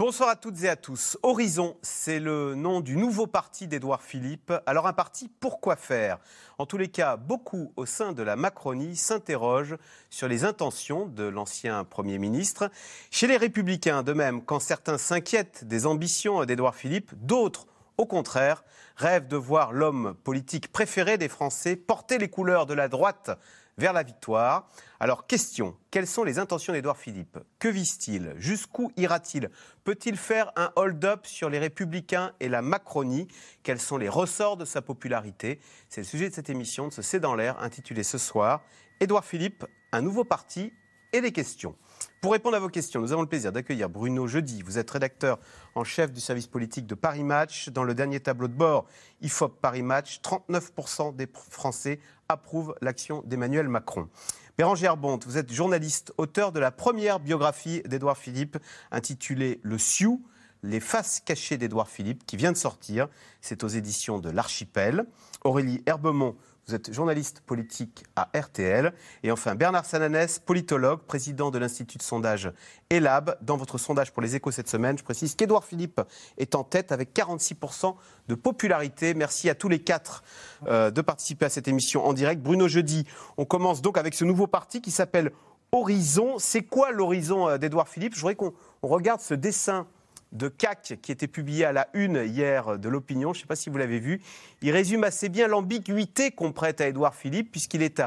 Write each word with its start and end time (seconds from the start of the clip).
Bonsoir 0.00 0.30
à 0.30 0.36
toutes 0.36 0.64
et 0.64 0.68
à 0.70 0.76
tous. 0.76 1.18
Horizon, 1.22 1.76
c'est 1.82 2.20
le 2.20 2.54
nom 2.54 2.80
du 2.80 2.96
nouveau 2.96 3.26
parti 3.26 3.66
d'Édouard 3.66 4.00
Philippe. 4.00 4.50
Alors 4.64 4.86
un 4.86 4.94
parti, 4.94 5.28
pourquoi 5.28 5.76
faire? 5.76 6.16
En 6.56 6.64
tous 6.64 6.78
les 6.78 6.88
cas, 6.88 7.18
beaucoup 7.18 7.74
au 7.76 7.84
sein 7.84 8.12
de 8.12 8.22
la 8.22 8.34
Macronie 8.34 8.96
s'interrogent 8.96 9.76
sur 10.08 10.26
les 10.26 10.44
intentions 10.44 11.04
de 11.04 11.24
l'ancien 11.24 11.84
Premier 11.84 12.16
ministre. 12.16 12.70
Chez 13.10 13.26
les 13.26 13.36
Républicains, 13.36 14.02
de 14.02 14.14
même, 14.14 14.42
quand 14.42 14.58
certains 14.58 14.96
s'inquiètent 14.96 15.66
des 15.66 15.84
ambitions 15.84 16.46
d'Édouard 16.46 16.76
Philippe, 16.76 17.12
d'autres, 17.16 17.66
au 17.98 18.06
contraire, 18.06 18.64
rêvent 18.96 19.28
de 19.28 19.36
voir 19.36 19.70
l'homme 19.70 20.14
politique 20.24 20.72
préféré 20.72 21.18
des 21.18 21.28
Français 21.28 21.76
porter 21.76 22.16
les 22.16 22.30
couleurs 22.30 22.64
de 22.64 22.72
la 22.72 22.88
droite 22.88 23.32
vers 23.80 23.92
la 23.94 24.02
victoire. 24.02 24.68
Alors, 25.00 25.26
question, 25.26 25.74
quelles 25.90 26.06
sont 26.06 26.22
les 26.22 26.38
intentions 26.38 26.74
d'Édouard 26.74 26.98
Philippe? 26.98 27.38
Que 27.58 27.68
vise-t-il? 27.68 28.34
Jusqu'où 28.36 28.92
ira-t-il? 28.98 29.48
Peut-il 29.84 30.18
faire 30.18 30.52
un 30.54 30.70
hold-up 30.76 31.26
sur 31.26 31.48
les 31.48 31.58
Républicains 31.58 32.32
et 32.40 32.50
la 32.50 32.60
Macronie? 32.60 33.26
Quels 33.62 33.80
sont 33.80 33.96
les 33.96 34.10
ressorts 34.10 34.58
de 34.58 34.66
sa 34.66 34.82
popularité? 34.82 35.58
C'est 35.88 36.02
le 36.02 36.06
sujet 36.06 36.28
de 36.28 36.34
cette 36.34 36.50
émission 36.50 36.88
de 36.88 36.92
ce 36.92 37.00
C'est 37.00 37.20
dans 37.20 37.34
l'air, 37.34 37.58
intitulée 37.60 38.04
ce 38.04 38.18
soir 38.18 38.60
Édouard 39.00 39.24
Philippe, 39.24 39.64
un 39.92 40.02
nouveau 40.02 40.24
parti 40.24 40.74
et 41.12 41.22
des 41.22 41.32
questions. 41.32 41.74
Pour 42.20 42.32
répondre 42.32 42.56
à 42.56 42.60
vos 42.60 42.68
questions, 42.68 43.00
nous 43.00 43.12
avons 43.12 43.22
le 43.22 43.28
plaisir 43.28 43.52
d'accueillir 43.52 43.88
Bruno 43.88 44.26
Jeudi. 44.26 44.62
Vous 44.62 44.78
êtes 44.78 44.90
rédacteur 44.90 45.38
en 45.74 45.84
chef 45.84 46.12
du 46.12 46.20
service 46.20 46.46
politique 46.46 46.86
de 46.86 46.94
Paris 46.94 47.24
Match. 47.24 47.70
Dans 47.70 47.84
le 47.84 47.94
dernier 47.94 48.20
tableau 48.20 48.46
de 48.46 48.52
bord 48.52 48.86
IFOP 49.22 49.60
Paris 49.60 49.82
Match, 49.82 50.20
39% 50.20 51.16
des 51.16 51.26
Français 51.32 51.98
approuvent 52.30 52.74
l'action 52.80 53.22
d'Emmanuel 53.26 53.68
Macron. 53.68 54.08
Bérangère 54.56 54.96
Bonte, 54.96 55.26
vous 55.26 55.38
êtes 55.38 55.52
journaliste, 55.52 56.12
auteur 56.18 56.52
de 56.52 56.60
la 56.60 56.70
première 56.70 57.18
biographie 57.18 57.82
d'Édouard 57.86 58.16
Philippe 58.16 58.58
intitulée 58.90 59.60
Le 59.62 59.78
Sioux, 59.78 60.22
les 60.62 60.80
faces 60.80 61.20
cachées 61.20 61.56
d'Édouard 61.56 61.88
Philippe, 61.88 62.26
qui 62.26 62.36
vient 62.36 62.52
de 62.52 62.56
sortir. 62.56 63.08
C'est 63.40 63.64
aux 63.64 63.68
éditions 63.68 64.18
de 64.18 64.30
l'Archipel. 64.30 65.06
Aurélie 65.42 65.82
Herbemont, 65.86 66.36
vous 66.66 66.74
êtes 66.74 66.92
journaliste 66.92 67.40
politique 67.40 68.04
à 68.16 68.30
RTL. 68.38 68.92
Et 69.22 69.32
enfin, 69.32 69.54
Bernard 69.54 69.84
Sananès, 69.84 70.38
politologue, 70.38 71.00
président 71.00 71.50
de 71.50 71.58
l'Institut 71.58 71.98
de 71.98 72.02
sondage 72.02 72.52
ELAB. 72.90 73.36
Dans 73.42 73.56
votre 73.56 73.78
sondage 73.78 74.12
pour 74.12 74.22
les 74.22 74.36
échos 74.36 74.50
cette 74.50 74.68
semaine, 74.68 74.96
je 74.96 75.02
précise 75.02 75.34
qu'Édouard 75.34 75.64
Philippe 75.64 76.00
est 76.38 76.54
en 76.54 76.64
tête 76.64 76.92
avec 76.92 77.14
46% 77.14 77.94
de 78.28 78.34
popularité. 78.34 79.14
Merci 79.14 79.50
à 79.50 79.54
tous 79.54 79.68
les 79.68 79.80
quatre 79.80 80.22
euh, 80.66 80.90
de 80.90 81.00
participer 81.00 81.46
à 81.46 81.50
cette 81.50 81.68
émission 81.68 82.06
en 82.06 82.12
direct. 82.12 82.42
Bruno 82.42 82.68
Jeudi, 82.68 83.06
on 83.36 83.44
commence 83.44 83.82
donc 83.82 83.98
avec 83.98 84.14
ce 84.14 84.24
nouveau 84.24 84.46
parti 84.46 84.80
qui 84.80 84.90
s'appelle 84.90 85.32
Horizon. 85.72 86.38
C'est 86.38 86.62
quoi 86.62 86.92
l'horizon 86.92 87.48
euh, 87.48 87.58
d'Édouard 87.58 87.88
Philippe? 87.88 88.14
Je 88.14 88.20
voudrais 88.20 88.36
qu'on 88.36 88.52
regarde 88.82 89.20
ce 89.20 89.34
dessin 89.34 89.86
de 90.32 90.48
CAC 90.48 90.98
qui 91.02 91.12
était 91.12 91.26
publié 91.26 91.64
à 91.64 91.72
la 91.72 91.88
une 91.94 92.16
hier 92.16 92.78
de 92.78 92.88
l'opinion. 92.88 93.32
Je 93.32 93.38
ne 93.38 93.42
sais 93.42 93.46
pas 93.46 93.56
si 93.56 93.70
vous 93.70 93.78
l'avez 93.78 93.98
vu. 93.98 94.20
Il 94.62 94.70
résume 94.70 95.04
assez 95.04 95.28
bien 95.28 95.48
l'ambiguïté 95.48 96.30
qu'on 96.30 96.52
prête 96.52 96.80
à 96.80 96.88
Édouard 96.88 97.14
Philippe, 97.14 97.50
puisqu'il 97.50 97.82
est 97.82 98.02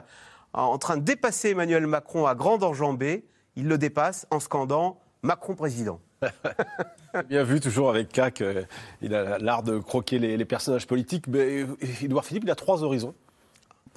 en 0.54 0.78
train 0.78 0.98
de 0.98 1.04
dépasser 1.04 1.50
Emmanuel 1.50 1.88
Macron 1.88 2.26
à 2.26 2.36
grande 2.36 2.64
enjambée. 2.64 3.26
Il 3.56 3.68
le 3.68 3.78
dépasse 3.78 4.26
en 4.32 4.40
scandant 4.40 5.00
Macron 5.22 5.56
président. 5.56 6.00
Bien 7.30 7.44
vu, 7.44 7.60
toujours 7.60 7.90
avec 7.90 8.10
CAC. 8.10 8.42
Euh, 8.42 8.64
il 9.02 9.14
a 9.14 9.38
l'art 9.38 9.64
de 9.64 9.78
croquer 9.78 10.20
les, 10.20 10.46
personnages 10.46 10.88
politiques. 10.88 11.28
Mais 11.28 11.66
Édouard 12.02 12.26
Philippe, 12.26 12.44
il 12.46 12.52
a 12.52 12.56
trois 12.56 12.84
horizons. 12.84 13.14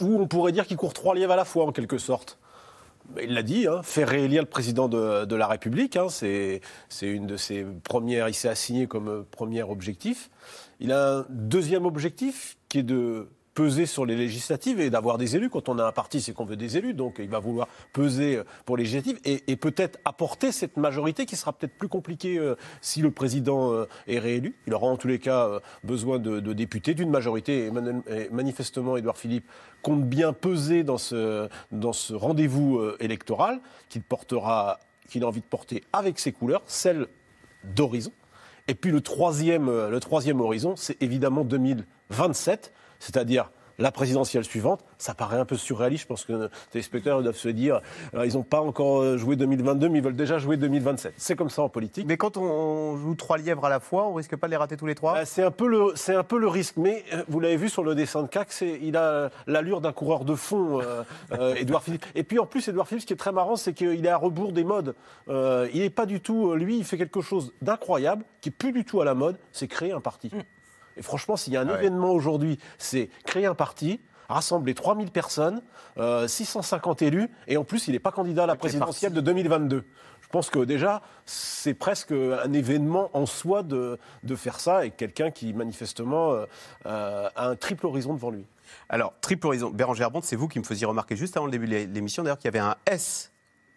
Ou 0.00 0.20
on 0.20 0.26
pourrait 0.26 0.52
dire 0.52 0.66
qu'il 0.66 0.76
court 0.76 0.92
trois 0.92 1.14
lièvres 1.14 1.32
à 1.32 1.36
la 1.36 1.44
fois, 1.44 1.64
en 1.64 1.72
quelque 1.72 1.98
sorte 1.98 2.38
il 3.22 3.34
l'a 3.34 3.42
dit, 3.42 3.66
hein, 3.66 3.82
faire 3.82 4.08
réélire 4.08 4.42
le 4.42 4.48
président 4.48 4.88
de, 4.88 5.34
la 5.34 5.46
République, 5.46 5.96
hein, 5.96 6.08
c'est 6.08 6.60
une 7.02 7.26
de 7.26 7.36
ses 7.36 7.64
premières, 7.84 8.28
il 8.28 8.34
s'est 8.34 8.48
assigné 8.48 8.86
comme 8.86 9.24
premier 9.30 9.62
objectif. 9.62 10.30
Il 10.80 10.92
a 10.92 11.18
un 11.18 11.26
deuxième 11.30 11.86
objectif 11.86 12.56
qui 12.68 12.78
est 12.78 12.82
de 12.82 13.28
peser 13.56 13.86
sur 13.86 14.04
les 14.04 14.16
législatives 14.16 14.80
et 14.80 14.90
d'avoir 14.90 15.16
des 15.16 15.34
élus. 15.34 15.48
Quand 15.48 15.70
on 15.70 15.78
a 15.78 15.84
un 15.84 15.90
parti, 15.90 16.20
c'est 16.20 16.34
qu'on 16.34 16.44
veut 16.44 16.58
des 16.58 16.76
élus, 16.76 16.92
donc 16.92 17.16
il 17.18 17.30
va 17.30 17.38
vouloir 17.38 17.68
peser 17.94 18.42
pour 18.66 18.76
les 18.76 18.84
législatives 18.84 19.18
et, 19.24 19.56
peut-être 19.56 19.98
apporter 20.04 20.52
cette 20.52 20.76
majorité 20.76 21.24
qui 21.24 21.36
sera 21.36 21.54
peut-être 21.54 21.72
plus 21.72 21.88
compliquée 21.88 22.38
euh, 22.38 22.54
si 22.82 23.00
le 23.00 23.10
président 23.10 23.72
euh, 23.72 23.88
est 24.06 24.18
réélu. 24.18 24.54
Il 24.66 24.74
aura 24.74 24.88
en 24.88 24.98
tous 24.98 25.08
les 25.08 25.18
cas 25.18 25.46
euh, 25.46 25.60
besoin 25.82 26.18
de, 26.18 26.52
députés, 26.52 26.92
d'une 26.92 27.08
majorité. 27.08 27.66
Et, 27.66 28.28
manifestement, 28.30 28.98
Édouard 28.98 29.16
Philippe 29.16 29.48
compte 29.80 30.04
bien 30.04 30.34
peser 30.34 30.84
dans 30.84 30.98
ce, 30.98 31.48
dans 31.72 31.94
ce 31.94 32.12
rendez-vous 32.12 32.82
électoral 33.00 33.60
qu'il 33.88 34.02
portera, 34.02 34.80
qu'il 35.08 35.24
a 35.24 35.26
envie 35.26 35.40
de 35.40 35.46
porter 35.46 35.82
avec 35.94 36.18
ses 36.18 36.32
couleurs, 36.32 36.62
celles 36.66 37.06
d'horizon. 37.64 38.12
Et 38.68 38.74
puis 38.74 38.90
le 38.90 39.00
troisième, 39.00 39.70
le 39.88 40.00
troisième 40.00 40.42
horizon, 40.42 40.76
c'est 40.76 41.00
évidemment 41.02 41.44
2027 41.44 42.72
c'est-à-dire 42.98 43.50
la 43.78 43.92
présidentielle 43.92 44.44
suivante, 44.44 44.84
ça 44.98 45.14
paraît 45.14 45.38
un 45.38 45.44
peu 45.44 45.56
surréaliste. 45.56 46.02
Je 46.04 46.06
pense 46.08 46.24
que 46.24 46.32
les 46.32 46.48
téléspectateurs 46.70 47.22
doivent 47.22 47.36
se 47.36 47.48
dire 47.48 47.80
euh, 48.14 48.26
ils 48.26 48.34
n'ont 48.34 48.42
pas 48.42 48.60
encore 48.60 49.02
euh, 49.02 49.18
joué 49.18 49.36
2022, 49.36 49.88
mais 49.88 49.98
ils 49.98 50.04
veulent 50.04 50.16
déjà 50.16 50.38
jouer 50.38 50.56
2027. 50.56 51.14
C'est 51.16 51.36
comme 51.36 51.50
ça 51.50 51.62
en 51.62 51.68
politique. 51.68 52.06
Mais 52.06 52.16
quand 52.16 52.36
on 52.36 52.96
joue 52.96 53.14
trois 53.14 53.38
lièvres 53.38 53.64
à 53.64 53.68
la 53.68 53.80
fois, 53.80 54.08
on 54.08 54.14
risque 54.14 54.36
pas 54.36 54.46
de 54.46 54.52
les 54.52 54.56
rater 54.56 54.76
tous 54.76 54.86
les 54.86 54.94
trois? 54.94 55.18
Euh, 55.18 55.22
C'est 55.24 55.42
un, 55.42 55.50
peu 55.50 55.66
le, 55.66 55.94
un 56.08 56.22
peu 56.22 56.38
le 56.38 56.48
risque. 56.48 56.76
Mais 56.76 57.04
vous 57.28 57.40
l'avez 57.40 57.56
vu 57.56 57.68
sur 57.68 57.84
le 57.84 57.94
dessin 57.94 58.22
de 58.22 58.28
CAC, 58.28 58.48
il 58.80 58.96
a 58.96 59.30
l'allure 59.46 59.80
d'un 59.80 59.92
coureur 59.92 60.24
de 60.24 60.34
fond, 60.34 60.80
Edouard 61.56 61.82
Philippe. 61.82 62.06
Et 62.14 62.22
puis 62.22 62.38
en 62.38 62.46
plus, 62.46 62.66
Edouard 62.68 62.88
Philippe, 62.88 63.02
ce 63.02 63.06
qui 63.06 63.12
est 63.12 63.16
très 63.16 63.32
marrant, 63.32 63.56
c'est 63.56 63.72
qu'il 63.72 64.04
est 64.04 64.08
à 64.08 64.16
rebours 64.16 64.52
des 64.52 64.64
modes. 64.64 64.94
il 65.28 65.80
n'est 65.80 65.90
pas 65.90 66.06
du 66.06 66.20
tout. 66.20 66.54
Lui, 66.54 66.78
il 66.78 66.84
fait 66.84 66.98
quelque 66.98 67.20
chose 67.20 67.52
d'incroyable, 67.60 68.24
qui 68.40 68.48
est 68.48 68.52
plus 68.52 68.72
du 68.72 68.84
tout 68.84 69.00
à 69.00 69.04
la 69.04 69.14
mode 69.14 69.36
c'est 69.52 69.68
créer 69.68 69.92
un 69.92 70.00
parti. 70.00 70.30
Et 70.96 71.02
franchement, 71.02 71.36
s'il 71.36 71.52
y 71.52 71.56
a 71.56 71.60
un 71.60 71.68
événement 71.68 72.10
aujourd'hui, 72.10 72.58
c'est 72.78 73.10
créer 73.24 73.46
un 73.46 73.54
parti, 73.54 74.00
rassembler 74.28 74.74
3000 74.74 75.10
personnes, 75.10 75.62
650 76.26 77.02
euh, 77.02 77.06
élus, 77.06 77.30
et 77.46 77.56
en 77.56 77.64
plus, 77.64 77.88
il 77.88 77.92
n'est 77.92 77.98
pas 77.98 78.12
candidat 78.12 78.44
à 78.44 78.46
la 78.46 78.56
présidentielle 78.56 79.12
de 79.12 79.20
2022. 79.20 79.84
Je 80.20 80.28
pense 80.28 80.50
que 80.50 80.58
déjà, 80.58 81.02
c'est 81.24 81.74
presque 81.74 82.10
un 82.10 82.52
événement 82.52 83.10
en 83.12 83.26
soi 83.26 83.62
de, 83.62 83.98
de 84.24 84.36
faire 84.36 84.58
ça, 84.58 84.84
et 84.84 84.90
quelqu'un 84.90 85.30
qui, 85.30 85.52
manifestement, 85.52 86.32
euh, 86.32 86.46
euh, 86.86 87.28
a 87.36 87.48
un 87.48 87.56
triple 87.56 87.86
horizon 87.86 88.14
devant 88.14 88.30
lui. 88.30 88.44
Alors, 88.88 89.14
triple 89.20 89.46
horizon. 89.46 89.70
Bérangère 89.70 90.10
Bond, 90.10 90.22
c'est 90.22 90.36
vous 90.36 90.48
qui 90.48 90.58
me 90.58 90.64
faisiez 90.64 90.86
remarquer 90.86 91.14
juste 91.14 91.36
avant 91.36 91.46
le 91.46 91.52
début 91.52 91.68
de 91.68 91.94
l'émission, 91.94 92.24
d'ailleurs, 92.24 92.38
qu'il 92.38 92.46
y 92.46 92.56
avait 92.56 92.58
un 92.58 92.74
S 92.86 93.30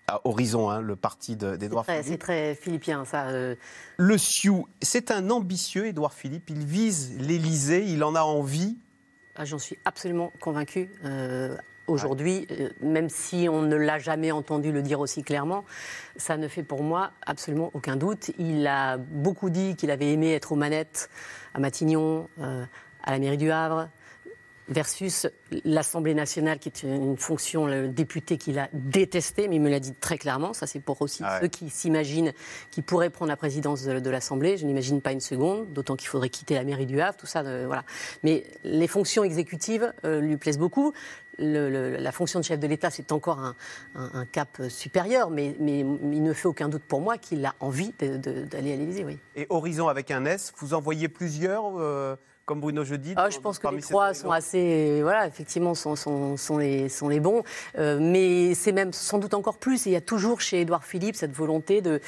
à 0.09 0.21
Horizon, 0.25 0.69
hein, 0.69 0.81
le 0.81 0.95
parti 0.95 1.35
d'Edouard 1.35 1.85
Philippe. 1.85 2.03
C'est 2.03 2.17
très 2.17 2.55
philippien, 2.55 3.05
ça. 3.05 3.27
Euh. 3.27 3.55
Le 3.97 4.17
Sioux, 4.17 4.67
c'est 4.81 5.11
un 5.11 5.29
ambitieux, 5.29 5.87
Édouard 5.87 6.13
Philippe. 6.13 6.49
Il 6.49 6.65
vise 6.65 7.15
l'Élysée, 7.19 7.85
il 7.85 8.03
en 8.03 8.15
a 8.15 8.21
envie. 8.21 8.77
Ah, 9.35 9.45
j'en 9.45 9.59
suis 9.59 9.77
absolument 9.85 10.31
convaincu. 10.41 10.91
Euh, 11.05 11.55
aujourd'hui, 11.87 12.47
euh, 12.51 12.69
même 12.81 13.09
si 13.09 13.47
on 13.49 13.61
ne 13.61 13.75
l'a 13.75 13.99
jamais 13.99 14.31
entendu 14.31 14.71
le 14.71 14.81
dire 14.81 14.99
aussi 14.99 15.23
clairement, 15.23 15.63
ça 16.17 16.37
ne 16.37 16.47
fait 16.47 16.63
pour 16.63 16.83
moi 16.83 17.11
absolument 17.25 17.69
aucun 17.73 17.95
doute. 17.95 18.31
Il 18.39 18.65
a 18.67 18.97
beaucoup 18.97 19.49
dit 19.49 19.75
qu'il 19.75 19.91
avait 19.91 20.11
aimé 20.11 20.33
être 20.33 20.51
aux 20.51 20.57
manettes 20.57 21.09
à 21.53 21.59
Matignon, 21.59 22.27
à 23.03 23.11
la 23.11 23.19
mairie 23.19 23.37
du 23.37 23.51
Havre, 23.51 23.89
versus 24.69 25.27
l'Assemblée 25.65 26.13
nationale, 26.13 26.59
qui 26.59 26.69
est 26.69 26.83
une 26.83 27.17
fonction, 27.17 27.65
le 27.65 27.87
député 27.87 28.37
qu'il 28.37 28.59
a 28.59 28.69
détesté, 28.73 29.47
mais 29.47 29.55
il 29.55 29.61
me 29.61 29.69
l'a 29.69 29.79
dit 29.79 29.93
très 29.93 30.17
clairement. 30.17 30.53
Ça, 30.53 30.67
c'est 30.67 30.79
pour 30.79 31.01
aussi 31.01 31.23
ah 31.25 31.39
ceux 31.41 31.47
qui 31.47 31.69
s'imaginent 31.69 32.33
qu'il 32.71 32.83
pourrait 32.83 33.09
prendre 33.09 33.29
la 33.29 33.37
présidence 33.37 33.83
de, 33.83 34.09
l'Assemblée. 34.09 34.57
Je 34.57 34.65
n'imagine 34.65 35.01
pas 35.01 35.11
une 35.11 35.19
seconde, 35.19 35.71
d'autant 35.73 35.95
qu'il 35.95 36.07
faudrait 36.07 36.29
quitter 36.29 36.55
la 36.55 36.63
mairie 36.63 36.85
du 36.85 37.01
Havre, 37.01 37.17
tout 37.17 37.27
ça. 37.27 37.43
voilà. 37.43 37.83
Mais 38.23 38.45
les 38.63 38.87
fonctions 38.87 39.23
exécutives 39.23 39.93
euh, 40.05 40.19
lui 40.19 40.37
plaisent 40.37 40.59
beaucoup. 40.59 40.93
la 41.37 42.11
fonction 42.11 42.39
de 42.39 42.45
chef 42.45 42.59
de 42.59 42.67
l'État, 42.67 42.89
c'est 42.89 43.11
encore 43.11 43.39
un, 43.95 44.25
cap 44.31 44.61
supérieur, 44.69 45.29
mais, 45.29 45.55
mais, 45.59 45.79
il 45.79 46.23
ne 46.23 46.33
fait 46.33 46.47
aucun 46.47 46.69
doute 46.69 46.83
pour 46.83 47.01
moi 47.01 47.17
qu'il 47.17 47.45
a 47.45 47.55
envie 47.59 47.93
d'aller 47.99 48.73
à 48.73 48.75
l'Élysée. 48.75 49.05
Oui. 49.05 49.17
Et 49.35 49.47
Horizon 49.49 49.87
avec 49.87 50.11
un 50.11 50.25
S, 50.25 50.53
vous 50.57 50.73
en 50.73 50.81
voyez 50.81 51.07
plusieurs 51.07 51.79
euh, 51.79 52.15
comme 52.49 52.61
Bruno 52.61 52.83
Jeudi 52.83 53.13
ah, 53.15 53.29
Je 53.29 53.37
pense 53.37 53.59
que 53.59 53.67
les 53.67 53.79
trois 53.79 54.15
sont 54.15 54.31
assez, 54.31 55.03
voilà, 55.03 55.27
effectivement, 55.27 55.75
sont, 55.75 55.95
sont, 55.95 56.35
sont, 56.35 56.57
les, 56.57 56.89
sont 56.89 57.07
les 57.07 57.19
bons. 57.19 57.43
Euh, 57.77 57.99
mais 58.01 58.55
c'est 58.55 58.71
même 58.71 58.91
sans 58.91 59.19
doute 59.19 59.35
encore 59.35 59.57
plus. 59.57 59.85
il 59.85 59.91
y 59.91 59.95
a 59.95 60.01
toujours 60.01 60.41
chez 60.41 60.61
Édouard 60.61 60.83
Philippe 60.83 61.15
cette 61.15 61.31
volonté 61.31 61.81
de 61.81 62.01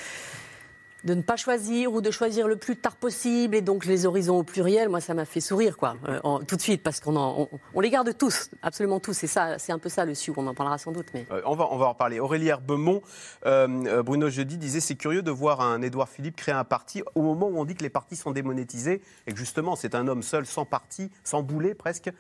de 1.03 1.13
ne 1.13 1.21
pas 1.21 1.35
choisir 1.35 1.93
ou 1.93 2.01
de 2.01 2.11
choisir 2.11 2.47
le 2.47 2.55
plus 2.55 2.75
tard 2.75 2.95
possible 2.95 3.55
et 3.55 3.61
donc 3.61 3.85
les 3.85 4.05
horizons 4.05 4.37
au 4.37 4.43
pluriel, 4.43 4.89
moi 4.89 5.01
ça 5.01 5.13
m'a 5.13 5.25
fait 5.25 5.41
sourire 5.41 5.77
quoi, 5.77 5.95
euh, 6.07 6.19
tout 6.47 6.55
de 6.55 6.61
suite 6.61 6.83
parce 6.83 6.99
qu'on 6.99 7.47
les 7.79 7.89
garde 7.89 8.15
tous, 8.17 8.49
absolument 8.61 8.99
tous. 8.99 9.13
C'est 9.13 9.27
ça, 9.27 9.57
c'est 9.59 9.71
un 9.71 9.79
peu 9.79 9.89
ça 9.89 10.05
le 10.05 10.15
Sioux. 10.15 10.33
On 10.37 10.47
en 10.47 10.53
parlera 10.53 10.77
sans 10.77 10.91
doute, 10.91 11.07
mais 11.13 11.25
Euh, 11.31 11.41
on, 11.45 11.55
va, 11.55 11.65
en 11.65 11.89
reparler. 11.89 12.19
Aurélie 12.19 12.47
Herbemont, 12.47 13.01
euh, 13.45 13.67
euh, 13.85 14.03
Bruno 14.03 14.29
Jeudi 14.29 14.57
disait 14.57 14.79
c'est 14.79 14.95
curieux 14.95 15.21
de 15.21 15.31
voir 15.31 15.61
un 15.61 15.81
Édouard 15.81 16.09
Philippe 16.09 16.35
créer 16.35 16.55
un 16.55 16.63
parti 16.63 17.03
au 17.15 17.21
moment 17.21 17.47
où 17.47 17.57
on 17.57 17.65
dit 17.65 17.75
que 17.75 17.83
les 17.83 17.89
partis 17.89 18.15
sont 18.15 18.31
démonétisés 18.31 19.01
et 19.27 19.31
que 19.31 19.37
justement 19.37 19.75
c'est 19.75 19.95
un 19.95 20.07
homme 20.07 20.23
seul, 20.23 20.45
sans 20.45 20.65
parti, 20.65 21.11
sans 21.23 21.41
boulet 21.43 21.73
presque, 21.73 22.11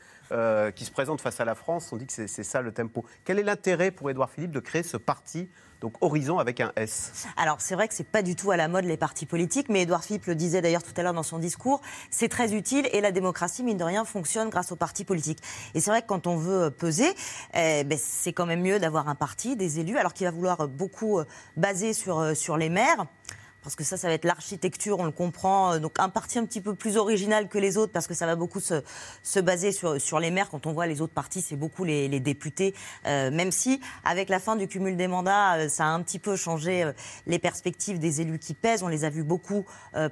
qui 0.75 0.85
se 0.85 0.91
présente 0.91 1.19
face 1.19 1.41
à 1.41 1.45
la 1.45 1.55
France. 1.55 1.91
On 1.91 1.97
dit 1.97 2.07
que 2.07 2.13
c'est 2.13 2.43
ça 2.43 2.61
le 2.61 2.71
tempo. 2.71 3.03
Quel 3.25 3.37
est 3.37 3.43
l'intérêt 3.43 3.91
pour 3.91 4.09
Édouard 4.09 4.29
Philippe 4.29 4.51
de 4.51 4.61
créer 4.61 4.83
ce 4.83 4.95
parti, 4.95 5.49
donc 5.81 5.93
Horizon 6.01 6.37
avec 6.37 6.61
un 6.61 6.71
S 6.75 7.25
Alors 7.35 7.59
c'est 7.59 7.73
vrai 7.73 7.87
que 7.87 7.93
c'est 7.93 8.07
pas 8.07 8.21
du 8.21 8.35
tout 8.35 8.51
à 8.51 8.57
la 8.57 8.67
mode 8.67 8.85
les 8.85 8.97
partis 8.97 9.25
politiques, 9.25 9.67
mais 9.67 9.81
Édouard 9.81 10.03
Philippe 10.03 10.27
le 10.27 10.35
disait 10.35 10.61
d'ailleurs 10.61 10.83
tout 10.83 10.93
à 10.95 11.01
l'heure 11.03 11.13
dans 11.13 11.23
son 11.23 11.39
discours, 11.39 11.81
c'est 12.11 12.29
très 12.29 12.53
utile 12.53 12.87
et 12.93 13.01
la 13.01 13.11
démocratie 13.11 13.63
mine 13.63 13.77
de 13.77 13.83
rien 13.83 14.05
fonctionne 14.05 14.49
grâce 14.49 14.71
aux 14.71 14.75
partis 14.75 15.03
politiques. 15.03 15.39
Et 15.73 15.81
c'est 15.81 15.89
vrai 15.89 16.03
que 16.03 16.07
quand 16.07 16.27
on 16.27 16.37
veut 16.37 16.69
peser, 16.69 17.11
eh 17.55 17.83
ben, 17.83 17.97
c'est 17.99 18.31
quand 18.31 18.45
même 18.45 18.61
mieux 18.61 18.79
d'avoir 18.79 19.09
un 19.09 19.15
parti, 19.15 19.55
des 19.55 19.79
élus, 19.79 19.97
alors 19.97 20.13
qu'il 20.13 20.27
va 20.27 20.31
vouloir 20.31 20.67
beaucoup 20.67 21.19
euh, 21.19 21.25
baser 21.57 21.93
sur 21.93 22.19
euh, 22.19 22.35
sur 22.35 22.57
les 22.57 22.69
maires. 22.69 23.07
Parce 23.63 23.75
que 23.75 23.83
ça, 23.83 23.97
ça 23.97 24.07
va 24.07 24.13
être 24.13 24.25
l'architecture, 24.25 24.99
on 24.99 25.05
le 25.05 25.11
comprend. 25.11 25.73
Euh, 25.73 25.79
Donc 25.79 25.99
un 25.99 26.09
parti 26.09 26.39
un 26.39 26.45
petit 26.45 26.61
peu 26.61 26.73
plus 26.73 26.97
original 26.97 27.47
que 27.47 27.57
les 27.57 27.77
autres, 27.77 27.91
parce 27.91 28.07
que 28.07 28.13
ça 28.13 28.25
va 28.25 28.35
beaucoup 28.35 28.59
se, 28.59 28.81
se 29.23 29.39
baser 29.39 29.71
sur, 29.71 30.01
sur 30.01 30.19
les 30.19 30.31
maires. 30.31 30.49
Quand 30.49 30.65
on 30.65 30.73
voit 30.73 30.87
les 30.87 31.01
autres 31.01 31.13
partis, 31.13 31.41
c'est 31.41 31.55
beaucoup 31.55 31.83
les, 31.83 32.07
les 32.07 32.19
députés. 32.19 32.73
Euh, 33.05 33.29
même 33.31 33.51
si, 33.51 33.79
avec 34.03 34.29
la 34.29 34.39
fin 34.39 34.55
du 34.55 34.67
cumul 34.67 34.97
des 34.97 35.07
mandats, 35.07 35.57
euh, 35.57 35.69
ça 35.69 35.85
a 35.85 35.89
un 35.89 36.01
petit 36.01 36.19
peu 36.19 36.35
changé 36.35 36.83
euh, 36.83 36.93
les 37.27 37.39
perspectives 37.39 37.99
des 37.99 38.21
élus 38.21 38.39
qui 38.39 38.53
pèsent. 38.53 38.83
On 38.83 38.87
les 38.87 39.05
a 39.05 39.09
vus 39.09 39.23
beaucoup 39.23 39.65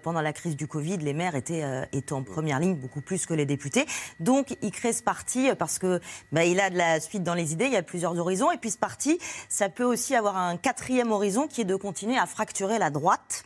pendant 0.03 0.21
la 0.21 0.33
crise 0.33 0.55
du 0.55 0.67
Covid. 0.67 0.97
Les 0.97 1.13
maires 1.13 1.35
étaient, 1.35 1.63
étaient 1.91 2.13
en 2.13 2.23
première 2.23 2.59
ligne, 2.59 2.75
beaucoup 2.75 3.01
plus 3.01 3.25
que 3.25 3.33
les 3.33 3.45
députés. 3.45 3.85
Donc 4.19 4.55
il 4.61 4.71
crée 4.71 4.93
ce 4.93 5.01
parti 5.01 5.49
parce 5.57 5.79
que 5.79 5.99
bah, 6.31 6.45
il 6.45 6.59
a 6.59 6.69
de 6.69 6.77
la 6.77 6.99
suite 6.99 7.23
dans 7.23 7.33
les 7.33 7.53
idées. 7.53 7.65
Il 7.65 7.73
y 7.73 7.77
a 7.77 7.83
plusieurs 7.83 8.17
horizons. 8.17 8.51
Et 8.51 8.57
puis 8.57 8.71
ce 8.71 8.77
parti, 8.77 9.19
ça 9.47 9.69
peut 9.69 9.83
aussi 9.83 10.15
avoir 10.15 10.37
un 10.37 10.57
quatrième 10.57 11.11
horizon 11.11 11.47
qui 11.47 11.61
est 11.61 11.65
de 11.65 11.75
continuer 11.75 12.17
à 12.17 12.25
fracturer 12.25 12.79
la 12.79 12.89
droite 12.89 13.38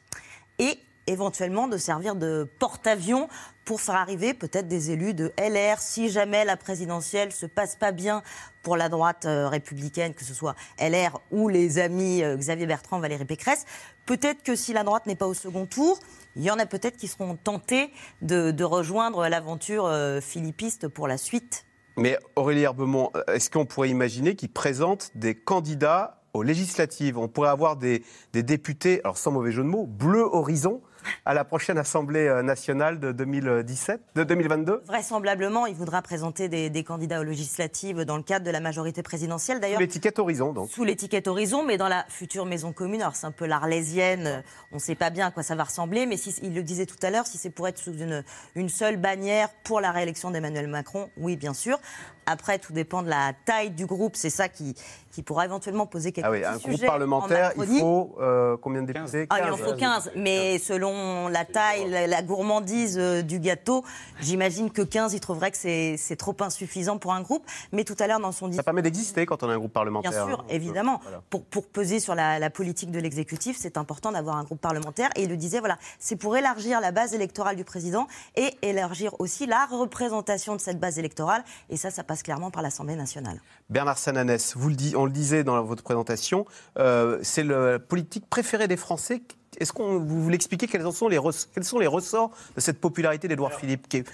et 0.60 0.80
éventuellement 1.08 1.68
de 1.68 1.78
servir 1.78 2.16
de 2.16 2.48
porte-avions 2.60 3.28
pour 3.66 3.82
faire 3.82 3.96
arriver 3.96 4.34
peut-être 4.34 4.68
des 4.68 4.92
élus 4.92 5.14
de 5.14 5.32
LR 5.38 5.80
si 5.80 6.10
jamais 6.10 6.46
la 6.46 6.58
présidentielle 6.58 7.32
se 7.32 7.46
passe 7.46 7.76
pas 7.76 7.92
bien 7.92 8.24
pour 8.62 8.78
la 8.78 8.90
droite 8.90 9.26
euh, 9.26 9.48
républicaine, 9.48 10.14
que 10.14 10.24
ce 10.24 10.34
soit 10.34 10.56
LR 10.80 11.20
ou 11.32 11.50
les 11.50 11.80
amis 11.80 12.24
euh, 12.24 12.38
Xavier 12.38 12.66
Bertrand, 12.66 13.00
Valérie 13.00 13.26
Pécresse. 13.26 13.66
Peut-être 14.06 14.44
que 14.44 14.56
si 14.56 14.74
la 14.74 14.84
droite 14.84 15.06
n'est 15.06 15.16
pas 15.16 15.28
au 15.28 15.34
second 15.34 15.66
tour, 15.66 16.00
il 16.36 16.44
y 16.44 16.52
en 16.52 16.60
a 16.60 16.66
peut-être 16.66 16.98
qui 16.98 17.08
seront 17.08 17.36
tentés 17.36 17.92
de, 18.22 18.64
rejoindre 18.64 19.28
l'aventure 19.28 19.86
euh, 19.86 20.22
philippiste 20.22 20.88
pour 20.88 21.08
la 21.08 21.18
suite. 21.18 21.66
Mais 21.98 22.18
Aurélie 22.36 22.64
Herbemont, 22.64 23.12
est-ce 23.28 23.50
qu'on 23.50 23.66
pourrait 23.66 23.90
imaginer 23.90 24.36
qu'il 24.36 24.52
présente 24.52 25.12
des 25.16 25.36
candidats 25.36 26.23
aux 26.34 26.42
législatives 26.42 27.18
On 27.18 27.28
pourrait 27.28 27.50
avoir 27.50 27.76
des, 27.76 28.04
des 28.34 28.42
députés, 28.44 29.02
alors 29.04 29.18
sans 29.18 29.32
mauvais 29.32 29.52
jeu 29.52 29.62
de 29.62 29.68
mots, 29.68 29.86
bleu 29.86 30.22
horizon 30.22 30.82
à 31.26 31.34
la 31.34 31.44
prochaine 31.44 31.78
Assemblée 31.78 32.28
euh, 32.28 32.42
nationale 32.42 33.00
de 33.00 33.12
2017, 33.12 34.02
de 34.16 34.24
2022 34.24 34.84
Vraisemblablement, 34.88 35.66
il 35.66 35.76
voudra 35.76 36.02
présenter 36.02 36.48
des, 36.48 36.70
des 36.70 36.84
candidats 36.84 37.20
aux 37.20 37.24
législatives 37.24 38.06
dans 38.06 38.16
le 38.18 38.24
cadre 38.24 38.46
de 38.46 38.52
la 38.52 38.62
majorité 38.62 39.04
présidentielle. 39.04 39.60
D'ailleurs, 39.60 39.82
L'étiquette 39.82 40.18
horizon, 40.18 40.54
donc. 40.54 40.70
sous 40.72 40.84
l'étiquette 40.86 41.28
Horizon, 41.28 41.64
mais 41.64 41.78
dans 41.78 41.90
la 41.90 42.06
future 42.08 42.46
maison 42.46 42.72
commune. 42.72 43.02
Alors 43.02 43.16
c'est 43.16 43.28
un 43.28 43.32
peu 43.32 43.46
l'arlésienne, 43.46 44.44
on 44.72 44.76
ne 44.76 44.82
sait 44.82 44.96
pas 44.96 45.10
bien 45.10 45.28
à 45.28 45.32
quoi 45.32 45.44
ça 45.44 45.56
va 45.56 45.66
ressembler, 45.66 46.06
mais 46.06 46.18
si, 46.18 46.34
il 46.42 46.56
le 46.56 46.64
disait 46.64 46.86
tout 46.86 46.98
à 47.04 47.10
l'heure, 47.10 47.28
si 47.28 47.38
c'est 47.38 47.50
pour 47.50 47.68
être 47.68 47.78
sous 47.78 47.94
une, 47.94 48.24
une 48.56 48.70
seule 48.70 48.98
bannière 48.98 49.50
pour 49.66 49.82
la 49.82 49.92
réélection 49.92 50.32
d'Emmanuel 50.32 50.68
Macron, 50.68 51.10
oui, 51.18 51.36
bien 51.36 51.54
sûr. 51.54 51.80
Après, 52.26 52.60
tout 52.60 52.74
dépend 52.74 53.04
de 53.04 53.10
la 53.10 53.34
taille 53.46 53.72
du 53.72 53.86
groupe, 53.86 54.16
c'est 54.16 54.30
ça 54.30 54.50
qui, 54.50 54.76
qui 55.12 55.24
pourra 55.24 55.46
éventuellement 55.46 55.86
poser 55.86 56.12
quelques 56.12 56.28
Ah 56.28 56.32
oui, 56.32 56.44
un 56.44 56.58
groupe 56.58 56.86
parlementaire, 56.86 57.52
il 57.58 57.80
faut 57.80 58.16
euh, 58.22 58.58
combien 58.62 58.82
de 58.82 58.88
députés 58.88 59.28
Ah, 59.30 59.40
il 59.44 59.52
en 59.52 59.58
15. 59.58 59.66
faut 59.66 59.76
15, 59.76 60.12
mais 60.16 60.60
selon 60.60 61.28
la 61.28 61.46
taille, 61.46 61.90
la, 61.90 62.08
la 62.08 62.22
gourmandise 62.22 62.98
euh, 63.00 63.22
du 63.22 63.40
gâteau, 63.40 63.84
j'imagine 64.22 64.72
que 64.72 64.82
15, 64.82 65.14
il 65.14 65.20
trouverait 65.20 65.52
que 65.52 65.58
c'est 65.58 65.96
c'est 65.98 66.16
trop 66.16 66.36
insuffisant 66.42 66.98
pour 66.98 67.14
un 67.14 67.22
groupe. 67.22 67.46
Mais 67.72 67.84
tout 67.84 67.96
à 68.00 68.08
l'heure, 68.08 68.20
dans 68.20 68.32
son 68.32 68.48
discours, 68.48 68.62
Ça 68.62 68.64
permet 68.64 68.82
d'exister 68.82 69.26
quand 69.26 69.44
on 69.44 69.50
a 69.50 69.54
un 69.54 69.58
groupe 69.58 69.74
parlementaire. 69.74 70.12
Bien 70.12 70.26
sûr, 70.28 70.40
hein. 70.42 70.46
évidemment. 70.50 71.00
Voilà. 71.04 71.22
Pour, 71.30 71.44
pour 71.46 71.68
peser 71.68 72.00
sur 72.00 72.16
la, 72.16 72.40
la 72.40 72.50
politique 72.50 72.92
de 72.92 73.00
l'exécutif, 73.00 73.58
c'est 73.60 73.78
important 73.78 74.12
d'avoir 74.12 74.38
un 74.38 74.44
groupe 74.44 74.62
parlementaire. 74.62 75.10
Et 75.16 75.24
il 75.24 75.30
le 75.30 75.38
disait, 75.38 75.60
voilà, 75.60 75.78
c'est 76.00 76.16
pour 76.16 76.36
élargir 76.38 76.80
la 76.82 76.92
base 76.92 77.14
électorale 77.14 77.56
du 77.56 77.64
président 77.64 78.08
et 78.36 78.54
élargir 78.62 79.20
aussi 79.20 79.46
la 79.46 79.66
représentation 79.66 80.56
de 80.56 80.62
cette 80.62 80.80
base 80.80 81.00
électorale. 81.00 81.44
Et 81.70 81.78
ça, 81.78 81.90
ça 81.90 82.04
passe 82.04 82.13
clairement 82.22 82.52
par 82.52 82.62
l'Assemblée 82.62 82.96
nationale. 82.96 83.42
Bernard 83.70 83.98
Sananès, 83.98 84.56
vous 84.56 84.70
le 84.70 84.76
dit, 84.76 84.94
on 84.96 85.06
le 85.06 85.12
disait 85.12 85.44
dans 85.44 85.64
votre 85.64 85.82
présentation, 85.82 86.46
euh, 86.78 87.18
c'est 87.24 87.44
la 87.44 87.80
politique 87.80 88.30
préférée 88.30 88.68
des 88.68 88.78
Français. 88.78 89.24
Est-ce 89.58 89.74
qu'on 89.74 89.98
vous 90.00 90.22
voulez 90.22 90.36
expliquer 90.36 90.68
quels 90.68 90.86
en 90.86 90.92
sont 90.92 91.08
les 91.08 91.18
res- 91.18 91.48
quels 91.54 91.64
sont 91.64 91.80
les 91.80 91.88
ressorts 91.88 92.32
de 92.56 92.62
cette 92.62 92.80
popularité 92.82 93.28
d'Édouard 93.28 93.54
Philippe, 93.54 93.88
qui 93.88 93.98
est, 93.98 94.12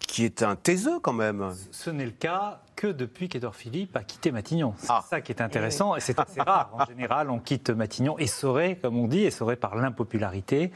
qui 0.00 0.24
est 0.24 0.42
un 0.42 0.56
taiseux 0.56 0.98
quand 1.00 1.12
même? 1.12 1.54
Ce 1.70 1.90
n'est 1.90 2.06
le 2.06 2.10
cas 2.10 2.60
que 2.80 2.86
depuis 2.86 3.28
qu'Edouard 3.28 3.54
Philippe 3.54 3.94
a 3.94 4.02
quitté 4.02 4.32
Matignon. 4.32 4.72
C'est 4.78 4.86
Ah. 4.88 5.04
ça 5.06 5.20
qui 5.20 5.32
est 5.32 5.42
intéressant 5.42 5.96
et 5.96 6.00
c'est 6.00 6.18
assez 6.18 6.40
rare. 6.40 6.70
En 6.72 6.86
général, 6.86 7.28
on 7.28 7.38
quitte 7.38 7.68
Matignon 7.68 8.16
essoré, 8.18 8.78
comme 8.80 8.96
on 8.96 9.06
dit, 9.06 9.24
essoré 9.24 9.56
par 9.56 9.76
l'impopularité. 9.76 10.70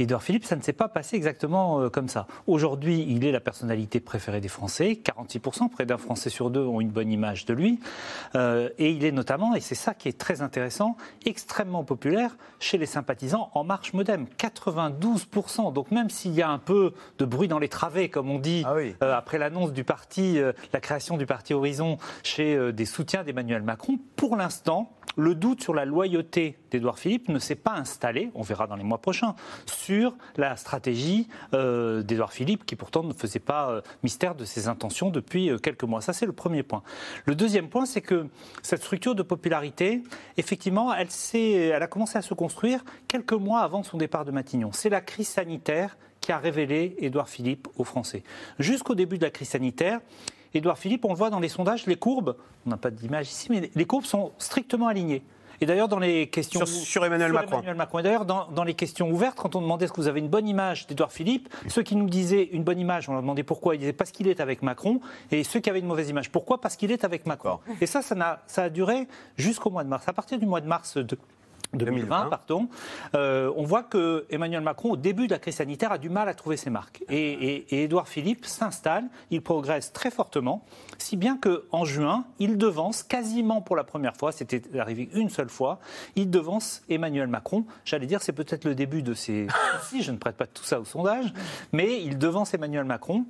Édouard 0.00 0.24
Philippe, 0.24 0.44
ça 0.46 0.56
ne 0.56 0.62
s'est 0.62 0.72
pas 0.72 0.88
passé 0.88 1.14
exactement 1.14 1.80
euh, 1.80 1.90
comme 1.90 2.08
ça. 2.08 2.26
Aujourd'hui, 2.48 3.06
il 3.08 3.24
est 3.24 3.30
la 3.30 3.38
personnalité 3.38 4.00
préférée 4.00 4.40
des 4.40 4.48
Français. 4.48 5.00
46%, 5.00 5.68
près 5.70 5.86
d'un 5.86 5.96
Français 5.96 6.28
sur 6.28 6.50
deux 6.50 6.64
ont 6.64 6.80
une 6.80 6.90
bonne 6.90 7.12
image 7.12 7.44
de 7.44 7.54
lui. 7.54 7.78
Euh, 8.34 8.68
et 8.78 8.90
il 8.90 9.04
est 9.04 9.12
notamment, 9.12 9.54
et 9.54 9.60
c'est 9.60 9.76
ça 9.76 9.94
qui 9.94 10.08
est 10.08 10.18
très 10.18 10.42
intéressant, 10.42 10.96
extrêmement 11.24 11.84
populaire 11.84 12.36
chez 12.58 12.78
les 12.78 12.86
sympathisants 12.86 13.50
En 13.54 13.62
Marche 13.62 13.92
Modem. 13.92 14.26
92%. 14.38 15.72
Donc 15.72 15.92
même 15.92 16.10
s'il 16.10 16.32
y 16.34 16.42
a 16.42 16.48
un 16.50 16.58
peu 16.58 16.94
de 17.18 17.24
bruit 17.24 17.46
dans 17.46 17.60
les 17.60 17.68
travées, 17.68 18.08
comme 18.08 18.28
on 18.28 18.40
dit, 18.40 18.64
Ah 18.66 18.74
oui. 18.74 18.96
euh, 19.04 19.14
après 19.16 19.38
l'annonce 19.38 19.72
du 19.72 19.84
parti, 19.84 20.40
euh, 20.40 20.52
la 20.72 20.80
création 20.80 21.16
du 21.16 21.26
parti 21.26 21.43
Horizon 21.52 21.98
chez 22.22 22.56
euh, 22.56 22.72
des 22.72 22.86
soutiens 22.86 23.24
d'Emmanuel 23.24 23.62
Macron, 23.62 23.98
pour 24.16 24.36
l'instant, 24.36 24.90
le 25.16 25.34
doute 25.34 25.62
sur 25.62 25.74
la 25.74 25.84
loyauté 25.84 26.58
d'Édouard 26.70 26.98
Philippe 26.98 27.28
ne 27.28 27.38
s'est 27.38 27.54
pas 27.54 27.74
installé, 27.74 28.30
on 28.34 28.42
verra 28.42 28.66
dans 28.66 28.74
les 28.74 28.82
mois 28.82 28.98
prochains, 28.98 29.34
sur 29.66 30.16
la 30.36 30.56
stratégie 30.56 31.28
euh, 31.52 32.02
d'Édouard 32.02 32.32
Philippe, 32.32 32.64
qui 32.64 32.74
pourtant 32.74 33.02
ne 33.02 33.12
faisait 33.12 33.38
pas 33.38 33.70
euh, 33.70 33.80
mystère 34.02 34.34
de 34.34 34.44
ses 34.44 34.66
intentions 34.66 35.10
depuis 35.10 35.50
quelques 35.62 35.84
mois. 35.84 36.00
Ça, 36.00 36.12
c'est 36.12 36.26
le 36.26 36.32
premier 36.32 36.62
point. 36.62 36.82
Le 37.26 37.34
deuxième 37.34 37.68
point, 37.68 37.86
c'est 37.86 38.00
que 38.00 38.26
cette 38.62 38.80
structure 38.80 39.14
de 39.14 39.22
popularité, 39.22 40.02
effectivement, 40.36 40.92
elle, 40.94 41.08
elle 41.34 41.82
a 41.82 41.86
commencé 41.86 42.18
à 42.18 42.22
se 42.22 42.34
construire 42.34 42.84
quelques 43.06 43.32
mois 43.32 43.60
avant 43.60 43.82
son 43.82 43.98
départ 43.98 44.24
de 44.24 44.30
Matignon. 44.30 44.70
C'est 44.72 44.88
la 44.88 45.00
crise 45.00 45.28
sanitaire 45.28 45.96
qui 46.24 46.32
a 46.32 46.38
révélé 46.38 46.96
Édouard 46.98 47.28
Philippe 47.28 47.68
aux 47.76 47.84
Français. 47.84 48.22
Jusqu'au 48.58 48.94
début 48.94 49.18
de 49.18 49.24
la 49.24 49.30
crise 49.30 49.50
sanitaire, 49.50 50.00
Édouard 50.54 50.78
Philippe, 50.78 51.04
on 51.04 51.10
le 51.10 51.16
voit 51.16 51.30
dans 51.30 51.40
les 51.40 51.48
sondages, 51.48 51.86
les 51.86 51.96
courbes, 51.96 52.36
on 52.66 52.70
n'a 52.70 52.76
pas 52.76 52.90
d'image 52.90 53.28
ici, 53.28 53.48
mais 53.50 53.70
les 53.74 53.84
courbes 53.84 54.04
sont 54.04 54.32
strictement 54.38 54.86
alignées. 54.88 55.22
Et 55.60 55.66
d'ailleurs, 55.66 55.88
dans 55.88 55.98
les 55.98 56.26
questions. 56.28 56.64
Sur- 56.66 56.68
sur 56.68 57.04
Emmanuel 57.04 57.32
Macron. 57.32 57.56
Emmanuel 57.58 57.76
Macron. 57.76 57.98
Et 58.00 58.02
d'ailleurs, 58.02 58.24
dans, 58.24 58.48
dans 58.48 58.64
les 58.64 58.74
questions 58.74 59.10
ouvertes, 59.10 59.38
quand 59.38 59.54
on 59.54 59.60
demandait 59.60 59.84
est-ce 59.84 59.92
que 59.92 60.00
vous 60.00 60.08
avez 60.08 60.20
une 60.20 60.28
bonne 60.28 60.48
image 60.48 60.86
d'Édouard 60.86 61.12
Philippe, 61.12 61.48
ceux 61.68 61.82
qui 61.82 61.96
nous 61.96 62.08
disaient 62.08 62.48
une 62.52 62.64
bonne 62.64 62.78
image, 62.78 63.08
on 63.08 63.12
leur 63.12 63.22
demandait 63.22 63.44
pourquoi, 63.44 63.74
ils 63.74 63.78
disaient 63.78 63.92
parce 63.92 64.10
qu'il 64.10 64.28
est 64.28 64.40
avec 64.40 64.62
Macron. 64.62 65.00
Et 65.30 65.44
ceux 65.44 65.60
qui 65.60 65.70
avaient 65.70 65.78
une 65.78 65.86
mauvaise 65.86 66.08
image, 66.10 66.30
pourquoi? 66.30 66.60
Parce 66.60 66.76
qu'il 66.76 66.90
est 66.90 67.04
avec 67.04 67.26
Macron. 67.26 67.60
Et 67.80 67.86
ça, 67.86 68.02
ça, 68.02 68.62
a 68.62 68.68
duré 68.68 69.06
jusqu'au 69.36 69.70
mois 69.70 69.84
de 69.84 69.88
mars. 69.88 70.08
À 70.08 70.12
partir 70.12 70.38
du 70.38 70.46
mois 70.46 70.60
de 70.60 70.66
mars 70.66 70.96
de. 70.96 71.16
2020, 71.76 72.06
2020. 72.06 72.30
pardon, 72.30 72.68
euh, 73.14 73.52
on 73.56 73.64
voit 73.64 73.82
que 73.82 74.26
Emmanuel 74.30 74.62
Macron, 74.62 74.92
au 74.92 74.96
début 74.96 75.26
de 75.26 75.32
la 75.32 75.38
crise 75.38 75.56
sanitaire, 75.56 75.92
a 75.92 75.98
du 75.98 76.08
mal 76.08 76.28
à 76.28 76.34
trouver 76.34 76.56
ses 76.56 76.70
marques. 76.70 77.02
Et, 77.08 77.32
et, 77.32 77.74
et 77.74 77.84
Édouard 77.84 78.08
Philippe 78.08 78.46
s'installe, 78.46 79.04
il 79.30 79.42
progresse 79.42 79.92
très 79.92 80.10
fortement, 80.10 80.64
si 80.98 81.16
bien 81.16 81.38
qu'en 81.38 81.84
juin, 81.84 82.24
il 82.38 82.58
devance 82.58 83.02
quasiment 83.02 83.60
pour 83.60 83.76
la 83.76 83.84
première 83.84 84.16
fois, 84.16 84.32
c'était 84.32 84.62
arrivé 84.78 85.08
une 85.14 85.30
seule 85.30 85.48
fois, 85.48 85.78
il 86.16 86.30
devance 86.30 86.82
Emmanuel 86.88 87.28
Macron. 87.28 87.64
J'allais 87.84 88.06
dire, 88.06 88.22
c'est 88.22 88.32
peut-être 88.32 88.64
le 88.64 88.74
début 88.74 89.02
de 89.02 89.14
ses 89.14 89.46
soucis, 89.80 90.02
je 90.02 90.12
ne 90.12 90.16
prête 90.16 90.36
pas 90.36 90.46
tout 90.46 90.64
ça 90.64 90.80
au 90.80 90.84
sondage, 90.84 91.32
mais 91.72 92.02
il 92.02 92.18
devance 92.18 92.54
Emmanuel 92.54 92.84
Macron. 92.84 93.24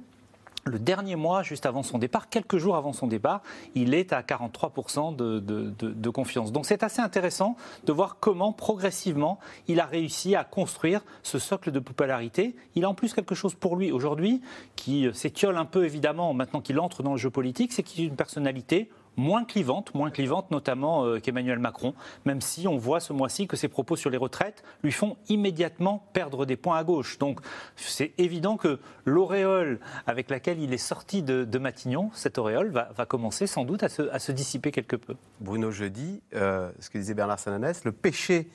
Le 0.67 0.79
dernier 0.79 1.15
mois, 1.15 1.43
juste 1.43 1.67
avant 1.67 1.83
son 1.83 1.99
départ, 1.99 2.31
quelques 2.31 2.57
jours 2.57 2.77
avant 2.77 2.95
son 2.95 3.07
départ, 3.07 3.43
il 3.75 3.93
est 3.93 4.15
à 4.15 4.23
43% 4.23 5.15
de, 5.15 5.39
de- 5.39 5.75
de- 5.79 5.91
de 5.93 6.09
confiance. 6.11 6.53
Donc 6.53 6.65
c'est 6.65 6.83
assez 6.83 7.03
intéressant 7.03 7.55
de 7.85 7.93
voir 7.93 8.17
comment 8.19 8.53
progressivement 8.53 9.39
il 9.69 9.79
a 9.79 9.85
réussi 9.85 10.35
à 10.35 10.43
construire 10.43 11.03
ce 11.23 11.39
socle 11.39 11.71
de 11.71 11.81
popularité. 11.81 12.57
Il 12.77 12.85
a 12.87 12.89
en 12.89 12.95
plus 12.95 13.13
quelque 13.13 13.35
chose 13.35 13.55
pour 13.55 13.77
lui 13.77 13.93
aujourd'hui 13.93 14.41
qui 14.75 15.07
s'étiole 15.13 15.59
un 15.59 15.67
peu 15.67 15.85
évidemment 15.85 16.33
maintenant 16.33 16.63
qu'il 16.63 16.81
entre 16.81 17.03
dans 17.03 17.13
le 17.13 17.19
jeu 17.19 17.29
politique, 17.31 17.73
c'est 17.75 17.83
qu'il 17.83 18.03
est 18.03 18.09
une 18.09 18.17
personnalité 18.17 18.89
moins 19.17 19.45
clivante, 19.45 19.95
moins 19.95 20.11
clivante 20.11 20.51
notamment 20.51 21.05
euh, 21.05 21.21
qu'Emmanuel 21.21 21.59
Macron, 21.59 21.95
même 22.25 22.41
si 22.41 22.67
on 22.69 22.77
voit 22.77 23.01
ce 23.01 23.13
mois-ci 23.13 23.47
que 23.47 23.57
ses 23.57 23.69
propos 23.69 23.97
sur 23.97 24.11
les 24.11 24.17
retraites 24.17 24.63
lui 24.83 24.93
font 24.93 25.17
immédiatement 25.29 26.09
perdre 26.13 26.47
des 26.47 26.57
points 26.57 26.79
à 26.79 26.85
gauche. 26.85 27.19
Donc 27.19 27.41
c'est 27.77 28.13
évident 28.19 28.57
que 28.57 28.79
l'auréole 29.05 29.81
avec 30.07 30.31
laquelle 30.31 30.61
il 30.61 30.73
est 30.73 30.79
sorti 30.79 31.23
de, 31.23 31.59
Matignon, 31.59 32.11
cette 32.13 32.37
auréole, 32.37 32.71
va, 32.71 33.07
commencer 33.07 33.47
sans 33.47 33.65
doute 33.65 33.83
à 33.83 33.89
se, 33.89 34.33
dissiper 34.33 34.71
quelque 34.71 34.97
peu. 34.97 35.15
Bruno 35.41 35.71
Jeudi, 35.71 36.21
euh, 36.35 36.71
ce 36.81 36.91
que 36.91 36.99
disait 36.99 37.15
Bernard 37.15 37.39
Sananès, 37.39 37.85
le 37.85 37.93
péché 37.93 38.49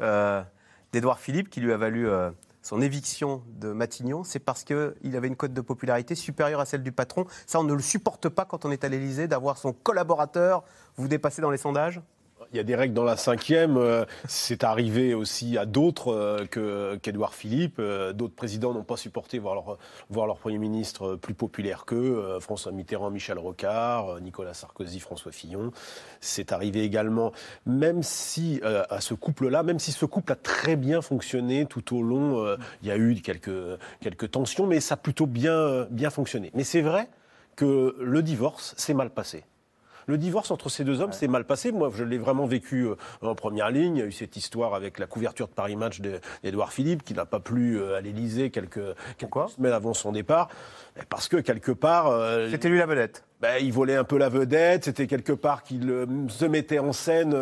euh, 0.00 0.42
d'Édouard 0.92 1.18
Philippe 1.18 1.50
qui 1.50 1.60
lui 1.60 1.72
a 1.72 1.76
valu 1.76 2.06
son 2.62 2.80
éviction 2.80 3.42
de 3.48 3.72
Matignon, 3.72 4.24
c'est 4.24 4.38
parce 4.38 4.64
qu'il 4.64 5.16
avait 5.16 5.28
une 5.28 5.36
cote 5.36 5.52
de 5.52 5.60
popularité 5.60 6.14
supérieure 6.14 6.60
à 6.60 6.64
celle 6.64 6.82
du 6.82 6.92
patron. 6.92 7.26
Ça, 7.46 7.60
on 7.60 7.64
ne 7.64 7.74
le 7.74 7.82
supporte 7.82 8.28
pas 8.28 8.44
quand 8.44 8.64
on 8.64 8.70
est 8.70 8.84
à 8.84 8.88
l'Élysée, 8.88 9.28
d'avoir 9.28 9.58
son 9.58 9.72
collaborateur 9.72 10.64
vous 10.96 11.08
dépasser 11.08 11.42
dans 11.42 11.50
les 11.50 11.58
sondages? 11.58 12.00
Y 12.56 12.60
a 12.60 12.64
des 12.64 12.74
règles 12.74 12.94
dans 12.94 13.04
la 13.04 13.16
cinquième. 13.16 13.76
Euh, 13.76 14.04
c'est 14.28 14.64
arrivé 14.64 15.14
aussi 15.14 15.56
à 15.58 15.66
d'autres 15.66 16.12
euh, 16.12 16.96
qu'Edouard 16.98 17.34
Philippe. 17.34 17.76
Euh, 17.78 18.12
d'autres 18.12 18.34
présidents 18.34 18.74
n'ont 18.74 18.84
pas 18.84 18.96
supporté 18.96 19.38
voir 19.38 19.54
leur, 19.54 19.78
voir 20.10 20.26
leur 20.26 20.38
Premier 20.38 20.58
ministre 20.58 21.16
plus 21.16 21.34
populaire 21.34 21.84
qu'eux. 21.84 22.38
François 22.40 22.72
Mitterrand, 22.72 23.10
Michel 23.10 23.38
Rocard, 23.38 24.20
Nicolas 24.20 24.54
Sarkozy, 24.54 25.00
François 25.00 25.32
Fillon. 25.32 25.70
C'est 26.20 26.52
arrivé 26.52 26.82
également, 26.82 27.32
même 27.66 28.02
si 28.02 28.60
à 28.62 29.00
ce 29.00 29.14
couple-là, 29.14 29.62
même 29.62 29.78
si 29.78 29.92
ce 29.92 30.04
couple 30.04 30.32
a 30.32 30.36
très 30.36 30.76
bien 30.76 31.00
fonctionné 31.00 31.66
tout 31.66 31.96
au 31.96 32.02
long, 32.02 32.56
il 32.82 32.88
y 32.88 32.90
a 32.90 32.96
eu 32.96 33.14
quelques, 33.16 33.78
quelques 34.00 34.30
tensions, 34.30 34.66
mais 34.66 34.80
ça 34.80 34.94
a 34.94 34.96
plutôt 34.96 35.26
bien, 35.26 35.86
bien 35.90 36.10
fonctionné. 36.10 36.50
Mais 36.54 36.64
c'est 36.64 36.82
vrai 36.82 37.08
que 37.56 37.96
le 38.00 38.22
divorce 38.22 38.74
s'est 38.76 38.94
mal 38.94 39.10
passé. 39.10 39.44
Le 40.06 40.18
divorce 40.18 40.50
entre 40.50 40.68
ces 40.68 40.84
deux 40.84 41.00
hommes 41.00 41.12
s'est 41.12 41.28
mal 41.28 41.44
passé. 41.44 41.72
Moi, 41.72 41.90
je 41.94 42.04
l'ai 42.04 42.18
vraiment 42.18 42.46
vécu 42.46 42.86
euh, 42.86 42.96
en 43.22 43.34
première 43.34 43.70
ligne. 43.70 43.96
Il 43.96 44.00
y 44.00 44.02
a 44.02 44.06
eu 44.06 44.12
cette 44.12 44.36
histoire 44.36 44.74
avec 44.74 44.98
la 44.98 45.06
couverture 45.06 45.48
de 45.48 45.52
Paris 45.52 45.76
Match 45.76 46.00
d'Edouard 46.00 46.72
Philippe, 46.72 47.02
qui 47.02 47.14
n'a 47.14 47.24
pas 47.24 47.40
plu 47.40 47.78
euh, 47.78 47.96
à 47.96 48.00
l'Élysée 48.00 48.50
quelques, 48.50 48.80
semaines 49.56 49.72
avant 49.72 49.94
son 49.94 50.12
départ. 50.12 50.48
Parce 51.08 51.28
que 51.28 51.36
quelque 51.36 51.72
part. 51.72 52.08
Euh, 52.08 52.48
C'était 52.50 52.68
lui 52.68 52.78
la 52.78 52.86
vedette. 52.86 53.24
Ben, 53.40 53.56
il 53.60 53.72
volait 53.72 53.96
un 53.96 54.04
peu 54.04 54.18
la 54.18 54.28
vedette, 54.28 54.84
c'était 54.84 55.08
quelque 55.08 55.32
part 55.32 55.64
qu'il 55.64 55.92
se 56.28 56.44
mettait 56.44 56.78
en 56.78 56.92
scène 56.92 57.36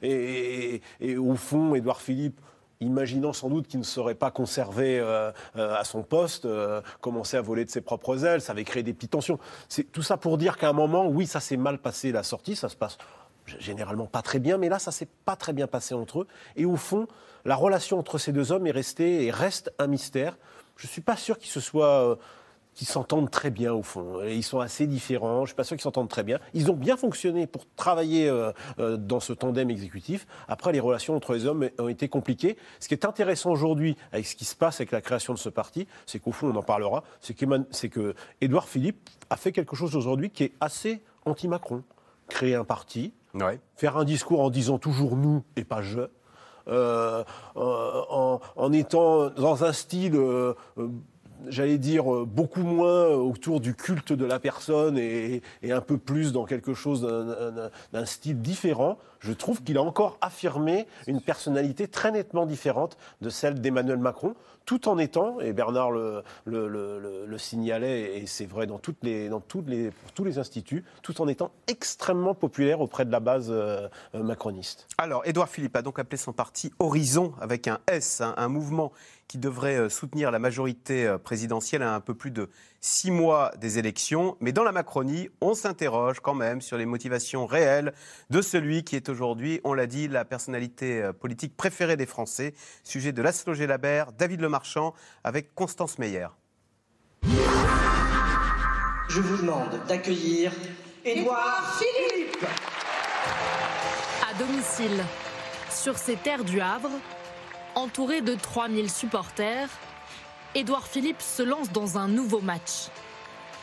et, 0.00 0.80
et, 1.02 1.16
au 1.18 1.34
fond, 1.34 1.74
Édouard 1.74 2.00
Philippe 2.00 2.40
imaginant 2.80 3.32
sans 3.32 3.48
doute 3.48 3.66
qu'il 3.66 3.80
ne 3.80 3.84
serait 3.84 4.14
pas 4.14 4.30
conservé 4.30 4.98
euh, 4.98 5.30
euh, 5.56 5.76
à 5.76 5.84
son 5.84 6.02
poste, 6.02 6.44
euh, 6.44 6.80
commençait 7.00 7.36
à 7.36 7.40
voler 7.42 7.64
de 7.64 7.70
ses 7.70 7.80
propres 7.80 8.24
ailes, 8.24 8.40
ça 8.40 8.52
avait 8.52 8.64
créé 8.64 8.82
des 8.82 8.92
petites 8.92 9.12
tensions. 9.12 9.38
C'est 9.68 9.84
tout 9.84 10.02
ça 10.02 10.16
pour 10.16 10.38
dire 10.38 10.56
qu'à 10.56 10.68
un 10.68 10.72
moment, 10.72 11.06
oui, 11.06 11.26
ça 11.26 11.40
s'est 11.40 11.56
mal 11.56 11.78
passé 11.78 12.12
la 12.12 12.22
sortie, 12.22 12.56
ça 12.56 12.68
se 12.68 12.76
passe 12.76 12.98
généralement 13.58 14.06
pas 14.06 14.22
très 14.22 14.38
bien, 14.38 14.56
mais 14.56 14.70
là, 14.70 14.78
ça 14.78 14.90
s'est 14.90 15.08
pas 15.26 15.36
très 15.36 15.52
bien 15.52 15.66
passé 15.66 15.94
entre 15.94 16.22
eux. 16.22 16.26
Et 16.56 16.64
au 16.64 16.76
fond, 16.76 17.06
la 17.44 17.56
relation 17.56 17.98
entre 17.98 18.16
ces 18.16 18.32
deux 18.32 18.52
hommes 18.52 18.66
est 18.66 18.70
restée 18.70 19.24
et 19.24 19.30
reste 19.30 19.70
un 19.78 19.86
mystère. 19.86 20.38
Je 20.76 20.86
suis 20.86 21.02
pas 21.02 21.16
sûr 21.16 21.38
qu'il 21.38 21.50
se 21.50 21.60
soit 21.60 22.18
qui 22.74 22.84
s'entendent 22.84 23.30
très 23.30 23.50
bien 23.50 23.72
au 23.72 23.82
fond. 23.82 24.22
ils 24.24 24.42
sont 24.42 24.60
assez 24.60 24.86
différents, 24.86 25.38
je 25.38 25.42
ne 25.42 25.46
suis 25.46 25.54
pas 25.54 25.64
sûr 25.64 25.76
qu'ils 25.76 25.82
s'entendent 25.82 26.08
très 26.08 26.24
bien. 26.24 26.38
Ils 26.54 26.70
ont 26.70 26.74
bien 26.74 26.96
fonctionné 26.96 27.46
pour 27.46 27.66
travailler 27.76 28.28
euh, 28.28 28.52
euh, 28.78 28.96
dans 28.96 29.20
ce 29.20 29.32
tandem 29.32 29.70
exécutif. 29.70 30.26
Après, 30.48 30.72
les 30.72 30.80
relations 30.80 31.14
entre 31.16 31.34
les 31.34 31.46
hommes 31.46 31.68
ont 31.78 31.88
été 31.88 32.08
compliquées. 32.08 32.56
Ce 32.80 32.88
qui 32.88 32.94
est 32.94 33.04
intéressant 33.04 33.50
aujourd'hui 33.50 33.96
avec 34.12 34.26
ce 34.26 34.34
qui 34.34 34.44
se 34.44 34.56
passe 34.56 34.80
avec 34.80 34.90
la 34.90 35.00
création 35.00 35.32
de 35.32 35.38
ce 35.38 35.48
parti, 35.48 35.86
c'est 36.06 36.18
qu'au 36.18 36.32
fond, 36.32 36.50
on 36.50 36.56
en 36.56 36.62
parlera, 36.62 37.04
c'est 37.20 37.34
que 37.34 38.14
Édouard 38.40 38.68
Philippe 38.68 39.08
a 39.30 39.36
fait 39.36 39.52
quelque 39.52 39.76
chose 39.76 39.94
aujourd'hui 39.96 40.30
qui 40.30 40.44
est 40.44 40.52
assez 40.60 41.02
anti-Macron. 41.24 41.82
Créer 42.28 42.54
un 42.54 42.64
parti, 42.64 43.12
faire 43.76 43.96
un 43.96 44.04
discours 44.04 44.40
en 44.40 44.50
disant 44.50 44.78
toujours 44.78 45.16
nous 45.16 45.44
et 45.56 45.64
pas 45.64 45.82
je. 45.82 46.00
Euh, 46.66 47.22
en, 47.54 48.40
en, 48.56 48.72
étant 48.72 49.28
dans 49.28 49.64
un 49.64 49.74
style 49.74 50.18
j'allais 51.48 51.78
dire, 51.78 52.12
euh, 52.12 52.24
beaucoup 52.24 52.62
moins 52.62 53.08
autour 53.08 53.60
du 53.60 53.74
culte 53.74 54.12
de 54.12 54.24
la 54.24 54.38
personne 54.38 54.98
et, 54.98 55.42
un 55.68 55.80
peu 55.80 55.98
plus 55.98 56.32
dans 56.32 56.44
quelque 56.44 56.74
chose 56.74 57.02
d'un 57.92 58.04
style 58.06 58.40
différent, 58.40 58.98
je 59.24 59.32
trouve 59.32 59.62
qu'il 59.62 59.78
a 59.78 59.82
encore 59.82 60.18
affirmé 60.20 60.86
une 61.06 61.20
personnalité 61.20 61.88
très 61.88 62.12
nettement 62.12 62.44
différente 62.46 62.96
de 63.22 63.30
celle 63.30 63.60
d'Emmanuel 63.60 63.98
Macron, 63.98 64.34
tout 64.66 64.88
en 64.88 64.98
étant, 64.98 65.40
et 65.40 65.52
Bernard 65.52 65.90
le, 65.90 67.38
signalait, 67.38 68.18
et 68.18 68.26
c'est 68.26 68.46
vrai 68.46 68.66
dans, 68.66 68.80
les, 69.02 69.30
tous 70.14 70.24
les 70.24 70.38
instituts, 70.38 70.84
tout 71.02 71.20
en 71.20 71.28
étant 71.28 71.50
extrêmement 71.66 72.34
populaire 72.34 72.80
auprès 72.80 73.04
de 73.04 73.12
la 73.12 73.20
base 73.20 73.48
euh, 73.50 73.88
macroniste. 74.14 74.86
Alors, 74.98 75.22
Édouard 75.26 75.48
Philippe 75.48 75.76
a 75.76 75.82
donc 75.82 75.98
appelé 75.98 76.16
son 76.16 76.32
parti 76.32 76.72
Horizon 76.78 77.34
avec 77.40 77.68
un 77.68 77.78
S, 77.88 78.20
hein, 78.20 78.34
un 78.36 78.48
mouvement 78.48 78.92
qui 79.28 79.38
devrait 79.38 79.76
euh, 79.76 79.88
soutenir 79.88 80.30
la 80.30 80.38
majorité 80.38 81.06
euh, 81.06 81.18
présidentielle 81.18 81.82
à 81.82 81.94
un 81.94 82.00
peu 82.00 82.14
plus 82.14 82.30
de 82.30 82.48
six 82.84 83.10
mois 83.10 83.50
des 83.56 83.78
élections. 83.78 84.36
Mais 84.40 84.52
dans 84.52 84.62
la 84.62 84.70
Macronie, 84.70 85.30
on 85.40 85.54
s'interroge 85.54 86.20
quand 86.20 86.34
même 86.34 86.60
sur 86.60 86.76
les 86.76 86.84
motivations 86.84 87.46
réelles 87.46 87.94
de 88.28 88.42
celui 88.42 88.84
qui 88.84 88.94
est 88.94 89.08
aujourd'hui, 89.08 89.60
on 89.64 89.72
l'a 89.72 89.86
dit, 89.86 90.06
la 90.06 90.26
personnalité 90.26 91.02
euh, 91.02 91.12
politique 91.14 91.56
préférée 91.56 91.96
des 91.96 92.04
Français. 92.04 92.52
Sujet 92.82 93.12
de 93.12 93.22
Laszlo 93.22 93.54
Labert, 93.54 94.12
David 94.12 94.42
Lemarchand, 94.42 94.92
avec 95.24 95.54
Constance 95.54 95.98
Meyer. 95.98 96.28
Je 99.08 99.20
vous 99.20 99.38
demande 99.38 99.80
d'accueillir 99.88 100.52
Édouard 101.06 101.78
Philippe. 101.78 102.44
À 104.28 104.38
domicile, 104.38 105.02
sur 105.70 105.96
ces 105.96 106.16
terres 106.16 106.44
du 106.44 106.60
Havre, 106.60 106.90
entouré 107.74 108.20
de 108.20 108.34
3000 108.34 108.90
supporters, 108.90 109.70
Édouard 110.56 110.86
Philippe 110.86 111.20
se 111.20 111.42
lance 111.42 111.72
dans 111.72 111.98
un 111.98 112.06
nouveau 112.06 112.40
match 112.40 112.88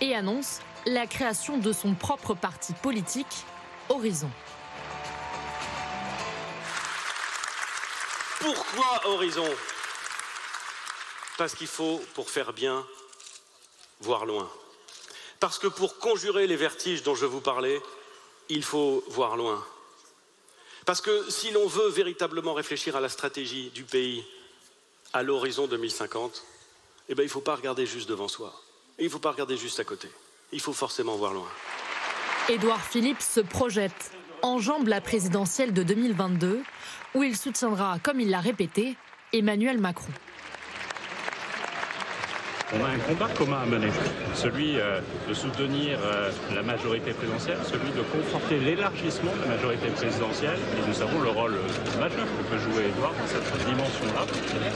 et 0.02 0.14
annonce 0.14 0.60
la 0.86 1.08
création 1.08 1.58
de 1.58 1.72
son 1.72 1.94
propre 1.94 2.34
parti 2.34 2.74
politique, 2.74 3.46
Horizon. 3.88 4.30
Pourquoi 8.42 9.08
Horizon? 9.08 9.48
Parce 11.38 11.56
qu'il 11.56 11.68
faut, 11.68 12.02
pour 12.14 12.30
faire 12.30 12.52
bien, 12.52 12.86
voir 14.02 14.26
loin. 14.26 14.52
Parce 15.40 15.60
que 15.60 15.68
pour 15.68 15.98
conjurer 15.98 16.46
les 16.46 16.58
vertiges 16.58 17.04
dont 17.04 17.16
je 17.16 17.26
vous 17.26 17.42
parlais, 17.42 17.82
il 18.50 18.64
faut 18.64 19.02
voir 19.08 19.38
loin. 19.38 19.66
Parce 20.86 21.00
que 21.00 21.32
si 21.32 21.52
l'on 21.52 21.68
veut 21.68 21.90
véritablement 21.90 22.54
réfléchir 22.54 22.98
à 22.98 23.00
la 23.00 23.08
stratégie 23.08 23.70
du 23.70 23.86
pays 23.86 24.26
à 25.14 25.24
l'horizon 25.24 25.68
2050, 25.68 26.44
eh 27.12 27.14
bien, 27.14 27.24
il 27.26 27.28
ne 27.28 27.32
faut 27.32 27.42
pas 27.42 27.56
regarder 27.56 27.86
juste 27.86 28.08
devant 28.08 28.30
soi. 28.30 28.54
il 28.98 29.06
ne 29.06 29.10
faut 29.10 29.20
pas 29.20 29.32
regarder 29.32 29.58
juste 29.58 29.82
à 29.82 29.84
côté. 29.84 30.08
Il 30.54 30.62
faut 30.62 30.72
forcément 30.72 31.18
voir 31.18 31.34
loin. 31.34 31.48
Édouard 32.48 32.82
Philippe 32.82 33.22
se 33.22 33.42
projette, 33.42 34.12
enjambe 34.42 34.88
la 34.88 35.02
présidentielle 35.02 35.74
de 35.74 35.84
2022, 35.84 36.62
où 37.16 37.24
il 37.24 37.36
soutiendra, 37.36 38.00
comme 38.02 38.22
il 38.22 38.30
l'a 38.30 38.40
répété, 38.40 38.96
Emmanuel 39.34 39.78
Macron. 39.78 40.12
On 42.74 42.86
a 42.86 42.88
un 42.88 43.00
combat 43.00 43.28
commun 43.38 43.60
à 43.64 43.66
mener, 43.66 43.92
celui 44.34 44.80
euh, 44.80 45.02
de 45.28 45.34
soutenir 45.34 46.00
euh, 46.02 46.32
la 46.56 46.62
majorité 46.62 47.12
présidentielle, 47.12 47.58
celui 47.66 47.92
de 47.92 48.02
conforter 48.02 48.60
l'élargissement 48.60 49.32
de 49.36 49.42
la 49.42 49.56
majorité 49.58 49.88
présidentielle, 49.88 50.58
et 50.78 50.88
nous 50.88 50.94
savons 50.94 51.20
le 51.20 51.30
rôle 51.32 51.56
euh, 51.56 52.00
majeur 52.00 52.26
que 52.26 52.44
peut 52.50 52.58
jouer 52.58 52.86
Edouard 52.88 53.12
dans 53.12 53.28
cette 53.28 53.66
dimension-là, 53.66 54.26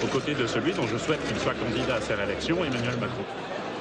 aux 0.04 0.08
côtés 0.08 0.34
de 0.34 0.46
celui 0.46 0.74
dont 0.74 0.86
je 0.88 0.98
souhaite 0.98 1.26
qu'il 1.26 1.40
soit 1.40 1.54
candidat 1.54 1.96
à 1.96 2.02
ces 2.02 2.16
réélections, 2.16 2.58
Emmanuel 2.66 2.98
Macron. 3.00 3.24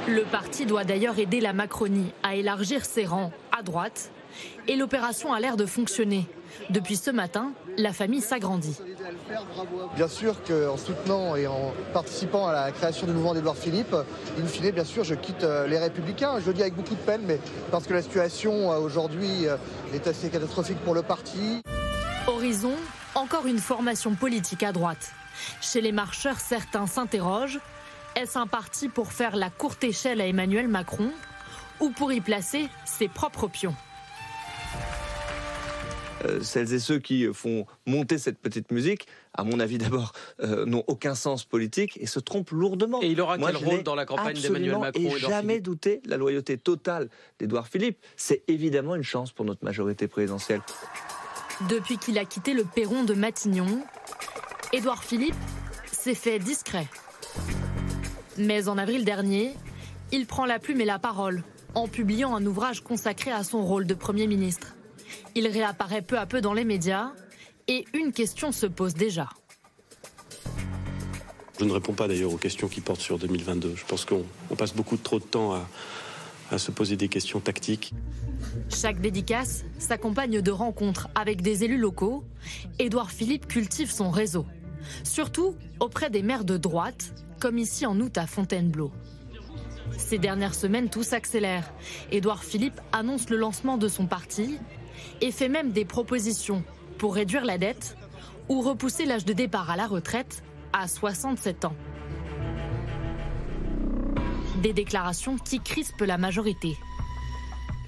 Le 0.07 0.23
parti 0.23 0.65
doit 0.65 0.85
d'ailleurs 0.85 1.19
aider 1.19 1.41
la 1.41 1.53
Macronie 1.53 2.13
à 2.23 2.37
élargir 2.37 2.85
ses 2.85 3.07
rangs 3.07 3.33
à 3.51 3.65
droite, 3.65 4.13
et 4.69 4.77
l'opération 4.77 5.33
a 5.33 5.41
l'air 5.41 5.57
de 5.57 5.67
fonctionner. 5.67 6.25
Depuis 6.71 6.97
ce 6.97 7.11
matin, 7.11 7.53
la 7.77 7.93
famille 7.93 8.21
s'agrandit. 8.21 8.77
Bien 9.97 10.09
sûr 10.09 10.43
qu'en 10.45 10.77
soutenant 10.77 11.37
et 11.37 11.47
en 11.47 11.73
participant 11.93 12.47
à 12.47 12.53
la 12.53 12.73
création 12.73 13.07
du 13.07 13.13
mouvement 13.13 13.35
d'Edouard 13.35 13.57
Philippe, 13.57 13.95
in 14.41 14.47
fine, 14.47 14.71
bien 14.71 14.85
sûr, 14.85 15.05
je 15.05 15.15
quitte 15.15 15.45
euh, 15.45 15.67
les 15.67 15.79
Républicains. 15.79 16.41
Je 16.41 16.47
le 16.47 16.55
dis 16.55 16.63
avec 16.63 16.75
beaucoup 16.75 16.95
de 16.95 17.01
peine, 17.01 17.23
mais 17.27 17.39
parce 17.71 17.87
que 17.87 17.95
la 17.95 18.03
situation 18.03 18.73
euh, 18.73 18.79
aujourd'hui 18.79 19.47
euh, 19.47 19.57
est 19.93 20.07
assez 20.07 20.31
catastrophique 20.31 20.79
pour 20.79 20.95
le 20.95 21.03
parti. 21.03 21.63
Horizon, 22.27 22.75
encore 23.15 23.47
une 23.47 23.59
formation 23.59 24.15
politique 24.15 24.63
à 24.63 24.73
droite. 24.73 25.13
Chez 25.61 25.81
les 25.81 25.93
marcheurs, 25.93 26.41
certains 26.41 26.87
s'interrogent. 26.87 27.61
Est-ce 28.17 28.39
un 28.39 28.47
parti 28.47 28.89
pour 28.89 29.13
faire 29.13 29.37
la 29.37 29.51
courte 29.51 29.83
échelle 29.85 30.21
à 30.21 30.27
Emmanuel 30.27 30.69
Macron 30.69 31.11
ou 31.81 31.91
pour 31.91 32.13
y 32.13 32.21
placer 32.21 32.69
ses 32.85 33.09
propres 33.09 33.49
pions? 33.49 33.75
Euh, 36.25 36.43
celles 36.43 36.73
et 36.73 36.79
ceux 36.79 36.99
qui 36.99 37.27
font 37.33 37.67
monter 37.87 38.19
cette 38.19 38.39
petite 38.39 38.71
musique, 38.73 39.07
à 39.33 39.45
mon 39.45 39.61
avis 39.61 39.79
d'abord, 39.79 40.13
euh, 40.41 40.67
n'ont 40.67 40.85
aucun 40.87 41.15
sens 41.15 41.45
politique 41.45 41.99
et 42.01 42.07
se 42.07 42.21
trompent 42.21 42.51
lourdement. 42.51 43.03
Et 43.03 43.09
il 43.09 43.21
aura 43.21 43.39
Moi, 43.39 43.53
quel 43.53 43.61
je 43.61 43.65
rôle 43.67 43.83
dans 43.83 43.95
la 43.95 44.07
campagne 44.07 44.35
d'Emmanuel 44.35 44.75
absolument 44.75 44.81
Macron 44.81 45.17
et 45.17 45.21
jamais 45.21 45.55
Philippe 45.55 45.65
douté 45.65 46.01
de 46.05 46.11
la 46.11 46.17
loyauté 46.17 46.59
totale 46.59 47.09
d'Édouard 47.39 47.69
Philippe. 47.69 47.99
C'est 48.17 48.43
évidemment 48.49 48.95
une 48.95 49.03
chance 49.03 49.33
pour 49.33 49.45
notre 49.45 49.65
majorité 49.65 50.09
présidentielle. 50.09 50.61
Depuis 51.69 51.99
qu'il 51.99 52.19
a 52.19 52.25
quitté 52.25 52.53
le 52.53 52.65
perron 52.65 53.05
de 53.05 53.15
Matignon, 53.15 53.83
Édouard 54.73 55.05
Philippe 55.05 55.37
s'est 55.93 56.15
fait 56.15 56.39
discret. 56.39 56.87
Mais 58.37 58.69
en 58.69 58.77
avril 58.77 59.05
dernier, 59.05 59.55
il 60.11 60.27
prend 60.27 60.47
la 60.47 60.59
plume 60.59 60.81
et 60.81 60.85
la 60.85 60.99
parole 60.99 61.43
en 61.75 61.89
publiant 61.89 62.35
un 62.35 62.45
ouvrage 62.45 62.83
consacré 62.83 63.31
à 63.31 63.45
son 63.45 63.65
rôle 63.65 63.87
de 63.87 63.95
Premier 63.95 64.27
ministre. 64.27 64.74
Il 65.35 65.47
réapparaît 65.49 66.03
peu 66.03 66.19
à 66.19 66.27
peu 66.27 66.41
dans 66.41 66.53
les 66.53 66.65
médias 66.65 67.13
et 67.69 67.85
une 67.95 68.13
question 68.13 68.53
se 68.53 68.67
pose 68.67 68.95
déjà. 68.95 69.29
Je 71.59 71.65
ne 71.65 71.73
réponds 71.73 71.93
pas 71.93 72.09
d'ailleurs 72.09 72.33
aux 72.33 72.39
questions 72.39 72.69
qui 72.69 72.81
portent 72.81 73.01
sur 73.01 73.19
2022. 73.19 73.75
Je 73.77 73.85
pense 73.85 74.05
qu'on 74.05 74.25
on 74.51 74.57
passe 74.57 74.75
beaucoup 74.75 74.97
trop 74.97 75.19
de 75.19 75.25
temps 75.25 75.55
à, 75.55 75.69
à 76.51 76.59
se 76.59 76.71
poser 76.71 76.97
des 76.97 77.09
questions 77.09 77.41
tactiques. 77.41 77.93
Chaque 78.69 79.01
dédicace 79.01 79.65
s'accompagne 79.79 80.41
de 80.41 80.51
rencontres 80.51 81.09
avec 81.15 81.43
des 81.43 81.65
élus 81.65 81.79
locaux. 81.79 82.25
Édouard 82.79 83.11
Philippe 83.11 83.47
cultive 83.47 83.91
son 83.91 84.11
réseau, 84.11 84.47
surtout 85.03 85.55
auprès 85.81 86.11
des 86.11 86.23
maires 86.23 86.45
de 86.45 86.57
droite, 86.57 87.15
comme 87.41 87.59
ici 87.59 87.87
en 87.87 87.99
août 88.01 88.19
à 88.19 88.27
Fontainebleau. 88.27 88.93
Ces 89.97 90.19
dernières 90.19 90.55
semaines, 90.55 90.91
tout 90.91 91.03
s'accélère. 91.03 91.73
Édouard 92.11 92.43
Philippe 92.43 92.81
annonce 92.93 93.31
le 93.31 93.37
lancement 93.37 93.79
de 93.79 93.89
son 93.89 94.07
parti 94.07 94.59
et 95.21 95.33
fait 95.33 95.49
même 95.49 95.73
des 95.73 95.85
propositions 95.85 96.65
pour 96.99 97.15
réduire 97.15 97.45
la 97.45 97.59
dette 97.59 97.97
ou 98.49 98.61
repousser 98.61 99.05
l'âge 99.05 99.25
de 99.25 99.33
départ 99.33 99.71
à 99.71 99.77
la 99.77 99.87
retraite 99.87 100.43
à 100.73 100.89
67 100.89 101.65
ans. 101.65 101.77
Des 104.63 104.73
déclarations 104.73 105.37
qui 105.37 105.61
crispent 105.61 106.03
la 106.03 106.19
majorité. 106.19 106.77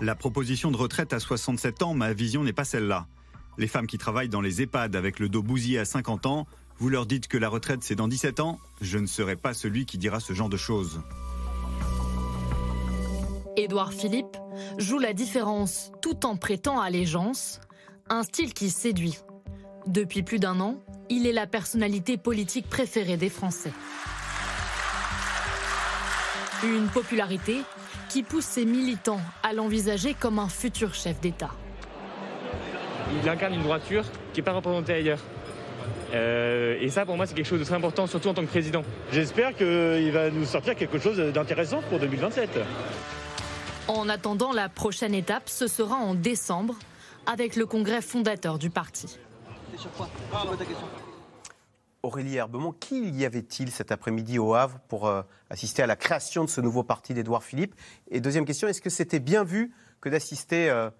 La 0.00 0.14
proposition 0.14 0.70
de 0.70 0.76
retraite 0.76 1.12
à 1.12 1.20
67 1.20 1.82
ans, 1.82 1.94
ma 1.94 2.12
vision 2.12 2.44
n'est 2.44 2.52
pas 2.52 2.64
celle-là. 2.64 3.06
Les 3.56 3.66
femmes 3.66 3.86
qui 3.86 3.96
travaillent 3.96 4.28
dans 4.28 4.42
les 4.42 4.60
EHPAD 4.60 4.94
avec 4.94 5.18
le 5.18 5.28
dos 5.28 5.42
bousillé 5.42 5.78
à 5.78 5.86
50 5.86 6.26
ans, 6.26 6.46
vous 6.78 6.90
leur 6.90 7.06
dites 7.06 7.28
que 7.28 7.38
la 7.38 7.48
retraite 7.48 7.82
c'est 7.82 7.94
dans 7.94 8.08
17 8.08 8.40
ans, 8.40 8.58
je 8.82 8.98
ne 8.98 9.06
serai 9.06 9.36
pas 9.36 9.54
celui 9.54 9.86
qui 9.86 9.96
dira 9.96 10.20
ce 10.20 10.34
genre 10.34 10.50
de 10.50 10.58
choses. 10.58 11.00
Édouard 13.56 13.92
Philippe 13.92 14.36
joue 14.76 14.98
la 14.98 15.14
différence 15.14 15.90
tout 16.02 16.26
en 16.26 16.36
prêtant 16.36 16.78
allégeance, 16.78 17.60
un 18.10 18.22
style 18.22 18.52
qui 18.52 18.68
séduit. 18.68 19.18
Depuis 19.86 20.22
plus 20.22 20.38
d'un 20.38 20.60
an, 20.60 20.76
il 21.08 21.26
est 21.26 21.32
la 21.32 21.46
personnalité 21.46 22.18
politique 22.18 22.68
préférée 22.68 23.16
des 23.16 23.30
Français. 23.30 23.72
Une 26.64 26.88
popularité 26.88 27.62
qui 28.10 28.22
pousse 28.22 28.44
ses 28.44 28.66
militants 28.66 29.20
à 29.42 29.52
l'envisager 29.52 30.14
comme 30.14 30.38
un 30.38 30.48
futur 30.48 30.94
chef 30.94 31.20
d'État. 31.20 31.50
Il 33.22 33.28
incarne 33.28 33.54
une 33.54 33.62
droiture 33.62 34.04
qui 34.32 34.40
n'est 34.40 34.44
pas 34.44 34.52
représentée 34.52 34.92
ailleurs. 34.94 35.20
Euh, 36.14 36.76
et 36.80 36.88
ça, 36.88 37.06
pour 37.06 37.16
moi, 37.16 37.26
c'est 37.26 37.34
quelque 37.34 37.46
chose 37.46 37.60
de 37.60 37.64
très 37.64 37.74
important, 37.74 38.06
surtout 38.06 38.28
en 38.28 38.34
tant 38.34 38.42
que 38.42 38.48
président. 38.48 38.82
J'espère 39.12 39.54
qu'il 39.54 40.10
va 40.12 40.30
nous 40.30 40.44
sortir 40.44 40.74
quelque 40.74 40.98
chose 40.98 41.18
d'intéressant 41.18 41.80
pour 41.88 41.98
2027. 41.98 42.58
En 43.88 44.08
attendant, 44.08 44.52
la 44.52 44.68
prochaine 44.68 45.14
étape, 45.14 45.48
ce 45.48 45.68
sera 45.68 45.94
en 45.96 46.14
décembre, 46.14 46.76
avec 47.24 47.54
le 47.54 47.66
congrès 47.66 48.02
fondateur 48.02 48.58
du 48.58 48.68
parti. 48.68 49.18
Aurélie 52.02 52.36
Herbemont, 52.36 52.72
qui 52.72 53.10
y 53.10 53.24
avait-il 53.24 53.70
cet 53.70 53.92
après-midi 53.92 54.38
au 54.38 54.54
Havre 54.54 54.78
pour 54.88 55.06
euh, 55.06 55.22
assister 55.50 55.82
à 55.82 55.86
la 55.86 55.96
création 55.96 56.44
de 56.44 56.48
ce 56.48 56.60
nouveau 56.60 56.82
parti 56.82 57.14
d'Édouard 57.14 57.44
Philippe? 57.44 57.74
Et 58.10 58.20
deuxième 58.20 58.44
question, 58.44 58.66
est-ce 58.66 58.80
que 58.80 58.90
c'était 58.90 59.20
bien 59.20 59.44
vu 59.44 59.72
que 60.00 60.08
d'assister 60.08 60.68
euh, 60.68 60.90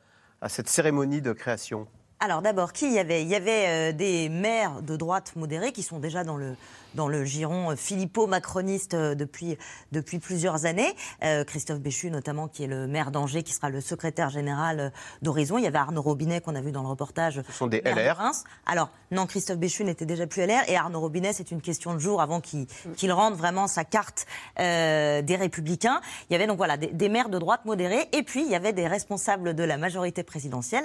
à 0.41 0.49
cette 0.49 0.69
cérémonie 0.69 1.21
de 1.21 1.33
création? 1.33 1.89
Alors 2.19 2.41
d'abord, 2.41 2.73
qui 2.73 2.91
y 2.93 2.99
avait? 2.99 3.23
Il 3.23 3.29
y 3.29 3.35
avait 3.35 3.67
euh, 3.67 3.93
des 3.93 4.31
maires 4.31 4.81
de 4.81 4.97
droite 4.97 5.35
modérés 5.37 5.73
qui 5.73 5.83
sont 5.83 5.99
déjà 5.99 6.25
dans 6.25 6.39
le, 6.39 6.57
dans 6.95 7.09
le 7.09 7.25
giron 7.25 7.73
euh, 7.73 7.77
philippo-macroniste 7.77 8.95
euh, 8.95 9.15
depuis, 9.15 9.59
depuis 9.93 10.19
plusieurs 10.19 10.65
années. 10.65 10.97
Euh, 11.23 11.45
Christophe 11.45 11.81
Béchu 11.81 12.11
notamment, 12.11 12.49
qui 12.49 12.65
est 12.65 12.69
le 12.69 12.87
maire 12.87 13.11
d'Angers, 13.11 13.43
qui 13.43 13.53
sera 13.53 13.69
le 13.69 13.83
secrétaire 13.83 14.31
général 14.31 14.93
d'Horizon. 15.21 15.59
Il 15.59 15.65
y 15.65 15.67
avait 15.67 15.79
Arnaud 15.79 16.01
Robinet 16.01 16.41
qu'on 16.41 16.55
a 16.55 16.61
vu 16.63 16.73
dans 16.73 16.83
le 16.83 16.89
reportage. 16.89 17.43
Ce 17.47 17.53
sont 17.53 17.67
des 17.67 17.83
LR. 17.83 18.19
Alors 18.65 18.89
non, 19.11 19.27
Christophe 19.27 19.59
Béchu 19.59 19.85
n'était 19.85 20.07
déjà 20.07 20.27
plus 20.27 20.45
LR 20.45 20.63
et 20.69 20.77
Arnaud 20.77 21.01
Robinet, 21.01 21.35
c'est 21.35 21.51
une 21.51 21.61
question 21.61 21.93
de 21.93 21.99
jour 21.99 22.23
avant 22.23 22.41
qu'il 22.41 22.67
qu'il 22.97 23.13
rende 23.13 23.35
vraiment 23.35 23.67
sa 23.67 23.85
carte 23.85 24.27
euh, 24.59 25.21
des 25.21 25.37
Républicains. 25.37 26.01
Il 26.29 26.33
y 26.33 26.37
avait 26.37 26.47
donc 26.47 26.57
voilà 26.57 26.79
des, 26.79 26.89
des 26.89 27.09
maires 27.11 27.29
de 27.29 27.39
droite 27.39 27.67
modérés 27.67 28.09
et 28.13 28.23
puis 28.23 28.43
il 28.43 28.51
y 28.51 28.55
avait 28.55 28.73
des 28.73 28.89
responsables 28.89 29.55
de 29.55 29.63
la 29.63 29.77
majorité 29.77 30.23
présidentielle, 30.23 30.85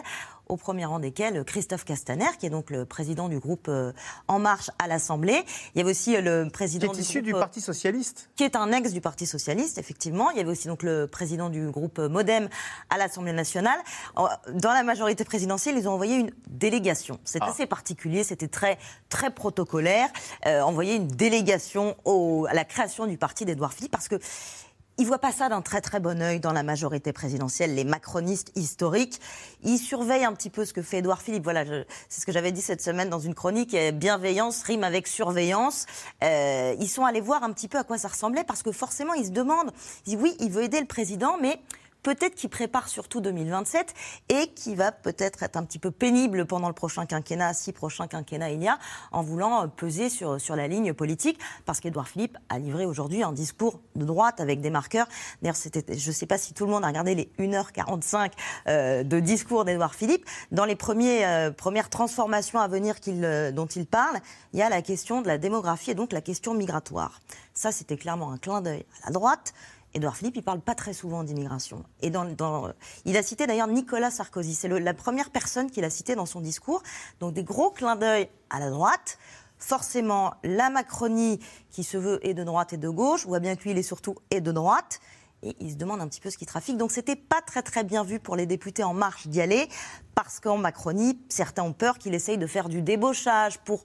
au 0.50 0.58
premier 0.58 0.86
rang 0.86 1.00
desquels 1.00 1.21
Christophe 1.46 1.86
Castaner, 1.86 2.26
qui 2.40 2.46
est 2.46 2.50
donc 2.50 2.70
le 2.70 2.86
président 2.86 3.30
du 3.30 3.40
groupe 3.40 3.68
euh, 3.68 3.92
En 4.28 4.40
Marche 4.40 4.70
à 4.80 4.88
l'Assemblée. 4.88 5.44
Il 5.76 5.80
y 5.80 5.82
avait 5.82 5.92
aussi 5.92 6.16
euh, 6.16 6.22
le 6.22 6.46
Qui 6.46 6.52
président 6.52 6.92
est 6.94 6.98
issu 6.98 7.20
groupe, 7.20 7.26
du 7.26 7.36
euh, 7.36 7.40
Parti 7.40 7.62
Socialiste 7.62 8.30
qui 8.36 8.44
est 8.44 8.56
un 8.56 8.72
ex 8.72 8.92
du 8.92 9.02
Parti 9.02 9.26
Socialiste, 9.28 9.78
effectivement. 9.78 10.32
Il 10.32 10.38
y 10.38 10.40
avait 10.40 10.50
aussi 10.52 10.68
donc 10.68 10.84
le 10.84 11.06
président 11.08 11.50
du 11.50 11.70
groupe 11.70 12.00
Modem 12.00 12.50
à 12.90 12.98
l'Assemblée 12.98 13.34
nationale. 13.34 13.80
Dans 14.16 14.74
la 14.74 14.84
majorité 14.84 15.24
présidentielle, 15.24 15.76
ils 15.78 15.88
ont 15.88 15.94
envoyé 15.94 16.16
une 16.16 16.32
délégation. 16.48 17.20
C'est 17.24 17.40
Ah. 17.42 17.50
assez 17.50 17.66
particulier, 17.66 18.24
c'était 18.24 18.48
très, 18.48 18.78
très 19.10 19.30
protocolaire. 19.32 20.10
Euh, 20.46 20.62
envoyer 20.62 20.96
une 20.96 21.08
délégation 21.08 21.96
au- 22.06 22.46
à 22.50 22.54
la 22.54 22.66
création 22.66 23.06
du 23.06 23.18
parti 23.18 23.46
d'Édouard 23.46 23.74
Philippe 23.74 23.92
parce 23.92 24.08
que. 24.08 24.16
Ils 25.02 25.08
voient 25.08 25.18
pas 25.18 25.32
ça 25.32 25.50
d'un 25.50 25.64
très 25.64 25.82
très 25.82 26.00
bon 26.00 26.22
œil 26.22 26.40
dans 26.40 26.54
la 26.54 26.62
majorité 26.62 27.12
présidentielle. 27.12 27.74
Les 27.74 27.86
macronistes 27.86 28.52
historiques, 28.56 29.20
ils 29.64 29.80
surveillent 29.80 30.26
un 30.26 30.34
petit 30.34 30.52
peu 30.52 30.64
ce 30.64 30.74
que 30.74 30.84
fait 30.84 31.00
Édouard 31.00 31.24
Philippe. 31.24 31.42
Voilà, 31.42 31.66
c'est 32.08 32.22
ce 32.22 32.26
que 32.28 32.32
j'avais 32.32 32.52
dit 32.52 32.62
cette 32.62 32.84
semaine 32.84 33.10
dans 33.10 33.18
une 33.18 33.34
chronique. 33.34 33.76
Bienveillance 33.96 34.62
rime 34.62 34.84
avec 34.84 35.08
surveillance. 35.08 35.88
Euh, 36.24 36.76
ils 36.80 36.88
sont 36.88 37.04
allés 37.04 37.20
voir 37.20 37.42
un 37.44 37.52
petit 37.52 37.68
peu 37.68 37.80
à 37.80 37.84
quoi 37.84 37.98
ça 37.98 38.10
ressemblait 38.10 38.44
parce 38.44 38.62
que 38.62 38.72
forcément 38.72 39.16
ils 39.16 39.26
se 39.26 39.32
demandent. 39.32 39.72
Ils 40.06 40.12
disent 40.12 40.20
oui, 40.22 40.36
il 40.40 40.52
veut 40.52 40.62
aider 40.62 40.80
le 40.80 40.86
président, 40.86 41.36
mais 41.42 41.60
peut-être 42.04 42.36
qu'il 42.36 42.50
prépare 42.50 42.88
surtout 42.88 43.22
2027 43.22 43.94
et 44.30 44.48
qui 44.48 44.76
va 44.76 44.92
peut-être 44.92 45.44
être 45.44 45.58
un 45.58 45.64
petit 45.64 45.80
peu 45.80 45.92
pénible 45.92 46.46
pendant 46.46 46.68
le 46.68 46.74
prochain 46.74 47.06
quinquennat, 47.06 47.54
si 47.54 47.72
prochain 47.72 48.08
quinquennat 48.08 48.52
il 48.52 48.64
y 48.64 48.68
a, 48.68 48.80
en 49.12 49.22
voulant 49.22 49.64
euh, 49.64 49.68
peser 49.68 50.10
sur, 50.10 50.40
sur 50.40 50.56
la 50.56 50.68
ligne 50.68 50.94
politique, 50.94 51.40
parce 51.66 51.80
qu'Édouard 51.80 52.08
Philippe 52.08 52.38
a 52.50 52.60
livré 52.60 52.86
aujourd'hui 52.86 53.24
un 53.24 53.32
discours 53.32 53.80
de 53.96 54.06
droite 54.06 54.40
avec 54.40 54.62
des 54.62 54.70
marqueurs. 54.70 55.08
D'ailleurs, 55.42 55.56
je 55.56 56.08
ne 56.08 56.14
sais 56.14 56.26
pas 56.26 56.38
si 56.38 56.54
tout 56.54 56.66
le 56.66 56.72
monde 56.72 56.84
a 56.84 56.88
regardé 56.88 57.16
les 57.16 57.32
1h45 57.40 58.32
euh, 58.68 59.04
de 59.04 59.20
discours 59.20 59.66
d'Édouard 59.66 59.96
Philippe. 59.96 60.26
Dans 60.52 60.66
les 60.66 60.78
euh, 60.92 61.52
premières 61.52 61.90
transformations 61.90 62.60
à 62.60 62.68
venir 62.68 62.96
euh, 63.08 63.52
dont 63.52 63.66
il 63.68 63.86
parle, 63.86 64.20
il 64.54 64.60
y 64.60 64.62
a 64.62 64.70
la 64.70 64.82
question 64.82 65.22
de 65.22 65.28
la 65.28 65.38
démographie 65.38 65.92
et 65.92 65.96
donc 65.96 66.12
la 66.12 66.22
question 66.22 66.54
migratoire. 66.54 67.20
Ça, 67.54 67.72
c'était 67.72 67.98
clairement 67.98 68.32
un 68.32 68.38
clin 68.38 68.62
d'œil 68.62 68.86
à 69.04 69.08
la 69.08 69.14
droite. 69.14 69.54
Édouard 69.94 70.16
Philippe, 70.16 70.38
il 70.38 70.44
parle 70.44 70.62
pas 70.62 70.76
très 70.76 70.94
souvent 70.94 71.24
d'immigration. 71.24 71.84
Et 72.02 72.10
dans, 72.10 72.26
dans- 72.26 72.72
il 73.06 73.18
a 73.18 73.24
cité 73.24 73.46
d'ailleurs 73.48 73.68
Nicolas 73.68 74.10
Sarkozy. 74.12 74.56
C'est 74.56 74.68
la 74.70 74.94
première 74.94 75.30
personne 75.32 75.70
qu'il 75.70 75.84
a 75.84 75.90
cité 75.90 76.16
dans 76.16 76.26
son 76.26 76.40
discours. 76.42 76.82
Donc 77.20 77.34
des 77.34 77.44
gros 77.44 77.72
clins 77.72 77.96
d'œil 77.98 78.30
à 78.50 78.60
la 78.60 78.70
droite. 78.70 79.18
Forcément, 79.58 80.34
la 80.44 80.70
Macronie, 80.70 81.40
qui 81.70 81.84
se 81.84 81.98
veut 81.98 82.26
et 82.26 82.34
de 82.34 82.44
droite 82.44 82.74
et 82.74 82.78
de 82.78 82.90
gauche, 82.90 83.26
voit 83.28 83.40
bien 83.40 83.56
que 83.56 83.64
lui, 83.64 83.72
il 83.72 83.78
est 83.78 83.84
surtout 83.84 84.16
et 84.32 84.42
de 84.42 84.52
droite. 84.52 85.00
Et 85.44 85.56
il 85.60 85.72
se 85.72 85.76
demande 85.76 86.02
un 86.02 86.08
petit 86.08 86.22
peu 86.22 86.30
ce 86.30 86.38
qui 86.38 86.46
trafique. 86.46 86.78
Donc 86.78 86.92
c'était 86.92 87.16
pas 87.16 87.42
très 87.42 87.62
très 87.62 87.84
bien 87.84 88.04
vu 88.04 88.20
pour 88.20 88.36
les 88.36 88.46
députés 88.46 88.84
En 88.84 88.94
Marche 88.94 89.28
d'y 89.28 89.42
aller, 89.42 89.68
parce 90.16 90.40
qu'en 90.40 90.58
Macronie, 90.58 91.20
certains 91.30 91.64
ont 91.64 91.74
peur 91.74 91.98
qu'il 91.98 92.14
essaye 92.14 92.38
de 92.38 92.48
faire 92.48 92.70
du 92.70 92.82
débauchage 92.82 93.60
pour 93.60 93.84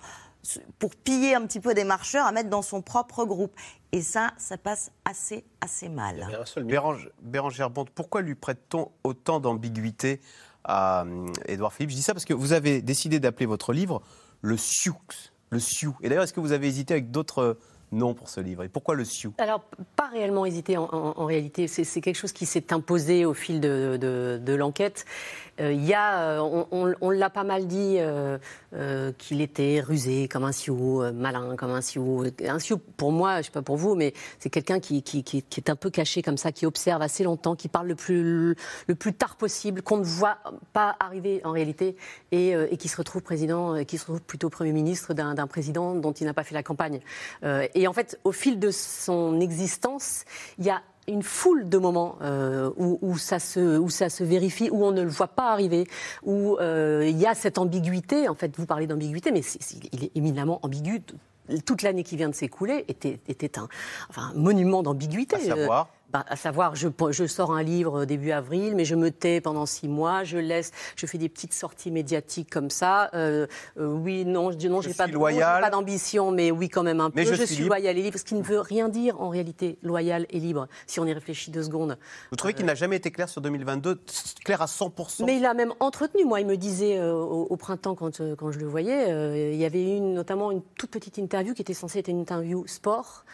pour 0.79 0.95
piller 0.95 1.35
un 1.35 1.47
petit 1.47 1.61
peu 1.61 1.75
des 1.75 1.85
marcheurs 1.85 2.27
à 2.27 2.33
mettre 2.33 2.49
dans 2.51 2.63
son 2.63 2.83
propre 2.83 3.25
groupe. 3.25 3.55
Et 3.93 4.03
ça, 4.03 4.33
ça 4.37 4.59
passe 4.59 4.91
assez, 5.05 5.45
assez 5.61 5.89
mal. 5.89 6.27
Bérange- 6.63 7.11
Bérangère 7.23 7.71
Bonte, 7.71 7.91
pourquoi 7.91 8.21
lui 8.23 8.35
prête-t-on 8.35 8.91
autant 9.05 9.41
d'ambiguïté 9.41 10.21
à 10.65 11.05
euh, 11.05 11.27
Édouard 11.47 11.73
Philippe? 11.73 11.91
Je 11.91 11.97
dis 11.97 12.03
ça 12.03 12.13
parce 12.13 12.25
que 12.25 12.35
vous 12.35 12.53
avez 12.53 12.83
décidé 12.83 13.21
d'appeler 13.21 13.47
votre 13.47 13.73
livre 13.73 14.03
le 14.43 14.57
Sioux. 14.57 14.97
Le 15.51 15.61
Sioux. 15.61 15.97
Et 16.03 16.09
d'ailleurs, 16.09 16.25
est-ce 16.25 16.33
que 16.33 16.41
vous 16.41 16.53
avez 16.53 16.67
hésité 16.67 16.95
avec 16.95 17.11
d'autres 17.11 17.59
nom 17.93 18.15
pour 18.15 18.29
ce 18.29 18.41
livre 18.41 18.65
Et 18.65 18.69
pourquoi 18.69 18.95
le 18.95 19.05
Sioux? 19.05 19.33
Alors, 19.39 19.63
pas 19.95 20.09
réellement 20.09 20.47
hésité 20.47 20.77
en, 20.77 21.25
réalité. 21.25 21.69
C'est 21.69 22.01
quelque 22.01 22.17
chose 22.17 22.33
qui 22.33 22.47
s'est 22.47 22.73
imposé 22.73 23.25
au 23.25 23.35
fil 23.35 23.61
de, 23.61 24.55
l'enquête. 24.57 25.05
Euh, 25.59 25.73
y 25.73 25.95
a, 25.95 26.21
euh, 26.21 26.39
on, 26.41 26.67
on- 26.71 26.95
on 27.01 27.11
l'a 27.11 27.31
pas 27.31 27.45
mal 27.45 27.67
dit, 27.67 27.97
euh, 27.99 28.37
euh, 28.75 29.13
qu'il 29.17 29.41
était 29.41 29.81
rusé 29.81 30.29
comme 30.29 30.45
un 30.45 30.53
Sioux, 30.53 31.03
malin 31.15 31.57
comme 31.57 31.71
un 31.71 31.81
Sioux. 31.81 32.25
Un 32.47 32.59
Sioux, 32.59 32.79
pour 32.79 33.11
moi, 33.11 33.41
je 33.41 33.47
sais 33.47 33.53
pas 33.53 33.63
pour 33.63 33.77
vous, 33.77 33.95
mais 33.95 34.13
c'est 34.39 34.51
quelqu'un 34.51 34.81
qui, 34.81 35.03
est 35.57 35.71
un 35.71 35.77
peu 35.77 35.89
caché 35.89 36.21
comme 36.21 36.37
ça, 36.37 36.53
qui 36.53 36.67
observe 36.67 37.01
assez 37.01 37.25
longtemps, 37.25 37.57
qui 37.57 37.69
parle 37.69 37.89
le 37.89 37.95
plus, 37.95 38.57
tard 39.15 39.37
possible, 39.37 39.81
qu'on 39.83 39.97
ne 39.97 40.05
voit 40.05 40.39
pas 40.75 40.95
arriver 41.01 41.41
en 41.45 41.53
réalité, 41.53 41.97
et, 42.33 42.51
et 42.51 42.77
qui 42.77 42.89
se 42.89 42.97
retrouve 42.97 43.23
président, 43.23 43.83
qui 43.85 43.97
se 43.97 44.05
retrouve 44.05 44.23
plutôt 44.23 44.51
Premier 44.51 44.73
ministre 44.73 45.15
d'un 45.15 45.47
président 45.47 45.95
dont 45.95 46.13
il 46.13 46.27
n'a 46.27 46.35
pas 46.35 46.45
fait 46.45 46.55
la 46.55 46.63
campagne. 46.63 47.01
Et 47.77 47.87
en 47.87 47.93
fait, 47.93 48.19
au 48.25 48.33
fil 48.33 48.59
de 48.59 48.71
son 48.71 49.39
existence, 49.41 50.25
il 50.59 50.65
y 50.65 50.71
a 50.71 50.81
une 51.09 51.23
foule 51.23 51.69
de 51.69 51.79
moments 51.79 52.17
euh, 52.23 52.71
où, 52.77 52.99
où 53.03 53.19
ça 53.19 53.39
se, 53.39 53.79
où 53.79 53.91
ça 53.91 54.09
se 54.09 54.25
vérifie, 54.25 54.71
où 54.71 54.85
on 54.85 54.91
ne 54.91 55.03
le 55.03 55.09
voit 55.09 55.29
pas 55.29 55.53
arriver, 55.53 55.87
où 56.25 56.57
euh, 56.57 57.07
il 57.07 57.17
y 57.19 57.27
a 57.27 57.35
cette 57.35 57.59
ambiguïté. 57.59 58.29
En 58.29 58.35
fait, 58.35 58.57
vous 58.57 58.67
parlez 58.67 58.87
d'ambiguïté, 58.87 59.31
mais 59.31 59.43
il 59.93 60.05
est 60.05 60.17
éminemment 60.17 60.59
ambigu. 60.63 61.03
Toute 61.65 61.83
l'année 61.83 62.03
qui 62.03 62.17
vient 62.17 62.29
de 62.29 62.35
s'écouler 62.35 62.85
était, 62.89 63.21
était 63.29 63.59
un, 63.59 63.69
enfin, 64.09 64.33
monument 64.35 64.83
d'ambiguïté. 64.83 65.37
À 65.37 65.39
savoir 65.39 65.89
Euh, 65.89 65.96
bah, 66.13 66.25
à 66.29 66.37
savoir, 66.37 66.77
je, 66.77 66.89
je 67.11 67.27
sors 67.27 67.53
un 67.53 67.63
livre 67.63 68.05
début 68.05 68.31
avril, 68.31 68.75
mais 68.77 68.85
je 68.85 68.95
me 68.95 69.11
tais 69.11 69.41
pendant 69.41 69.67
six 69.67 69.89
mois, 69.89 70.25
je 70.25 70.39
laisse, 70.39 70.71
je 70.97 71.07
fais 71.07 71.19
des 71.19 71.29
petites 71.29 71.53
sorties 71.53 71.91
médiatiques 71.91 72.51
comme 72.51 72.71
ça. 72.71 73.11
Euh, 73.15 73.47
euh, 73.79 73.87
oui, 73.87 74.25
non, 74.25 74.51
je 74.53 74.57
dis 74.57 74.69
non, 74.69 74.81
Je 74.81 74.89
j'ai 74.89 74.95
pas, 74.95 75.07
suis 75.07 75.71
d'ambition, 75.71 76.31
mais 76.31 76.51
oui, 76.51 76.69
quand 76.69 76.83
même 76.83 77.01
un 77.01 77.11
Mais 77.15 77.25
peu. 77.25 77.35
je 77.35 77.43
suis 77.45 77.57
libre. 77.57 77.69
loyal 77.77 77.99
et 77.99 78.03
libre, 78.03 78.19
ce 78.19 78.25
qui 78.25 78.35
ne 78.35 78.43
veut 78.43 78.61
rien 78.61 78.89
dire 78.89 79.21
en 79.21 79.29
réalité, 79.29 79.79
loyal 79.83 80.27
et 80.31 80.39
libre, 80.39 80.69
si 80.87 81.01
on 81.01 81.07
y 81.07 81.13
réfléchit 81.13 81.51
deux 81.51 81.65
secondes. 81.65 81.99
Vous 82.31 82.37
trouvez 82.37 82.55
qu'il 82.55 82.67
n'a 82.67 82.75
jamais 82.75 82.97
été 82.97 83.11
clair 83.11 83.29
sur 83.29 83.41
2022 83.41 84.01
Clair 84.45 84.63
à 84.63 84.67
100% 84.67 85.25
Mais 85.25 85.37
il 85.39 85.45
a 85.45 85.55
même 85.55 85.73
entretenu. 85.81 86.25
Moi, 86.25 86.41
il 86.41 86.47
me 86.47 86.57
disait 86.57 86.99
euh, 86.99 87.13
au, 87.13 87.47
au 87.51 87.57
printemps, 87.57 87.95
quand, 87.95 88.21
euh, 88.21 88.37
quand 88.37 88.53
je 88.53 88.59
le 88.59 88.67
voyais, 88.67 89.11
euh, 89.11 89.51
il 89.53 89.59
y 89.59 89.65
avait 89.65 89.97
une, 89.97 90.15
notamment 90.15 90.51
une 90.53 90.63
toute 90.79 90.91
petite 90.91 91.19
interview 91.19 91.55
qui 91.55 91.63
était 91.63 91.75
censée 91.75 91.99
être 91.99 92.09
une 92.09 92.21
interview 92.21 92.65
sport 92.67 93.25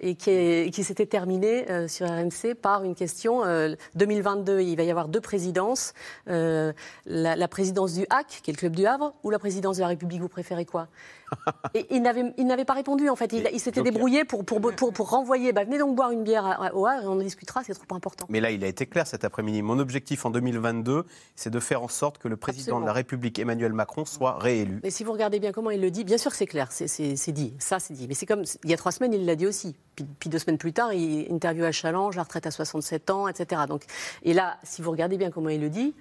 et 0.00 0.14
qui, 0.14 0.84
s'était 0.84 1.06
terminée 1.06 1.70
euh, 1.70 1.88
sur 1.88 2.06
RMC 2.08 2.54
par 2.60 2.84
une 2.84 2.94
question. 2.94 3.44
euh, 3.44 3.74
2022, 3.94 4.60
il 4.60 4.76
va 4.76 4.82
y 4.82 4.90
avoir 4.90 5.08
deux 5.08 5.20
présidences. 5.20 5.92
Euh, 6.28 6.72
la, 7.06 7.36
la 7.36 7.48
présidence 7.48 7.94
du 7.94 8.06
HAC, 8.10 8.40
qui 8.42 8.50
est 8.50 8.54
le 8.54 8.58
club 8.58 8.74
du 8.74 8.86
Havre, 8.86 9.14
ou 9.22 9.30
la 9.30 9.38
présidence 9.38 9.76
de 9.76 9.82
la 9.82 9.88
République, 9.88 10.20
vous 10.20 10.28
préférez 10.28 10.64
quoi? 10.64 10.88
Et 11.74 11.86
il 11.90 12.02
n'avait, 12.02 12.64
pas 12.64 12.72
répondu, 12.72 13.08
en 13.08 13.16
fait. 13.16 13.32
Il, 13.32 13.48
il 13.52 13.60
s'était 13.60 13.82
débrouillé 13.82 14.24
pour, 14.24 14.44
pour, 14.44 14.60
pour, 14.60 14.92
pour 14.92 15.10
renvoyer. 15.10 15.52
Bah, 15.52 15.64
venez 15.64 15.78
donc 15.78 15.94
boire 15.94 16.10
une 16.10 16.24
bière 16.24 16.44
à- 16.44 16.74
au 16.74 16.86
Havre 16.86 17.04
et 17.04 17.06
on 17.06 17.12
en 17.12 17.16
discutera, 17.16 17.62
c'est 17.64 17.74
trop 17.74 17.94
important. 17.94 18.26
Mais 18.28 18.40
là, 18.40 18.50
il 18.50 18.64
a 18.64 18.66
été 18.66 18.86
clair 18.86 19.06
cet 19.06 19.24
après-midi. 19.24 19.62
Mon 19.62 19.78
objectif 19.78 20.24
en 20.24 20.30
2022, 20.30 21.04
c'est 21.36 21.50
de 21.50 21.60
faire 21.60 21.82
en 21.82 21.88
sorte 21.88 22.18
que 22.18 22.28
le 22.28 22.36
président 22.36 22.62
Absolument. 22.62 22.80
de 22.80 22.86
la 22.86 22.92
République, 22.92 23.38
Emmanuel 23.38 23.72
Macron, 23.72 24.04
soit 24.04 24.38
réélu. 24.38 24.80
Mais 24.82 24.90
si 24.90 25.04
vous 25.04 25.12
regardez 25.12 25.38
bien 25.40 25.52
comment 25.52 25.70
il 25.70 25.80
le 25.80 25.90
dit, 25.90 26.04
bien 26.04 26.18
sûr 26.18 26.30
que 26.30 26.36
c'est 26.36 26.46
clair, 26.46 26.68
c'est 26.72 27.32
dit, 27.32 27.54
ça 27.58 27.78
c'est 27.78 27.94
dit. 27.94 28.06
Mais 28.08 28.14
c'est 28.14 28.26
comme, 28.26 28.44
il 28.64 28.70
y 28.70 28.74
a 28.74 28.76
trois 28.76 28.92
semaines, 28.92 29.12
il 29.12 29.24
l'a 29.24 29.36
dit 29.36 29.46
aussi. 29.46 29.76
Puis, 30.00 30.08
puis 30.18 30.30
deux 30.30 30.38
semaines 30.38 30.58
plus 30.58 30.72
tard, 30.72 30.92
il 30.92 31.30
interview 31.30 31.64
à 31.64 31.72
Challenge, 31.72 32.14
la 32.16 32.22
retraite 32.22 32.46
à 32.46 32.50
67 32.50 33.10
ans, 33.10 33.28
etc. 33.28 33.62
Donc, 33.68 33.82
et 34.22 34.32
là, 34.32 34.56
si 34.62 34.82
vous 34.82 34.90
regardez 34.90 35.18
bien 35.18 35.30
comment 35.30 35.48
il 35.50 35.60
le 35.60 35.68
dit, 35.68 35.94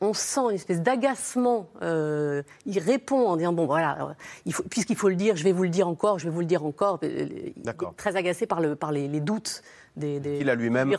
on 0.00 0.14
sent 0.14 0.40
une 0.48 0.54
espèce 0.54 0.80
d'agacement. 0.80 1.68
euh, 1.82 2.42
il 2.66 2.78
répond 2.78 3.28
en 3.28 3.36
disant 3.36 3.52
bon 3.52 3.66
voilà, 3.66 4.16
puisqu'il 4.70 4.96
faut 4.96 5.08
le 5.08 5.14
dire, 5.14 5.36
je 5.36 5.44
vais 5.44 5.52
vous 5.52 5.62
le 5.62 5.68
dire 5.68 5.88
encore, 5.88 6.18
je 6.18 6.24
vais 6.24 6.30
vous 6.30 6.40
le 6.40 6.46
dire 6.46 6.64
encore. 6.64 6.98
Euh, 7.02 7.26
très 7.96 8.16
agacé 8.16 8.46
par, 8.46 8.60
le, 8.60 8.76
par 8.76 8.92
les, 8.92 9.08
les 9.08 9.20
doutes 9.20 9.62
des, 9.98 10.48
a 10.48 10.54
lui-même. 10.54 10.94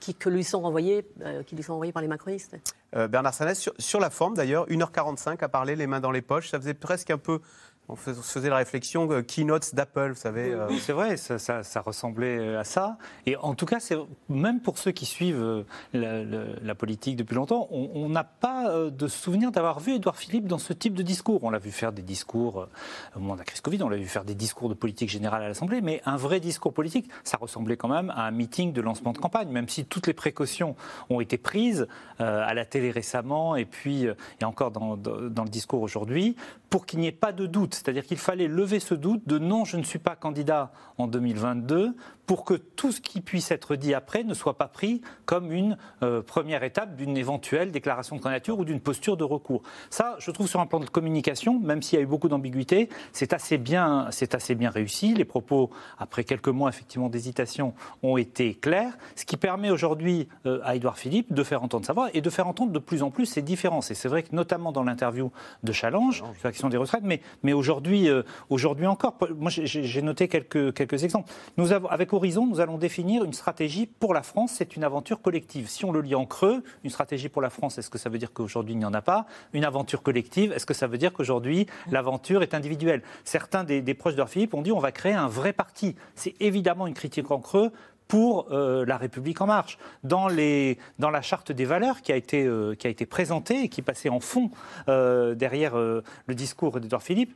qui 0.00 0.16
lui 0.26 0.42
que 0.42 0.42
sont 0.42 0.60
renvoyés, 0.60 1.06
euh, 1.22 1.42
qui 1.42 1.56
lui 1.56 1.62
sont 1.62 1.74
envoyés 1.74 1.92
par 1.92 2.02
les 2.02 2.08
macronistes. 2.08 2.56
Euh, 2.94 3.08
Bernard 3.08 3.34
Sanès, 3.34 3.58
sur, 3.58 3.72
sur 3.78 4.00
la 4.00 4.10
forme 4.10 4.34
d'ailleurs, 4.34 4.66
1h45 4.68 5.42
à 5.42 5.48
parler, 5.48 5.76
les 5.76 5.86
mains 5.86 6.00
dans 6.00 6.10
les 6.10 6.22
poches, 6.22 6.50
ça 6.50 6.58
faisait 6.58 6.74
presque 6.74 7.10
un 7.10 7.18
peu. 7.18 7.40
On 7.86 7.96
faisait 7.96 8.48
la 8.48 8.56
réflexion, 8.56 9.06
keynotes 9.22 9.74
d'Apple, 9.74 10.10
vous 10.10 10.20
savez. 10.20 10.54
euh, 10.54 10.70
c'est 10.78 10.94
vrai, 10.94 11.18
ça, 11.18 11.80
ressemblait 11.82 12.56
à 12.56 12.64
ça. 12.64 12.96
Et 13.26 13.36
en 13.36 13.54
tout 13.54 13.66
cas, 13.66 13.78
c'est 13.78 13.96
même 14.30 14.60
pour 14.60 14.78
ceux 14.78 14.90
qui 14.90 15.04
suivent 15.04 15.64
euh, 15.94 16.56
la, 16.62 16.74
politique 16.74 17.16
depuis 17.16 17.34
longtemps, 17.34 17.68
on 17.70 18.08
n'a 18.08 18.24
pas 18.24 18.70
euh, 18.70 18.90
de 18.90 19.06
souvenir 19.06 19.52
d'avoir 19.52 19.80
vu 19.80 19.92
Édouard 19.96 20.16
Philippe 20.16 20.46
dans 20.46 20.56
ce 20.56 20.72
type 20.72 20.94
de 20.94 21.02
discours. 21.02 21.44
On 21.44 21.50
l'a 21.50 21.58
vu 21.58 21.70
faire 21.72 21.92
des 21.92 22.00
discours 22.00 22.68
au 23.14 23.20
moment 23.20 23.34
de 23.34 23.40
la 23.40 23.44
crise 23.44 23.60
Covid, 23.60 23.82
on 23.82 23.90
l'a 23.90 23.98
vu 23.98 24.06
faire 24.06 24.24
des 24.24 24.34
discours 24.34 24.70
de 24.70 24.74
politique 24.74 25.10
générale 25.10 25.42
à 25.42 25.48
l'Assemblée, 25.48 25.82
mais 25.82 26.00
un 26.06 26.16
vrai 26.16 26.40
discours 26.40 26.72
politique, 26.72 27.10
ça 27.22 27.36
ressemblait 27.38 27.76
quand 27.76 27.88
même 27.88 28.08
à 28.10 28.22
un 28.22 28.30
meeting 28.30 28.72
de 28.72 28.80
lancement 28.80 29.12
de 29.12 29.18
campagne, 29.18 29.48
même 29.48 29.68
si 29.68 29.84
toutes 29.84 30.06
les 30.06 30.14
précautions 30.14 30.74
ont 31.10 31.20
été 31.20 31.36
prises 31.36 31.86
à 32.18 32.54
la 32.54 32.64
télé 32.64 32.90
récemment 32.90 33.56
et 33.56 33.66
puis 33.66 34.06
et 34.40 34.44
encore 34.44 34.70
dans 34.70 34.96
le 34.96 35.50
discours 35.50 35.82
aujourd'hui, 35.82 36.36
pour 36.70 36.86
qu'il 36.86 36.98
n'y 37.00 37.06
ait 37.06 37.12
pas 37.12 37.32
de 37.32 37.46
doute. 37.46 37.73
C'est-à-dire 37.74 38.04
qu'il 38.04 38.18
fallait 38.18 38.48
lever 38.48 38.80
ce 38.80 38.94
doute 38.94 39.26
de 39.26 39.38
non, 39.38 39.64
je 39.64 39.76
ne 39.76 39.82
suis 39.82 39.98
pas 39.98 40.16
candidat 40.16 40.72
en 40.98 41.06
2022, 41.06 41.94
pour 42.26 42.44
que 42.44 42.54
tout 42.54 42.92
ce 42.92 43.00
qui 43.00 43.20
puisse 43.20 43.50
être 43.50 43.76
dit 43.76 43.94
après 43.94 44.24
ne 44.24 44.34
soit 44.34 44.56
pas 44.56 44.68
pris 44.68 45.02
comme 45.26 45.52
une 45.52 45.76
euh, 46.02 46.22
première 46.22 46.62
étape 46.62 46.96
d'une 46.96 47.16
éventuelle 47.16 47.70
déclaration 47.70 48.16
de 48.16 48.20
candidature 48.20 48.58
ou 48.58 48.64
d'une 48.64 48.80
posture 48.80 49.16
de 49.16 49.24
recours. 49.24 49.62
Ça, 49.90 50.16
je 50.18 50.30
trouve 50.30 50.48
sur 50.48 50.60
un 50.60 50.66
plan 50.66 50.80
de 50.80 50.88
communication, 50.88 51.58
même 51.58 51.82
s'il 51.82 51.98
y 51.98 52.00
a 52.00 52.04
eu 52.04 52.06
beaucoup 52.06 52.28
d'ambiguïté, 52.28 52.88
c'est 53.12 53.32
assez 53.32 53.58
bien, 53.58 54.08
c'est 54.10 54.34
assez 54.34 54.54
bien 54.54 54.70
réussi. 54.70 55.14
Les 55.14 55.24
propos, 55.24 55.70
après 55.98 56.24
quelques 56.24 56.48
mois 56.48 56.68
effectivement 56.68 57.08
d'hésitation, 57.08 57.74
ont 58.02 58.16
été 58.16 58.54
clairs, 58.54 58.96
ce 59.16 59.24
qui 59.24 59.36
permet 59.36 59.70
aujourd'hui 59.70 60.28
euh, 60.46 60.60
à 60.64 60.76
Édouard 60.76 60.98
Philippe 60.98 61.32
de 61.32 61.42
faire 61.42 61.62
entendre 61.62 61.84
sa 61.84 61.92
voix 61.92 62.08
et 62.14 62.20
de 62.20 62.30
faire 62.30 62.46
entendre 62.46 62.72
de 62.72 62.78
plus 62.78 63.02
en 63.02 63.10
plus 63.10 63.26
ses 63.26 63.42
différences. 63.42 63.90
Et 63.90 63.94
c'est 63.94 64.08
vrai 64.08 64.22
que 64.22 64.34
notamment 64.34 64.72
dans 64.72 64.82
l'interview 64.82 65.30
de 65.62 65.72
Challenge 65.72 66.16
sur 66.16 66.26
la 66.44 66.50
question 66.50 66.68
des 66.68 66.76
retraites, 66.76 67.04
mais, 67.04 67.20
mais 67.42 67.52
aujourd'hui, 67.52 68.08
euh, 68.08 68.22
aujourd'hui 68.50 68.86
encore, 68.86 69.18
moi 69.38 69.50
j'ai 69.50 70.02
noté 70.02 70.28
quelques, 70.28 70.74
quelques 70.74 71.04
exemples. 71.04 71.30
Nous 71.56 71.72
avons, 71.72 71.88
avec 71.88 72.12
Horizon, 72.14 72.46
nous 72.46 72.60
allons 72.60 72.78
définir 72.78 73.24
une 73.24 73.32
stratégie 73.32 73.86
pour 73.86 74.14
la 74.14 74.22
France. 74.22 74.52
C'est 74.56 74.76
une 74.76 74.84
aventure 74.84 75.20
collective. 75.20 75.68
Si 75.68 75.84
on 75.84 75.92
le 75.92 76.00
lit 76.00 76.14
en 76.14 76.26
creux, 76.26 76.62
une 76.84 76.90
stratégie 76.90 77.28
pour 77.28 77.42
la 77.42 77.50
France, 77.50 77.76
est-ce 77.78 77.90
que 77.90 77.98
ça 77.98 78.08
veut 78.08 78.18
dire 78.18 78.32
qu'aujourd'hui 78.32 78.74
il 78.74 78.78
n'y 78.78 78.84
en 78.84 78.94
a 78.94 79.02
pas? 79.02 79.26
Une 79.52 79.64
aventure 79.64 80.02
collective, 80.02 80.52
est-ce 80.52 80.66
que 80.66 80.74
ça 80.74 80.86
veut 80.86 80.98
dire 80.98 81.12
qu'aujourd'hui 81.12 81.66
l'aventure 81.90 82.42
est 82.42 82.54
individuelle? 82.54 83.02
Certains 83.24 83.64
des, 83.64 83.94
proches 83.94 84.14
de 84.14 84.24
Philippe 84.24 84.54
ont 84.54 84.62
dit 84.62 84.72
on 84.72 84.78
va 84.78 84.92
créer 84.92 85.12
un 85.12 85.28
vrai 85.28 85.52
parti. 85.52 85.96
C'est 86.14 86.34
évidemment 86.40 86.86
une 86.86 86.94
critique 86.94 87.30
en 87.30 87.40
creux 87.40 87.72
pour 88.06 88.46
euh, 88.52 88.84
la 88.86 88.96
République 88.96 89.40
en 89.40 89.46
marche. 89.46 89.78
Dans, 90.04 90.28
la 90.28 91.22
charte 91.22 91.52
des 91.52 91.64
valeurs 91.64 92.00
qui 92.00 92.12
a 92.12 92.16
été, 92.16 92.44
euh, 92.44 92.74
qui 92.74 92.86
a 92.86 92.90
été 92.90 93.06
présentée 93.06 93.64
et 93.64 93.68
qui 93.68 93.82
passait 93.82 94.08
en 94.08 94.20
fond 94.20 94.50
euh, 94.88 95.34
derrière 95.34 95.76
le 95.76 96.34
discours 96.34 96.80
d'Edouard 96.80 97.02
Philippe, 97.02 97.34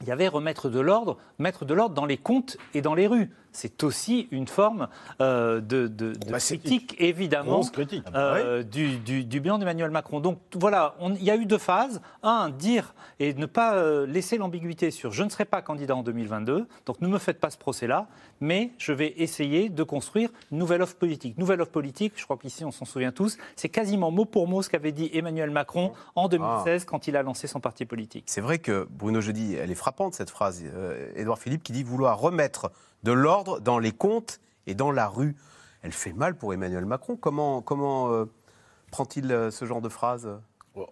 il 0.00 0.08
y 0.08 0.12
avait 0.12 0.28
remettre 0.28 0.68
de 0.68 0.80
l'ordre, 0.80 1.16
mettre 1.38 1.64
de 1.64 1.74
l'ordre 1.74 1.94
dans 1.94 2.06
les 2.06 2.16
comptes 2.18 2.56
et 2.74 2.80
dans 2.82 2.94
les 2.94 3.06
rues. 3.06 3.30
C'est 3.50 3.82
aussi 3.82 4.28
une 4.30 4.46
forme 4.46 4.88
euh, 5.20 5.60
de, 5.60 5.88
de- 5.88 6.12
de 6.12 6.30
critique, 6.58 6.94
évidemment, 6.98 7.62
critique. 7.72 8.04
euh, 8.14 8.62
du, 8.62 8.98
du- 8.98 9.24
du 9.24 9.40
bilan 9.40 9.58
d'Emmanuel 9.58 9.90
Macron. 9.90 10.20
Donc 10.20 10.38
voilà, 10.54 10.94
il 11.16 11.24
y 11.24 11.30
a 11.30 11.36
eu 11.36 11.46
deux 11.46 11.58
phases. 11.58 12.00
Un, 12.22 12.50
dire 12.50 12.94
et 13.18 13.32
ne 13.34 13.46
pas 13.46 13.74
euh, 13.74 14.06
laisser 14.06 14.36
l'ambiguïté 14.38 14.90
sur 14.90 15.10
je 15.12 15.24
ne 15.24 15.30
serai 15.30 15.46
pas 15.46 15.62
candidat 15.62 15.96
en 15.96 16.02
2022, 16.02 16.66
donc 16.86 17.00
ne 17.00 17.08
me 17.08 17.18
faites 17.18 17.40
pas 17.40 17.50
ce 17.50 17.56
procès-là, 17.58 18.06
mais 18.40 18.70
je 18.78 18.92
vais 18.92 19.14
essayer 19.16 19.70
de 19.70 19.82
construire 19.82 20.28
une 20.52 20.58
nouvelle 20.58 20.82
offre 20.82 20.94
politique. 20.96 21.36
Nouvelle 21.38 21.60
offre 21.62 21.72
politique, 21.72 22.12
je 22.16 22.24
crois 22.24 22.36
qu'ici 22.36 22.64
on 22.64 22.70
s'en 22.70 22.84
souvient 22.84 23.12
tous, 23.12 23.38
c'est 23.56 23.70
quasiment 23.70 24.10
mot 24.12 24.26
pour 24.26 24.46
mot 24.46 24.62
ce 24.62 24.68
qu'avait 24.68 24.92
dit 24.92 25.10
Emmanuel 25.14 25.50
Macron 25.50 25.92
en 26.14 26.28
2016 26.28 26.84
quand 26.84 27.08
il 27.08 27.16
a 27.16 27.22
lancé 27.22 27.46
son 27.48 27.60
parti 27.60 27.86
politique. 27.86 28.24
C'est 28.26 28.42
vrai 28.42 28.58
que 28.58 28.86
Bruno 28.90 29.20
Jeudi, 29.20 29.54
elle 29.54 29.70
est 29.70 29.74
frappante 29.88 30.12
cette 30.12 30.28
phrase. 30.28 30.62
Euh, 30.66 31.10
Édouard 31.16 31.38
Philippe 31.38 31.62
qui 31.62 31.72
dit 31.72 31.82
vouloir 31.82 32.18
remettre 32.18 32.70
de 33.04 33.12
l'ordre 33.12 33.58
dans 33.58 33.78
les 33.78 33.92
comptes 33.92 34.38
et 34.66 34.74
dans 34.74 34.92
la 34.92 35.08
rue. 35.08 35.34
Elle 35.80 35.92
fait 35.92 36.12
mal 36.12 36.34
pour 36.34 36.52
Emmanuel 36.52 36.84
Macron. 36.84 37.16
Comment, 37.16 37.62
comment 37.62 38.12
euh, 38.12 38.26
prend-il 38.90 39.32
euh, 39.32 39.50
ce 39.50 39.64
genre 39.64 39.80
de 39.80 39.88
phrase? 39.88 40.28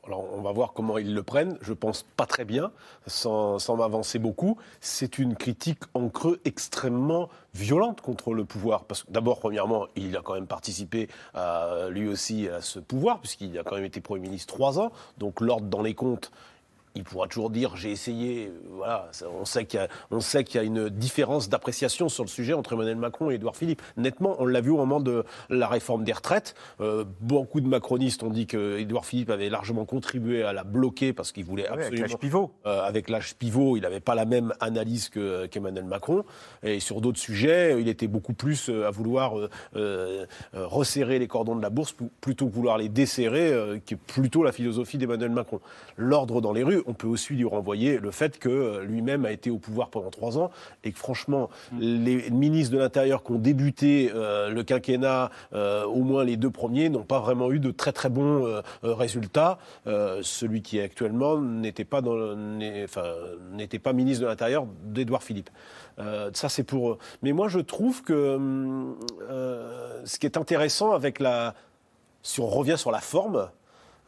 Alors, 0.07 0.25
on 0.33 0.41
va 0.41 0.51
voir 0.51 0.73
comment 0.73 0.97
ils 0.97 1.15
le 1.15 1.23
prennent. 1.23 1.59
Je 1.61 1.75
pense 1.75 2.05
pas 2.17 2.25
très 2.25 2.47
bien, 2.47 2.73
sans, 3.07 3.59
sans 3.59 3.77
m'avancer 3.77 4.19
beaucoup. 4.19 4.57
C'est 4.81 5.19
une 5.19 5.37
critique 5.37 5.83
en 5.93 6.09
creux 6.09 6.41
extrêmement 6.47 7.29
violente 7.53 8.01
contre 8.01 8.33
le 8.33 8.47
pouvoir. 8.47 8.85
Parce 8.85 9.03
que 9.05 9.13
d'abord, 9.13 9.41
premièrement, 9.41 9.89
il 9.95 10.17
a 10.17 10.23
quand 10.23 10.35
même 10.35 10.49
participé 10.49 11.09
lui 11.91 12.09
aussi 12.09 12.49
à 12.49 12.63
ce 12.63 12.81
pouvoir, 12.81 13.21
puisqu'il 13.21 13.57
a 13.59 13.63
quand 13.63 13.77
même 13.77 13.85
été 13.85 14.01
Premier 14.01 14.23
ministre 14.23 14.53
trois 14.53 14.81
ans. 14.81 14.91
Donc 15.19 15.41
l'ordre 15.41 15.69
dans 15.69 15.83
les 15.83 15.95
comptes, 15.95 16.33
il 16.97 17.05
pourra 17.05 17.29
toujours 17.29 17.51
dire 17.51 17.77
j'ai 17.77 17.93
essayé. 17.93 18.47
euh, 18.49 18.51
Voilà, 18.77 19.09
on 19.39 19.45
sait 19.45 19.65
qu'il 19.67 19.81
y 19.81 20.57
y 20.57 20.59
a 20.59 20.63
une 20.63 20.89
différence 20.89 21.49
d'appréciation 21.49 22.09
sur 22.09 22.25
le 22.25 22.29
sujet 22.29 22.55
entre 22.55 22.73
Emmanuel 22.73 22.97
Macron 22.97 23.31
et 23.31 23.35
Édouard 23.35 23.57
Philippe. 23.57 23.83
Nettement, 23.99 24.37
on 24.39 24.47
l'a 24.47 24.61
vu 24.63 24.71
au 24.71 24.77
moment 24.79 25.01
de 25.01 25.25
la 25.51 25.69
réforme 25.69 26.03
des 26.05 26.13
retraites. 26.15 26.55
Euh, 26.81 27.05
beaucoup 27.21 27.61
de 27.61 27.69
macronistes 27.69 28.23
ont 28.23 28.31
dit 28.31 28.47
que 28.47 28.79
Édouard 28.79 29.05
Philippe 29.05 29.31
avait 29.31 29.51
largement 29.51 29.85
contribué 29.85 30.43
à 30.43 30.53
la 30.55 30.65
bloquer 30.65 31.13
parce 31.13 31.33
qu'il 31.33 31.45
voulait 31.45 31.67
Ah 31.69 31.75
avec 31.75 31.85
absolument. 31.87 32.07
l'âge 32.09 32.17
pivot. 32.19 32.51
Euh, 32.67 32.81
avec 32.83 33.11
l'âge 33.11 33.35
pivot, 33.37 33.77
il 33.77 33.83
n'avait 33.83 34.01
pas 34.01 34.15
la 34.15 34.25
même 34.25 34.55
analyse 34.61 35.09
que- 35.11 35.47
qu'Emmanuel 35.47 35.85
Macron. 35.85 36.25
Et 36.63 36.81
sur 36.81 37.01
d'autres 37.03 37.19
sujets, 37.21 37.77
il 37.81 37.89
était 37.89 38.09
beaucoup 38.09 38.33
plus 38.35 38.71
à 38.71 38.91
vouloir 38.91 39.35
euh, 39.77 40.25
resserrer 40.55 41.19
les 41.19 41.29
cordons 41.29 41.57
de 41.57 41.63
la 41.63 41.71
bourse 41.71 41.93
pl- 41.93 42.09
plutôt 42.21 42.47
que 42.49 42.55
vouloir 42.55 42.79
les 42.79 42.89
desserrer, 42.89 43.81
qui 43.85 43.95
est 43.95 43.99
plutôt 43.99 44.43
la 44.43 44.53
philosophie 44.53 44.97
d'Emmanuel 44.99 45.31
Macron. 45.31 45.61
L'ordre 45.97 46.41
dans 46.41 46.53
les 46.53 46.63
rues, 46.63 46.83
on 46.87 46.95
peut 46.95 47.07
aussi 47.07 47.35
lui 47.35 47.45
renvoyer 47.45 47.99
le 47.99 48.11
fait 48.11 48.39
que 48.39 48.49
euh, 48.49 48.85
lui-même 48.85 49.25
a 49.25 49.33
été 49.33 49.51
au 49.51 49.59
pouvoir 49.59 49.91
pendant 49.91 50.11
trois 50.11 50.39
ans 50.39 50.51
et 50.85 50.93
que 50.93 50.99
franchement, 50.99 51.51
les 51.79 52.31
ministres 52.31 52.75
de 52.75 52.79
l'Intérieur 52.79 53.23
qui 53.23 53.33
ont 53.33 53.39
débuté 53.39 54.11
euh, 54.15 54.51
le 54.51 54.63
quinquennat, 54.63 55.31
euh, 55.53 55.85
au 55.85 56.03
moins 56.03 56.25
les 56.25 56.37
deux 56.37 56.51
premiers, 56.51 56.89
n'ont 56.89 57.03
pas 57.05 57.21
vraiment 57.21 57.51
eu 57.53 57.59
de 57.61 57.71
très 57.71 57.93
très 57.93 58.09
bons 58.09 58.45
euh, 58.47 58.63
résultats. 58.83 59.59
Celui 60.23 60.63
qui 60.63 60.79
est 60.79 60.83
actuellement 60.83 61.39
n'était 61.41 61.85
pas, 61.85 62.01
dans 62.01 62.15
le- 62.15 62.35
n'est- 62.35 62.85
enfin, 62.85 63.05
n'était 63.53 63.79
pas 63.79 63.93
ministre 63.93 64.23
de 64.23 64.29
l'Intérieur 64.29 64.67
d'Édouard 64.85 65.23
Philippe. 65.23 65.51
Ça, 66.33 66.49
c'est 66.49 66.63
pour 66.65 66.91
eux. 66.91 66.99
Mais 67.23 67.33
moi, 67.33 67.49
je 67.49 67.59
trouve 67.59 68.03
que 68.03 68.39
ce 70.05 70.19
qui 70.19 70.27
est 70.27 70.37
intéressant 70.37 70.93
avec 70.93 71.21
la. 71.21 71.55
Si 72.23 72.41
on 72.41 72.47
revient 72.49 72.77
sur 72.77 72.91
la 72.91 73.01
forme, 73.01 73.49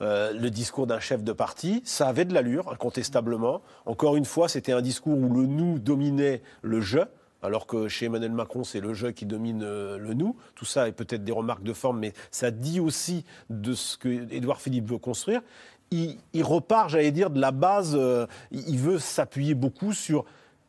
euh, 0.01 0.33
le 0.33 0.51
discours 0.51 0.87
d'un 0.87 1.01
chef 1.01 1.23
de 1.23 1.33
parti, 1.33 1.83
ça 1.85 2.09
avait 2.09 2.25
de 2.25 2.35
l'allure, 2.35 2.71
incontestablement. 2.71 3.63
Encore 3.87 4.17
une 4.17 4.25
fois, 4.25 4.49
c'était 4.49 4.73
un 4.73 4.83
discours 4.83 5.19
où 5.19 5.33
le 5.33 5.47
nous 5.47 5.79
dominait 5.79 6.43
le 6.63 6.81
je. 6.81 7.01
Alors 7.43 7.67
que 7.67 7.87
chez 7.87 8.07
Emmanuel 8.07 8.33
Macron, 8.33 8.65
c'est 8.65 8.81
le 8.81 8.95
je 8.95 9.09
qui 9.09 9.25
domine 9.25 9.63
euh, 9.63 9.97
le 9.97 10.15
nous. 10.15 10.37
Tout 10.57 10.65
ça 10.65 10.89
est 10.89 10.93
peut-être 10.93 11.23
des 11.23 11.33
remarques 11.33 11.63
de 11.63 11.73
forme, 11.73 12.01
mais 12.01 12.13
ça 12.31 12.51
dit 12.51 12.81
aussi 12.81 13.25
de 13.49 13.75
ce 13.75 13.97
que 13.97 14.09
Édouard 14.33 14.61
Philippe 14.61 14.89
veut 14.89 14.99
construire. 14.99 15.41
Il, 15.91 16.19
repart, 16.43 16.91
j'allais 16.91 17.13
dire, 17.13 17.31
de 17.31 17.41
la 17.41 17.51
base. 17.51 17.97
euh, 17.97 18.27
il 18.51 18.79
veut 18.79 18.99
s'appuyer 18.99 19.55
beaucoup 19.55 19.93
sur 19.93 20.25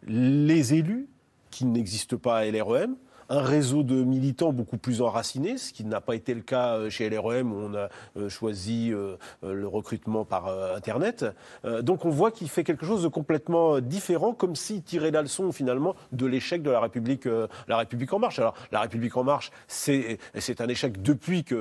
les 0.08 0.74
élus 0.74 1.10
qui 1.52 1.66
n'existent 1.66 2.18
pas 2.18 2.38
à 2.38 2.46
LREM, 2.46 2.96
un 3.30 3.42
réseau 3.42 3.84
de 3.84 4.04
militants 4.04 4.52
beaucoup 4.52 4.78
plus 4.78 5.02
enracinés, 5.02 5.58
ce 5.58 5.72
qui 5.72 5.86
n'a 5.86 6.02
pas 6.02 6.16
été 6.16 6.34
le 6.34 6.42
cas 6.42 6.76
euh, 6.76 6.90
chez 6.90 7.10
LREM 7.10 7.54
où 7.54 7.58
on 7.58 7.76
a 7.76 7.90
euh, 8.18 8.30
choisi 8.30 8.92
euh, 8.92 9.16
euh, 9.44 9.54
le 9.54 9.68
recrutement 9.68 10.26
par 10.26 10.48
euh, 10.48 10.76
Internet. 10.76 11.26
Euh, 11.66 11.82
Donc 11.82 12.06
on 12.06 12.10
voit 12.10 12.32
qu'il 12.32 12.50
fait 12.50 12.64
quelque 12.64 12.86
chose 12.86 13.04
de 13.04 13.08
complètement 13.08 13.76
euh, 13.76 13.82
différent, 13.82 14.34
comme 14.34 14.56
s'il 14.56 14.82
tirait 14.84 15.12
la 15.12 15.22
leçon 15.22 15.52
finalement 15.52 15.96
de 16.12 16.26
l'échec 16.26 16.62
de 16.62 16.72
la 16.72 16.80
République, 16.80 17.26
euh, 17.26 17.48
la 17.68 17.78
République 17.78 18.12
en 18.14 18.20
marche. 18.20 18.40
Alors 18.40 18.56
la 18.72 18.82
République 18.82 19.16
en 19.16 19.24
marche, 19.24 19.52
c'est 19.68 20.18
un 20.60 20.68
échec 20.68 21.02
depuis 21.02 21.44
qu'ils 21.44 21.58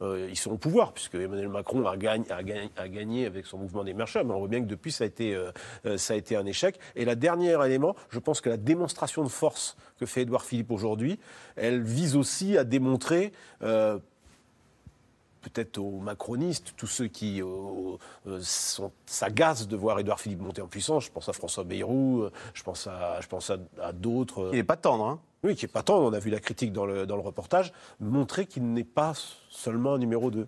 ils 0.00 0.36
sont 0.36 0.52
au 0.52 0.56
pouvoir, 0.58 0.92
puisque 0.92 1.14
Emmanuel 1.14 1.48
Macron 1.48 1.86
a 1.86 1.96
gagné, 1.96 3.26
avec 3.26 3.46
son 3.46 3.58
mouvement 3.58 3.84
des 3.84 3.94
marcheurs, 3.94 4.24
mais 4.24 4.34
on 4.34 4.38
voit 4.40 4.48
bien 4.48 4.60
que 4.60 4.66
depuis 4.66 4.92
ça 4.92 5.04
a 5.04 5.06
été, 5.06 5.34
euh, 5.34 5.50
euh, 5.86 5.96
ça 5.96 6.14
a 6.14 6.16
été 6.16 6.36
un 6.36 6.46
échec. 6.46 6.78
Et 6.96 7.04
la 7.04 7.14
dernière 7.14 7.64
élément, 7.64 7.94
je 8.10 8.18
pense 8.18 8.40
que 8.40 8.50
la 8.50 8.56
démonstration 8.56 9.22
de 9.22 9.28
force 9.28 9.76
que 10.00 10.06
fait 10.06 10.22
Édouard 10.22 10.44
Philippe 10.44 10.70
aujourd'hui, 10.70 11.18
elle 11.56 11.82
vise 11.82 12.16
aussi 12.16 12.56
à 12.56 12.64
démontrer 12.64 13.32
euh, 13.62 13.98
peut-être 15.42 15.76
aux 15.78 16.00
macronistes, 16.00 16.72
tous 16.76 16.86
ceux 16.86 17.06
qui 17.06 17.42
euh, 17.42 17.46
euh, 18.26 18.40
s'agacent 19.04 19.68
de 19.68 19.76
voir 19.76 20.00
Édouard 20.00 20.18
Philippe 20.18 20.40
monter 20.40 20.62
en 20.62 20.66
puissance. 20.66 21.04
Je 21.04 21.10
pense 21.10 21.28
à 21.28 21.34
François 21.34 21.64
Bayrou, 21.64 22.28
je 22.54 22.62
pense 22.62 22.86
à, 22.86 23.20
je 23.20 23.28
pense 23.28 23.50
à, 23.50 23.58
à 23.80 23.92
d'autres. 23.92 24.48
Il 24.52 24.56
n'est 24.56 24.64
pas 24.64 24.76
tendre, 24.76 25.04
hein 25.04 25.20
Oui, 25.42 25.56
qui 25.56 25.64
n'est 25.64 25.72
pas 25.72 25.82
tendre. 25.82 26.06
On 26.06 26.12
a 26.12 26.18
vu 26.18 26.30
la 26.30 26.38
critique 26.38 26.72
dans 26.72 26.84
le, 26.84 27.06
dans 27.06 27.16
le 27.16 27.22
reportage. 27.22 27.72
Montrer 27.98 28.46
qu'il 28.46 28.72
n'est 28.72 28.84
pas 28.84 29.14
seulement 29.48 29.94
un 29.94 29.98
numéro 29.98 30.30
2. 30.30 30.46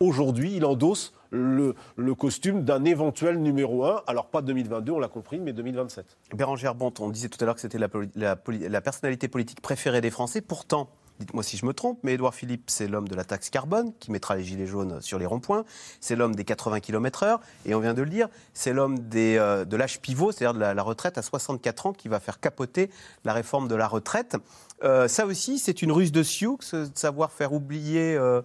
Aujourd'hui, 0.00 0.56
il 0.56 0.64
endosse 0.64 1.12
le, 1.30 1.74
le 1.96 2.14
costume 2.14 2.64
d'un 2.64 2.84
éventuel 2.84 3.42
numéro 3.42 3.84
1. 3.84 4.02
Alors, 4.06 4.26
pas 4.28 4.40
2022, 4.40 4.92
on 4.92 4.98
l'a 4.98 5.08
compris, 5.08 5.38
mais 5.38 5.52
2027. 5.52 6.16
Bérangère 6.34 6.74
Bonte, 6.74 7.00
on 7.00 7.10
disait 7.10 7.28
tout 7.28 7.38
à 7.42 7.44
l'heure 7.44 7.56
que 7.56 7.60
c'était 7.60 7.78
la, 7.78 7.88
la 8.14 8.80
personnalité 8.80 9.28
politique 9.28 9.60
préférée 9.60 10.00
des 10.00 10.10
Français. 10.10 10.40
Pourtant, 10.40 10.88
dites-moi 11.18 11.42
si 11.42 11.56
je 11.56 11.66
me 11.66 11.72
trompe, 11.72 11.98
mais 12.02 12.14
Édouard 12.14 12.34
Philippe, 12.34 12.64
c'est 12.68 12.88
l'homme 12.88 13.08
de 13.08 13.14
la 13.14 13.24
taxe 13.24 13.50
carbone 13.50 13.92
qui 13.98 14.10
mettra 14.10 14.36
les 14.36 14.44
gilets 14.44 14.66
jaunes 14.66 15.00
sur 15.00 15.18
les 15.18 15.26
ronds-points. 15.26 15.64
C'est 16.00 16.16
l'homme 16.16 16.34
des 16.34 16.44
80 16.44 16.80
km/h. 16.80 17.38
Et 17.64 17.74
on 17.74 17.80
vient 17.80 17.94
de 17.94 18.02
le 18.02 18.10
dire, 18.10 18.28
c'est 18.54 18.72
l'homme 18.72 18.98
euh, 19.14 19.64
de 19.64 19.76
l'âge 19.76 20.00
pivot, 20.00 20.32
c'est-à-dire 20.32 20.54
de 20.54 20.60
la, 20.60 20.82
retraite 20.82 21.18
à 21.18 21.22
64 21.22 21.86
ans 21.86 21.92
qui 21.92 22.08
va 22.08 22.20
faire 22.20 22.40
capoter 22.40 22.90
la 23.24 23.32
réforme 23.32 23.68
de 23.68 23.74
la 23.74 23.88
retraite. 23.88 24.36
Euh, 24.84 25.08
ça 25.08 25.26
aussi, 25.26 25.58
c'est 25.58 25.82
une 25.82 25.92
ruse 25.92 26.12
de 26.12 26.22
Sioux, 26.22 26.58
de 26.72 26.88
savoir 26.94 27.32
faire 27.32 27.52
oublier 27.52 28.14
euh, 28.14 28.42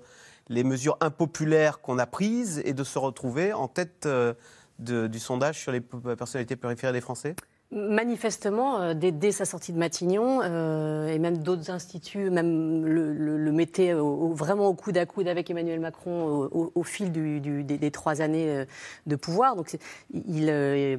les 0.49 0.63
mesures 0.63 0.97
impopulaires 1.01 1.81
qu'on 1.81 1.99
a 1.99 2.05
prises 2.05 2.61
et 2.65 2.73
de 2.73 2.83
se 2.83 2.99
retrouver 2.99 3.53
en 3.53 3.67
tête 3.67 4.07
du 4.79 5.19
sondage 5.19 5.59
sur 5.59 5.71
les 5.71 5.81
personnalités 5.81 6.55
préférées 6.55 6.93
des 6.93 7.01
Français? 7.01 7.35
Manifestement, 7.73 8.81
euh, 8.81 8.93
dès, 8.93 9.13
dès 9.13 9.31
sa 9.31 9.45
sortie 9.45 9.71
de 9.71 9.77
Matignon, 9.77 10.41
euh, 10.43 11.07
et 11.07 11.19
même 11.19 11.37
d'autres 11.37 11.69
instituts, 11.71 12.29
même 12.29 12.85
le, 12.85 13.13
le- 13.13 13.37
le 13.37 13.51
mettaient 13.53 13.93
au- 13.93 14.07
au- 14.07 14.33
vraiment 14.33 14.67
au 14.67 14.73
coude 14.73 14.97
à 14.97 15.05
coude 15.05 15.29
avec 15.29 15.49
Emmanuel 15.49 15.79
Macron 15.79 16.49
au, 16.51 16.83
fil 16.83 17.13
du- 17.13 17.39
du- 17.39 17.63
des, 17.63 17.77
des 17.77 17.89
trois 17.91 18.21
années 18.21 18.49
euh, 18.49 18.65
de 19.07 19.15
pouvoir. 19.15 19.55
Donc, 19.55 19.77
il, 20.13 20.49
euh, 20.49 20.97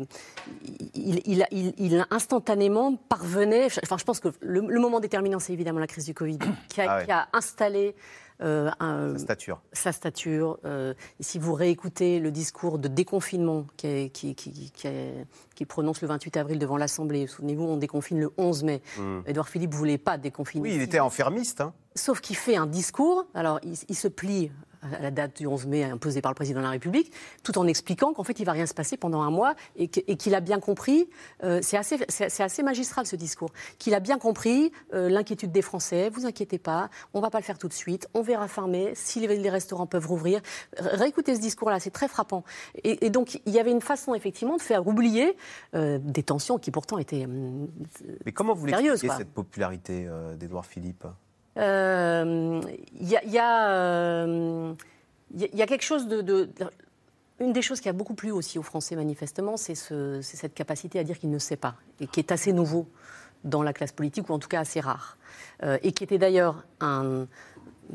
il, 0.95 1.21
il, 1.27 1.47
il- 1.51 1.75
il 1.77 2.07
instantanément 2.11 2.97
parvenait. 2.97 3.67
Enfin, 3.83 3.99
je 3.99 4.05
pense 4.05 4.21
que 4.21 4.29
le, 4.41 4.61
le 4.67 4.81
moment 4.81 5.01
déterminant, 5.01 5.41
c'est 5.41 5.53
évidemment 5.53 5.79
la 5.81 5.87
crise 5.87 6.07
du 6.07 6.15
Covid, 6.15 6.39
qui 6.71 6.81
a, 6.81 6.91
Ah 6.91 6.99
ouais. 6.99 7.05
qui 7.05 7.13
a 7.13 7.29
installé. 7.35 7.95
Euh, 8.41 8.71
un- 8.81 9.13
Sa 9.13 9.19
stature. 9.19 9.61
sa 9.73 9.93
stature. 9.93 10.59
Euh, 10.65 10.95
si 11.21 11.39
vous 11.39 11.53
réécoutez 11.55 12.19
le 12.21 12.31
discours 12.31 12.79
de 12.79 12.89
déconfinement 12.89 13.67
qui, 13.77 13.87
est- 13.87 14.09
qui, 14.11 14.35
qui, 14.35 14.53
qui- 14.53 14.71
qui 14.71 14.87
est- 14.87 15.27
qui 15.55 15.65
prononce 15.67 16.01
le 16.03 16.09
28 16.09 16.37
avril 16.37 16.59
devant 16.59 16.77
l'Assemblée, 16.77 17.27
souvenez-vous, 17.27 17.65
on 17.65 17.77
déconfine 17.77 18.19
le 18.21 18.31
11 18.39 18.65
mai. 18.65 18.83
Mm. 18.99 19.19
Édouard 19.27 19.49
Philippe 19.49 19.75
voulait 19.75 19.99
pas 19.99 20.19
déconfiner. 20.19 20.63
Oui, 20.63 20.75
il 20.75 20.83
était 20.83 21.01
enfermiste. 21.01 21.61
Hein. 21.61 21.73
Sauf 21.95 22.21
qu'il 22.21 22.37
fait 22.37 22.57
un 22.57 22.67
discours, 22.67 23.27
alors 23.35 23.61
il, 23.63 23.75
il 23.89 23.95
se 23.97 24.09
plie 24.09 24.51
à 24.83 25.01
la 25.01 25.11
date 25.11 25.37
du 25.39 25.47
11 25.47 25.67
mai 25.67 25.85
imposée 25.85 26.21
par 26.21 26.31
le 26.33 26.35
président 26.35 26.59
de 26.61 26.65
la 26.65 26.71
République, 26.71 27.13
tout 27.43 27.57
en 27.59 27.67
expliquant 27.67 28.13
qu'en 28.13 28.25
fait 28.25 28.39
il 28.41 28.45
va 28.45 28.53
rien 28.53 28.67
se 28.67 28.75
passer 28.75 28.97
pendant 28.97 29.23
un 29.23 29.31
mois 29.31 29.55
et 29.77 29.89
qu'il 29.89 30.35
a 30.35 30.41
bien 30.41 30.59
compris, 30.61 31.09
euh, 31.45 31.61
c'est 31.63 31.77
assez, 31.77 32.63
magistral 32.63 33.07
ce 33.07 33.17
discours, 33.17 33.51
qu'il 33.79 33.95
a 33.95 34.01
bien 34.01 34.19
compris 34.19 34.73
euh, 34.95 35.09
l'inquiétude 35.09 35.53
des 35.53 35.63
Français, 35.63 36.11
vous 36.11 36.27
inquiétez 36.27 36.59
pas, 36.59 36.91
on 37.15 37.21
va 37.21 37.31
pas 37.31 37.39
le 37.39 37.45
faire 37.45 37.59
tout 37.59 37.69
de 37.69 37.73
suite, 37.73 38.09
on 38.15 38.23
verra 38.23 38.49
fin 38.49 38.67
mai, 38.67 38.93
si 38.95 39.21
les, 39.21 39.37
les 39.39 39.51
restaurants 39.51 39.87
peuvent 39.87 40.07
rouvrir. 40.07 40.41
Ré- 40.79 40.97
Réécoutez 41.13 41.35
ce 41.35 41.41
discours-là, 41.41 41.79
c'est 41.81 41.91
très 41.91 42.09
frappant. 42.09 42.43
Et, 42.83 43.07
et 43.07 43.11
donc 43.11 43.41
il 43.47 43.53
y 43.53 43.59
avait 43.61 43.73
une 43.73 43.81
façon 43.83 44.15
effectivement 44.15 44.57
de 44.57 44.63
faire 44.63 44.87
oublier 44.87 45.37
euh, 45.75 45.99
des 46.03 46.23
tensions 46.23 46.59
qui 46.59 46.71
pourtant 46.71 46.99
étaient... 46.99 47.25
hum, 47.25 47.69
Mais 48.25 48.33
comment 48.33 48.55
vous 48.55 48.67
l'expliquez 48.67 49.09
cette 49.19 49.33
popularité 49.33 50.09
d'Édouard 50.39 50.67
Philippe? 50.67 51.05
Il 51.57 52.63
y, 53.01 53.15
y 53.15 53.39
euh, 53.41 54.73
il 55.35 55.55
y 55.57 55.63
a- 55.63 55.67
quelque 55.67 55.83
chose 55.85 56.09
de, 56.09 56.21
de- 56.21 56.45
de- 56.45 56.71
Une 57.41 57.53
des 57.53 57.63
choses 57.63 57.81
qui 57.81 57.89
a 57.89 57.93
beaucoup 57.93 58.15
plu 58.15 58.31
aussi 58.31 58.59
aux 58.59 58.63
Français, 58.63 58.95
manifestement, 58.95 59.57
c'est 59.57 59.75
ce- 59.75 60.21
c'est 60.23 60.37
cette 60.37 60.55
capacité 60.55 60.99
à 60.99 61.05
dire 61.05 61.19
qu'il 61.19 61.31
ne 61.31 61.39
sait 61.39 61.57
pas, 61.57 61.75
et 62.01 62.07
qui 62.07 62.21
est 62.21 62.31
assez 62.31 62.53
nouveau 62.53 62.87
dans 63.43 63.63
la 63.65 63.73
classe 63.73 63.91
politique, 63.93 64.29
ou 64.31 64.33
en 64.33 64.39
tout 64.39 64.49
cas 64.49 64.61
assez 64.61 64.79
rare. 64.81 65.17
Euh, 65.65 65.77
et 65.83 65.91
qui 65.93 66.05
était 66.05 66.19
d'ailleurs 66.19 66.65
un- 66.81 67.27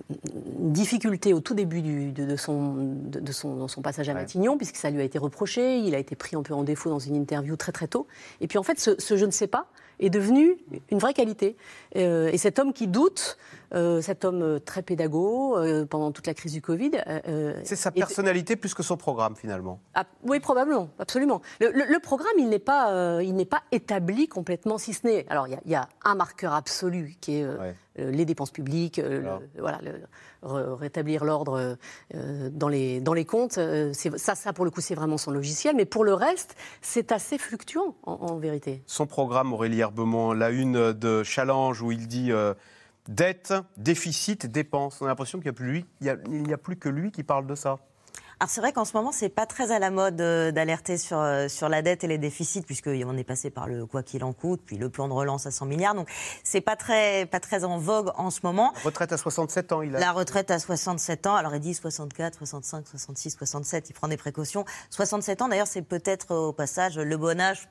une 0.09 0.73
difficulté 0.73 1.33
au 1.33 1.39
tout 1.39 1.53
début 1.53 1.81
du- 1.81 2.11
de, 2.11 2.25
de 2.25 2.35
son, 2.35 2.73
de, 2.75 3.19
de 3.21 3.31
son, 3.31 3.55
dans 3.55 3.67
son 3.69 3.81
passage 3.81 4.09
à 4.09 4.13
Matignon, 4.13 4.57
puisque 4.57 4.75
ça 4.75 4.89
lui 4.89 4.99
a 4.99 5.03
été 5.03 5.17
reproché, 5.17 5.79
il 5.79 5.95
a 5.95 5.99
été 5.99 6.15
pris 6.15 6.35
un 6.35 6.43
peu 6.43 6.53
en 6.53 6.63
défaut 6.63 6.89
dans 6.89 6.99
une 6.99 7.15
interview 7.15 7.55
très 7.55 7.71
très 7.71 7.87
tôt. 7.87 8.05
Et 8.41 8.47
puis 8.47 8.57
en 8.57 8.63
fait, 8.63 8.79
ce, 8.79 8.99
ce 8.99 9.15
je 9.17 9.25
ne 9.25 9.31
sais 9.31 9.47
pas 9.47 9.67
est 9.99 10.09
devenu 10.09 10.57
une 10.91 10.99
vraie 10.99 11.13
qualité. 11.13 11.55
Euh, 11.95 12.29
et 12.31 12.37
cet 12.37 12.59
homme 12.59 12.73
qui 12.73 12.87
doute, 12.87 13.37
euh, 13.73 14.01
cet 14.01 14.23
homme 14.25 14.41
euh, 14.41 14.59
très 14.59 14.81
pédago 14.81 15.57
euh, 15.57 15.85
pendant 15.85 16.11
toute 16.11 16.27
la 16.27 16.33
crise 16.33 16.53
du 16.53 16.61
Covid. 16.61 16.91
euh, 17.07 17.53
C'est 17.63 17.75
sa 17.75 17.91
personnalité 17.91 18.55
plus 18.55 18.73
que 18.73 18.83
son 18.83 18.97
programme 18.97 19.35
finalement. 19.35 19.79
ah, 19.93 20.05
oui, 20.23 20.39
probablement, 20.39 20.89
absolument. 20.99 21.41
Le, 21.59 21.71
le- 21.71 21.85
le 21.91 21.99
programme, 21.99 22.33
il 22.37 22.49
n'est 22.49 22.59
pas, 22.59 23.21
il 23.21 23.35
n'est 23.35 23.45
pas 23.45 23.63
établi 23.71 24.27
complètement, 24.27 24.77
si 24.77 24.93
ce 24.93 25.05
n'est. 25.05 25.25
Alors, 25.29 25.47
il 25.47 25.51
y 25.51 25.55
a- 25.55 25.61
il 25.65 25.71
y, 25.71 25.75
a 25.75 25.87
un 26.05 26.15
marqueur 26.15 26.53
absolu 26.53 27.15
qui 27.21 27.37
est 27.39 27.47
les 27.97 28.25
dépenses 28.25 28.51
publiques, 28.51 28.97
le- 28.97 29.23
voilà, 29.59 29.79
rétablir 30.43 31.23
l'ordre 31.25 31.77
dans 32.13 32.67
les 32.69 33.01
dans 33.01 33.13
les 33.13 33.25
comptes. 33.25 33.59
ça, 33.93 34.35
ça 34.35 34.53
pour 34.53 34.65
le 34.65 34.71
coup, 34.71 34.81
c'est 34.81 34.95
vraiment 34.95 35.17
son 35.17 35.31
logiciel. 35.31 35.75
Mais 35.75 35.85
pour 35.85 36.03
le 36.03 36.13
reste, 36.13 36.55
c'est 36.81 37.11
assez 37.11 37.37
fluctuant 37.37 37.95
en, 38.03 38.13
en 38.13 38.37
vérité. 38.37 38.83
Son 38.85 39.07
programme, 39.07 39.53
Aurélie 39.53 39.79
Herbemont, 39.81 40.33
la 40.33 40.49
une 40.51 40.93
de 40.93 41.23
Challenge 41.23 41.81
où 41.81 41.91
il 41.91 42.07
dit 42.07 42.31
dette, 43.09 43.53
déficit, 43.77 44.45
dépenses. 44.45 45.01
On 45.01 45.05
a 45.05 45.09
l'impression 45.09 45.39
qu'il 45.39 45.51
n'y 46.01 46.09
a, 46.09 46.13
a- 46.13 46.57
plus 46.57 46.77
que 46.77 46.89
lui 46.89 47.11
qui 47.11 47.23
parle 47.23 47.47
de 47.47 47.55
ça. 47.55 47.77
Alors 48.39 48.51
c'est 48.51 48.61
vrai 48.61 48.71
qu'en 48.71 48.85
ce 48.85 48.95
moment, 48.95 49.11
c'est 49.11 49.29
pas 49.29 49.47
très 49.47 49.71
à 49.71 49.79
la 49.79 49.89
mode 49.89 50.21
euh, 50.21 50.51
d'alerter 50.51 50.99
sur, 50.99 51.17
euh, 51.17 51.47
sur 51.47 51.69
la 51.69 51.81
dette 51.81 52.03
et 52.03 52.07
les 52.07 52.19
déficits, 52.19 52.61
puisqu'on 52.61 53.17
est 53.17 53.23
passé 53.23 53.49
par 53.49 53.65
le 53.67 53.87
quoi 53.87 54.03
qu'il 54.03 54.23
en 54.23 54.31
coûte, 54.31 54.61
puis 54.63 54.77
le 54.77 54.89
plan 54.89 55.07
de 55.07 55.13
relance 55.13 55.47
à 55.47 55.51
100 55.51 55.65
milliards. 55.65 55.95
Donc 55.95 56.07
c'est 56.43 56.61
pas 56.61 56.75
très, 56.75 57.25
pas 57.25 57.39
très 57.39 57.63
en 57.63 57.79
vogue 57.79 58.11
en 58.15 58.29
ce 58.29 58.41
moment. 58.43 58.73
Retraite 58.83 59.11
à 59.11 59.17
67 59.17 59.71
ans, 59.71 59.81
il 59.81 59.95
a. 59.95 59.99
La 59.99 60.11
retraite 60.11 60.51
à 60.51 60.59
67 60.59 61.25
ans, 61.25 61.35
alors 61.35 61.55
il 61.55 61.61
dit 61.61 61.73
64, 61.73 62.37
65, 62.37 62.87
66, 62.87 63.31
67, 63.31 63.89
il 63.89 63.93
prend 63.93 64.07
des 64.07 64.17
précautions. 64.17 64.65
67 64.91 65.41
ans, 65.41 65.47
d'ailleurs, 65.47 65.65
c'est 65.65 65.81
peut-être 65.81 66.35
au 66.35 66.53
passage 66.53 66.99
le 66.99 67.17
bon 67.17 67.41
âge 67.41 67.67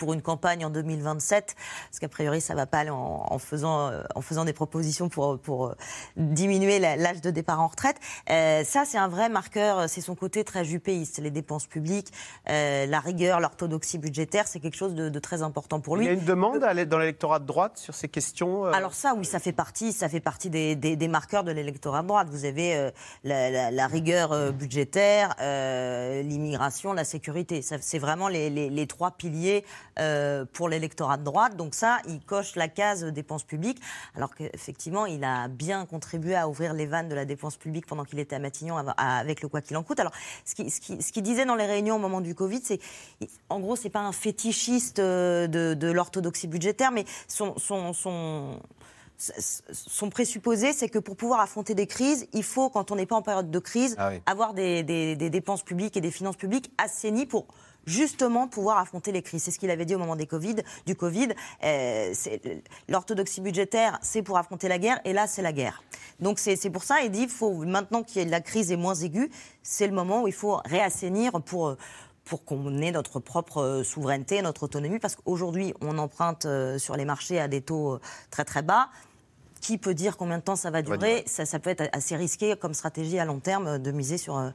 pour 0.00 0.14
une 0.14 0.22
campagne 0.22 0.64
en 0.64 0.70
2027, 0.70 1.54
parce 1.90 1.98
qu'a 2.00 2.08
priori, 2.08 2.40
ça 2.40 2.54
ne 2.54 2.58
va 2.58 2.66
pas 2.66 2.78
aller 2.78 2.90
en, 2.90 3.38
faisant, 3.38 3.90
euh, 3.90 4.02
en 4.14 4.22
faisant 4.22 4.46
des 4.46 4.54
propositions 4.54 5.10
pour, 5.10 5.38
pour 5.38 5.66
euh, 5.66 5.74
diminuer 6.16 6.78
l'âge 6.78 7.20
de 7.20 7.30
départ 7.30 7.60
en 7.60 7.66
retraite. 7.66 7.96
Euh, 8.30 8.64
ça, 8.64 8.84
c'est 8.86 8.96
un 8.96 9.08
vrai 9.08 9.28
marqueur, 9.28 9.90
c'est 9.90 10.00
son 10.00 10.14
côté 10.14 10.42
très 10.42 10.64
jupéiste. 10.64 11.18
Les 11.18 11.30
dépenses 11.30 11.66
publiques, 11.66 12.12
la 12.46 13.00
rigueur, 13.00 13.40
l'orthodoxie 13.40 13.98
budgétaire, 13.98 14.48
c'est 14.48 14.58
quelque 14.58 14.76
chose 14.76 14.94
de, 14.94 15.18
très 15.18 15.42
important 15.42 15.80
pour 15.80 15.98
lui. 15.98 16.06
Il 16.06 16.08
y 16.08 16.10
a 16.10 16.14
une 16.14 16.24
demande 16.24 16.58
dans 16.58 16.98
l'électorat 16.98 17.38
de 17.38 17.44
droite 17.44 17.76
sur 17.76 17.94
ces 17.94 18.08
questions 18.08 18.64
Alors 18.64 18.94
ça, 18.94 19.12
oui, 19.14 19.26
ça 19.26 19.38
fait 19.38 19.52
partie, 19.52 19.92
ça 19.92 20.08
fait 20.08 20.20
partie 20.20 20.48
des, 20.48 20.76
des, 20.76 21.08
marqueurs 21.08 21.44
de 21.44 21.52
l'électorat 21.52 22.00
de 22.00 22.08
droite. 22.08 22.28
Vous 22.30 22.46
avez 22.46 22.90
la, 23.22 23.86
rigueur 23.86 24.50
budgétaire, 24.52 25.34
l'immigration, 26.22 26.94
la 26.94 27.04
sécurité. 27.04 27.60
C'est 27.60 27.98
vraiment 27.98 28.28
les, 28.28 28.48
les, 28.48 28.70
les, 28.70 28.86
trois 28.86 29.10
piliers 29.10 29.64
euh, 29.98 30.44
pour 30.52 30.68
l'électorat 30.68 31.16
de 31.16 31.24
droite. 31.24 31.56
Donc 31.56 31.74
ça, 31.74 31.98
il 32.08 32.20
coche 32.20 32.56
la 32.56 32.68
case 32.68 33.04
dépenses 33.04 33.44
publiques, 33.44 33.80
alors 34.14 34.34
qu'effectivement, 34.34 35.06
il 35.06 35.24
a 35.24 35.48
bien 35.48 35.86
contribué 35.86 36.34
à 36.34 36.48
ouvrir 36.48 36.72
les 36.74 36.86
vannes 36.86 37.08
de 37.08 37.14
la 37.14 37.24
dépense 37.24 37.56
publique 37.56 37.86
pendant 37.86 38.04
qu'il 38.04 38.18
était 38.18 38.36
à 38.36 38.38
Matignon 38.38 38.76
avec 38.96 39.42
le 39.42 39.48
quoi 39.48 39.60
qu'il 39.60 39.76
en 39.76 39.82
coûte. 39.82 40.00
Alors, 40.00 40.12
ce 40.44 40.54
qu'il 40.54 40.70
ce 40.70 41.20
disait 41.20 41.44
dans 41.44 41.54
les 41.54 41.66
réunions 41.66 41.96
au 41.96 41.98
moment 41.98 42.20
du 42.20 42.34
Covid, 42.34 42.60
c'est, 42.62 42.80
en 43.48 43.60
gros, 43.60 43.76
c'est 43.76 43.90
pas 43.90 44.00
un 44.00 44.12
fétichiste 44.12 44.98
euh, 44.98 45.46
de, 45.46 45.90
l'orthodoxie 45.90 46.46
budgétaire, 46.46 46.92
mais 46.92 47.04
son, 47.28 47.58
son, 47.58 47.92
son 47.92 48.60
son 49.70 50.08
présupposé, 50.08 50.72
c'est 50.72 50.88
que 50.88 50.98
pour 50.98 51.14
pouvoir 51.14 51.40
affronter 51.40 51.74
des 51.74 51.86
crises, 51.86 52.26
il 52.32 52.42
faut, 52.42 52.70
quand 52.70 52.90
on 52.90 52.96
n'est 52.96 53.04
pas 53.04 53.16
en 53.16 53.22
période 53.22 53.50
de 53.50 53.58
crise, 53.58 53.94
ah 53.98 54.12
avoir 54.24 54.54
des, 54.54 54.82
des, 54.82 55.30
dépenses 55.30 55.62
publiques 55.62 55.96
et 55.96 56.00
des 56.00 56.10
finances 56.10 56.36
publiques 56.36 56.72
assainies 56.78 57.26
pour 57.26 57.46
justement 57.90 58.48
pouvoir 58.48 58.78
affronter 58.78 59.12
les 59.12 59.22
crises. 59.22 59.42
C'est 59.42 59.50
ce 59.50 59.58
qu'il 59.58 59.70
avait 59.70 59.84
dit 59.84 59.94
au 59.94 59.98
moment 59.98 60.16
des 60.16 60.26
COVID, 60.26 60.56
du 60.86 60.94
Covid. 60.94 61.28
Euh, 61.64 62.14
L'orthodoxie 62.88 63.40
budgétaire, 63.40 63.98
c'est 64.02 64.22
pour 64.22 64.38
affronter 64.38 64.68
la 64.68 64.78
guerre, 64.78 65.00
et 65.04 65.12
là, 65.12 65.26
c'est 65.26 65.42
la 65.42 65.52
guerre. 65.52 65.82
Donc 66.20 66.38
c'est 66.38 66.70
pour 66.70 66.84
ça, 66.84 67.00
il 67.02 67.10
dit, 67.10 67.28
faut, 67.28 67.52
maintenant 67.64 68.02
que 68.02 68.20
la 68.20 68.40
crise 68.40 68.70
est 68.72 68.76
moins 68.76 68.94
aiguë, 68.94 69.30
c'est 69.62 69.86
le 69.86 69.92
moment 69.92 70.22
où 70.22 70.28
il 70.28 70.34
faut 70.34 70.60
réassainir 70.64 71.32
pour 71.42 71.76
pour 72.24 72.44
qu'on 72.44 72.78
ait 72.78 72.92
notre 72.92 73.18
propre 73.18 73.82
souveraineté, 73.84 74.40
notre 74.40 74.62
autonomie, 74.62 75.00
parce 75.00 75.16
qu'aujourd'hui, 75.16 75.74
on 75.80 75.98
emprunte 75.98 76.46
euh, 76.46 76.78
sur 76.78 76.96
les 76.96 77.04
marchés 77.04 77.40
à 77.40 77.48
des 77.48 77.60
taux 77.60 77.94
euh, 77.94 78.00
très 78.30 78.44
très 78.44 78.62
bas 78.62 78.88
qui 79.60 79.78
peut 79.78 79.94
dire 79.94 80.16
combien 80.16 80.38
de 80.38 80.42
temps 80.42 80.56
ça 80.56 80.70
va 80.70 80.80
durer? 80.80 81.24
ça, 81.26 81.44
ça, 81.44 81.58
peut 81.58 81.70
être 81.70 81.88
assez 81.92 82.16
risqué 82.16 82.56
comme 82.56 82.72
stratégie 82.72 83.18
à 83.18 83.24
long 83.24 83.40
terme 83.40 83.78
de 83.78 83.90
miser 83.90 84.16
sur 84.16 84.38
euh, 84.38 84.50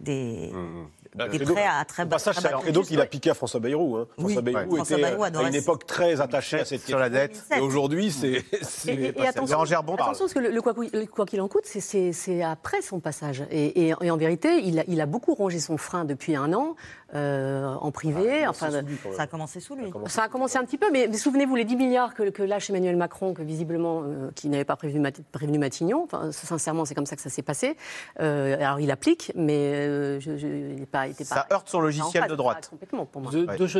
des, 0.00 0.50
mmh, 0.52 0.58
mmh. 0.58 0.86
Des 1.14 1.38
prêts 1.40 1.66
à 1.66 1.84
très 1.84 2.04
bas. 2.04 2.18
C'est 2.18 2.30
un 2.46 2.58
credo 2.58 2.82
qu'il 2.82 3.00
a 3.00 3.06
piqué 3.06 3.30
à 3.30 3.34
François 3.34 3.60
Bayrou. 3.60 3.96
Hein. 3.96 4.06
François 4.18 4.42
Bayrou 4.42 4.78
était 4.78 5.04
à 5.04 5.42
une 5.48 5.54
époque 5.54 5.86
très 5.86 6.20
attaché 6.20 6.60
à 6.60 6.64
cette 6.64 6.86
sur 6.86 6.98
la 6.98 7.10
dette. 7.10 7.44
Et 7.56 7.60
aujourd'hui, 7.60 8.10
c'est. 8.10 8.44
Et, 8.86 9.12
et 9.16 9.26
attention, 9.26 9.60
attention, 9.60 10.24
parce 10.24 10.32
que 10.32 10.38
le, 10.38 11.06
quoi 11.06 11.26
qu'il 11.26 11.40
en 11.40 11.48
coûte, 11.48 11.64
c'est 11.66 12.42
après 12.42 12.82
son 12.82 13.00
passage. 13.00 13.44
Et, 13.50 13.94
en 13.94 14.16
vérité, 14.16 14.60
il 14.64 14.80
a, 14.80 14.84
il 14.88 15.00
a, 15.00 15.06
beaucoup 15.06 15.34
rongé 15.34 15.60
son 15.60 15.76
frein 15.76 16.04
depuis 16.04 16.34
un 16.36 16.52
an, 16.52 16.76
euh, 17.14 17.74
en 17.74 17.90
privé. 17.90 18.44
Ah, 18.44 18.50
enfin, 18.50 18.70
ça 18.70 19.22
a 19.22 19.26
commencé 19.26 19.58
sous 19.58 19.74
lui. 19.74 19.90
Ça 20.06 20.24
a 20.24 20.28
commencé 20.28 20.58
un 20.58 20.64
petit 20.64 20.78
peu, 20.78 20.90
mais, 20.92 21.12
souvenez-vous, 21.12 21.56
les 21.56 21.64
10 21.64 21.76
milliards 21.76 22.14
que, 22.14 22.30
que 22.30 22.42
lâche 22.42 22.70
Emmanuel 22.70 22.96
Macron, 22.96 23.34
que 23.34 23.42
visiblement, 23.42 24.02
euh, 24.04 24.30
qui 24.36 24.48
n'avait 24.48 24.64
pas 24.64 24.76
prévenu, 24.76 25.02
prévenu 25.32 25.58
Matignon, 25.58 26.04
enfin, 26.04 26.30
sincèrement, 26.30 26.84
c'est 26.84 26.94
comme 26.94 27.06
ça 27.06 27.16
que 27.16 27.22
ça 27.22 27.30
s'est 27.30 27.42
passé. 27.42 27.76
Euh, 28.20 28.56
alors, 28.60 28.78
il 28.78 28.90
applique, 28.92 29.32
mais 29.34 30.20
je, 30.20 30.36
je, 30.36 30.84
pas 30.84 31.12
ça 31.12 31.46
heurte 31.52 31.68
son 31.68 31.80
logiciel 31.80 32.28
de 32.28 32.34
droite. 32.36 32.70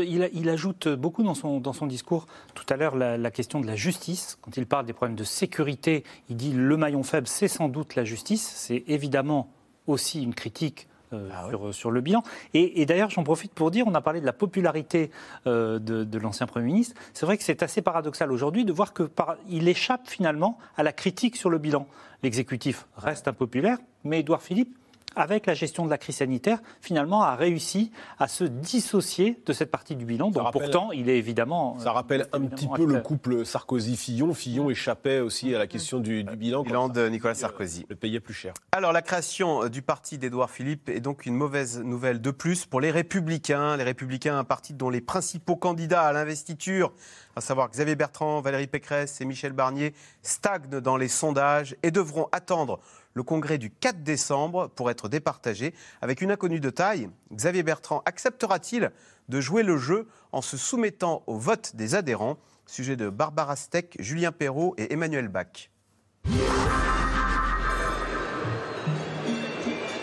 il, 0.02 0.48
ajoute 0.48 0.88
beaucoup 0.88 1.22
dans 1.22 1.34
son, 1.34 1.60
dans 1.60 1.72
son 1.72 1.86
discours 1.86 2.26
tout 2.54 2.66
à 2.68 2.76
l'heure 2.76 2.96
la, 2.96 3.30
question 3.30 3.60
de 3.60 3.66
la 3.66 3.76
justice. 3.76 4.38
Quand 4.42 4.56
il 4.56 4.66
parle 4.66 4.86
des 4.86 4.92
problèmes 4.92 5.16
de 5.16 5.24
sécurité, 5.24 6.04
il 6.28 6.36
dit 6.36 6.52
le 6.52 6.76
maillon 6.76 7.04
faible, 7.04 7.28
c'est 7.28 7.48
sans 7.48 7.68
doute 7.68 7.94
la 7.94 8.04
justice. 8.04 8.52
C'est 8.56 8.82
évidemment 8.88 9.52
aussi 9.86 10.22
une 10.22 10.34
critique 10.34 10.88
euh, 11.12 11.28
ah 11.32 11.72
sur, 11.72 11.90
le 11.90 12.00
bilan. 12.00 12.22
Et, 12.54 12.86
d'ailleurs, 12.86 13.10
j'en 13.10 13.24
profite 13.24 13.52
pour 13.52 13.70
dire, 13.70 13.84
on 13.86 13.94
a 13.94 14.00
parlé 14.00 14.20
de 14.20 14.26
la 14.26 14.32
popularité 14.32 15.10
euh, 15.46 15.78
de, 15.78 16.18
l'ancien 16.18 16.46
Premier 16.46 16.66
ministre. 16.66 16.94
C'est 17.14 17.26
vrai 17.26 17.36
que 17.36 17.44
c'est 17.44 17.62
assez 17.62 17.82
paradoxal 17.82 18.30
aujourd'hui 18.32 18.64
de 18.64 18.72
voir 18.72 18.92
qu'il 18.94 19.68
échappe 19.68 20.08
finalement 20.08 20.58
à 20.76 20.82
la 20.82 20.92
critique 20.92 21.36
sur 21.36 21.50
le 21.50 21.58
bilan. 21.58 21.86
L'exécutif 22.22 22.86
reste 22.96 23.28
impopulaire, 23.28 23.78
mais 24.04 24.20
Édouard 24.20 24.42
Philippe 24.42 24.76
avec 25.16 25.46
la 25.46 25.54
gestion 25.54 25.84
de 25.84 25.90
la 25.90 25.98
crise 25.98 26.16
sanitaire, 26.16 26.58
finalement, 26.80 27.22
a 27.22 27.34
réussi 27.34 27.90
à 28.18 28.28
se 28.28 28.44
dissocier 28.44 29.40
de 29.46 29.52
cette 29.52 29.70
partie 29.70 29.96
du 29.96 30.04
bilan. 30.04 30.30
Donc, 30.30 30.52
pourtant, 30.52 30.92
il 30.92 31.08
est 31.08 31.18
évidemment. 31.18 31.78
Ça 31.78 31.92
rappelle 31.92 32.26
un 32.32 32.42
petit 32.42 32.68
peu 32.68 32.84
le 32.84 33.00
couple 33.00 33.44
Sarkozy-Fillon. 33.44 34.34
Fillon 34.34 34.70
échappait 34.70 35.20
aussi 35.20 35.54
à 35.54 35.58
la 35.58 35.66
question 35.66 35.98
du, 35.98 36.24
bilan. 36.24 36.60
Le 36.60 36.64
bilan 36.64 36.88
de 36.88 37.08
Nicolas 37.08 37.34
Sarkozy. 37.34 37.86
Le 37.88 37.96
payait 37.96 38.20
plus 38.20 38.34
cher. 38.34 38.54
Alors, 38.72 38.92
la 38.92 39.02
création 39.02 39.68
du 39.68 39.82
parti 39.82 40.18
d'Édouard 40.18 40.50
Philippe 40.50 40.88
est 40.88 41.00
donc 41.00 41.26
une 41.26 41.34
mauvaise 41.34 41.80
nouvelle 41.80 42.20
de 42.20 42.30
plus 42.30 42.66
pour 42.66 42.80
les 42.80 42.90
Républicains. 42.90 43.76
Les 43.76 43.84
Républicains, 43.84 44.38
un 44.38 44.44
parti 44.44 44.74
dont 44.74 44.90
les 44.90 45.00
principaux 45.00 45.56
candidats 45.56 46.02
à 46.02 46.12
l'investiture, 46.12 46.92
à 47.36 47.40
savoir 47.40 47.70
Xavier 47.70 47.96
Bertrand, 47.96 48.40
Valérie 48.40 48.66
Pécresse 48.66 49.20
et 49.20 49.24
Michel 49.24 49.52
Barnier, 49.52 49.94
stagnent 50.22 50.80
dans 50.80 50.96
les 50.96 51.08
sondages 51.08 51.76
et 51.82 51.90
devront 51.90 52.28
attendre 52.32 52.80
le 53.14 53.22
congrès 53.22 53.58
du 53.58 53.70
4 53.70 54.02
décembre 54.02 54.68
pour 54.68 54.90
être 54.90 55.08
départagé. 55.08 55.74
Avec 56.00 56.20
une 56.20 56.30
inconnue 56.30 56.60
de 56.60 56.70
taille, 56.70 57.10
Xavier 57.32 57.62
Bertrand 57.62 58.02
acceptera-t-il 58.06 58.90
de 59.28 59.40
jouer 59.40 59.62
le 59.62 59.76
jeu 59.76 60.08
en 60.32 60.42
se 60.42 60.56
soumettant 60.56 61.22
au 61.26 61.36
vote 61.36 61.72
des 61.74 61.94
adhérents? 61.94 62.38
Sujet 62.66 62.96
de 62.96 63.08
Barbara 63.08 63.56
Steck, 63.56 63.96
Julien 63.98 64.30
Perrault 64.30 64.74
et 64.78 64.92
Emmanuel 64.92 65.26
Bach. 65.26 65.70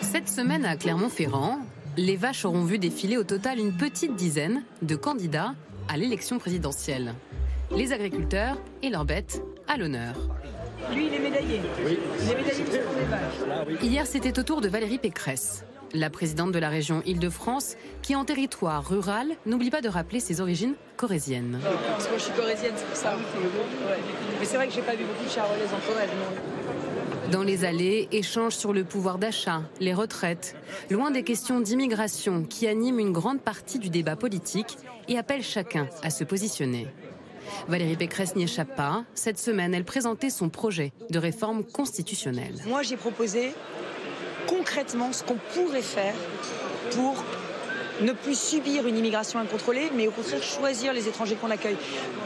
Cette 0.02 0.28
semaine 0.28 0.65
à 0.65 0.76
Clermont-Ferrand, 0.76 1.60
les 1.96 2.17
vaches 2.17 2.43
auront 2.43 2.65
vu 2.65 2.78
défiler 2.78 3.17
au 3.17 3.24
total 3.24 3.60
une 3.60 3.76
petite 3.76 4.15
dizaine 4.15 4.63
de 4.82 4.96
candidats 4.96 5.56
à 5.88 5.96
l'élection 5.96 6.39
présidentielle. 6.39 7.15
Les 7.72 7.93
agriculteurs 7.93 8.58
et 8.82 8.89
leurs 8.89 9.06
bêtes 9.06 9.41
à 9.67 9.78
l'honneur. 9.78 10.15
Lui, 10.94 11.08
il 11.08 11.13
est 11.13 11.20
médaillé. 11.20 11.62
Oui. 11.86 12.00
Il 12.22 12.32
est 12.32 12.36
médaillé 12.36 12.63
vaches. 13.10 13.82
Hier, 13.82 14.06
c'était 14.08 14.40
au 14.40 14.44
tour 14.44 14.62
de 14.62 14.68
Valérie 14.68 14.98
Pécresse. 14.98 15.66
La 15.94 16.10
présidente 16.10 16.52
de 16.52 16.60
la 16.60 16.70
région 16.70 17.02
Île-de-France, 17.06 17.76
qui 18.02 18.16
en 18.16 18.26
territoire 18.26 18.88
rural 18.88 19.28
n'oublie 19.46 19.70
pas 19.70 19.82
de 19.82 19.88
rappeler 19.88 20.20
ses 20.20 20.42
origines 20.42 20.76
corésiennes. 20.98 21.60
Parce 21.88 22.08
que 22.08 22.18
je 22.18 22.24
suis 22.24 22.34
corésienne, 22.34 22.74
c'est 22.76 22.86
pour 22.86 22.96
ça. 22.96 23.16
Mais 24.40 24.46
c'est 24.46 24.58
vrai 24.58 24.68
que 24.68 24.74
j'ai 24.74 24.82
pas 24.82 24.96
vu 24.96 25.06
beaucoup 25.06 25.24
de 25.24 25.30
charolaises 25.30 25.74
en 25.74 25.92
Corrèze. 25.92 26.10
Dans 27.32 27.44
les 27.44 27.66
allées, 27.66 28.08
échanges 28.12 28.56
sur 28.56 28.74
le 28.74 28.84
pouvoir 28.84 29.18
d'achat, 29.18 29.62
les 29.80 29.94
retraites, 29.94 30.56
loin 30.90 31.12
des 31.12 31.24
questions 31.24 31.60
d'immigration 31.60 32.44
qui 32.44 32.68
animent 32.68 33.00
une 33.00 33.12
grande 33.12 33.42
partie 33.42 33.80
du 33.80 33.90
débat 33.90 34.16
politique 34.16 34.78
et 35.08 35.18
appellent 35.18 35.44
chacun 35.44 35.88
à 36.04 36.10
se 36.10 36.24
positionner. 36.24 36.88
Valérie 37.68 37.96
Pécresse 37.96 38.36
n'y 38.36 38.44
échappe 38.44 38.76
pas. 38.76 39.04
Cette 39.14 39.40
semaine, 39.40 39.74
elle 39.74 39.86
présentait 39.86 40.30
son 40.30 40.50
projet 40.50 40.92
de 41.10 41.20
réforme 41.20 41.64
constitutionnelle. 41.64 42.56
Moi, 42.68 42.84
j'ai 42.84 42.98
proposé 42.98 43.54
concrètement 44.48 45.12
ce 45.14 45.24
qu'on 45.24 45.38
pourrait 45.54 45.82
faire 45.82 46.16
pour 46.92 47.24
ne 48.02 48.12
plus 48.12 48.38
subir 48.38 48.88
une 48.88 48.98
immigration 48.98 49.40
incontrôlée, 49.40 49.90
mais 49.96 50.08
au 50.08 50.12
contraire 50.12 50.42
choisir 50.44 50.94
les 50.94 51.08
étrangers 51.08 51.36
qu'on 51.36 51.50
accueille. 51.50 51.78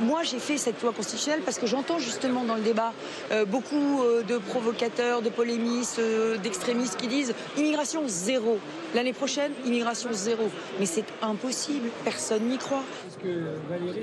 Moi, 0.01 0.23
j'ai 0.23 0.39
fait 0.39 0.57
cette 0.57 0.81
loi 0.81 0.91
constitutionnelle 0.91 1.41
parce 1.43 1.59
que 1.59 1.67
j'entends 1.67 1.99
justement 1.99 2.43
dans 2.43 2.55
le 2.55 2.61
débat 2.61 2.93
euh, 3.31 3.45
beaucoup 3.45 4.01
euh, 4.01 4.23
de 4.23 4.37
provocateurs, 4.37 5.21
de 5.21 5.29
polémistes, 5.29 5.99
euh, 5.99 6.37
d'extrémistes 6.37 6.97
qui 6.97 7.07
disent 7.07 7.33
immigration 7.57 8.03
zéro. 8.07 8.59
L'année 8.93 9.13
prochaine, 9.13 9.53
immigration 9.65 10.09
zéro. 10.11 10.49
Mais 10.79 10.85
c'est 10.85 11.05
impossible, 11.21 11.89
personne 12.03 12.43
n'y 12.43 12.57
croit. 12.57 12.83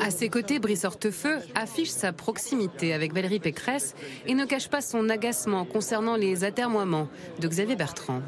À 0.01 0.11
ses 0.11 0.29
côtés, 0.29 0.59
Brice 0.59 0.85
Hortefeux 0.85 1.39
affiche 1.55 1.91
sa 1.91 2.13
proximité 2.13 2.93
avec 2.93 3.13
Valérie 3.13 3.41
Pécresse 3.41 3.95
et 4.27 4.35
ne 4.35 4.45
cache 4.45 4.69
pas 4.69 4.81
son 4.81 5.09
agacement 5.09 5.65
concernant 5.65 6.17
les 6.17 6.45
atermoiements 6.45 7.09
de 7.41 7.49
Xavier 7.49 7.77
Bertrand. 7.77 8.23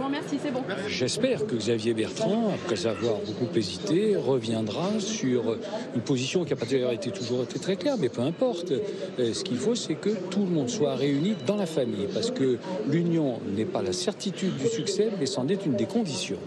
vous 0.00 0.06
remercie, 0.06 0.38
c'est 0.42 0.50
bon. 0.50 0.62
J'espère 0.88 1.46
que 1.46 1.56
Xavier 1.56 1.94
Bertrand, 1.94 2.52
après 2.54 2.86
avoir 2.86 3.18
beaucoup 3.18 3.54
hésité, 3.56 4.16
reviendra 4.16 4.98
sur 4.98 5.58
une 5.94 6.00
position 6.00 6.44
qui 6.44 6.52
a 6.52 6.56
pas 6.56 6.66
été 6.66 7.10
toujours 7.10 7.42
été 7.42 7.58
très 7.58 7.76
claire, 7.76 7.96
mais 7.98 8.08
peu 8.08 8.22
importe. 8.22 8.72
Euh, 8.72 9.34
Ce 9.34 9.44
qu'il 9.44 9.58
faut, 9.58 9.74
c'est 9.74 9.94
que 9.94 10.10
tout 10.30 10.40
le 10.40 10.50
monde 10.50 10.68
soit 10.68 10.94
réuni 10.94 11.34
dans 11.46 11.56
la 11.56 11.66
famille, 11.66 12.08
parce 12.12 12.30
que 12.30 12.58
l'union 12.88 13.40
n'est 13.56 13.64
pas 13.64 13.82
la 13.82 13.92
certitude 13.92 14.56
du 14.56 14.68
succès, 14.68 15.10
mais 15.18 15.26
c'en 15.26 15.46
est 15.48 15.66
une 15.66 15.74
des 15.74 15.86
conditions. 15.86 16.38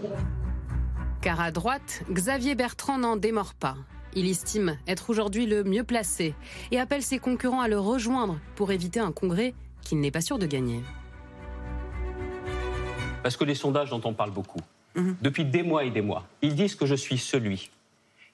Car 1.24 1.40
à 1.40 1.50
droite, 1.50 2.02
Xavier 2.10 2.54
Bertrand 2.54 2.98
n'en 2.98 3.16
démord 3.16 3.54
pas. 3.54 3.76
Il 4.14 4.28
estime 4.28 4.76
être 4.86 5.08
aujourd'hui 5.08 5.46
le 5.46 5.64
mieux 5.64 5.82
placé 5.82 6.34
et 6.70 6.78
appelle 6.78 7.00
ses 7.00 7.18
concurrents 7.18 7.62
à 7.62 7.68
le 7.68 7.78
rejoindre 7.78 8.38
pour 8.56 8.72
éviter 8.72 9.00
un 9.00 9.10
congrès 9.10 9.54
qu'il 9.80 10.00
n'est 10.00 10.10
pas 10.10 10.20
sûr 10.20 10.38
de 10.38 10.44
gagner. 10.44 10.82
Parce 13.22 13.38
que 13.38 13.44
les 13.44 13.54
sondages 13.54 13.88
dont 13.88 14.02
on 14.04 14.12
parle 14.12 14.32
beaucoup, 14.32 14.60
depuis 15.22 15.46
des 15.46 15.62
mois 15.62 15.84
et 15.84 15.90
des 15.90 16.02
mois, 16.02 16.26
ils 16.42 16.54
disent 16.54 16.74
que 16.74 16.84
je 16.84 16.94
suis 16.94 17.16
celui 17.16 17.70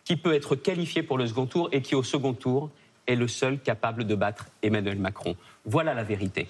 qui 0.03 0.17
peut 0.17 0.35
être 0.35 0.57
qualifié 0.57 1.05
pour 1.05 1.17
le 1.17 1.29
second 1.29 1.47
tour 1.47 1.69
et 1.71 1.83
qui, 1.83 1.95
au 1.95 2.03
second 2.03 2.33
tour, 2.33 2.71
est 3.07 3.15
le 3.15 3.29
seul 3.29 3.61
capable 3.61 4.05
de 4.05 4.17
battre 4.17 4.49
Emmanuel 4.65 4.99
Macron. 4.99 5.37
Voilà 5.65 5.95
la 5.95 6.03
vérité. 6.03 6.49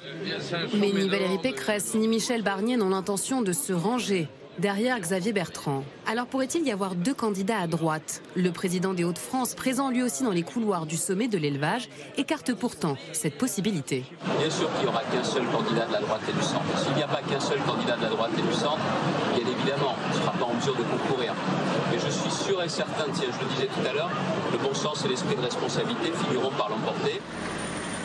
Mais 0.72 0.90
ni 0.90 1.06
Valérie 1.06 1.38
Pécresse 1.42 1.94
ni 1.94 2.08
Michel 2.08 2.42
Barnier 2.42 2.78
n'ont 2.78 2.88
l'intention 2.88 3.42
de 3.42 3.52
se 3.52 3.74
ranger 3.74 4.26
derrière 4.58 4.98
Xavier 4.98 5.32
Bertrand. 5.32 5.84
Alors 6.06 6.26
pourrait-il 6.26 6.66
y 6.66 6.72
avoir 6.72 6.94
deux 6.94 7.14
candidats 7.14 7.58
à 7.58 7.66
droite? 7.66 8.22
Le 8.34 8.50
président 8.50 8.92
des 8.92 9.04
Hauts-de-France, 9.04 9.54
présent 9.54 9.90
lui 9.90 10.02
aussi 10.02 10.24
dans 10.24 10.32
les 10.32 10.42
couloirs 10.42 10.86
du 10.86 10.96
sommet 10.96 11.28
de 11.28 11.38
l'élevage, 11.38 11.88
écarte 12.16 12.52
pourtant 12.54 12.96
cette 13.12 13.38
possibilité. 13.38 14.04
Bien 14.38 14.50
sûr 14.50 14.70
qu'il 14.74 14.82
n'y 14.82 14.88
aura 14.88 15.02
qu'un 15.04 15.24
seul 15.24 15.44
candidat 15.46 15.86
de 15.86 15.92
la 15.92 16.00
droite 16.00 16.22
et 16.28 16.32
du 16.32 16.42
centre. 16.42 16.78
S'il 16.84 16.94
n'y 16.94 17.02
a 17.02 17.08
pas 17.08 17.22
qu'un 17.22 17.40
seul 17.40 17.58
candidat 17.60 17.96
de 17.96 18.02
la 18.02 18.08
droite 18.08 18.32
et 18.38 18.42
du 18.42 18.52
centre, 18.52 18.80
bien 19.34 19.46
évidemment, 19.46 19.94
on 20.04 20.08
ne 20.08 20.20
sera 20.20 20.32
pas 20.32 20.44
en 20.44 20.54
mesure 20.54 20.76
de 20.76 20.82
concourir. 20.82 21.34
Mais 21.90 21.98
je 21.98 22.10
suis 22.10 22.30
sûr 22.30 22.62
et 22.62 22.68
certain, 22.68 23.04
tiens, 23.12 23.28
je 23.32 23.44
le 23.44 23.50
disais 23.52 23.68
tout 23.68 23.88
à 23.88 23.92
l'heure, 23.92 24.10
le 24.52 24.58
bon 24.58 24.74
sens 24.74 25.04
et 25.04 25.08
l'esprit 25.08 25.36
de 25.36 25.42
responsabilité 25.42 26.12
finiront 26.26 26.50
par 26.50 26.68
l'emporter. 26.68 27.20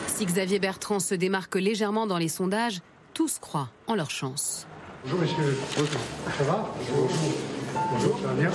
Si 0.06 0.24
Xavier 0.24 0.58
Bertrand 0.58 1.00
se 1.00 1.14
démarque 1.14 1.56
légèrement 1.56 2.06
dans 2.06 2.18
les 2.18 2.28
sondages, 2.28 2.80
tous 3.12 3.38
croient 3.38 3.68
en 3.86 3.94
leur 3.94 4.10
chance. 4.10 4.66
Bonjour 5.08 5.20
monsieur. 5.20 5.56
Ça 6.36 6.42
va 6.42 6.68
Bonjour. 6.90 7.08
Bonjour, 7.92 8.18
ça 8.20 8.26
va 8.26 8.34
bien 8.34 8.50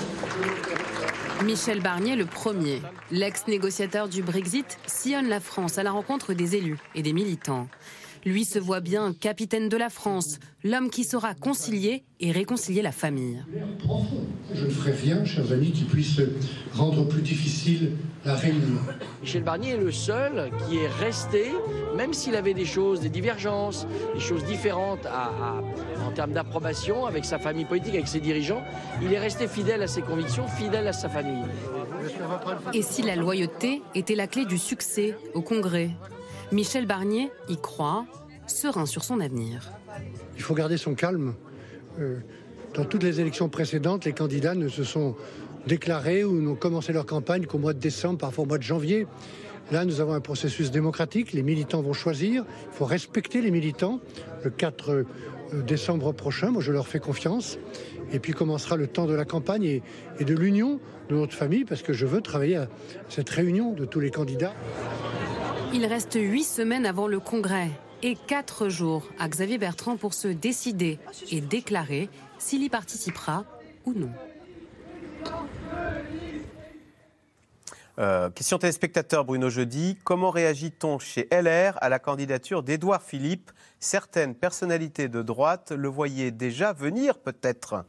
Michel 1.46 1.80
Barnier, 1.80 2.18
le 2.18 2.26
premier, 2.26 2.82
l'ex-négociateur 3.10 4.10
du 4.10 4.22
Brexit, 4.22 4.78
sillonne 4.86 5.30
la 5.30 5.40
France 5.40 5.78
à 5.78 5.84
la 5.84 5.92
rencontre 5.92 6.34
des 6.34 6.58
élus 6.58 6.78
et 6.94 7.04
des 7.04 7.14
militants. 7.14 7.70
Lui 8.26 8.46
se 8.46 8.60
voit 8.60 8.82
bien 8.82 9.14
capitaine 9.14 9.68
de 9.68 9.78
la 9.78 9.90
France, 9.90 10.40
l'homme 10.64 10.90
qui 10.92 11.04
saura 11.04 11.34
concilier 11.34 12.04
et 12.20 12.32
réconcilier 12.32 12.82
la 12.84 12.92
famille. 12.92 13.44
Je 14.54 14.66
ne 14.66 14.70
ferai 14.70 14.92
rien, 14.92 15.26
chers 15.26 15.52
amis, 15.52 15.72
qui 15.72 15.86
puisse 15.86 16.22
rendre 16.76 17.08
plus 17.08 17.22
difficile 17.22 17.94
la 18.26 18.36
réunion. 18.36 18.78
Michel 19.24 19.44
Barnier 19.44 19.72
est 19.72 19.78
le 19.78 19.92
seul 19.92 20.52
qui 20.70 20.78
est 20.78 20.88
resté, 20.88 21.46
même 21.98 22.14
s'il 22.14 22.36
avait 22.36 22.54
des 22.54 22.66
choses, 22.66 23.00
des 23.02 23.10
divergences, 23.10 23.88
des 24.14 24.20
choses 24.20 24.44
différentes 24.46 25.06
à- 25.08 25.30
à- 25.30 25.64
en 26.06 26.12
termes 26.12 26.34
d'approbation 26.34 27.06
avec 27.08 27.26
sa 27.26 27.40
famille 27.40 27.66
politique, 27.66 27.96
avec 27.96 28.08
ses 28.08 28.20
dirigeants, 28.20 28.62
il 29.02 29.12
est 29.14 29.20
resté 29.20 29.48
fidèle 29.48 29.82
à 29.82 29.88
ses 29.88 30.02
convictions, 30.02 30.48
fidèle 30.48 30.88
à 30.88 30.94
sa 30.94 31.10
famille. 31.10 31.44
Et 32.74 32.82
si 32.84 33.02
la 33.02 33.16
loyauté 33.16 33.82
était 33.96 34.16
la 34.16 34.28
clé 34.28 34.46
du 34.46 34.58
succès 34.60 35.16
au 35.34 35.42
Congrès? 35.42 35.90
Michel 36.52 36.86
Barnier 36.86 37.32
y 37.48 37.56
croit, 37.56 38.06
serein 38.46 38.86
sur 38.86 39.06
son 39.06 39.22
avenir. 39.22 39.72
Il 40.36 40.42
faut 40.42 40.54
garder 40.54 40.76
son 40.76 40.96
calme. 40.96 41.34
Euh, 42.00 42.18
dans 42.74 42.84
toutes 42.84 43.04
les 43.04 43.22
élections 43.22 43.48
précédentes, 43.48 44.04
les 44.04 44.12
candidats 44.12 44.54
ne 44.54 44.68
se 44.68 44.84
sont 44.84 45.16
déclarés 45.66 46.26
ou 46.26 46.42
n'ont 46.42 46.56
commencé 46.56 46.92
leur 46.92 47.06
campagne 47.06 47.46
qu'au 47.46 47.58
mois 47.58 47.74
de 47.74 47.80
décembre, 47.80 48.18
parfois 48.18 48.44
au 48.44 48.48
mois 48.48 48.58
de 48.58 48.64
janvier. 48.64 49.08
Là, 49.72 49.86
nous 49.86 50.02
avons 50.02 50.12
un 50.12 50.20
processus 50.20 50.72
démocratique. 50.72 51.32
Les 51.32 51.44
militants 51.44 51.82
vont 51.82 51.94
choisir. 51.94 52.44
Il 52.74 52.76
faut 52.76 52.86
respecter 52.86 53.42
les 53.42 53.52
militants. 53.52 54.02
Le 54.44 54.50
4 54.50 54.90
euh, 54.90 55.06
décembre 55.66 56.12
prochain, 56.12 56.52
moi, 56.52 56.62
je 56.62 56.74
leur 56.74 56.88
fais 56.88 57.00
confiance. 57.00 57.60
Et 58.12 58.20
puis 58.20 58.34
commencera 58.34 58.76
le 58.76 58.88
temps 58.88 59.06
de 59.06 59.14
la 59.14 59.24
campagne 59.24 59.64
et, 59.64 59.84
et 60.20 60.26
de 60.26 60.36
l'union 60.36 60.82
de 61.10 61.16
notre 61.16 61.34
famille, 61.34 61.64
parce 61.64 61.82
que 61.82 61.94
je 61.94 62.06
veux 62.06 62.20
travailler 62.20 62.58
à 62.58 62.68
cette 63.08 63.30
réunion 63.30 63.72
de 63.72 63.86
tous 63.86 64.02
les 64.02 64.12
candidats. 64.12 64.54
Il 65.74 65.86
reste 65.86 66.16
huit 66.16 66.44
semaines 66.44 66.86
avant 66.86 67.08
le 67.08 67.22
Congrès 67.22 67.70
et 68.04 68.16
quatre 68.16 68.68
jours 68.68 69.08
à 69.18 69.30
Xavier 69.30 69.58
Bertrand 69.58 69.96
pour 69.96 70.14
se 70.14 70.28
décider 70.28 71.00
et 71.32 71.40
déclarer 71.40 72.10
s'il 72.38 72.64
y 72.64 72.70
participera 72.70 73.46
ou 73.86 73.94
non. 73.94 74.10
Euh, 78.00 78.30
question 78.32 78.58
téléspectateur 78.58 79.24
Bruno 79.24 79.50
Jeudi. 79.50 79.98
Comment 80.04 80.30
réagit-on 80.30 81.00
chez 81.00 81.30
LR 81.32 81.78
à 81.82 81.88
la 81.88 82.00
candidature 82.00 82.64
d'Édouard 82.64 83.02
Philippe? 83.02 83.52
Certaines 83.80 84.36
personnalités 84.36 85.08
de 85.08 85.22
droite 85.22 85.72
le 85.72 85.88
voyaient 85.88 86.32
déjà 86.32 86.74
venir 86.74 87.18
peut-être 87.18 87.86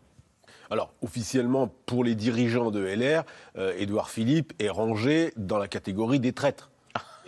Alors, 0.70 0.92
officiellement, 1.02 1.66
pour 1.86 2.04
les 2.04 2.14
dirigeants 2.14 2.70
de 2.70 2.84
LR, 2.84 3.24
euh, 3.56 3.74
Édouard 3.76 4.10
Philippe 4.10 4.52
est 4.60 4.70
rangé 4.70 5.32
dans 5.36 5.58
la 5.58 5.66
catégorie 5.66 6.20
des 6.20 6.32
traîtres. 6.32 6.71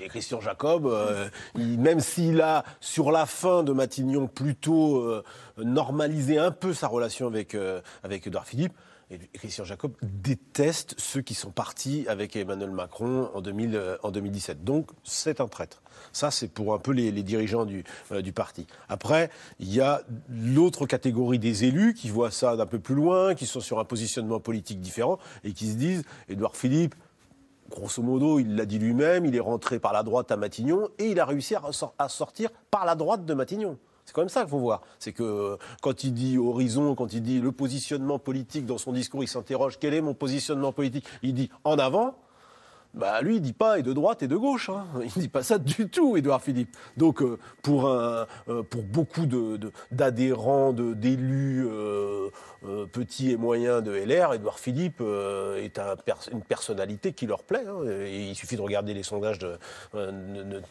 Et 0.04 0.08
Christian 0.08 0.38
Jacob, 0.38 0.84
euh, 0.86 1.30
même 1.56 2.00
s'il 2.00 2.42
a, 2.42 2.64
sur 2.80 3.10
la 3.10 3.24
fin 3.24 3.62
de 3.62 3.72
Matignon, 3.72 4.26
plutôt 4.26 4.98
euh, 4.98 5.24
normalisé 5.56 6.36
un 6.36 6.50
peu 6.50 6.74
sa 6.74 6.88
relation 6.88 7.26
avec, 7.26 7.54
euh, 7.54 7.80
avec 8.02 8.26
Édouard 8.26 8.46
Philippe, 8.46 8.74
Christian 9.32 9.64
Jacob 9.64 9.92
déteste 10.02 10.94
ceux 10.98 11.22
qui 11.22 11.34
sont 11.34 11.50
partis 11.50 12.04
avec 12.06 12.36
Emmanuel 12.36 12.70
Macron 12.70 13.30
en, 13.32 13.40
2000, 13.40 13.76
euh, 13.76 14.10
2017. 14.10 14.62
Donc, 14.62 14.90
c'est 15.04 15.40
un 15.40 15.48
traître. 15.48 15.82
Ça, 16.12 16.30
c'est 16.30 16.48
pour 16.48 16.74
un 16.74 16.78
peu 16.78 16.92
les, 16.92 17.10
dirigeants 17.22 17.64
du, 17.64 17.84
du 18.22 18.32
parti. 18.32 18.66
Après, 18.90 19.30
il 19.58 19.72
y 19.72 19.80
a 19.80 20.02
l'autre 20.28 20.84
catégorie 20.84 21.38
des 21.38 21.64
élus 21.64 21.94
qui 21.94 22.10
voient 22.10 22.30
ça 22.30 22.56
d'un 22.56 22.66
peu 22.66 22.78
plus 22.78 22.94
loin, 22.94 23.34
qui 23.34 23.46
sont 23.46 23.60
sur 23.60 23.78
un 23.78 23.84
positionnement 23.84 24.40
politique 24.40 24.80
différent 24.80 25.18
et 25.44 25.52
qui 25.52 25.70
se 25.70 25.76
disent 25.76 26.02
Édouard 26.28 26.56
Philippe, 26.56 26.94
grosso 27.70 28.02
modo, 28.02 28.38
il 28.38 28.56
l'a 28.56 28.66
dit 28.66 28.78
lui-même, 28.78 29.24
il 29.24 29.34
est 29.34 29.40
rentré 29.40 29.78
par 29.78 29.92
la 29.92 30.02
droite 30.02 30.30
à 30.30 30.36
Matignon 30.36 30.88
et 30.98 31.10
il 31.10 31.20
a 31.20 31.24
réussi 31.24 31.54
à, 31.98 32.08
sortir 32.08 32.50
par 32.70 32.84
la 32.84 32.94
droite 32.94 33.24
de 33.24 33.34
Matignon. 33.34 33.78
C'est 34.04 34.12
quand 34.12 34.20
même 34.20 34.28
ça 34.28 34.40
qu'il 34.42 34.50
faut 34.50 34.58
voir. 34.58 34.82
C'est 34.98 35.12
que 35.12 35.56
quand 35.80 36.04
il 36.04 36.12
dit 36.12 36.36
horizon, 36.36 36.94
quand 36.94 37.12
il 37.12 37.22
dit 37.22 37.40
le 37.40 37.52
positionnement 37.52 38.18
politique 38.18 38.66
dans 38.66 38.76
son 38.76 38.92
discours, 38.92 39.22
il 39.24 39.28
s'interroge 39.28 39.78
quel 39.78 39.94
est 39.94 40.02
mon 40.02 40.14
positionnement 40.14 40.72
politique? 40.72 41.06
Il 41.22 41.34
dit 41.34 41.50
en 41.64 41.78
avant. 41.78 42.14
Bah, 42.94 43.20
lui, 43.22 43.36
il 43.36 43.40
dit 43.40 43.52
pas 43.52 43.80
et 43.80 43.82
de 43.82 43.92
droite 43.92 44.22
et 44.22 44.28
de 44.28 44.36
gauche. 44.36 44.68
Hein. 44.70 44.86
Il 45.16 45.22
dit 45.22 45.28
pas 45.28 45.42
ça 45.42 45.58
du 45.58 45.88
tout, 45.88 46.16
Édouard 46.16 46.40
Philippe. 46.42 46.76
Donc, 46.96 47.22
euh, 47.22 47.38
pour, 47.62 47.88
un, 47.90 48.26
euh, 48.48 48.62
pour 48.62 48.82
beaucoup 48.82 49.26
de- 49.26 49.58
d'adhérents, 49.90 50.72
d'élus 50.72 51.66
euh, 51.66 52.30
petits 52.92 53.32
et 53.32 53.36
moyens 53.36 53.82
de 53.82 53.92
LR, 53.92 54.32
Édouard 54.34 54.58
Philippe 54.60 55.00
est 55.00 55.78
une 56.32 56.42
personnalité 56.42 57.12
qui 57.12 57.26
leur 57.26 57.42
plaît. 57.42 57.64
hein. 57.68 57.84
Il 58.06 58.34
suffit 58.34 58.56
de 58.56 58.62
regarder 58.62 58.94
les 58.94 59.02
sondages 59.02 59.38
de, 59.38 59.58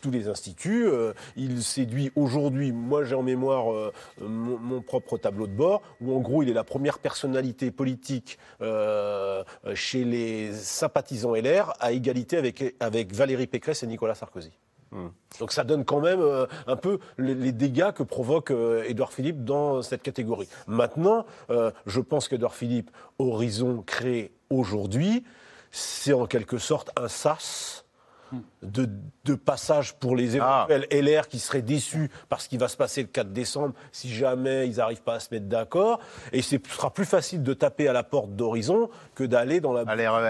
tous 0.01 0.09
les 0.09 0.27
instituts. 0.27 0.87
Il 1.35 1.61
séduit 1.61 2.11
aujourd'hui, 2.15 2.71
moi 2.71 3.03
j'ai 3.03 3.13
en 3.13 3.21
mémoire 3.21 3.91
mon, 4.19 4.81
propre 4.81 5.17
tableau 5.19 5.45
de 5.45 5.53
bord, 5.53 5.83
où 6.01 6.15
en 6.15 6.19
gros 6.19 6.41
il 6.41 6.49
est 6.49 6.53
la 6.53 6.63
première 6.63 6.97
personnalité 6.97 7.69
politique 7.69 8.39
chez 9.75 10.03
les 10.03 10.51
sympathisants 10.53 11.35
LR 11.35 11.73
à 11.79 11.91
égalité 11.91 12.12
avec, 12.33 12.75
avec 12.79 13.13
Valérie 13.13 13.47
Pécresse 13.47 13.83
et 13.83 13.87
Nicolas 13.87 14.15
Sarkozy. 14.15 14.51
Donc 15.39 15.51
ça 15.51 15.63
donne 15.63 15.85
quand 15.85 15.99
même 15.99 16.21
euh, 16.21 16.45
un 16.67 16.75
peu 16.75 16.99
les, 17.17 17.51
dégâts 17.51 17.91
que 17.91 18.03
provoque 18.03 18.51
euh, 18.51 18.83
Édouard 18.87 19.11
Philippe 19.11 19.43
dans 19.43 19.81
cette 19.81 20.03
catégorie. 20.03 20.47
Maintenant, 20.67 21.25
euh, 21.49 21.71
je 21.85 21.99
pense 21.99 22.27
qu'Édouard 22.27 22.55
Philippe, 22.55 22.91
Horizon 23.17 23.83
créé 23.85 24.31
aujourd'hui, 24.49 25.23
c'est 25.71 26.13
en 26.13 26.27
quelque 26.27 26.57
sorte 26.57 26.91
un 26.95 27.07
sas 27.07 27.82
de, 28.61 28.89
de 29.25 29.35
passage 29.35 29.93
pour 29.95 30.15
les 30.15 30.35
éventuels 30.35 30.87
LR 30.91 31.27
qui 31.27 31.39
seraient 31.39 31.61
déçus 31.61 32.09
parce 32.29 32.47
qu'il 32.47 32.59
va 32.59 32.67
se 32.67 32.77
passer 32.77 33.01
le 33.01 33.07
4 33.07 33.31
décembre 33.31 33.73
si 33.91 34.13
jamais 34.13 34.67
ils 34.67 34.77
n'arrivent 34.77 35.01
pas 35.03 35.15
à 35.15 35.19
se 35.19 35.27
mettre 35.33 35.47
d'accord. 35.47 35.99
Et 36.31 36.41
ce 36.41 36.55
sera 36.69 36.91
plus 36.91 37.05
facile 37.05 37.43
de 37.43 37.53
taper 37.53 37.87
à 37.87 37.93
la 37.93 38.03
porte 38.03 38.35
d'Horizon 38.35 38.89
que 39.15 39.23
d'aller 39.23 39.59
dans 39.61 39.73
la, 39.73 39.83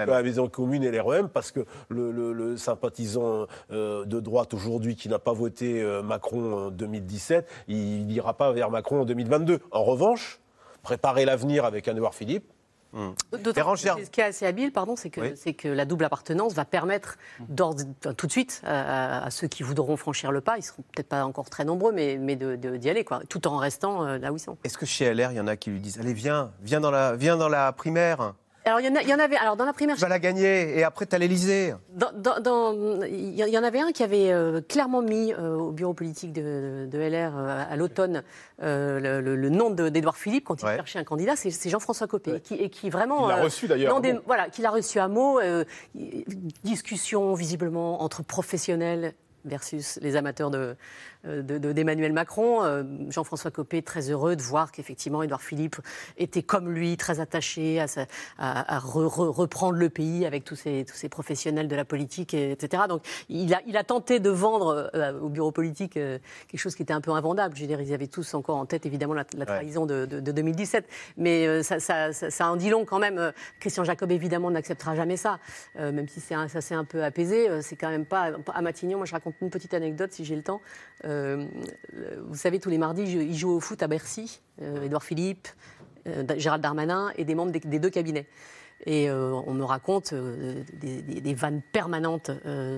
la 0.06 0.22
maison 0.22 0.48
commune 0.48 0.84
et 0.84 0.90
l'REM 0.90 1.28
parce 1.28 1.50
que 1.52 1.60
le, 1.88 2.10
le- 2.10 2.32
le 2.32 2.56
sympathisant 2.56 3.46
euh, 3.70 4.04
de 4.04 4.20
droite 4.20 4.54
aujourd'hui 4.54 4.96
qui 4.96 5.08
n'a 5.08 5.18
pas 5.18 5.32
voté 5.32 5.82
euh, 5.82 6.02
Macron 6.02 6.66
en 6.66 6.70
2017, 6.70 7.48
il 7.68 8.06
n'ira 8.06 8.34
pas 8.36 8.52
vers 8.52 8.70
Macron 8.70 9.00
en 9.02 9.04
2022. 9.04 9.60
En 9.70 9.84
revanche, 9.84 10.40
préparer 10.82 11.24
l'avenir 11.24 11.64
avec 11.64 11.88
un 11.88 11.92
Édouard 11.92 12.14
Philippe, 12.14 12.44
D'autant 13.32 13.72
que 13.74 13.78
ce 13.78 14.10
qui 14.10 14.20
est 14.20 14.24
assez 14.24 14.46
habile, 14.46 14.72
pardon, 14.72 14.96
c'est 14.96 15.10
que, 15.10 15.20
Oui. 15.20 15.32
c'est 15.36 15.54
que 15.54 15.68
la 15.68 15.84
double 15.84 16.04
appartenance 16.04 16.54
va 16.54 16.64
permettre 16.64 17.16
enfin, 17.58 18.14
tout 18.16 18.26
de 18.26 18.32
suite 18.32 18.62
à, 18.64 19.24
à 19.24 19.30
ceux 19.30 19.48
qui 19.48 19.62
voudront 19.62 19.96
franchir 19.96 20.30
le 20.32 20.40
pas, 20.40 20.56
ils 20.58 20.62
seront 20.62 20.82
peut-être 20.94 21.08
pas 21.08 21.24
encore 21.24 21.50
très 21.50 21.64
nombreux, 21.64 21.92
mais, 21.92 22.16
d'y 22.36 22.90
aller, 22.90 23.04
quoi, 23.04 23.20
tout 23.28 23.46
en 23.48 23.56
restant 23.56 24.04
euh, 24.06 24.18
là 24.18 24.32
où 24.32 24.36
ils 24.36 24.40
sont. 24.40 24.56
Est-ce 24.64 24.78
que 24.78 24.86
chez 24.86 25.12
LR, 25.12 25.32
il 25.32 25.36
y 25.36 25.40
en 25.40 25.46
a 25.46 25.56
qui 25.56 25.70
lui 25.70 25.80
disent 25.80 25.98
Allez, 25.98 26.14
viens, 26.14 26.52
viens 26.62 26.80
dans 26.80 26.90
la, 26.90 27.16
viens 27.16 27.36
dans 27.36 27.48
la 27.48 27.72
primaire, 27.72 28.34
Alors 28.66 28.80
il 28.80 28.86
y, 28.86 28.88
en 28.88 28.94
y 28.94 29.12
avait, 29.12 29.36
alors 29.36 29.56
dans 29.56 29.66
la 29.66 29.74
primaire, 29.74 29.96
tu 29.96 30.00
vas 30.00 30.08
la 30.08 30.18
gagner, 30.18 30.78
et 30.78 30.84
après, 30.84 31.04
tu 31.06 31.14
dans- 32.16 32.40
dans- 32.40 33.02
Il 33.04 33.34
y 33.36 33.58
en 33.58 33.62
avait 33.62 33.80
un 33.80 33.92
qui 33.92 34.02
avait 34.02 34.32
euh, 34.32 34.62
clairement 34.66 35.02
mis 35.02 35.34
euh, 35.34 35.54
au 35.56 35.70
bureau 35.70 35.92
politique 35.92 36.32
de, 36.32 36.86
de 36.90 36.98
LR 36.98 37.36
euh, 37.36 37.64
à 37.70 37.76
l'automne 37.76 38.22
euh, 38.62 39.00
le, 39.00 39.20
le- 39.20 39.36
le 39.36 39.48
nom 39.50 39.68
de- 39.70 39.90
d'Édouard 39.90 40.16
Philippe 40.16 40.44
quand 40.46 40.62
il 40.62 40.66
Ouais. 40.66 40.76
cherchait 40.76 40.98
un 40.98 41.04
candidat, 41.04 41.36
c'est 41.36 41.68
Jean-François 41.68 42.06
Copé, 42.06 42.36
et, 42.36 42.40
qui, 42.40 42.54
et 42.54 42.70
qui 42.70 42.88
vraiment... 42.88 43.26
Il 43.26 43.28
l'a 43.28 43.38
euh, 43.40 43.44
reçu, 43.44 43.66
d'ailleurs. 43.68 44.00
Voilà, 44.26 44.48
qu'il 44.48 44.64
a 44.64 44.70
reçu 44.70 44.98
à 44.98 45.08
mots. 45.08 45.40
discussion 46.64 47.34
visiblement 47.34 48.02
entre 48.02 48.22
professionnels 48.22 49.12
versus 49.44 49.98
les 50.00 50.16
amateurs 50.16 50.50
de, 50.50 50.74
euh, 51.26 51.42
de- 51.42 51.58
de- 51.58 51.72
d'Emmanuel 51.72 52.12
Macron. 52.12 52.62
Euh, 52.64 52.82
Jean-François 53.10 53.50
Copé, 53.50 53.82
très 53.82 54.10
heureux 54.10 54.36
de 54.36 54.42
voir 54.42 54.72
qu'effectivement 54.72 55.22
Édouard 55.22 55.42
Philippe 55.42 55.76
était 56.16 56.42
comme 56.42 56.70
lui, 56.70 56.96
très 56.96 57.20
attaché 57.20 57.80
à, 57.80 57.86
sa- 57.86 58.06
à- 58.38 58.76
à 58.76 58.78
re- 58.78 59.06
re- 59.06 59.28
reprendre 59.30 59.78
le 59.78 59.88
pays 59.88 60.26
avec 60.26 60.44
tous 60.44 60.56
ces, 60.56 60.84
tous 60.86 60.94
ces 60.96 61.08
professionnels 61.08 61.68
de 61.68 61.76
la 61.76 61.84
politique, 61.84 62.34
et- 62.34 62.52
etc. 62.52 62.84
Donc 62.88 63.02
il 63.28 63.52
a, 63.54 63.60
il 63.66 63.76
a 63.76 63.84
tenté 63.84 64.20
de 64.20 64.30
vendre 64.30 64.90
euh, 64.94 65.18
au 65.20 65.28
bureau 65.28 65.50
politique 65.52 65.96
euh, 65.96 66.18
quelque 66.48 66.60
chose 66.60 66.74
qui 66.74 66.82
était 66.82 66.92
un 66.92 67.00
peu 67.00 67.10
invendable. 67.12 67.56
Je 67.56 67.62
veux 67.62 67.66
dire, 67.68 67.80
ils 67.80 67.92
avaient 67.94 68.06
tous 68.06 68.34
encore 68.34 68.56
en 68.56 68.66
tête 68.66 68.86
évidemment 68.86 69.14
la, 69.14 69.24
la 69.36 69.46
trahison 69.46 69.86
de, 69.86 70.06
de- 70.06 70.20
de 70.20 70.32
2017. 70.32 70.86
Mais 71.16 71.46
euh, 71.46 71.62
ça, 71.62 71.80
ça- 71.80 72.12
ça- 72.12 72.30
ça 72.30 72.50
en 72.50 72.56
dit 72.56 72.70
long 72.70 72.84
quand 72.84 72.98
même. 72.98 73.18
Euh, 73.18 73.32
Christian 73.60 73.84
Jacob 73.84 74.10
évidemment 74.10 74.50
n'acceptera 74.50 74.94
jamais 74.94 75.16
ça. 75.16 75.38
Euh, 75.78 75.92
même 75.92 76.08
si 76.08 76.34
un- 76.34 76.48
ça 76.48 76.60
s'est 76.60 76.74
un 76.74 76.84
peu 76.84 77.02
apaisé, 77.04 77.48
c'est 77.62 77.76
quand 77.76 77.90
même 77.90 78.06
pas 78.06 78.30
à 78.54 78.62
Matignon. 78.62 78.98
Moi 78.98 79.06
je 79.06 79.12
raconte 79.12 79.34
une 79.40 79.50
petite 79.50 79.74
anecdote 79.74 80.12
si 80.12 80.24
j'ai 80.24 80.36
le 80.36 80.42
temps. 80.42 80.60
Euh, 81.14 81.46
vous 82.26 82.34
savez, 82.36 82.58
tous 82.60 82.70
les 82.70 82.78
mardis, 82.78 83.06
je- 83.06 83.18
il 83.18 83.34
joue 83.36 83.50
au 83.50 83.60
foot 83.60 83.82
à 83.82 83.86
Bercy. 83.86 84.40
Euh, 84.62 84.82
Édouard 84.84 85.02
Philippe, 85.04 85.48
euh, 86.06 86.24
Gérald 86.36 86.62
Darmanin 86.62 87.12
et 87.16 87.24
des 87.24 87.34
membres 87.34 87.52
des, 87.52 87.60
des 87.60 87.78
deux 87.78 87.90
cabinets. 87.90 88.26
Et 88.86 89.10
on 89.10 89.54
me 89.54 89.64
raconte 89.64 90.12
des, 90.12 91.00
des- 91.00 91.20
des 91.22 91.34
vannes 91.34 91.62
permanentes 91.72 92.30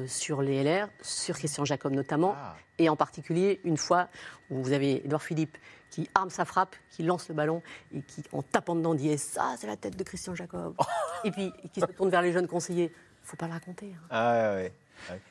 sur 0.06 0.40
les 0.42 0.62
LR, 0.62 0.88
sur 1.00 1.36
Christian 1.36 1.64
Jacob 1.64 1.92
notamment, 1.94 2.36
et 2.78 2.88
en 2.88 2.94
particulier 2.96 3.60
une 3.64 3.78
fois 3.78 4.08
où 4.50 4.62
vous 4.62 4.72
avez 4.72 5.04
Édouard 5.04 5.22
Philippe 5.22 5.56
qui 5.90 6.08
arme 6.14 6.30
sa 6.30 6.44
frappe, 6.44 6.76
qui 6.90 7.02
lance 7.02 7.28
le 7.28 7.34
ballon 7.34 7.60
et 7.92 8.02
qui, 8.02 8.22
en 8.32 8.42
tapant 8.42 8.76
dedans, 8.76 8.94
dit 8.94 9.08
Eh, 9.08 9.16
ça, 9.16 9.54
c'est 9.58 9.66
la 9.66 9.76
tête 9.76 9.96
de 9.96 10.04
Christian 10.04 10.34
Jacob. 10.34 10.76
et 11.24 11.30
puis 11.32 11.50
qui 11.72 11.80
se 11.80 11.86
tourne 11.86 12.10
vers 12.10 12.22
les 12.22 12.30
jeunes 12.32 12.46
conseillers. 12.46 12.92
Faut 13.22 13.36
pas 13.36 13.46
le 13.46 13.54
raconter. 13.54 13.92
hein. 13.96 14.06
Ah 14.10 14.32
ouais, 14.32 14.54
ouais. 14.62 14.72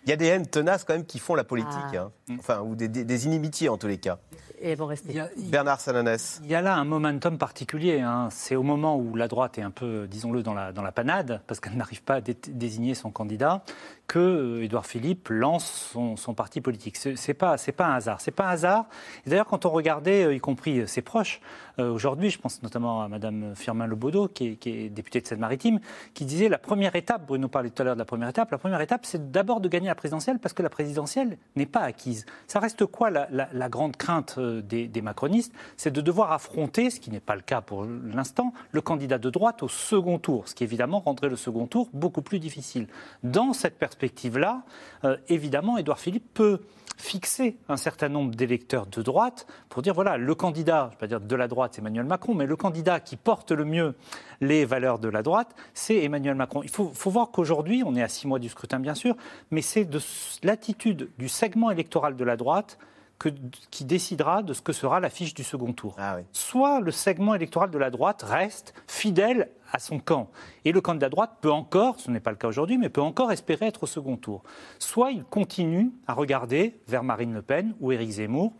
Il 0.06 0.10
y 0.10 0.14
a 0.14 0.16
des 0.16 0.26
haines 0.28 0.48
tenaces 0.48 0.84
quand 0.84 0.94
même 0.94 1.06
qui 1.06 1.20
font 1.20 1.36
la 1.36 1.44
politique, 1.44 1.72
Ah. 1.94 2.10
hein. 2.30 2.36
enfin, 2.40 2.62
ou 2.62 2.76
des, 2.76 2.88
des- 2.88 3.04
des 3.04 3.26
inimitiés 3.26 3.70
en 3.70 3.78
tous 3.78 3.88
les 3.88 3.98
cas. 3.98 4.18
Et 4.62 4.72
elles 4.72 4.78
vont 4.78 4.86
rester. 4.86 5.22
Bernard 5.38 5.82
Sananès. 5.82 6.40
Il 6.44 6.50
y 6.50 6.56
a 6.56 6.62
là 6.62 6.76
un 6.76 6.86
momentum 6.86 7.38
particulier. 7.38 8.00
hein. 8.00 8.30
C'est 8.32 8.56
au 8.56 8.64
moment 8.64 8.96
où 8.98 9.16
la 9.16 9.28
droite 9.28 9.58
est 9.58 9.62
un 9.62 9.70
peu, 9.72 10.08
disons-le, 10.10 10.44
dans 10.44 10.54
la, 10.54 10.72
dans 10.72 10.82
la 10.82 10.94
panade, 10.94 11.42
parce 11.46 11.60
qu'elle 11.60 11.74
n'arrive 11.78 12.04
pas 12.04 12.16
à 12.16 12.22
dé- 12.22 12.38
désigner 12.48 12.96
son 12.96 13.12
candidat, 13.12 13.64
que 14.08 14.20
euh, 14.20 14.64
Édouard 14.64 14.86
Philippe 14.86 15.28
lance 15.30 15.90
son, 15.92 16.16
son 16.16 16.34
parti 16.34 16.62
politique. 16.62 16.96
Ce 16.96 17.10
n'est 17.10 17.34
pas, 17.34 17.58
c'est 17.58 17.74
pas 17.74 17.88
un 17.88 17.96
hasard. 17.96 18.22
C'est 18.22 18.32
pas 18.32 18.46
un 18.48 18.52
hasard. 18.52 18.86
D'ailleurs, 19.28 19.46
quand 19.48 19.66
on 19.66 19.72
regardait, 19.72 20.24
euh, 20.24 20.34
y 20.34 20.40
compris 20.40 20.80
euh, 20.80 20.86
ses 20.88 21.02
proches, 21.02 21.42
euh, 21.80 21.92
aujourd'hui, 21.92 22.30
je 22.30 22.40
pense 22.40 22.64
notamment 22.64 23.02
à 23.04 23.10
Madame 23.10 23.56
Firmin 23.56 23.88
Lebaudot, 23.88 24.30
qui 24.30 24.48
est, 24.52 24.56
qui 24.56 24.70
est 24.70 24.90
députée 24.90 25.20
de 25.20 25.28
Seine-Maritime, 25.28 25.80
qui 26.14 26.24
disait 26.24 26.48
la 26.48 26.58
première 26.60 26.96
étape, 26.96 27.26
Bruno 27.28 27.50
parlait 27.50 27.72
tout 27.72 27.82
à 27.82 27.86
l'heure 27.86 27.96
de 27.96 28.00
la 28.00 28.06
première 28.06 28.30
étape, 28.30 28.52
la 28.52 28.58
première 28.58 28.80
étape, 28.80 29.06
c'est 29.06 29.32
d'abord 29.32 29.55
de 29.60 29.70
gagner 29.70 29.88
la 29.88 29.96
présidentielle, 29.96 30.40
parce 30.40 30.54
que 30.54 30.64
la 30.64 30.70
présidentielle 30.70 31.38
n'est 31.56 31.66
pas 31.66 31.82
acquise. 31.82 32.26
Ça 32.48 32.60
reste 32.60 32.86
quoi 32.86 33.10
la, 33.10 33.70
grande 33.70 33.98
crainte 33.98 34.36
euh, 34.38 34.62
des, 34.62 35.02
macronistes? 35.02 35.54
C'est 35.78 35.92
de 35.92 36.02
devoir 36.02 36.32
affronter, 36.32 36.90
ce 36.90 37.00
qui 37.00 37.12
n'est 37.12 37.20
pas 37.20 37.36
le 37.36 37.42
cas 37.42 37.62
pour 37.62 37.86
l'instant, 37.86 38.54
le 38.72 38.82
candidat 38.82 39.18
de 39.18 39.30
droite 39.30 39.64
au 39.64 39.68
second 39.68 40.20
tour, 40.20 40.48
ce 40.48 40.56
qui 40.56 40.64
évidemment 40.64 41.00
rendrait 41.00 41.30
le 41.30 41.36
second 41.36 41.68
tour 41.68 41.90
beaucoup 41.94 42.22
plus 42.22 42.40
difficile. 42.40 42.88
Dans 43.24 43.54
cette 43.54 43.78
perspective-là, 43.78 44.64
euh, 45.04 45.18
évidemment, 45.28 45.78
Édouard 45.78 46.00
Philippe 46.00 46.34
peut 46.34 46.62
fixer 46.98 47.58
un 47.68 47.78
certain 47.78 48.10
nombre 48.10 48.36
d'électeurs 48.36 48.86
de 48.86 49.02
droite 49.02 49.48
pour 49.70 49.82
dire 49.82 49.94
voilà, 49.94 50.18
le 50.18 50.36
candidat, 50.36 50.84
je 50.84 50.86
ne 50.86 50.92
vais 50.92 50.98
pas 50.98 51.08
dire 51.08 51.22
de 51.22 51.36
la 51.36 51.48
droite, 51.48 51.78
Emmanuel 51.78 52.06
Macron, 52.06 52.34
mais 52.34 52.46
le 52.46 52.56
candidat 52.56 53.00
qui 53.00 53.18
porte 53.18 53.52
le 53.52 53.66
mieux 53.66 53.96
les 54.42 54.66
valeurs 54.66 55.00
de 55.00 55.10
la 55.10 55.24
droite, 55.24 55.56
c'est 55.74 56.04
Emmanuel 56.04 56.36
Macron. 56.36 56.62
Il 56.64 56.70
faut, 56.70 56.90
faut 56.94 57.10
voir 57.12 57.32
qu'aujourd'hui, 57.32 57.84
on 57.86 57.96
est 57.96 58.02
à 58.04 58.08
six 58.08 58.28
mois 58.28 58.40
du 58.40 58.50
scrutin, 58.50 58.80
bien 58.80 58.96
sûr, 58.96 59.16
mais 59.52 59.62
c'est 59.62 59.86
de 59.86 60.00
l'attitude 60.44 61.10
du 61.18 61.30
segment 61.30 61.72
électoral 61.72 62.16
de 62.16 62.24
la 62.24 62.38
droite 62.38 62.78
que- 63.18 63.30
qui 63.72 63.86
décidera 63.86 64.44
de 64.44 64.54
ce 64.54 64.62
que 64.62 64.74
sera 64.74 65.00
l'affiche 65.00 65.34
du 65.34 65.44
second 65.44 65.72
tour. 65.72 65.96
Soit 66.34 66.82
le 66.82 66.92
segment 66.92 67.34
électoral 67.34 67.70
de 67.72 67.78
la 67.78 67.90
droite 67.90 68.24
reste 68.24 68.74
fidèle 68.88 69.50
à 69.72 69.80
son 69.80 70.00
camp, 70.00 70.30
et 70.66 70.72
le 70.74 70.82
candidat 70.82 71.08
de 71.08 71.12
droite 71.12 71.38
peut 71.42 71.52
encore, 71.52 72.00
ce 72.00 72.12
n'est 72.12 72.20
pas 72.20 72.32
le 72.32 72.38
cas 72.38 72.48
aujourd'hui, 72.50 72.78
mais 72.78 72.90
peut 72.90 73.02
encore 73.02 73.32
espérer 73.32 73.68
être 73.68 73.84
au 73.84 73.88
second 73.88 74.18
tour. 74.18 74.44
Soit 74.80 75.12
il 75.12 75.24
continue 75.24 75.92
à 76.08 76.14
regarder 76.14 76.78
vers 76.88 77.04
Marine 77.04 77.34
Le 77.34 77.42
Pen 77.42 77.74
ou 77.80 77.92
Éric 77.94 78.10
Zemmour, 78.12 78.54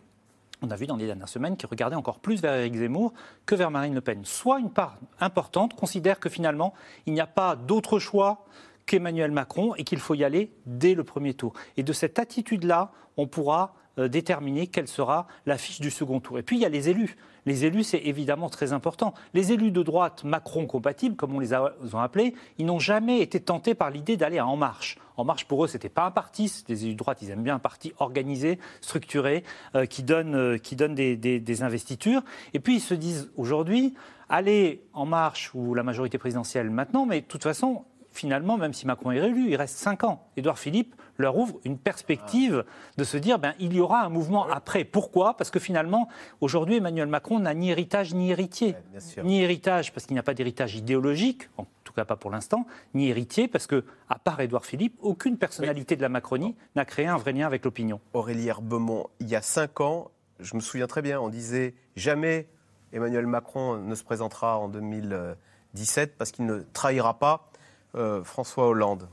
on 0.62 0.70
a 0.70 0.76
vu 0.76 0.86
dans 0.86 0.96
les 0.96 1.06
dernières 1.06 1.28
semaines 1.28 1.56
qu'il 1.56 1.68
regardait 1.68 1.96
encore 1.96 2.18
plus 2.18 2.40
vers 2.40 2.54
Éric 2.54 2.76
Zemmour 2.76 3.12
que 3.44 3.54
vers 3.54 3.70
Marine 3.70 3.94
Le 3.94 4.00
Pen. 4.00 4.24
Soit 4.24 4.58
une 4.58 4.70
part 4.70 4.98
importante 5.20 5.74
considère 5.74 6.18
que 6.18 6.28
finalement, 6.28 6.72
il 7.06 7.12
n'y 7.12 7.20
a 7.20 7.26
pas 7.26 7.56
d'autre 7.56 7.98
choix 7.98 8.46
qu'Emmanuel 8.86 9.32
Macron 9.32 9.74
et 9.74 9.84
qu'il 9.84 9.98
faut 9.98 10.14
y 10.14 10.24
aller 10.24 10.52
dès 10.64 10.94
le 10.94 11.04
premier 11.04 11.34
tour. 11.34 11.52
Et 11.76 11.82
de 11.82 11.92
cette 11.92 12.18
attitude-là, 12.18 12.92
on 13.16 13.26
pourra 13.26 13.74
euh, 13.98 14.08
déterminer 14.08 14.66
quelle 14.66 14.88
sera 14.88 15.26
l'affiche 15.44 15.80
du 15.80 15.90
second 15.90 16.20
tour. 16.20 16.38
Et 16.38 16.42
puis, 16.42 16.56
il 16.56 16.62
y 16.62 16.66
a 16.66 16.68
les 16.68 16.88
élus. 16.88 17.16
Les 17.46 17.64
élus, 17.64 17.84
c'est 17.84 17.98
évidemment 18.04 18.50
très 18.50 18.72
important. 18.72 19.14
Les 19.32 19.52
élus 19.52 19.70
de 19.70 19.82
droite 19.82 20.24
Macron 20.24 20.66
compatibles, 20.66 21.16
comme 21.16 21.34
on 21.34 21.38
les 21.40 21.54
a 21.54 21.72
ont 21.92 21.98
appelés, 21.98 22.34
ils 22.58 22.66
n'ont 22.66 22.78
jamais 22.80 23.20
été 23.20 23.40
tentés 23.40 23.74
par 23.74 23.90
l'idée 23.90 24.16
d'aller 24.16 24.38
à 24.38 24.46
En 24.46 24.56
Marche. 24.56 24.98
En 25.16 25.24
Marche, 25.24 25.46
pour 25.46 25.64
eux, 25.64 25.68
c'était 25.68 25.88
pas 25.88 26.04
un 26.04 26.10
parti. 26.10 26.52
Des 26.66 26.84
élus 26.84 26.92
de 26.94 26.98
droite, 26.98 27.18
ils 27.22 27.30
aiment 27.30 27.42
bien 27.42 27.54
un 27.54 27.58
parti 27.60 27.92
organisé, 27.98 28.58
structuré, 28.80 29.44
euh, 29.74 29.86
qui 29.86 30.02
donne, 30.02 30.34
euh, 30.34 30.58
qui 30.58 30.76
donne 30.76 30.94
des, 30.94 31.16
des- 31.16 31.62
investitures. 31.62 32.22
Et 32.52 32.60
puis, 32.60 32.76
ils 32.76 32.80
se 32.80 32.92
disent 32.94 33.30
aujourd'hui, 33.36 33.94
aller 34.28 34.82
En 34.92 35.06
Marche 35.06 35.52
ou 35.54 35.72
la 35.74 35.82
majorité 35.82 36.18
présidentielle 36.18 36.68
maintenant, 36.68 37.06
mais 37.06 37.20
de 37.22 37.26
toute 37.26 37.44
façon, 37.44 37.84
finalement, 38.16 38.56
même 38.56 38.72
si 38.72 38.86
Macron 38.86 39.12
est 39.12 39.20
réélu, 39.20 39.50
il 39.50 39.56
reste 39.56 39.76
5 39.76 40.04
ans. 40.04 40.26
Édouard 40.36 40.58
Philippe 40.58 40.94
leur 41.18 41.36
ouvre 41.36 41.58
une 41.64 41.78
perspective 41.78 42.64
de 42.96 43.04
se 43.04 43.16
dire 43.16 43.38
ben, 43.38 43.54
il 43.58 43.74
y 43.74 43.80
aura 43.80 44.02
un 44.02 44.08
mouvement 44.08 44.46
après. 44.48 44.84
Pourquoi? 44.84 45.36
Parce 45.36 45.50
que 45.50 45.58
finalement, 45.58 46.08
aujourd'hui, 46.40 46.76
Emmanuel 46.76 47.08
Macron 47.08 47.38
n'a 47.38 47.54
ni 47.54 47.70
héritage 47.70 48.14
ni 48.14 48.30
héritier. 48.30 48.76
ni 49.22 49.42
héritage 49.42 49.92
parce 49.92 50.06
qu'il 50.06 50.14
n'y 50.14 50.20
a 50.20 50.22
pas 50.22 50.34
d'héritage 50.34 50.74
idéologique, 50.74 51.48
en 51.56 51.66
tout 51.84 51.92
cas 51.92 52.04
pas 52.04 52.16
pour 52.16 52.30
l'instant, 52.30 52.66
ni 52.94 53.08
héritier 53.08 53.48
parce 53.48 53.66
que, 53.66 53.84
à 54.08 54.18
part 54.18 54.40
Édouard 54.40 54.64
Philippe, 54.64 54.96
aucune 55.00 55.38
personnalité 55.38 55.96
de 55.96 56.02
la 56.02 56.08
Macronie 56.08 56.54
n'a 56.74 56.84
créé 56.84 57.06
un 57.06 57.16
vrai 57.16 57.32
lien 57.32 57.46
avec 57.46 57.64
l'opinion. 57.64 58.00
Aurélie 58.12 58.48
Herbemont, 58.48 59.06
il 59.20 59.28
y 59.28 59.36
a 59.36 59.42
cinq 59.42 59.80
ans, 59.80 60.10
je 60.40 60.54
me 60.54 60.60
souviens 60.60 60.86
très 60.86 61.02
bien, 61.02 61.20
on 61.20 61.28
disait 61.28 61.74
jamais 61.96 62.48
Emmanuel 62.92 63.26
Macron 63.26 63.78
ne 63.78 63.94
se 63.94 64.04
présentera 64.04 64.58
en 64.58 64.68
2017 64.68 66.16
parce 66.16 66.30
qu'il 66.30 66.46
ne 66.46 66.60
trahira 66.72 67.18
pas 67.18 67.50
euh, 67.96 68.22
François 68.24 68.66
Hollande. 68.68 69.08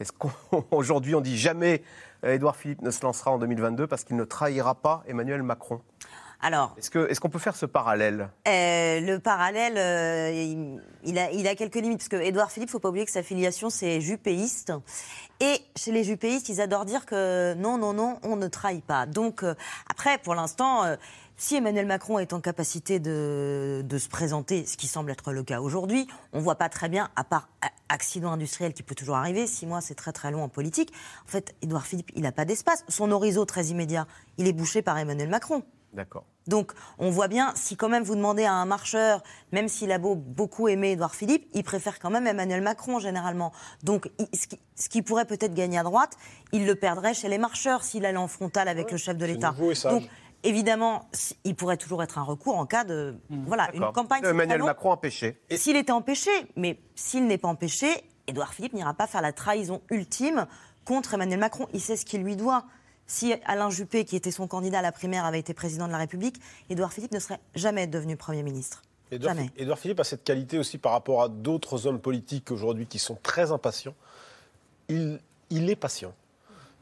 Est-ce 0.00 0.12
qu'aujourd'hui 0.12 1.14
on 1.16 1.20
dit 1.20 1.36
jamais 1.38 1.82
euh, 2.24 2.34
Édouard 2.34 2.56
Philippe 2.56 2.82
ne 2.82 2.90
se 2.90 3.02
lancera 3.02 3.30
en 3.32 3.38
2022 3.38 3.86
parce 3.86 4.04
qu'il 4.04 4.16
ne 4.16 4.24
trahira 4.24 4.74
pas 4.74 5.02
Emmanuel 5.06 5.42
Macron? 5.42 5.80
Alors, 6.40 6.76
Est-ce 6.78 6.88
que- 6.90 7.10
est-ce 7.10 7.18
qu'on 7.18 7.30
peut 7.30 7.40
faire 7.40 7.56
ce 7.56 7.66
parallèle? 7.66 8.28
Euh, 8.46 9.00
le 9.00 9.18
parallèle, 9.18 9.76
euh, 9.76 10.30
il, 10.32 10.80
il 11.02 11.18
a, 11.18 11.32
il 11.32 11.48
a 11.48 11.56
quelques 11.56 11.74
limites, 11.74 11.98
parce 11.98 12.08
que 12.08 12.14
Édouard 12.16 12.52
Philippe, 12.52 12.70
faut 12.70 12.78
pas 12.78 12.90
oublier 12.90 13.04
que 13.06 13.10
sa 13.10 13.24
filiation, 13.24 13.70
c'est 13.70 14.00
jupéiste. 14.00 14.72
Et 15.40 15.60
chez 15.74 15.90
les 15.90 16.04
jupéistes, 16.04 16.48
ils 16.48 16.60
adorent 16.60 16.84
dire 16.84 17.06
que 17.06 17.54
non, 17.54 17.76
non, 17.76 17.92
non, 17.92 18.20
on 18.22 18.36
ne 18.36 18.46
trahit 18.46 18.84
pas. 18.84 19.04
Donc, 19.06 19.42
euh, 19.42 19.56
après, 19.90 20.18
pour 20.18 20.36
l'instant, 20.36 20.84
si 21.38 21.54
Emmanuel 21.54 21.86
Macron 21.86 22.18
est 22.18 22.32
en 22.34 22.40
capacité 22.40 22.98
de, 23.00 23.82
de 23.84 23.98
se 23.98 24.08
présenter, 24.08 24.66
ce 24.66 24.76
qui 24.76 24.88
semble 24.88 25.10
être 25.12 25.32
le 25.32 25.42
cas 25.44 25.60
aujourd'hui, 25.60 26.06
on 26.34 26.40
voit 26.40 26.56
pas 26.56 26.68
très 26.68 26.88
bien, 26.88 27.08
à 27.16 27.24
part 27.24 27.48
accident 27.88 28.30
industriel 28.32 28.74
qui 28.74 28.82
peut 28.82 28.94
toujours 28.96 29.16
arriver, 29.16 29.46
six 29.46 29.64
mois 29.64 29.80
c'est 29.80 29.94
très 29.94 30.12
très 30.12 30.30
long 30.30 30.42
en 30.42 30.48
politique, 30.48 30.92
en 31.24 31.28
fait, 31.30 31.54
Édouard 31.62 31.86
Philippe, 31.86 32.10
il 32.14 32.22
n'a 32.22 32.32
pas 32.32 32.44
d'espace. 32.44 32.84
Son 32.88 33.10
horizon 33.12 33.46
très 33.46 33.66
immédiat, 33.66 34.06
il 34.36 34.46
est 34.46 34.52
bouché 34.52 34.82
par 34.82 34.98
Emmanuel 34.98 35.28
Macron. 35.30 35.62
D'accord. 35.94 36.24
Donc, 36.48 36.72
on 36.98 37.10
voit 37.10 37.28
bien, 37.28 37.52
si 37.54 37.76
quand 37.76 37.88
même 37.88 38.02
vous 38.02 38.14
demandez 38.14 38.44
à 38.44 38.52
un 38.52 38.66
marcheur, 38.66 39.22
même 39.52 39.68
s'il 39.68 39.90
a 39.92 39.98
beau 39.98 40.16
beaucoup 40.16 40.68
aimé 40.68 40.92
Édouard 40.92 41.14
Philippe, 41.14 41.48
il 41.54 41.62
préfère 41.62 41.98
quand 41.98 42.10
même 42.10 42.26
Emmanuel 42.26 42.60
Macron, 42.62 42.98
généralement. 42.98 43.52
Donc, 43.84 44.10
il- 44.18 44.28
ce 44.38 44.46
qui, 44.48 44.58
ce 44.74 44.88
qui 44.90 45.00
pourrait 45.02 45.24
peut-être 45.24 45.54
gagner 45.54 45.78
à 45.78 45.82
droite, 45.82 46.12
il 46.52 46.66
le 46.66 46.74
perdrait 46.74 47.14
chez 47.14 47.28
les 47.28 47.38
marcheurs 47.38 47.84
s'il 47.84 48.04
allait 48.04 48.18
en 48.18 48.28
frontal 48.28 48.68
avec 48.68 48.90
le 48.90 48.98
chef 48.98 49.16
de 49.16 49.24
l'État. 49.24 49.52
Donc, 49.92 50.08
évidemment, 50.44 51.08
il 51.44 51.54
pourrait 51.54 51.76
toujours 51.76 52.02
être 52.02 52.18
un 52.18 52.22
recours 52.22 52.56
en 52.56 52.66
cas 52.66 52.84
de 52.84 53.16
voilà 53.30 53.70
une 53.74 53.92
campagne. 53.92 54.22
sans 54.22 54.30
Emmanuel. 54.30 54.62
Macron 54.62 54.90
empêché. 54.90 55.40
S'il 55.50 55.76
était 55.76 55.92
empêché, 55.92 56.30
mais 56.56 56.78
s'il 56.94 57.26
n'est 57.26 57.38
pas 57.38 57.48
empêché, 57.48 57.88
Édouard 58.26 58.52
Philippe 58.52 58.74
n'ira 58.74 58.94
pas 58.94 59.06
faire 59.06 59.22
la 59.22 59.32
trahison 59.32 59.82
ultime 59.90 60.46
contre 60.84 61.14
Emmanuel 61.14 61.40
Macron. 61.40 61.66
Il 61.72 61.80
sait 61.80 61.96
ce 61.96 62.04
qu'il 62.04 62.22
lui 62.22 62.36
doit. 62.36 62.64
Si 63.06 63.32
Alain 63.46 63.70
Juppé, 63.70 64.04
qui 64.04 64.16
était 64.16 64.30
son 64.30 64.46
candidat 64.46 64.80
à 64.80 64.82
la 64.82 64.92
primaire, 64.92 65.24
avait 65.24 65.38
été 65.38 65.54
président 65.54 65.86
de 65.86 65.92
la 65.92 65.98
République, 65.98 66.36
Édouard 66.68 66.92
Philippe 66.92 67.12
ne 67.12 67.18
serait 67.18 67.40
jamais 67.54 67.86
devenu 67.86 68.16
Premier 68.16 68.42
ministre. 68.42 68.82
Édouard, 69.10 69.34
Jamais. 69.34 69.50
Édouard 69.56 69.78
Philippe 69.78 70.00
a 70.00 70.04
cette 70.04 70.24
qualité 70.24 70.58
aussi 70.58 70.76
par 70.76 70.92
rapport 70.92 71.22
à 71.22 71.28
d'autres 71.30 71.86
hommes 71.86 72.00
politiques 72.00 72.50
aujourd'hui 72.50 72.86
qui 72.86 72.98
sont 72.98 73.16
très 73.22 73.50
impatients. 73.50 73.94
Il, 74.90 75.20
il 75.48 75.70
est 75.70 75.76
patient. 75.76 76.12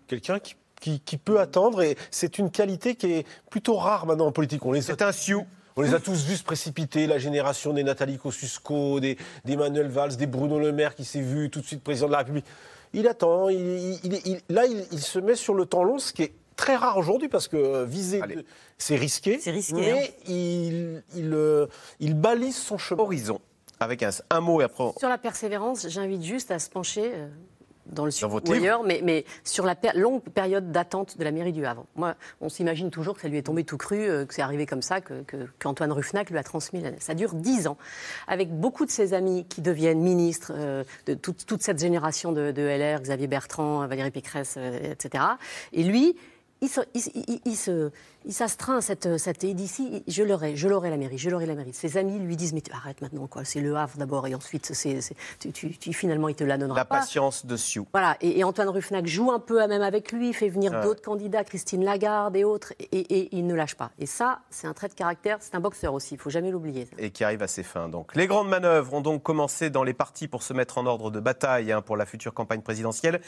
Quelqu'un 0.08 0.40
qui, 0.40 0.56
qui- 0.80 1.00
qui 1.00 1.16
peut 1.18 1.40
attendre 1.40 1.82
et 1.82 1.96
c'est 2.10 2.38
une 2.38 2.50
qualité 2.50 2.94
qui 2.94 3.12
est 3.12 3.26
plutôt 3.50 3.76
rare 3.76 4.06
maintenant 4.06 4.26
en 4.26 4.32
politique. 4.32 4.62
C'est 4.82 5.02
un 5.02 5.12
sioux. 5.12 5.44
On 5.78 5.82
les 5.82 5.92
a 5.92 6.00
tous 6.00 6.24
vus 6.24 6.36
se 6.36 6.42
précipiter, 6.42 7.06
la 7.06 7.18
génération 7.18 7.74
des 7.74 7.84
Nathalie 7.84 8.16
Kosciusko, 8.16 8.98
des, 8.98 9.18
des 9.44 9.56
Manuel 9.56 9.88
Valls, 9.88 10.16
des 10.16 10.26
Bruno 10.26 10.58
Le 10.58 10.72
Maire 10.72 10.94
qui 10.94 11.04
s'est 11.04 11.20
vu 11.20 11.50
tout 11.50 11.60
de 11.60 11.66
suite 11.66 11.82
président 11.82 12.06
de 12.06 12.12
la 12.12 12.18
République. 12.18 12.46
Il 12.94 13.06
attend, 13.08 13.50
il, 13.50 13.58
il- 13.58 14.00
il- 14.04 14.20
il- 14.24 14.40
là 14.48 14.64
il, 14.64 14.86
il 14.92 15.00
se 15.00 15.18
met 15.18 15.34
sur 15.34 15.52
le 15.52 15.66
temps 15.66 15.84
long, 15.84 15.98
ce 15.98 16.14
qui 16.14 16.22
est 16.22 16.32
très 16.56 16.76
rare 16.76 16.96
aujourd'hui 16.96 17.28
parce 17.28 17.46
que 17.46 17.58
euh, 17.58 17.84
viser, 17.84 18.20
de- 18.22 18.42
c'est 18.78 18.96
risqué, 18.96 19.38
risqué, 19.44 19.74
mais 19.74 19.92
hein. 19.92 20.22
il, 20.28 21.02
il, 21.14 21.34
euh, 21.34 21.66
il 22.00 22.14
balise 22.14 22.56
son 22.56 22.78
chemin. 22.78 23.02
Horizon, 23.02 23.38
avec 23.78 24.02
un, 24.02 24.08
un 24.30 24.40
mot 24.40 24.62
et 24.62 24.64
après. 24.64 24.82
on- 24.84 24.94
Sur 24.98 25.10
la 25.10 25.18
persévérance, 25.18 25.86
j'invite 25.90 26.22
juste 26.22 26.50
à 26.50 26.58
se 26.58 26.70
pencher 26.70 27.10
euh, 27.14 27.28
dans 27.90 28.04
le 28.04 28.10
sud 28.10 28.24
ou 28.48 28.52
ailleurs, 28.60 28.82
mais, 28.82 29.00
mais 29.02 29.24
sur 29.44 29.64
la 29.66 29.74
per- 29.74 29.92
longue 29.94 30.22
période 30.22 30.72
d'attente 30.72 31.18
de 31.18 31.24
la 31.24 31.30
mairie 31.30 31.52
du 31.52 31.64
Havre. 31.64 31.84
Moi, 31.96 32.14
on 32.40 32.48
s'imagine 32.48 32.90
toujours 32.90 33.14
que 33.14 33.20
ça 33.22 33.28
lui 33.28 33.38
est 33.38 33.42
tombé 33.42 33.64
tout 33.64 33.76
cru, 33.76 33.98
euh, 34.08 34.24
que 34.26 34.34
c'est 34.34 34.42
arrivé 34.42 34.66
comme 34.66 34.82
ça, 34.82 35.00
que- 35.00 35.22
que- 35.22 35.46
qu'Antoine 35.58 35.92
Ruffnac 35.92 36.30
lui 36.30 36.38
a 36.38 36.42
transmis. 36.42 36.80
la- 36.80 36.98
Ça 37.00 37.14
dure 37.14 37.34
dix 37.34 37.66
ans, 37.66 37.76
avec 38.26 38.50
beaucoup 38.50 38.84
de 38.86 38.90
ses 38.90 39.14
amis 39.14 39.46
qui 39.48 39.60
deviennent 39.60 40.00
ministres, 40.00 40.52
euh, 40.54 40.84
de 41.06 41.14
toute, 41.14 41.46
toute 41.46 41.62
cette 41.62 41.78
génération 41.78 42.32
de, 42.32 42.50
de 42.50 42.62
LR, 42.62 43.00
Xavier 43.00 43.26
Bertrand, 43.26 43.86
Valérie 43.86 44.10
Pécresse, 44.10 44.54
euh, 44.56 44.92
etc. 44.92 45.24
Et 45.72 45.82
lui, 45.84 46.16
il 46.62 46.68
se- 46.68 46.80
il 46.94 47.00
se- 47.02 47.10
il- 47.14 47.40
il 47.44 47.56
se- 47.56 47.90
il 48.26 48.32
s'astreint 48.34 48.78
à 48.78 48.80
cette, 48.80 49.18
cette 49.18 49.44
ici, 49.44 50.02
je 50.08 50.22
l'aurai, 50.22 50.56
je 50.56 50.68
l'aurai 50.68 50.90
la 50.90 50.96
mairie, 50.96 51.16
je 51.18 51.30
l'aurai 51.30 51.46
la 51.46 51.54
mairie. 51.54 51.72
Ses 51.72 51.96
amis 51.96 52.18
lui 52.18 52.36
disent, 52.36 52.52
mais 52.52 52.62
arrête 52.72 53.00
maintenant, 53.00 53.26
quoi. 53.28 53.44
C'est 53.44 53.60
le 53.60 53.76
Havre 53.76 53.96
d'abord, 53.98 54.26
et 54.26 54.34
ensuite, 54.34 54.66
c'est, 54.74 55.00
c'est- 55.00 55.14
tu, 55.38 55.52
tu- 55.52 55.78
tu- 55.78 55.92
finalement, 55.92 56.28
il 56.28 56.34
te 56.34 56.42
la 56.44 56.58
donnera 56.58 56.78
La 56.80 56.84
pas. 56.84 56.98
patience 56.98 57.46
de 57.46 57.56
Sioux. 57.56 57.86
Voilà, 57.92 58.16
et, 58.20 58.40
et 58.40 58.44
Antoine 58.44 58.68
Ruffnac 58.68 59.06
joue 59.06 59.30
un 59.30 59.38
peu 59.38 59.62
à 59.62 59.68
même 59.68 59.82
avec 59.82 60.10
lui, 60.10 60.32
fait 60.32 60.48
venir 60.48 60.72
Ouais. 60.72 60.82
d'autres 60.82 61.02
candidats, 61.02 61.44
Christine 61.44 61.84
Lagarde 61.84 62.34
et 62.36 62.42
autres, 62.44 62.72
et, 62.80 62.98
et 62.98 63.36
il 63.36 63.46
ne 63.46 63.54
lâche 63.54 63.76
pas. 63.76 63.92
Et 64.00 64.06
ça, 64.06 64.40
c'est 64.50 64.66
un 64.66 64.74
trait 64.74 64.88
de 64.88 64.94
caractère, 64.94 65.38
c'est 65.40 65.54
un 65.54 65.60
boxeur 65.60 65.94
aussi, 65.94 66.14
il 66.14 66.18
faut 66.20 66.30
jamais 66.30 66.50
l'oublier. 66.50 66.88
et 66.98 67.10
qui 67.10 67.22
arrive 67.22 67.42
à 67.42 67.48
ses 67.48 67.62
fins. 67.62 67.88
Donc, 67.88 68.14
les 68.16 68.26
grandes 68.26 68.48
manœuvres 68.48 68.92
ont 68.94 69.00
donc 69.00 69.22
commencé 69.22 69.70
dans 69.70 69.84
les 69.84 69.94
partis 69.94 70.26
pour 70.26 70.42
se 70.42 70.52
mettre 70.52 70.78
en 70.78 70.86
ordre 70.86 71.12
de 71.12 71.20
bataille 71.20 71.70
hein, 71.70 71.80
pour 71.80 71.96
la 71.96 72.06
future 72.06 72.34
campagne 72.34 72.60
présidentielle. 72.62 73.20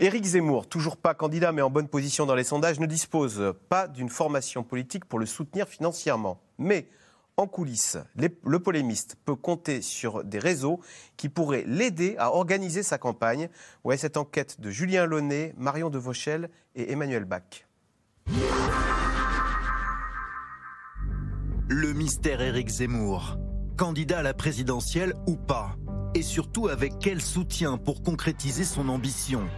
Éric 0.00 0.24
Zemmour, 0.24 0.66
toujours 0.66 0.96
pas 0.96 1.14
candidat 1.14 1.52
mais 1.52 1.62
en 1.62 1.70
bonne 1.70 1.86
position 1.88 2.26
dans 2.26 2.34
les 2.34 2.42
sondages, 2.44 2.80
ne 2.80 2.86
dispose 2.86 3.54
pas 3.68 3.86
d'une 3.86 4.08
formation 4.08 4.39
politique 4.62 5.04
pour 5.04 5.18
le 5.18 5.26
soutenir 5.26 5.68
financièrement. 5.68 6.40
Mais 6.58 6.88
en 7.36 7.46
coulisses, 7.46 7.96
le 8.16 8.58
polémiste 8.58 9.16
peut 9.24 9.34
compter 9.34 9.80
sur 9.80 10.24
des 10.24 10.38
réseaux 10.38 10.80
qui 11.16 11.30
pourraient 11.30 11.64
l'aider 11.66 12.14
à 12.18 12.34
organiser 12.34 12.82
sa 12.82 12.98
campagne. 12.98 13.48
Ouais, 13.82 13.96
cette 13.96 14.18
enquête 14.18 14.60
de 14.60 14.70
Julien 14.70 15.06
Launay, 15.06 15.54
Marion 15.56 15.88
Devauchel 15.88 16.50
et 16.74 16.92
Emmanuel 16.92 17.24
Bach. 17.24 17.66
Le 21.68 21.92
mystère 21.94 22.42
Éric 22.42 22.68
Zemmour. 22.68 23.38
Candidat 23.78 24.18
à 24.18 24.22
la 24.22 24.34
présidentielle 24.34 25.14
ou 25.26 25.36
pas 25.36 25.76
Et 26.14 26.22
surtout 26.22 26.68
avec 26.68 26.98
quel 27.00 27.22
soutien 27.22 27.78
pour 27.78 28.02
concrétiser 28.02 28.64
son 28.64 28.90
ambition? 28.90 29.48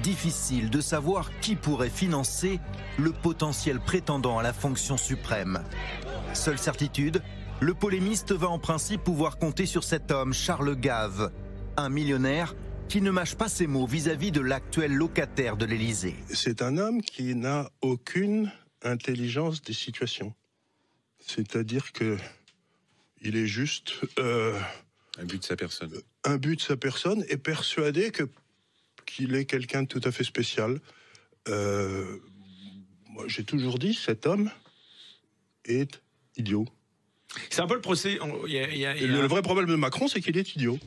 Difficile 0.00 0.70
de 0.70 0.80
savoir 0.80 1.30
qui 1.40 1.54
pourrait 1.54 1.90
financer 1.90 2.60
le 2.98 3.12
potentiel 3.12 3.78
prétendant 3.78 4.38
à 4.38 4.42
la 4.42 4.52
fonction 4.52 4.96
suprême. 4.96 5.62
Seule 6.32 6.58
certitude, 6.58 7.22
le 7.60 7.74
polémiste 7.74 8.32
va 8.32 8.48
en 8.48 8.58
principe 8.58 9.04
pouvoir 9.04 9.38
compter 9.38 9.66
sur 9.66 9.84
cet 9.84 10.10
homme, 10.10 10.32
Charles 10.32 10.76
Gave, 10.76 11.30
un 11.76 11.88
millionnaire 11.88 12.54
qui 12.88 13.00
ne 13.00 13.10
mâche 13.10 13.36
pas 13.36 13.48
ses 13.48 13.66
mots 13.66 13.86
vis-à-vis 13.86 14.32
de 14.32 14.40
l'actuel 14.40 14.92
locataire 14.92 15.56
de 15.56 15.66
l'Élysée. 15.66 16.16
C'est 16.32 16.62
un 16.62 16.78
homme 16.78 17.02
qui 17.02 17.34
n'a 17.34 17.70
aucune 17.80 18.50
intelligence 18.82 19.62
des 19.62 19.72
situations. 19.74 20.34
C'est-à-dire 21.26 21.92
que 21.92 22.16
il 23.20 23.36
est 23.36 23.46
juste 23.46 23.92
euh, 24.18 24.58
Un 25.20 25.24
but 25.24 25.40
de 25.40 25.44
sa 25.44 25.54
personne. 25.54 25.92
un 26.24 26.36
but 26.38 26.56
de 26.56 26.60
sa 26.60 26.76
personne 26.76 27.24
et 27.28 27.36
persuadé 27.36 28.10
que 28.10 28.24
qu'il 29.14 29.34
est 29.34 29.44
quelqu'un 29.44 29.82
de 29.82 29.88
tout 29.88 30.00
à 30.04 30.10
fait 30.12 30.24
spécial. 30.24 30.80
Euh, 31.48 32.18
moi, 33.08 33.24
j'ai 33.26 33.44
toujours 33.44 33.78
dit, 33.78 33.94
cet 33.94 34.26
homme 34.26 34.50
est 35.64 36.02
idiot. 36.36 36.66
C'est 37.50 37.62
un 37.62 37.66
peu 37.66 37.74
le 37.74 37.80
procès. 37.80 38.18
on- 38.20 38.46
il 38.46 38.52
y 38.52 38.58
a- 38.58 38.70
il 38.70 38.78
y 38.78 38.86
a- 38.86 38.94
il 38.96 39.02
y 39.02 39.04
a 39.04 39.08
Le, 39.08 39.18
un- 39.18 39.22
le 39.22 39.28
vrai 39.28 39.42
problème 39.42 39.66
de 39.66 39.74
Macron, 39.76 40.08
c'est 40.08 40.20
qu'il 40.20 40.36
est 40.36 40.54
idiot. 40.54 40.78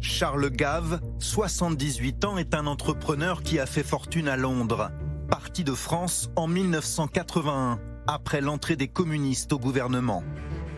Charles 0.00 0.50
Gave, 0.50 1.00
78 1.18 2.24
ans, 2.24 2.38
est 2.38 2.54
un 2.54 2.66
entrepreneur 2.66 3.42
qui 3.42 3.58
a 3.58 3.66
fait 3.66 3.82
fortune 3.82 4.28
à 4.28 4.36
Londres. 4.36 4.90
Parti 5.28 5.64
de 5.64 5.72
France 5.74 6.30
en 6.36 6.46
1981, 6.46 7.80
après 8.06 8.40
l'entrée 8.40 8.76
des 8.76 8.88
communistes 8.88 9.52
au 9.52 9.58
gouvernement. 9.58 10.22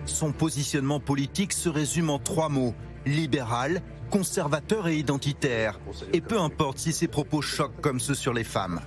Son 0.06 0.32
positionnement 0.32 1.00
politique 1.00 1.52
se 1.52 1.68
résume 1.68 2.08
en 2.10 2.18
trois 2.18 2.48
mots 2.48 2.74
libéral, 3.06 3.82
conservateur 4.10 4.88
et 4.88 4.96
identitaire. 4.96 5.78
Et 6.12 6.20
peu 6.20 6.38
importe 6.38 6.78
si 6.78 6.92
ses 6.92 7.08
propos 7.08 7.40
choquent 7.40 7.80
comme 7.80 8.00
ceux 8.00 8.14
sur 8.14 8.32
les 8.34 8.44
femmes. 8.44 8.80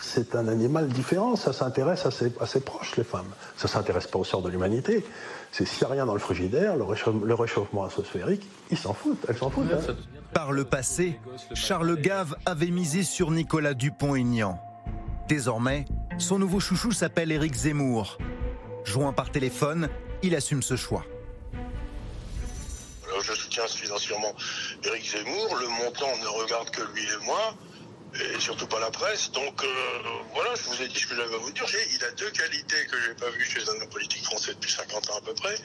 C'est 0.00 0.36
un 0.36 0.46
animal 0.46 0.88
différent, 0.88 1.34
ça 1.34 1.52
s'intéresse 1.52 2.06
à 2.06 2.12
ses, 2.12 2.32
à 2.40 2.46
ses 2.46 2.60
proches, 2.60 2.96
les 2.96 3.02
femmes. 3.04 3.26
Ça 3.56 3.64
ne 3.66 3.70
s'intéresse 3.70 4.06
pas 4.06 4.18
au 4.20 4.24
sort 4.24 4.42
de 4.42 4.48
l'humanité. 4.48 5.04
C'est 5.50 5.66
s'il 5.66 5.80
n'y 5.86 5.90
a 5.90 5.94
rien 5.94 6.06
dans 6.06 6.12
le 6.14 6.20
frigidaire, 6.20 6.76
le 6.76 6.84
réchauffement, 6.84 7.24
le 7.24 7.34
réchauffement 7.34 7.84
atmosphérique, 7.84 8.46
ils 8.70 8.78
s'en 8.78 8.92
foutent, 8.94 9.24
elles 9.28 9.36
s'en 9.36 9.50
foutent. 9.50 9.72
hein. 9.72 9.94
Par 10.32 10.52
le 10.52 10.64
passé, 10.64 11.18
Charles 11.54 12.00
Gave 12.00 12.36
avait 12.46 12.70
misé 12.70 13.02
sur 13.02 13.32
Nicolas 13.32 13.74
Dupont-Aignan. 13.74 14.60
Désormais, 15.26 15.86
son 16.18 16.38
nouveau 16.38 16.60
chouchou 16.60 16.92
s'appelle 16.92 17.32
Éric 17.32 17.54
Zemmour. 17.54 18.18
Joint 18.84 19.12
par 19.12 19.30
téléphone, 19.30 19.88
il 20.22 20.36
assume 20.36 20.62
ce 20.62 20.76
choix. 20.76 21.04
Je 23.28 23.34
soutiens 23.34 23.68
financièrement 23.68 24.34
Éric 24.84 25.10
Zemmour. 25.10 25.56
Le 25.56 25.68
montant 25.68 26.16
ne 26.16 26.26
regarde 26.26 26.70
que 26.70 26.82
lui 26.94 27.04
et 27.04 27.24
moi, 27.24 27.54
et 28.14 28.40
surtout 28.40 28.66
pas 28.66 28.80
la 28.80 28.90
presse. 28.90 29.30
Donc 29.32 29.62
euh, 29.62 29.68
voilà, 30.34 30.54
je 30.54 30.62
vous 30.62 30.82
ai 30.82 30.88
dit 30.88 30.98
ce 30.98 31.06
que 31.06 31.14
j'avais 31.14 31.34
à 31.34 31.38
vous 31.38 31.52
dire. 31.52 31.66
Il 31.92 32.04
a 32.04 32.10
deux 32.12 32.30
qualités 32.30 32.86
que 32.86 33.00
j'ai 33.02 33.14
pas 33.14 33.30
vues 33.30 33.44
chez 33.44 33.68
un 33.68 33.82
homme 33.82 33.88
politique 33.90 34.24
français 34.24 34.54
depuis 34.54 34.72
50 34.72 35.10
ans 35.10 35.18
à 35.18 35.20
peu 35.20 35.34
près. 35.34 35.56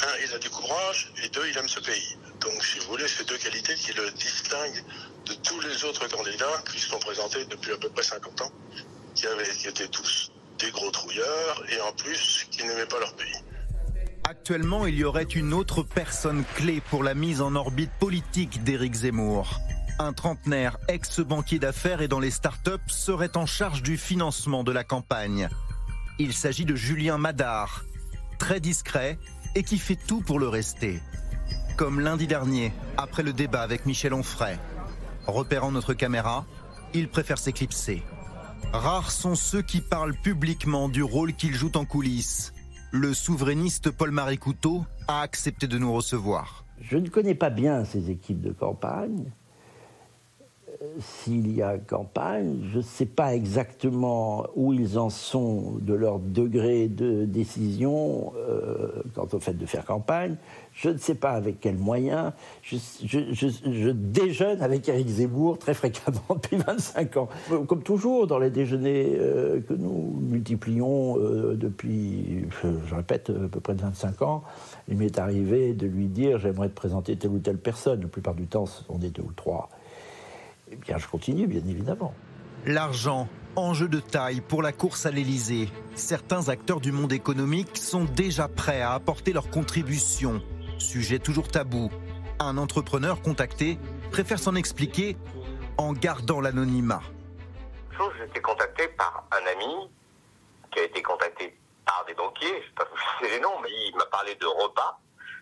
Un, 0.00 0.24
il 0.24 0.34
a 0.34 0.38
du 0.38 0.48
courage, 0.50 1.12
et 1.22 1.28
deux, 1.28 1.46
il 1.48 1.56
aime 1.58 1.68
ce 1.68 1.80
pays. 1.80 2.16
Donc, 2.40 2.64
si 2.64 2.78
vous 2.80 2.86
voulez, 2.86 3.06
c'est 3.06 3.28
deux 3.28 3.38
qualités 3.38 3.74
qui 3.74 3.92
le 3.92 4.10
distinguent 4.12 4.84
de 5.26 5.34
tous 5.34 5.60
les 5.60 5.84
autres 5.84 6.08
candidats 6.08 6.64
qui 6.72 6.80
se 6.80 6.88
sont 6.88 6.98
présentés 6.98 7.44
depuis 7.44 7.72
à 7.72 7.76
peu 7.76 7.88
près 7.90 8.02
50 8.02 8.40
ans, 8.40 8.52
qui, 9.14 9.26
avaient, 9.26 9.48
qui 9.48 9.68
étaient 9.68 9.88
tous 9.88 10.32
des 10.58 10.70
gros 10.70 10.90
trouilleurs 10.90 11.62
et 11.68 11.80
en 11.80 11.92
plus 11.92 12.46
qui 12.50 12.64
n'aimaient 12.64 12.86
pas 12.86 12.98
leur 12.98 13.14
pays. 13.14 13.36
Actuellement, 14.24 14.86
il 14.86 14.94
y 14.94 15.04
aurait 15.04 15.24
une 15.24 15.52
autre 15.52 15.82
personne 15.82 16.44
clé 16.54 16.80
pour 16.80 17.02
la 17.02 17.14
mise 17.14 17.40
en 17.40 17.56
orbite 17.56 17.90
politique 17.98 18.62
d'Éric 18.62 18.94
Zemmour. 18.94 19.60
Un 19.98 20.12
trentenaire, 20.12 20.78
ex-banquier 20.88 21.58
d'affaires 21.58 22.02
et 22.02 22.08
dans 22.08 22.20
les 22.20 22.30
startups, 22.30 22.78
serait 22.86 23.36
en 23.36 23.46
charge 23.46 23.82
du 23.82 23.96
financement 23.96 24.64
de 24.64 24.72
la 24.72 24.84
campagne. 24.84 25.48
Il 26.18 26.32
s'agit 26.32 26.64
de 26.64 26.76
Julien 26.76 27.18
Madard, 27.18 27.84
très 28.38 28.60
discret 28.60 29.18
et 29.54 29.64
qui 29.64 29.78
fait 29.78 29.96
tout 29.96 30.20
pour 30.20 30.38
le 30.38 30.48
rester. 30.48 31.00
Comme 31.76 32.00
lundi 32.00 32.26
dernier, 32.26 32.72
après 32.96 33.22
le 33.22 33.32
débat 33.32 33.62
avec 33.62 33.86
Michel 33.86 34.14
Onfray. 34.14 34.58
Repérant 35.26 35.72
notre 35.72 35.94
caméra, 35.94 36.46
il 36.94 37.08
préfère 37.08 37.38
s'éclipser. 37.38 38.02
Rares 38.72 39.10
sont 39.10 39.34
ceux 39.34 39.62
qui 39.62 39.80
parlent 39.80 40.14
publiquement 40.14 40.88
du 40.88 41.02
rôle 41.02 41.34
qu'ils 41.34 41.54
jouent 41.54 41.72
en 41.74 41.84
coulisses. 41.84 42.52
Le 42.94 43.14
souverainiste 43.14 43.90
Paul-Marie 43.90 44.36
Couteau 44.36 44.84
a 45.08 45.22
accepté 45.22 45.66
de 45.66 45.78
nous 45.78 45.94
recevoir. 45.94 46.66
Je 46.78 46.98
ne 46.98 47.08
connais 47.08 47.34
pas 47.34 47.48
bien 47.48 47.86
ces 47.86 48.10
équipes 48.10 48.42
de 48.42 48.52
campagne. 48.52 49.32
S'il 50.98 51.54
y 51.54 51.62
a 51.62 51.78
campagne. 51.78 52.58
Je 52.72 52.78
ne 52.78 52.82
sais 52.82 53.06
pas 53.06 53.34
exactement 53.34 54.46
où 54.56 54.72
ils 54.72 54.98
en 54.98 55.10
sont 55.10 55.74
de 55.80 55.94
leur 55.94 56.18
degré 56.18 56.88
de 56.88 57.24
décision 57.24 58.32
euh, 58.36 58.88
quant 59.14 59.28
au 59.32 59.38
fait 59.38 59.54
de 59.54 59.66
faire 59.66 59.84
campagne. 59.84 60.36
Je 60.74 60.88
ne 60.88 60.96
sais 60.96 61.14
pas 61.14 61.32
avec 61.32 61.60
quels 61.60 61.76
moyens. 61.76 62.32
Je, 62.62 62.76
je- 63.04 63.32
je- 63.32 63.70
je 63.72 63.90
déjeune 63.90 64.62
avec 64.62 64.88
Éric 64.88 65.06
Zemmour 65.08 65.58
très 65.58 65.74
fréquemment 65.74 66.20
depuis 66.30 66.56
25 66.56 67.16
ans. 67.18 67.28
Euh, 67.52 67.64
Comme 67.64 67.82
toujours 67.82 68.26
dans 68.26 68.38
les 68.38 68.50
déjeuners 68.50 69.16
euh, 69.18 69.60
que 69.60 69.74
nous 69.74 70.18
multiplions 70.20 71.16
depuis, 71.16 72.46
je, 72.88 72.94
répète, 72.94 73.30
à 73.30 73.48
peu 73.48 73.60
près 73.60 73.74
de 73.74 73.82
25 73.82 74.22
ans, 74.22 74.42
il 74.88 74.96
m'est 74.96 75.18
arrivé 75.18 75.74
de 75.74 75.86
lui 75.86 76.06
dire 76.06 76.38
j'aimerais 76.38 76.68
te 76.68 76.74
présenter 76.74 77.16
telle 77.16 77.30
ou 77.30 77.38
telle 77.38 77.58
personne. 77.58 78.00
La 78.00 78.08
plupart 78.08 78.34
du 78.34 78.46
temps, 78.46 78.64
on 78.88 79.00
est 79.00 79.10
deux 79.10 79.22
ou 79.22 79.32
trois. 79.36 79.68
Eh 80.72 80.76
bien, 80.76 80.96
je 80.96 81.06
continue, 81.06 81.46
bien 81.46 81.60
évidemment. 81.68 82.14
L'argent, 82.64 83.28
enjeu 83.56 83.88
de 83.88 84.00
taille 84.00 84.40
pour 84.40 84.62
la 84.62 84.72
course 84.72 85.04
à 85.04 85.10
l'Élysée. 85.10 85.68
Certains 85.94 86.48
acteurs 86.48 86.80
du 86.80 86.92
monde 86.92 87.12
économique 87.12 87.76
sont 87.76 88.04
déjà 88.04 88.48
prêts 88.48 88.80
à 88.80 88.94
apporter 88.94 89.34
leur 89.34 89.50
contribution. 89.50 90.40
Sujet 90.78 91.18
toujours 91.18 91.48
tabou. 91.48 91.90
Un 92.38 92.56
entrepreneur 92.56 93.20
contacté 93.20 93.78
préfère 94.10 94.38
s'en 94.38 94.54
expliquer 94.54 95.18
en 95.76 95.92
gardant 95.92 96.40
l'anonymat. 96.40 97.02
j'ai 98.18 98.24
été 98.24 98.40
contacté 98.40 98.88
par 98.96 99.26
un 99.30 99.46
ami 99.52 99.90
qui 100.72 100.80
a 100.80 100.84
été 100.84 101.02
contacté 101.02 101.54
par 101.84 102.02
des 102.06 102.14
banquiers, 102.14 102.48
je 102.48 102.54
ne 102.54 102.62
sais 102.62 102.74
pas 102.76 102.84
vous 102.90 102.96
citer 103.18 103.36
les 103.36 103.40
noms, 103.42 103.60
mais 103.62 103.68
il 103.70 103.94
m'a 103.98 104.06
parlé 104.06 104.34
de 104.36 104.46
repas 104.46 104.98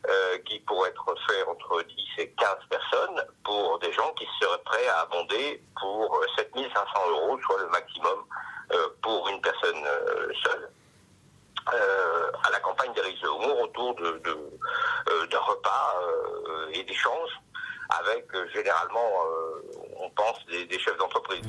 euh, 0.08 0.38
qui 0.46 0.58
pourraient 0.60 0.90
être 0.90 1.14
faits 1.28 1.46
entre 1.48 1.82
10 1.82 2.22
et 2.22 2.30
15 2.32 2.48
personnes 2.70 3.24
pour 3.44 3.78
des 3.80 3.92
gens 3.92 4.12
qui 4.18 4.26
seraient 4.40 4.62
prêts 4.64 4.88
à 4.88 5.00
abonder 5.02 5.62
pour 5.80 6.16
euh, 6.16 6.26
7500 6.36 7.10
euros, 7.10 7.38
soit 7.46 7.60
le 7.60 7.68
maximum 7.68 8.18
euh, 8.72 8.88
pour 9.02 9.28
une 9.28 9.40
personne 9.40 9.82
euh, 9.84 10.32
seule. 10.44 10.70
euh, 11.74 12.30
à 12.46 12.50
la 12.50 12.60
campagne 12.60 12.92
d'Éric 12.94 13.18
Zemmour 13.20 13.60
autour 13.62 13.94
de, 13.96 14.20
de, 14.24 14.30
euh, 15.10 15.26
d'un 15.26 15.38
repas 15.40 15.94
euh, 16.02 16.70
et 16.72 16.82
d'échanges 16.84 17.30
avec 18.00 18.26
euh, 18.34 18.46
généralement, 18.54 19.10
euh, 19.26 19.62
on 20.00 20.10
pense, 20.10 20.38
des, 20.50 20.64
des 20.66 20.78
chefs 20.78 20.96
d'entreprise. 20.96 21.42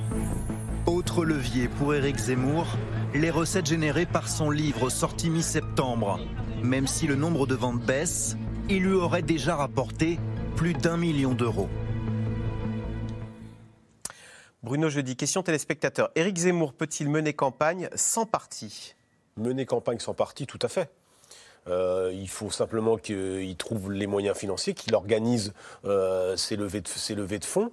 Autre 0.88 1.24
levier 1.24 1.68
pour 1.68 1.94
Éric 1.94 2.18
Zemmour, 2.18 2.66
les 3.14 3.30
recettes 3.30 3.68
générées 3.68 4.08
par 4.08 4.28
son 4.28 4.50
livre 4.50 4.90
sorti 4.90 5.30
mi-septembre. 5.30 6.20
Même 6.64 6.88
si 6.88 7.08
le 7.08 7.16
nombre 7.16 7.46
de 7.48 7.56
ventes 7.56 7.80
baisse, 7.82 8.36
il 8.72 8.84
lui 8.84 8.94
aurait 8.94 9.22
déjà 9.22 9.58
rapporté 9.58 10.18
plus 10.56 10.74
d'un 10.74 10.96
million 10.96 11.34
d'euros. 11.34 11.68
Bruno 14.64 14.90
Jeudi, 14.90 15.18
question 15.18 15.44
téléspectateur. 15.44 16.10
Éric 16.16 16.38
Zemmour 16.38 16.74
peut-il 16.74 17.10
mener 17.10 17.34
campagne 17.34 17.90
sans 17.96 18.26
parti? 18.26 18.96
Mener 19.36 19.66
campagne 19.66 20.00
sans 20.00 20.14
parti, 20.14 20.48
tout 20.48 20.60
à 20.62 20.70
fait. 20.70 20.90
Euh, 21.68 22.12
il 22.14 22.30
faut 22.30 22.50
simplement 22.50 22.98
qu'il 22.98 23.56
trouve 23.58 23.92
les 23.92 24.08
moyens 24.08 24.38
financiers, 24.38 24.74
qu'il 24.74 24.96
organise 24.96 25.54
euh, 25.84 26.38
ses, 26.38 26.56
levées 26.56 26.82
de, 26.82 26.88
ses 26.88 27.14
levées 27.14 27.40
de 27.40 27.46
fonds. 27.46 27.72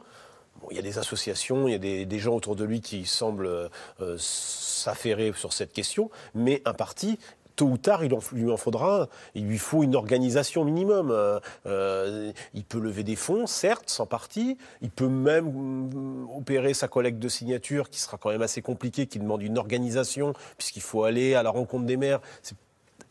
Bon, 0.61 0.69
il 0.71 0.77
y 0.77 0.81
a 0.81 0.83
des 0.83 0.99
associations, 0.99 1.69
il 1.69 1.73
y 1.73 1.75
a 1.75 1.79
des, 1.79 2.07
des 2.07 2.19
gens 2.19 2.35
autour 2.35 2.57
de 2.57 2.65
lui 2.65 2.81
qui 2.81 3.07
semblent 3.07 3.71
euh, 4.01 4.17
s'affairer 4.19 5.33
sur 5.37 5.53
cette 5.53 5.73
question, 5.73 6.11
mais 6.35 6.61
un 6.65 6.75
parti, 6.75 7.19
tôt 7.59 7.67
ou 7.67 7.77
tard, 7.77 8.05
il 8.05 8.17
lui 8.33 8.51
en 8.51 8.57
faudra. 8.57 9.09
Il 9.35 9.47
lui 9.47 9.59
faut 9.59 9.83
une 9.83 9.97
organisation 9.97 10.65
minimum. 10.65 11.11
Euh, 11.11 11.41
euh, 11.67 12.33
il 12.55 12.65
peut 12.65 12.79
lever 12.79 13.03
des 13.03 13.17
fonds, 13.17 13.47
certes, 13.49 13.91
sans 13.91 14.07
parti. 14.07 14.57
Il 14.81 14.91
peut 14.91 15.09
même 15.09 15.51
mm, 15.51 16.29
opérer 16.37 16.73
sa 16.73 16.87
collecte 16.87 17.19
de 17.19 17.29
signatures, 17.29 17.91
qui 17.91 18.01
sera 18.01 18.17
quand 18.17 18.31
même 18.31 18.43
assez 18.43 18.63
compliqué, 18.63 19.07
qui 19.07 19.19
demande 19.19 19.43
une 19.43 19.59
organisation, 19.59 20.35
puisqu'il 20.57 20.83
faut 20.83 21.03
aller 21.03 21.35
à 21.35 21.43
la 21.43 21.51
rencontre 21.51 21.85
des 21.85 21.97
maires. 21.97 22.21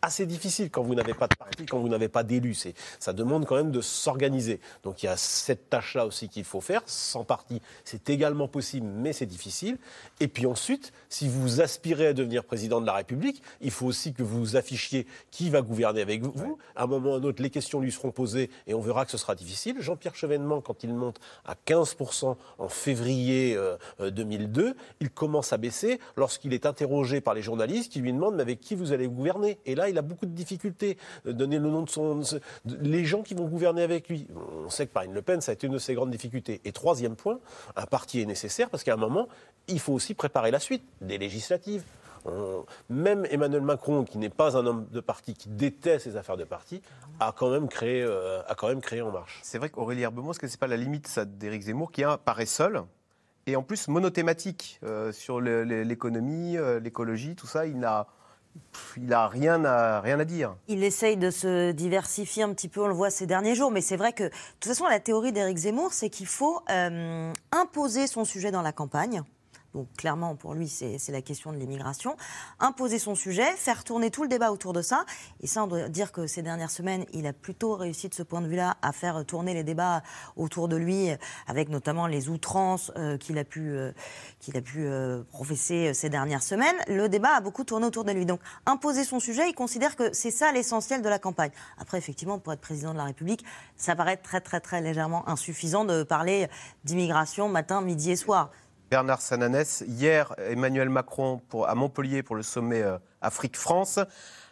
Assez 0.02 0.26
difficile 0.26 0.70
quand 0.70 0.84
vous 0.84 0.95
n'avez 0.95 1.14
pas 1.14 1.28
de 1.28 1.36
parti, 1.36 1.66
quand 1.66 1.80
vous 1.80 1.89
n'avez 1.89 2.08
pas. 2.10 2.24
C'est- 2.54 2.74
Ça 3.00 3.14
demande 3.14 3.45
quand 3.45 3.56
même 3.56 3.72
de 3.72 3.82
s'organiser. 3.82 4.60
Donc 4.84 5.02
il 5.04 5.06
y 5.06 5.10
a 5.10 5.18
cette 5.18 5.70
tâche-là 5.70 6.06
aussi 6.06 6.30
qu'il 6.30 6.43
faut 6.43 6.62
faire. 6.62 6.82
Sans 6.86 7.24
parti, 7.24 7.62
c'est 7.86 8.10
également 8.10 8.48
possible, 8.48 8.88
mais 8.88 9.14
c'est 9.14 9.26
difficile. 9.26 9.78
Et 10.20 10.28
puis 10.28 10.45
ensuite, 10.45 10.91
si 11.10 11.28
vous 11.28 11.62
aspirez 11.62 12.08
à 12.08 12.14
devenir 12.14 12.43
président 12.43 12.82
de 12.82 12.86
la 12.86 12.93
République, 12.93 13.41
il 13.62 13.72
faut 13.72 13.86
aussi 13.86 14.14
que 14.14 14.24
vous 14.24 14.56
affichiez 14.56 15.08
qui 15.32 15.50
va 15.50 15.62
gouverner 15.62 16.02
avec 16.02 16.22
vous. 16.24 16.58
À 16.76 16.84
un 16.84 16.88
moment 16.88 17.12
ou 17.12 17.14
à 17.14 17.18
un 17.18 17.24
autre, 17.24 17.41
les 17.41 17.50
questions 17.50 17.80
lui 17.80 17.91
seront 17.91 18.12
posées 18.12 18.50
et 18.68 18.74
on 18.74 18.82
verra 18.82 19.06
que 19.06 19.12
ce 19.12 19.18
sera 19.18 19.36
difficile. 19.36 19.78
Jean-Pierre 19.80 20.16
Chevènement, 20.16 20.62
quand 20.62 20.84
il 20.84 20.93
monte 20.93 21.20
à 21.45 21.56
15% 21.66 22.36
en 22.58 22.70
février 22.70 23.56
euh, 23.56 23.78
euh, 24.02 24.10
2002, 24.12 24.76
il 25.00 25.10
commence 25.10 25.54
à 25.54 25.58
baisser 25.58 26.00
lorsqu'il 26.16 26.54
est 26.54 26.66
interrogé 26.66 27.22
par 27.22 27.34
les 27.34 27.41
journalistes 27.41 27.91
qui 27.91 28.00
lui 28.00 28.12
demandent 28.14 28.36
mais 28.36 28.41
avec 28.41 28.60
qui 28.60 28.76
vous 28.76 28.91
allez 28.91 29.08
gouverner? 29.08 29.60
Et 29.66 29.76
là, 29.76 29.87
il 29.90 29.98
a 29.98 30.02
beaucoup 30.02 30.26
de 30.26 30.32
difficultés. 30.32 30.98
Euh, 31.26 31.34
Donner 31.34 31.60
le 31.60 31.70
nom 31.70 31.84
de 31.84 31.90
son. 31.90 32.22
les 32.66 33.06
gens 33.06 33.22
qui 33.22 33.34
vont 33.34 33.46
gouverner 33.46 33.84
avec 33.84 34.10
lui. 34.10 34.28
On 34.66 34.70
sait 34.70 34.88
que 34.88 34.92
Marine 34.94 35.14
Le 35.14 35.22
Pen, 35.22 35.42
ça 35.42 35.52
a 35.52 35.54
été 35.54 35.68
une 35.68 35.74
de 35.74 35.80
ses 35.80 35.94
grandes 35.94 36.12
difficultés. 36.12 36.62
Et 36.66 36.72
troisième 36.72 37.16
point, 37.16 37.40
un 37.76 37.86
parti 37.86 38.22
est 38.22 38.26
nécessaire 38.26 38.70
parce 38.70 38.84
qu'à 38.84 38.94
un 38.94 38.98
moment, 38.98 39.28
il 39.68 39.80
faut 39.80 39.94
aussi 39.94 40.14
préparer 40.14 40.52
la 40.52 40.60
suite, 40.60 40.84
des 41.02 41.18
législatives. 41.18 41.84
Même 42.90 43.26
Emmanuel 43.30 43.62
Macron, 43.62 44.04
qui 44.04 44.18
n'est 44.18 44.30
pas 44.30 44.58
un 44.58 44.66
homme 44.66 44.88
de 44.92 45.00
parti, 45.00 45.34
qui 45.34 45.48
déteste 45.50 46.08
les 46.08 46.18
affaires 46.18 46.36
de 46.36 46.44
parti, 46.44 46.82
a 47.20 47.34
quand 47.36 47.50
même 47.50 47.70
créé, 47.70 48.02
euh, 48.04 48.42
a 48.48 48.56
quand 48.56 48.68
même 48.68 48.82
créé 48.82 49.02
En 49.02 49.12
Marche. 49.12 49.40
C'est 49.44 49.58
vrai 49.58 49.70
qu'Aurélie 49.70 50.02
Herbemont, 50.02 50.32
est-ce 50.32 50.46
c'est 50.46 50.60
pas 50.60 50.68
la 50.68 50.78
limite 50.78 51.20
d'Éric 51.20 51.64
Zemmour 51.64 51.92
qui 51.92 52.04
apparaît 52.04 52.46
seul 52.46 52.84
et 53.50 53.56
en 53.56 53.64
plus 53.64 53.88
monothématique 53.88 54.78
euh, 54.84 55.14
sur 55.14 55.40
l'économie, 55.40 56.58
l'écologie, 56.82 57.34
tout 57.36 57.48
ça, 57.48 57.66
il 57.66 57.80
n'a 57.80 58.08
il 58.97 59.14
a 59.14 59.28
rien 59.28 59.64
à, 59.66 60.01
rien 60.01 60.20
à 60.20 60.26
dire. 60.26 60.55
Il 60.68 60.84
essaye 60.84 61.18
de 61.18 61.32
se 61.32 61.72
diversifier 61.72 62.43
un 62.43 62.53
petit 62.53 62.68
peu, 62.68 62.82
on 62.82 62.88
le 62.88 62.93
voit 62.93 63.10
ces 63.10 63.26
derniers 63.26 63.55
jours, 63.55 63.72
mais 63.72 63.82
c'est 63.82 63.97
vrai 63.97 64.14
que, 64.14 64.24
de 64.24 64.30
toute 64.60 64.72
façon, 64.72 64.86
la 64.86 64.99
théorie 64.99 65.32
d'Éric 65.32 65.58
Zemmour, 65.58 65.93
c'est 65.93 66.10
qu'il 66.10 66.28
faut 66.28 66.62
euh, 66.70 67.32
imposer 67.51 68.08
son 68.08 68.26
sujet 68.26 68.51
dans 68.51 68.62
la 68.62 68.72
campagne. 68.72 69.24
Donc 69.74 69.88
clairement, 69.97 70.36
pour 70.36 70.53
lui, 70.53 70.68
c'est 70.68 71.11
la 71.11 71.22
question 71.22 71.51
de 71.51 71.57
l'immigration. 71.57 72.15
Imposer 72.59 72.99
son 72.99 73.15
sujet, 73.15 73.51
faire 73.57 73.84
tourner 73.84 74.11
tout 74.11 74.24
le 74.24 74.30
débat 74.30 74.51
autour 74.51 74.74
de 74.74 74.82
ça. 74.82 75.05
Et 75.41 75.47
ça, 75.47 75.63
on 75.63 75.68
doit 75.68 75.89
dire 75.89 76.11
que 76.11 76.26
ces 76.26 76.41
dernières 76.41 76.72
semaines, 76.72 77.05
il 77.13 77.28
a 77.28 77.34
plutôt 77.34 77.76
réussi 77.76 78.09
de 78.09 78.13
ce 78.13 78.24
point 78.24 78.41
de 78.41 78.47
vue-là 78.47 78.78
à 78.82 78.91
faire 78.91 79.26
tourner 79.26 79.53
les 79.53 79.63
débats 79.63 80.01
autour 80.36 80.68
de 80.68 80.76
lui, 80.76 81.09
avec 81.47 81.70
notamment 81.70 82.07
les 82.07 82.30
outrances 82.30 82.91
euh, 82.97 83.18
qu'il 83.18 83.38
a 83.38 83.43
pu, 83.43 83.70
euh, 83.72 83.91
a 84.53 84.61
pu 84.61 84.86
euh, 84.86 85.24
professer 85.32 85.93
ces 85.93 86.09
dernières 86.09 86.43
semaines. 86.43 86.76
Le 86.88 87.07
débat 87.09 87.36
a 87.36 87.41
beaucoup 87.41 87.63
tourné 87.63 87.86
autour 87.86 88.03
de 88.03 88.11
lui. 88.11 88.26
Donc 88.26 88.39
imposer 88.65 89.03
son 89.03 89.20
sujet, 89.20 89.49
il 89.49 89.53
considère 89.53 89.95
que 89.95 90.13
c'est 90.13 90.32
ça 90.32 90.51
l'essentiel 90.51 91.01
de 91.01 91.09
la 91.09 91.20
campagne. 91.20 91.51
Après, 91.78 91.97
effectivement, 91.97 92.39
pour 92.39 92.53
être 92.53 92.61
président 92.61 92.93
de 92.93 92.97
la 92.97 93.05
République, 93.05 93.43
ça 93.76 93.95
paraît 93.95 94.18
très 94.18 94.41
très 94.41 94.59
très 94.59 94.82
légèrement 94.82 95.28
insuffisant 95.30 95.86
de 95.86 96.03
parler 96.03 96.47
d'immigration 96.84 97.49
matin, 97.49 97.82
midi 97.82 98.11
et 98.11 98.15
soir. 98.15 98.51
Bernard 98.90 99.22
Sananès, 99.22 99.84
hier, 99.88 100.34
Emmanuel 100.38 100.90
Macron 100.90 101.42
à 101.68 101.76
Montpellier 101.76 102.24
pour 102.24 102.36
le 102.36 102.44
sommet 102.44 102.82
euh, 102.82 102.98
Afrique-France 103.22 104.00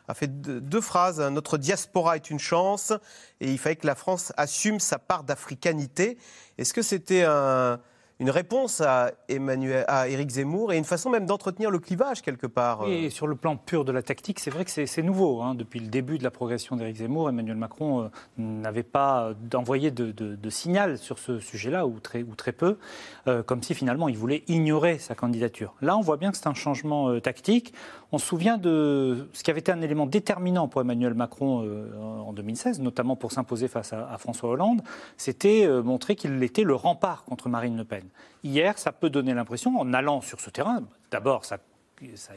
a 0.08 0.14
fait 0.14 0.28
deux, 0.28 0.62
deux 0.62 0.82
phrases. 0.82 1.20
Notre 1.20 1.58
diaspora 1.58 2.16
est 2.16 2.30
une 2.30 2.38
chance 2.40 2.94
et 3.40 3.50
il 3.52 3.58
fallait 3.58 3.76
que 3.78 3.88
la 3.88 3.96
France 3.96 4.34
assume 4.38 4.80
sa 4.80 5.00
part 5.00 5.24
d'africanité. 5.24 6.18
Est-ce 6.58 6.74
que 6.74 6.82
c'était 6.82 7.24
un- 7.24 7.80
une 8.20 8.30
réponse 8.30 8.80
à, 8.80 9.12
Emmanuel, 9.28 9.84
à 9.90 10.08
Éric 10.08 10.30
Zemmour 10.30 10.72
et 10.72 10.78
une 10.78 10.86
façon 10.86 11.10
même 11.10 11.26
d'entretenir 11.26 11.70
le 11.70 11.80
clivage 11.80 12.22
quelque 12.22 12.48
part 12.48 12.84
euh 12.84 12.88
Et 12.88 13.10
sur 13.10 13.28
le 13.28 13.36
plan 13.36 13.58
pur 13.58 13.84
de 13.84 13.92
la 13.92 14.02
tactique, 14.02 14.40
c'est 14.40 14.50
vrai 14.52 14.64
que 14.64 14.72
c'est 14.72 15.02
nouveau. 15.04 15.42
hein. 15.42 15.54
Depuis 15.54 15.80
le 15.82 15.88
début 15.88 16.18
de 16.18 16.24
la 16.24 16.32
progression 16.32 16.78
d'Éric 16.78 16.96
Zemmour, 16.98 17.28
Emmanuel 17.30 17.58
Macron 17.58 18.04
euh, 18.04 18.08
n'avait 18.38 18.84
pas 18.84 19.34
envoyé 19.54 19.92
de, 19.92 20.12
de- 20.12 20.36
de 20.36 20.50
signal 20.50 20.98
sur 20.98 21.20
ce 21.20 21.40
sujet-là, 21.40 21.86
ou 21.88 22.00
très, 22.00 22.24
ou 22.24 22.36
très 22.36 22.54
peu, 22.54 22.78
euh, 23.28 23.44
comme 23.44 23.62
si 23.62 23.74
finalement 23.74 24.08
il 24.08 24.18
voulait 24.18 24.44
ignorer 24.48 24.98
sa 24.98 25.14
candidature. 25.14 25.74
Là, 25.82 25.98
on 25.98 26.02
voit 26.02 26.18
bien 26.18 26.32
que 26.32 26.38
c'est 26.38 26.48
un 26.48 26.54
changement 26.54 27.10
euh, 27.10 27.20
tactique. 27.20 27.74
On 28.14 28.18
se 28.18 28.26
souvient 28.26 28.58
de 28.58 29.28
ce 29.34 29.44
qui 29.44 29.52
avait 29.52 29.60
été 29.60 29.74
un 29.74 29.82
élément 29.82 30.06
déterminant 30.06 30.70
pour 30.70 30.80
Emmanuel 30.80 31.16
Macron 31.16 31.64
euh, 31.66 31.92
en 32.00 32.32
2016, 32.32 32.80
notamment 32.80 33.18
pour 33.18 33.34
s'imposer 33.34 33.68
face 33.68 33.92
à, 33.92 34.10
à 34.10 34.18
François 34.18 34.50
Hollande, 34.52 34.82
c'était 35.18 35.66
euh, 35.66 35.84
montrer 35.84 36.16
qu'il 36.16 36.42
était 36.44 36.64
le 36.64 36.76
rempart 36.76 37.26
contre 37.26 37.50
Marine 37.50 37.76
Le 37.76 37.84
Pen. 37.84 38.04
Hier, 38.44 38.78
ça 38.78 38.92
peut 38.92 39.10
donner 39.10 39.34
l'impression, 39.34 39.80
en 39.80 39.94
allant 39.94 40.22
sur 40.22 40.40
ce 40.40 40.50
terrain, 40.50 40.84
d'abord, 41.12 41.46
ça 41.46 41.58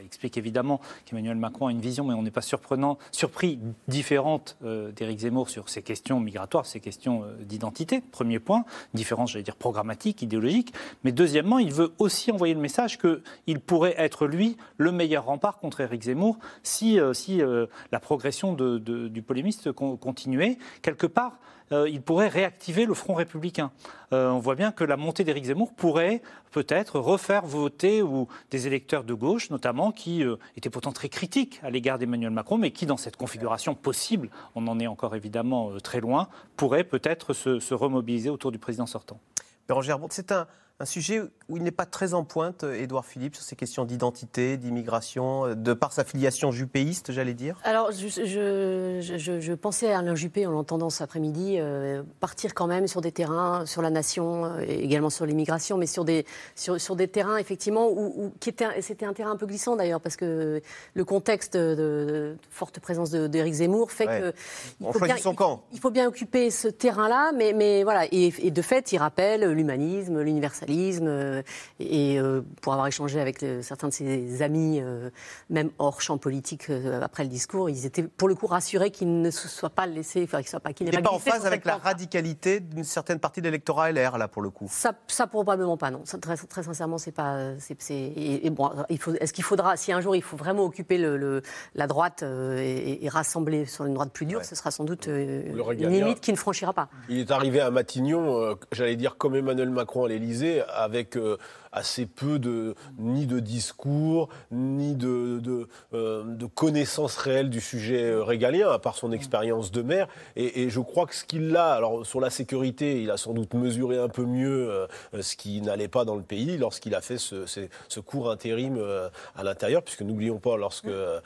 explique 0.01 0.37
évidemment 0.37 0.79
qu'Emmanuel 1.05 1.35
Macron 1.35 1.67
a 1.67 1.71
une 1.71 1.81
vision, 1.81 2.05
mais 2.05 2.13
on 2.13 2.23
n'est 2.23 2.31
pas 2.31 2.41
surprenant, 2.41 2.97
surpris, 3.11 3.59
différente 3.89 4.55
euh, 4.63 4.93
d'Éric 4.93 5.19
Zemmour 5.19 5.49
sur 5.49 5.67
ces 5.67 5.81
questions 5.83 6.21
migratoires, 6.21 6.65
ces 6.65 6.79
questions 6.79 7.23
euh, 7.25 7.35
d'identité. 7.43 7.99
Premier 7.99 8.39
point, 8.39 8.63
différence, 8.93 9.31
j'allais 9.31 9.43
dire, 9.43 9.57
programmatique, 9.57 10.21
idéologique. 10.21 10.73
Mais 11.03 11.11
deuxièmement, 11.11 11.59
il 11.59 11.73
veut 11.73 11.91
aussi 11.99 12.31
envoyer 12.31 12.53
le 12.53 12.61
message 12.61 12.97
qu'il 12.97 13.59
pourrait 13.59 13.95
être, 13.97 14.27
lui, 14.27 14.55
le 14.77 14.93
meilleur 14.93 15.25
rempart 15.25 15.59
contre 15.59 15.81
Éric 15.81 16.03
Zemmour 16.03 16.39
si, 16.63 16.97
euh, 16.97 17.13
si 17.13 17.41
euh, 17.41 17.65
la 17.91 17.99
progression 17.99 18.53
du 18.53 19.21
polémiste 19.21 19.73
con- 19.73 19.97
continuait. 19.97 20.57
Quelque 20.81 21.05
part, 21.05 21.37
il 21.71 22.01
pourrait 22.01 22.27
réactiver 22.27 22.85
le 22.85 22.93
Front 22.93 23.13
républicain. 23.13 23.71
Euh, 24.11 24.29
on 24.29 24.39
voit 24.39 24.55
bien 24.55 24.71
que 24.71 24.83
la 24.83 24.97
montée 24.97 25.23
d'Éric 25.23 25.45
Zemmour 25.45 25.73
pourrait 25.73 26.21
peut-être 26.51 26.99
refaire 26.99 27.45
voter 27.45 28.01
ou 28.01 28.27
des 28.49 28.65
électeurs 28.65 29.03
de 29.03 29.13
gauche, 29.13 29.49
notamment, 29.49 29.91
qui 29.91 30.23
euh, 30.23 30.37
étaient 30.57 30.69
pourtant 30.69 30.91
très 30.91 31.09
critiques 31.09 31.59
à 31.63 31.69
l'égard 31.69 31.99
d'Emmanuel 31.99 32.31
Macron, 32.31 32.57
mais 32.57 32.71
qui, 32.71 32.85
dans 32.85 32.97
cette 32.97 33.17
configuration 33.17 33.75
possible, 33.75 34.29
on 34.55 34.67
en 34.67 34.79
est 34.79 34.87
encore 34.87 35.15
évidemment 35.15 35.71
euh, 35.71 35.79
très 35.79 35.99
loin, 35.99 36.27
pourraient 36.55 36.83
peut-être 36.83 37.33
se, 37.33 37.59
se 37.59 37.73
remobiliser 37.73 38.29
autour 38.29 38.51
du 38.51 38.57
président 38.57 38.87
sortant. 38.87 39.19
Bérangère 39.67 39.99
c'est 40.09 40.31
un, 40.31 40.47
un 40.81 40.85
sujet 40.85 41.21
où 41.49 41.57
il 41.57 41.63
n'est 41.63 41.71
pas 41.71 41.85
très 41.85 42.13
en 42.13 42.23
pointe, 42.23 42.63
euh, 42.63 42.73
Édouard 42.81 43.05
Philippe, 43.05 43.35
sur 43.35 43.43
ces 43.43 43.55
questions 43.57 43.83
d'identité, 43.83 44.55
d'immigration, 44.55 45.45
euh, 45.47 45.55
de 45.55 45.73
par 45.73 45.91
sa 45.91 46.05
filiation 46.05 46.51
jupéiste, 46.51 47.11
j'allais 47.11 47.33
dire 47.33 47.57
Alors, 47.65 47.91
je, 47.91 48.07
je- 48.07 49.17
je- 49.17 49.39
je 49.41 49.53
pensais 49.53 49.91
à 49.91 49.99
Alain 49.99 50.15
Juppé 50.15 50.45
en 50.45 50.51
l'entendant 50.51 50.89
cet 50.89 51.01
après-midi, 51.01 51.55
euh, 51.57 52.03
partir 52.21 52.53
quand 52.53 52.67
même 52.67 52.87
sur 52.87 53.01
des 53.01 53.11
terrains, 53.11 53.65
sur 53.65 53.81
la 53.81 53.89
nation, 53.89 54.57
et 54.61 54.83
également 54.83 55.09
sur 55.09 55.25
l'immigration, 55.25 55.75
mais 55.77 55.87
sur 55.87 56.05
des, 56.05 56.25
sur, 56.55 56.79
sur 56.79 56.95
des 56.95 57.07
terrains, 57.09 57.37
effectivement, 57.37 57.89
où, 57.89 58.13
où- 58.15 58.31
qui 58.39 58.49
était, 58.49 58.65
un- 58.65 58.73
c'était 58.81 59.05
un 59.05 59.13
terrain 59.13 59.31
un 59.31 59.37
peu 59.37 59.47
glissant 59.47 59.75
d'ailleurs, 59.75 59.99
parce 60.01 60.15
que 60.15 60.61
le 60.93 61.05
contexte 61.05 61.57
de, 61.57 61.75
de 61.75 62.37
forte 62.51 62.79
présence 62.79 63.11
d'Éric 63.11 63.55
Zemmour 63.55 63.91
fait 63.91 64.07
Ouais. 64.07 64.21
que. 64.21 64.33
On 64.81 64.93
choisit 64.93 65.17
son 65.19 65.35
camp. 65.35 65.63
Il 65.73 65.79
faut 65.79 65.91
bien 65.91 66.07
occuper 66.07 66.51
ce 66.51 66.67
terrain-là, 66.69 67.31
mais, 67.35 67.51
mais 67.53 67.83
voilà. 67.83 68.05
Et, 68.13 68.31
et 68.39 68.51
de 68.51 68.61
fait, 68.61 68.91
il 68.93 68.97
rappelle 68.97 69.43
l'humanisme, 69.51 70.21
l'universalisme. 70.21 70.68
Euh, 70.77 71.41
Et 71.79 72.19
euh, 72.19 72.41
pour 72.61 72.73
avoir 72.73 72.87
échangé 72.87 73.19
avec 73.19 73.43
euh, 73.43 73.61
certains 73.61 73.87
de 73.87 73.93
ses 73.93 74.41
amis, 74.41 74.79
euh, 74.81 75.09
même 75.49 75.69
hors 75.79 76.01
champ 76.01 76.17
politique, 76.17 76.69
euh, 76.69 77.01
après 77.01 77.23
le 77.23 77.29
discours, 77.29 77.69
ils 77.69 77.85
étaient 77.85 78.03
pour 78.03 78.27
le 78.27 78.35
coup 78.35 78.47
rassurés 78.47 78.91
qu'il 78.91 79.21
ne 79.21 79.31
se 79.31 79.47
soit 79.47 79.69
pas 79.69 79.87
laissé, 79.87 80.23
enfin, 80.23 80.39
qu'il 80.39 80.47
soit 80.49 80.59
pas, 80.59 80.73
qu'il 80.73 80.85
n'est 80.85 80.91
pas 80.91 81.01
pas 81.01 81.11
en 81.11 81.19
phase 81.19 81.45
avec 81.45 81.65
la 81.65 81.77
radicalité 81.77 82.59
d'une 82.59 82.83
certaine 82.83 83.19
partie 83.19 83.41
de 83.41 83.45
l'électorat 83.45 83.91
LR, 83.91 84.17
là, 84.17 84.27
pour 84.27 84.41
le 84.41 84.49
coup. 84.49 84.67
Ça, 84.69 84.93
ça 85.07 85.27
probablement 85.27 85.77
pas, 85.77 85.91
non. 85.91 86.01
Ça, 86.05 86.17
très, 86.17 86.35
très 86.37 86.63
sincèrement, 86.63 86.97
c'est 86.97 87.11
pas. 87.11 87.57
c'est- 87.59 87.81
c'est- 87.81 87.93
et, 87.95 88.45
et 88.45 88.49
bon, 88.49 88.69
il 88.89 88.99
faut, 88.99 89.13
est-ce 89.13 89.33
qu'il 89.33 89.43
faudra, 89.43 89.77
si 89.77 89.91
un 89.91 90.01
jour 90.01 90.15
il 90.15 90.21
faut 90.23 90.37
vraiment 90.37 90.63
occuper 90.63 90.97
le, 90.97 91.17
le- 91.17 91.41
la 91.75 91.87
droite 91.87 92.23
euh, 92.23 92.57
et, 92.59 93.05
et 93.05 93.09
rassembler 93.09 93.65
sur 93.65 93.85
une 93.85 93.93
droite 93.93 94.11
plus 94.11 94.25
dure, 94.25 94.43
ce 94.45 94.55
sera 94.55 94.71
sans 94.71 94.83
doute 94.83 95.07
euh, 95.07 95.43
une 95.73 95.89
limite 95.89 96.19
qui 96.21 96.31
ne 96.31 96.37
franchira 96.37 96.73
pas. 96.73 96.89
Il 97.09 97.19
est 97.19 97.31
arrivé 97.31 97.59
à 97.61 97.71
Matignon, 97.71 98.41
euh, 98.41 98.55
j'allais 98.71 98.95
dire 98.95 99.17
comme 99.17 99.35
Emmanuel 99.35 99.69
Macron 99.69 100.05
à 100.05 100.07
l'Élysée, 100.09 100.58
avec 100.67 101.15
euh, 101.17 101.37
assez 101.71 102.05
peu 102.07 102.39
de 102.39 102.73
ni 102.97 103.27
de 103.27 103.39
discours, 103.39 104.29
ni 104.51 104.95
de, 104.95 105.39
de, 105.39 105.67
euh, 105.93 106.23
de 106.23 106.45
connaissances 106.47 107.15
réelles 107.17 107.49
du 107.51 107.61
sujet 107.61 108.03
euh, 108.03 108.23
régalien, 108.23 108.69
à 108.71 108.79
part 108.79 108.95
son 108.95 109.11
expérience 109.11 109.71
de 109.71 109.81
maire. 109.83 110.07
Et, 110.35 110.63
et 110.63 110.69
je 110.69 110.79
crois 110.79 111.05
que 111.05 111.13
ce 111.15 111.23
qu'il 111.25 111.55
a, 111.55 111.73
alors 111.73 112.05
sur 112.05 112.19
la 112.19 112.29
sécurité, 112.31 113.01
il 113.03 113.11
a 113.11 113.17
sans 113.17 113.33
doute 113.33 113.53
mesuré 113.53 113.99
un 113.99 114.09
peu 114.09 114.25
mieux 114.25 114.69
euh, 114.71 114.87
ce 115.21 115.35
qui 115.35 115.61
n'allait 115.61 115.87
pas 115.87 116.05
dans 116.05 116.15
le 116.15 116.23
pays 116.23 116.57
lorsqu'il 116.57 116.95
a 116.95 117.01
fait 117.01 117.17
ce, 117.19 117.45
ce- 117.45 117.67
ce 117.87 117.99
court 117.99 118.31
intérim 118.31 118.77
euh, 118.77 119.09
à 119.35 119.43
l'intérieur, 119.43 119.83
puisque 119.83 120.01
n'oublions 120.01 120.39
pas, 120.39 120.57
lorsque 120.57 120.87
euh, 120.87 121.19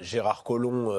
Gérard 0.00 0.42
Collomb 0.42 0.92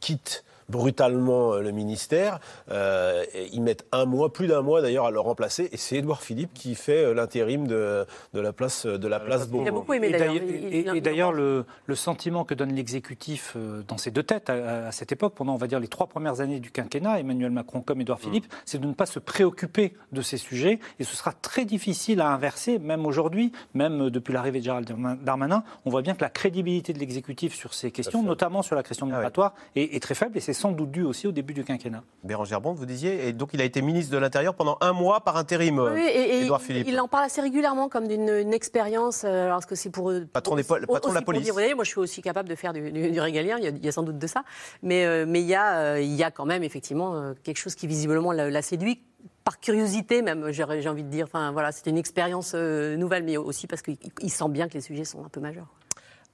quitte 0.00 0.44
brutalement 0.68 1.54
euh, 1.54 1.60
le 1.62 1.70
ministère. 1.72 2.38
Euh, 2.70 3.24
ils 3.52 3.62
mettent 3.62 3.86
un 3.92 4.04
mois, 4.04 4.32
plus 4.32 4.46
d'un 4.46 4.62
mois 4.62 4.82
d'ailleurs, 4.82 5.06
à 5.06 5.10
le 5.10 5.20
remplacer. 5.20 5.68
Et 5.72 5.76
c'est 5.76 5.96
Édouard 5.96 6.22
Philippe 6.22 6.52
qui 6.54 6.74
fait 6.74 7.04
euh, 7.04 7.14
l'intérim 7.14 7.66
de, 7.66 8.06
de 8.34 8.40
la 8.40 8.52
place 8.52 8.86
de 8.86 9.08
la 9.08 9.20
place 9.20 9.48
Beaumont. 9.48 9.64
Il 9.64 9.68
a 9.68 9.72
beaucoup 9.72 9.94
aimé 9.94 10.10
d'ailleurs. 10.10 10.34
d'ailleurs- 10.34 10.44
Il- 10.48 10.74
et- 10.74 10.80
il- 10.80 10.96
et 10.96 11.00
d'ailleurs, 11.00 11.32
le, 11.32 11.64
le 11.86 11.94
sentiment 11.94 12.44
que 12.44 12.54
donne 12.54 12.72
l'exécutif 12.74 13.54
euh, 13.56 13.82
dans 13.88 13.98
ces 13.98 14.10
deux 14.10 14.22
têtes 14.22 14.50
à, 14.50 14.86
à 14.88 14.92
cette 14.92 15.12
époque, 15.12 15.34
pendant 15.34 15.54
on 15.54 15.56
va 15.56 15.66
dire 15.66 15.80
les 15.80 15.88
trois 15.88 16.06
premières 16.06 16.40
années 16.40 16.60
du 16.60 16.70
quinquennat, 16.70 17.20
Emmanuel 17.20 17.50
Macron 17.50 17.80
comme 17.80 18.00
Édouard 18.00 18.20
Philippe, 18.20 18.46
c'est 18.64 18.78
de 18.80 18.86
ne 18.86 18.92
pas 18.94 19.06
se 19.06 19.18
préoccuper 19.18 19.94
de 20.12 20.22
ces 20.22 20.36
sujets. 20.36 20.78
Et 20.98 21.04
ce 21.04 21.16
sera 21.16 21.32
très 21.32 21.64
difficile 21.64 22.20
à 22.20 22.28
inverser, 22.30 22.78
même 22.78 23.06
aujourd'hui, 23.06 23.52
même 23.74 24.02
euh, 24.06 24.10
depuis 24.10 24.32
l'arrivée 24.32 24.58
de 24.60 24.64
Gérald 24.64 24.90
Darmanin. 25.24 25.62
On 25.84 25.90
voit 25.90 26.02
bien 26.02 26.14
que 26.14 26.20
la 26.22 26.30
crédibilité 26.30 26.92
de 26.92 26.98
l'exécutif 26.98 27.54
sur 27.54 27.74
ces 27.74 27.90
questions, 27.90 28.22
notamment 28.22 28.62
sur 28.62 28.76
la 28.76 28.82
question 28.82 29.06
migratoire, 29.06 29.54
est, 29.76 29.94
est 29.96 30.00
très 30.02 30.14
faible. 30.14 30.36
Et 30.36 30.40
c'est 30.40 30.52
sans 30.58 30.72
doute 30.72 30.90
dû 30.90 31.02
aussi 31.04 31.26
au 31.26 31.32
début 31.32 31.54
du 31.54 31.64
quinquennat. 31.64 32.02
Bérangère 32.24 32.60
Bond, 32.60 32.74
vous 32.74 32.84
disiez, 32.86 33.28
et 33.28 33.32
donc 33.32 33.50
il 33.54 33.60
a 33.60 33.64
été 33.64 33.80
ministre 33.80 34.12
de 34.12 34.18
l'Intérieur 34.18 34.54
pendant 34.54 34.76
un 34.80 34.92
mois 34.92 35.20
par 35.20 35.36
intérim, 35.36 35.78
Oui, 35.78 36.00
et, 36.02 36.48
Philippe. 36.60 36.86
il 36.88 36.98
en 37.00 37.08
parle 37.08 37.24
assez 37.24 37.40
régulièrement 37.40 37.88
comme 37.88 38.08
d'une 38.08 38.28
une 38.28 38.52
expérience. 38.52 39.22
euh, 39.24 39.46
Alors, 39.46 39.64
que 39.66 39.74
c'est 39.74 39.90
pour 39.90 40.10
eux 40.10 40.26
Patron 40.32 40.56
des 40.56 40.64
pour- 40.64 40.78
po- 40.78 40.92
patron 40.92 41.10
de 41.10 41.14
la 41.14 41.22
police. 41.22 41.42
dire, 41.42 41.52
vous 41.54 41.58
voyez, 41.60 41.74
moi, 41.74 41.84
je 41.84 41.90
suis 41.90 42.00
aussi 42.00 42.20
capable 42.22 42.48
de 42.48 42.54
faire 42.54 42.72
du, 42.72 42.90
du- 42.90 43.10
du 43.10 43.20
régalien. 43.20 43.56
Il 43.58 43.64
y, 43.64 43.66
a, 43.68 43.70
il 43.70 43.84
y 43.84 43.88
a 43.88 43.92
sans 43.92 44.02
doute 44.02 44.18
de 44.18 44.26
ça, 44.26 44.42
mais 44.82 45.04
euh, 45.04 45.24
mais 45.26 45.40
il 45.40 45.46
y 45.46 45.54
a 45.54 45.76
euh, 45.78 46.00
il 46.00 46.14
y 46.14 46.24
a 46.24 46.30
quand 46.30 46.44
même 46.46 46.62
effectivement 46.64 47.14
euh, 47.14 47.34
quelque 47.44 47.58
chose 47.58 47.74
qui 47.74 47.86
visiblement 47.86 48.32
l'a 48.32 48.50
l'a 48.50 48.62
séduit. 48.62 49.00
Par 49.44 49.60
curiosité 49.60 50.20
même, 50.22 50.50
j'ai 50.50 50.62
envie 50.88 51.04
de 51.04 51.08
dire. 51.08 51.24
Enfin 51.26 51.52
voilà, 51.52 51.72
c'était 51.72 51.90
une 51.90 51.96
expérience 51.98 52.52
euh, 52.54 52.96
nouvelle, 52.96 53.22
mais 53.24 53.36
aussi 53.36 53.66
parce 53.66 53.80
qu'il 53.82 53.96
il 54.20 54.30
sent 54.30 54.48
bien 54.50 54.68
que 54.68 54.74
les 54.74 54.80
sujets 54.82 55.04
sont 55.04 55.24
un 55.24 55.28
peu 55.28 55.40
majeurs. 55.40 55.66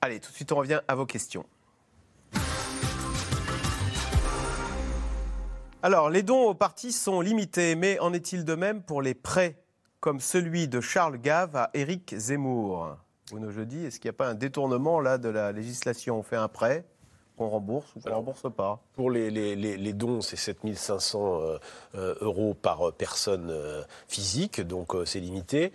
Allez, 0.01 0.19
tout 0.21 0.31
de 0.31 0.35
suite, 0.37 0.51
on 0.53 0.57
revient 0.57 0.81
à 0.89 0.95
vos 0.95 1.07
questions. 1.07 1.45
Alors, 5.85 6.09
les 6.09 6.23
dons 6.23 6.49
aux 6.49 6.55
partis 6.55 6.93
sont 6.93 7.21
limités, 7.21 7.75
mais 7.75 7.99
en 7.99 8.15
est-il 8.15 8.47
de 8.47 8.55
même 8.55 8.83
pour 8.83 9.03
les 9.03 9.13
prêts, 9.13 9.63
comme 10.01 10.19
celui 10.19 10.67
de 10.67 10.81
Charles 10.81 11.19
Gave 11.19 11.55
à 11.57 11.69
Éric 11.75 12.15
Zemmour? 12.17 12.97
Bruno 13.31 13.51
Jeudi, 13.51 13.85
est-ce 13.85 14.01
qu'il 14.01 14.09
n'y 14.09 14.15
a 14.15 14.17
pas 14.17 14.29
un 14.29 14.35
détournement 14.35 14.99
là 14.99 15.19
de 15.19 15.29
la 15.29 15.53
législation? 15.53 16.19
On 16.19 16.23
fait 16.23 16.37
un 16.37 16.49
prêt, 16.49 16.87
on 17.39 17.49
rembourse 17.49 17.87
ou 17.97 18.01
on 18.05 18.09
ne 18.11 18.15
rembourse 18.15 18.47
pas 18.57 18.81
Pour 18.95 19.11
les, 19.11 19.31
les- 19.31 19.57
les- 19.57 19.77
les 19.77 19.93
dons, 19.93 20.21
c'est 20.21 20.37
7500 20.37 21.41
euh, 21.41 21.59
euh, 21.97 22.15
euros 22.21 22.55
par 22.55 22.93
personne 22.93 23.49
euh, 23.51 23.83
physique, 24.09 24.61
donc 24.61 24.95
euh, 24.95 25.05
c'est 25.05 25.21
limité. 25.21 25.73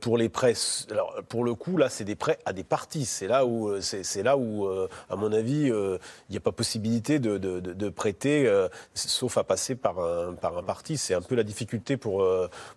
Pour 0.00 0.16
les 0.18 0.28
prêts, 0.28 0.54
alors, 0.90 1.14
pour 1.28 1.44
le 1.44 1.54
coup, 1.54 1.76
là, 1.76 1.88
c'est 1.88 2.04
des 2.04 2.16
prêts 2.16 2.38
à 2.44 2.52
des 2.52 2.64
partis. 2.64 3.04
C'est 3.04 3.28
là 3.28 3.46
où, 3.46 3.80
c'est 3.80 4.02
c'est 4.02 4.22
là 4.22 4.36
où 4.36 4.68
à 5.10 5.16
mon 5.16 5.32
avis, 5.32 5.66
il 5.68 5.98
n'y 6.30 6.36
a 6.36 6.40
pas 6.40 6.52
possibilité 6.52 7.18
de, 7.18 7.38
de- 7.38 7.60
de- 7.60 7.72
de 7.72 7.88
prêter, 7.88 8.50
sauf 8.94 9.36
à 9.38 9.44
passer 9.44 9.74
par 9.74 9.98
un, 10.00 10.34
par 10.34 10.56
un 10.58 10.62
parti. 10.62 10.96
C'est 10.96 11.14
un 11.14 11.20
peu 11.22 11.34
la 11.34 11.42
difficulté 11.44 11.96
pour, 11.96 12.26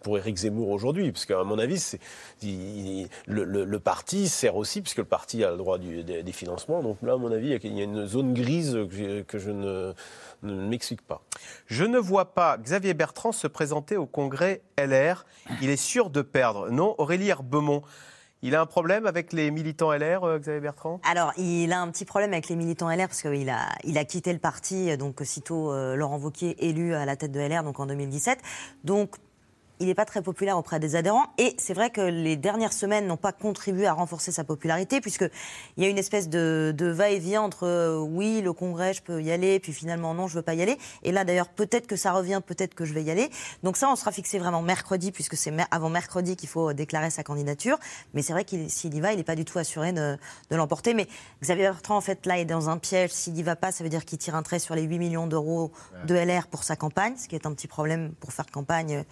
pour 0.04 0.18
Éric 0.18 0.38
Zemmour 0.38 0.70
aujourd'hui, 0.70 1.12
parce 1.12 1.26
qu'à 1.26 1.44
mon 1.44 1.58
avis, 1.58 1.80
c'est- 1.80 2.00
le, 3.28 3.44
le- 3.44 3.66
le 3.66 3.80
parti 3.80 4.28
sert 4.28 4.56
aussi, 4.56 4.82
puisque 4.82 4.98
le 4.98 5.04
parti 5.06 5.44
a 5.44 5.52
le 5.52 5.58
droit 5.58 5.78
du- 5.78 6.04
des, 6.04 6.24
des 6.24 6.32
financements. 6.32 6.82
Donc 6.84 6.98
là, 7.02 7.14
à 7.14 7.18
mon 7.18 7.32
avis, 7.32 7.58
il 7.64 7.78
y 7.78 7.82
a 7.82 7.84
une 7.84 8.06
zone 8.06 8.19
grise 8.24 8.78
que, 9.28 9.38
je 9.38 9.52
ne, 9.52 9.94
ne 10.44 10.68
m'explique 10.68 11.02
pas. 11.02 11.22
Je 11.68 11.84
ne 11.84 11.98
vois 11.98 12.34
pas 12.34 12.58
Xavier 12.58 12.94
Bertrand 12.94 13.32
se 13.32 13.48
présenter 13.48 13.98
au 13.98 14.06
congrès 14.06 14.62
LR. 14.78 15.26
Il 15.62 15.70
est 15.70 15.78
sûr 15.78 16.10
de 16.10 16.22
perdre. 16.22 16.70
Non, 16.70 16.96
Aurélie 16.98 17.30
Herbemont. 17.30 17.84
Il 18.42 18.56
a 18.56 18.62
un 18.62 18.66
problème 18.66 19.06
avec 19.06 19.34
les 19.34 19.52
militants 19.52 19.92
LR, 19.92 20.24
euh, 20.24 20.40
Xavier 20.40 20.62
Bertrand? 20.62 21.02
Alors, 21.04 21.34
il 21.38 21.74
a 21.74 21.82
un 21.82 21.90
petit 21.92 22.06
problème 22.06 22.32
avec 22.32 22.48
les 22.48 22.56
militants 22.56 22.90
LR 22.90 23.08
parce 23.08 23.22
qu'il 23.22 23.50
a, 23.50 23.68
il 23.84 23.98
a 23.98 24.06
quitté 24.06 24.32
le 24.32 24.40
parti, 24.40 24.96
donc 24.96 25.20
sitôt 25.24 25.74
euh, 25.74 25.96
Laurent 25.96 26.18
Wauquiez 26.18 26.56
élu 26.66 26.94
à 26.94 27.06
la 27.06 27.18
tête 27.18 27.34
de 27.34 27.40
LR, 27.40 27.64
donc 27.64 27.82
en 27.82 27.86
2017. 27.86 28.40
Donc, 28.86 29.16
il 29.80 29.88
n'est 29.88 29.96
pas 29.96 30.06
très 30.06 30.22
populaire 30.22 30.58
auprès 30.58 30.80
des 30.80 30.96
adhérents. 30.96 31.28
Et 31.38 31.56
c'est 31.58 31.74
vrai 31.74 31.90
que 31.90 32.02
les 32.02 32.36
dernières 32.36 32.74
semaines 32.74 33.08
n'ont 33.08 33.18
pas 33.18 33.32
contribué 33.32 33.88
à 33.88 33.94
renforcer 33.94 34.32
sa 34.32 34.44
popularité, 34.44 35.02
puisqu'il 35.02 35.84
y 35.84 35.86
a 35.86 35.90
une 35.90 35.98
espèce 35.98 36.30
de, 36.30 36.74
de 36.76 36.88
va-et-vient 36.88 37.42
entre 37.42 37.66
euh, 37.66 37.98
oui, 37.98 38.42
le 38.42 38.54
congrès, 38.54 38.94
je 38.94 39.02
peux 39.02 39.22
y 39.22 39.32
aller, 39.32 39.60
puis 39.60 39.74
finalement 39.74 40.14
non, 40.14 40.28
je 40.28 40.36
veux 40.36 40.42
pas 40.42 40.54
y 40.54 40.62
aller. 40.62 40.78
Et 41.04 41.12
là, 41.12 41.24
d'ailleurs, 41.24 41.50
peut-être 41.50 41.88
que 41.88 41.96
ça 41.96 42.12
revient, 42.12 42.42
peut-être 42.46 42.76
que 42.76 42.86
je 42.86 42.94
vais 42.94 43.04
y 43.04 43.12
aller. 43.12 43.30
Donc 43.64 43.78
ça, 43.78 43.90
on 43.90 43.96
sera 43.96 44.12
fixé 44.12 44.40
vraiment 44.40 44.62
mercredi, 44.62 45.12
puisque 45.12 45.36
c'est 45.36 45.54
avant 45.72 45.90
mercredi 45.90 46.36
qu'il 46.36 46.50
faut 46.50 46.74
déclarer 46.74 47.10
sa 47.10 47.24
candidature. 47.24 47.78
Mais 48.14 48.22
c'est 48.22 48.34
vrai 48.34 48.44
qu'il 48.44 48.70
s'il 48.70 48.94
y 48.94 49.02
va, 49.02 49.14
il 49.14 49.18
n'est 49.18 49.24
pas 49.24 49.36
du 49.36 49.46
tout 49.46 49.60
assuré 49.60 49.94
de, 49.94 50.18
de 50.50 50.56
l'emporter. 50.56 50.94
Mais 50.94 51.08
Xavier 51.42 51.66
Bertrand, 51.66 51.98
en 51.98 52.02
fait, 52.02 52.26
là, 52.26 52.38
est 52.38 52.46
dans 52.46 52.70
un 52.70 52.78
piège. 52.78 53.12
S'il 53.12 53.34
n'y 53.34 53.44
va 53.44 53.56
pas, 53.56 53.72
ça 53.72 53.84
veut 53.84 53.90
dire 53.90 54.06
qu'il 54.06 54.18
tire 54.18 54.36
un 54.36 54.44
trait 54.44 54.60
sur 54.60 54.76
les 54.76 54.84
8 54.84 55.00
millions 55.00 55.28
d'euros 55.28 55.72
de 56.06 56.16
LR 56.16 56.48
pour 56.48 56.64
sa 56.64 56.76
campagne, 56.76 57.16
ce 57.18 57.28
qui 57.28 57.36
est 57.36 57.46
un 57.46 57.54
petit 57.54 57.68
problème 57.68 58.14
pour 58.20 58.34
faire 58.34 58.46
campagne. 58.48 59.06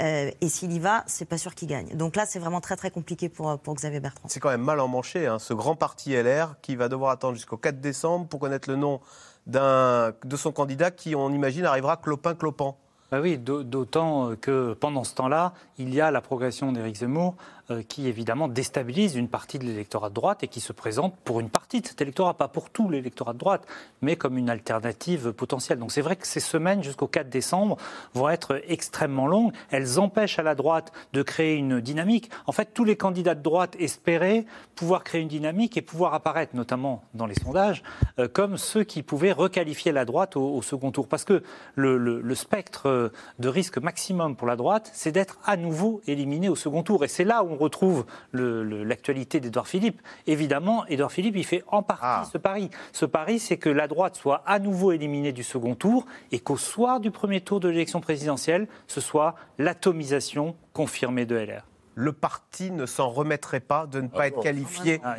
Euh, 0.00 0.09
et 0.40 0.48
s'il 0.48 0.72
y 0.72 0.78
va, 0.78 1.04
c'est 1.06 1.24
pas 1.24 1.38
sûr 1.38 1.54
qu'il 1.54 1.68
gagne. 1.68 1.96
Donc 1.96 2.16
là, 2.16 2.24
c'est 2.26 2.38
vraiment 2.38 2.60
très 2.60 2.76
très 2.76 2.90
compliqué 2.90 3.28
pour, 3.28 3.58
pour 3.58 3.74
Xavier 3.74 4.00
Bertrand. 4.00 4.28
C'est 4.28 4.40
quand 4.40 4.48
même 4.50 4.62
mal 4.62 4.80
emmanché, 4.80 5.26
hein, 5.26 5.38
ce 5.38 5.54
grand 5.54 5.76
parti 5.76 6.12
LR 6.14 6.54
qui 6.62 6.76
va 6.76 6.88
devoir 6.88 7.10
attendre 7.10 7.34
jusqu'au 7.34 7.56
4 7.56 7.80
décembre 7.80 8.26
pour 8.26 8.40
connaître 8.40 8.68
le 8.70 8.76
nom 8.76 9.00
d'un- 9.46 10.12
de 10.24 10.36
son 10.36 10.52
candidat 10.52 10.90
qui, 10.90 11.14
on 11.14 11.30
imagine, 11.30 11.64
arrivera 11.64 11.96
clopin-clopant. 11.96 12.76
Bah 13.10 13.20
oui, 13.20 13.38
d'autant 13.38 14.36
que 14.40 14.72
pendant 14.74 15.02
ce 15.02 15.14
temps-là, 15.16 15.52
il 15.78 15.92
y 15.92 16.00
a 16.00 16.12
la 16.12 16.20
progression 16.20 16.70
d'Éric 16.70 16.96
Zemmour 16.98 17.34
euh, 17.34 17.59
qui 17.88 18.08
évidemment 18.08 18.48
déstabilise 18.48 19.16
une 19.16 19.28
partie 19.28 19.58
de 19.58 19.64
l'électorat 19.64 20.08
de 20.08 20.14
droite 20.14 20.42
et 20.42 20.48
qui 20.48 20.60
se 20.60 20.72
présente 20.72 21.14
pour 21.24 21.40
une 21.40 21.50
partie 21.50 21.80
de 21.80 21.86
cet 21.86 22.00
électorat, 22.00 22.34
pas 22.34 22.48
pour 22.48 22.70
tout 22.70 22.90
l'électorat 22.90 23.32
de 23.32 23.38
droite, 23.38 23.66
mais 24.02 24.16
comme 24.16 24.38
une 24.38 24.50
alternative 24.50 25.32
potentielle. 25.32 25.78
Donc 25.78 25.92
c'est 25.92 26.00
vrai 26.00 26.16
que 26.16 26.26
ces 26.26 26.40
semaines 26.40 26.82
jusqu'au 26.82 27.06
4 27.06 27.28
décembre 27.28 27.76
vont 28.14 28.28
être 28.28 28.60
extrêmement 28.68 29.26
longues. 29.26 29.52
Elles 29.70 29.98
empêchent 29.98 30.38
à 30.38 30.42
la 30.42 30.54
droite 30.54 30.92
de 31.12 31.22
créer 31.22 31.56
une 31.56 31.80
dynamique. 31.80 32.30
En 32.46 32.52
fait, 32.52 32.70
tous 32.74 32.84
les 32.84 32.96
candidats 32.96 33.34
de 33.34 33.42
droite 33.42 33.76
espéraient 33.78 34.44
pouvoir 34.74 35.04
créer 35.04 35.20
une 35.20 35.28
dynamique 35.28 35.76
et 35.76 35.82
pouvoir 35.82 36.14
apparaître, 36.14 36.56
notamment 36.56 37.04
dans 37.14 37.26
les 37.26 37.34
sondages, 37.34 37.82
euh, 38.18 38.28
comme 38.28 38.56
ceux 38.56 38.84
qui 38.84 39.02
pouvaient 39.02 39.32
requalifier 39.32 39.92
la 39.92 40.04
droite 40.04 40.36
au, 40.36 40.62
second 40.62 40.90
tour. 40.90 41.08
Parce 41.08 41.24
que 41.24 41.42
le, 41.74 41.96
le 41.98 42.34
spectre 42.34 43.12
de 43.38 43.48
risque 43.48 43.78
maximum 43.78 44.36
pour 44.36 44.46
la 44.46 44.56
droite, 44.56 44.90
c'est 44.94 45.12
d'être 45.12 45.38
à 45.44 45.56
nouveau 45.56 46.00
éliminé 46.06 46.48
au 46.48 46.56
second 46.56 46.82
tour. 46.82 47.04
Et 47.04 47.08
c'est 47.08 47.24
là 47.24 47.42
où 47.42 47.52
on 47.52 47.56
retrouve 47.60 48.04
l'actualité 48.32 49.40
d'Edouard 49.40 49.68
Philippe. 49.68 50.00
Évidemment, 50.26 50.86
Edouard 50.86 51.12
Philippe, 51.12 51.36
il 51.36 51.44
fait 51.44 51.62
en 51.68 51.82
partie 51.82 52.04
ah. 52.04 52.24
ce 52.30 52.38
pari. 52.38 52.70
Ce 52.92 53.04
pari, 53.04 53.38
c'est 53.38 53.56
que 53.56 53.70
la 53.70 53.86
droite 53.86 54.16
soit 54.16 54.42
à 54.46 54.58
nouveau 54.58 54.92
éliminée 54.92 55.32
du 55.32 55.42
second 55.42 55.74
tour 55.74 56.06
et 56.32 56.40
qu'au 56.40 56.56
soir 56.56 57.00
du 57.00 57.10
premier 57.10 57.40
tour 57.40 57.60
de 57.60 57.68
l'élection 57.68 58.00
présidentielle, 58.00 58.66
ce 58.86 59.00
soit 59.00 59.34
l'atomisation 59.58 60.56
confirmée 60.72 61.26
de 61.26 61.36
LR 61.36 61.69
le 62.00 62.12
parti 62.12 62.70
ne 62.70 62.86
s'en 62.86 63.10
remettrait 63.10 63.60
pas 63.60 63.86
de 63.86 64.00
ne 64.00 64.08
pas 64.08 64.22
ah 64.22 64.26
être 64.28 64.40
qualifié. 64.40 65.00
Ah, 65.04 65.16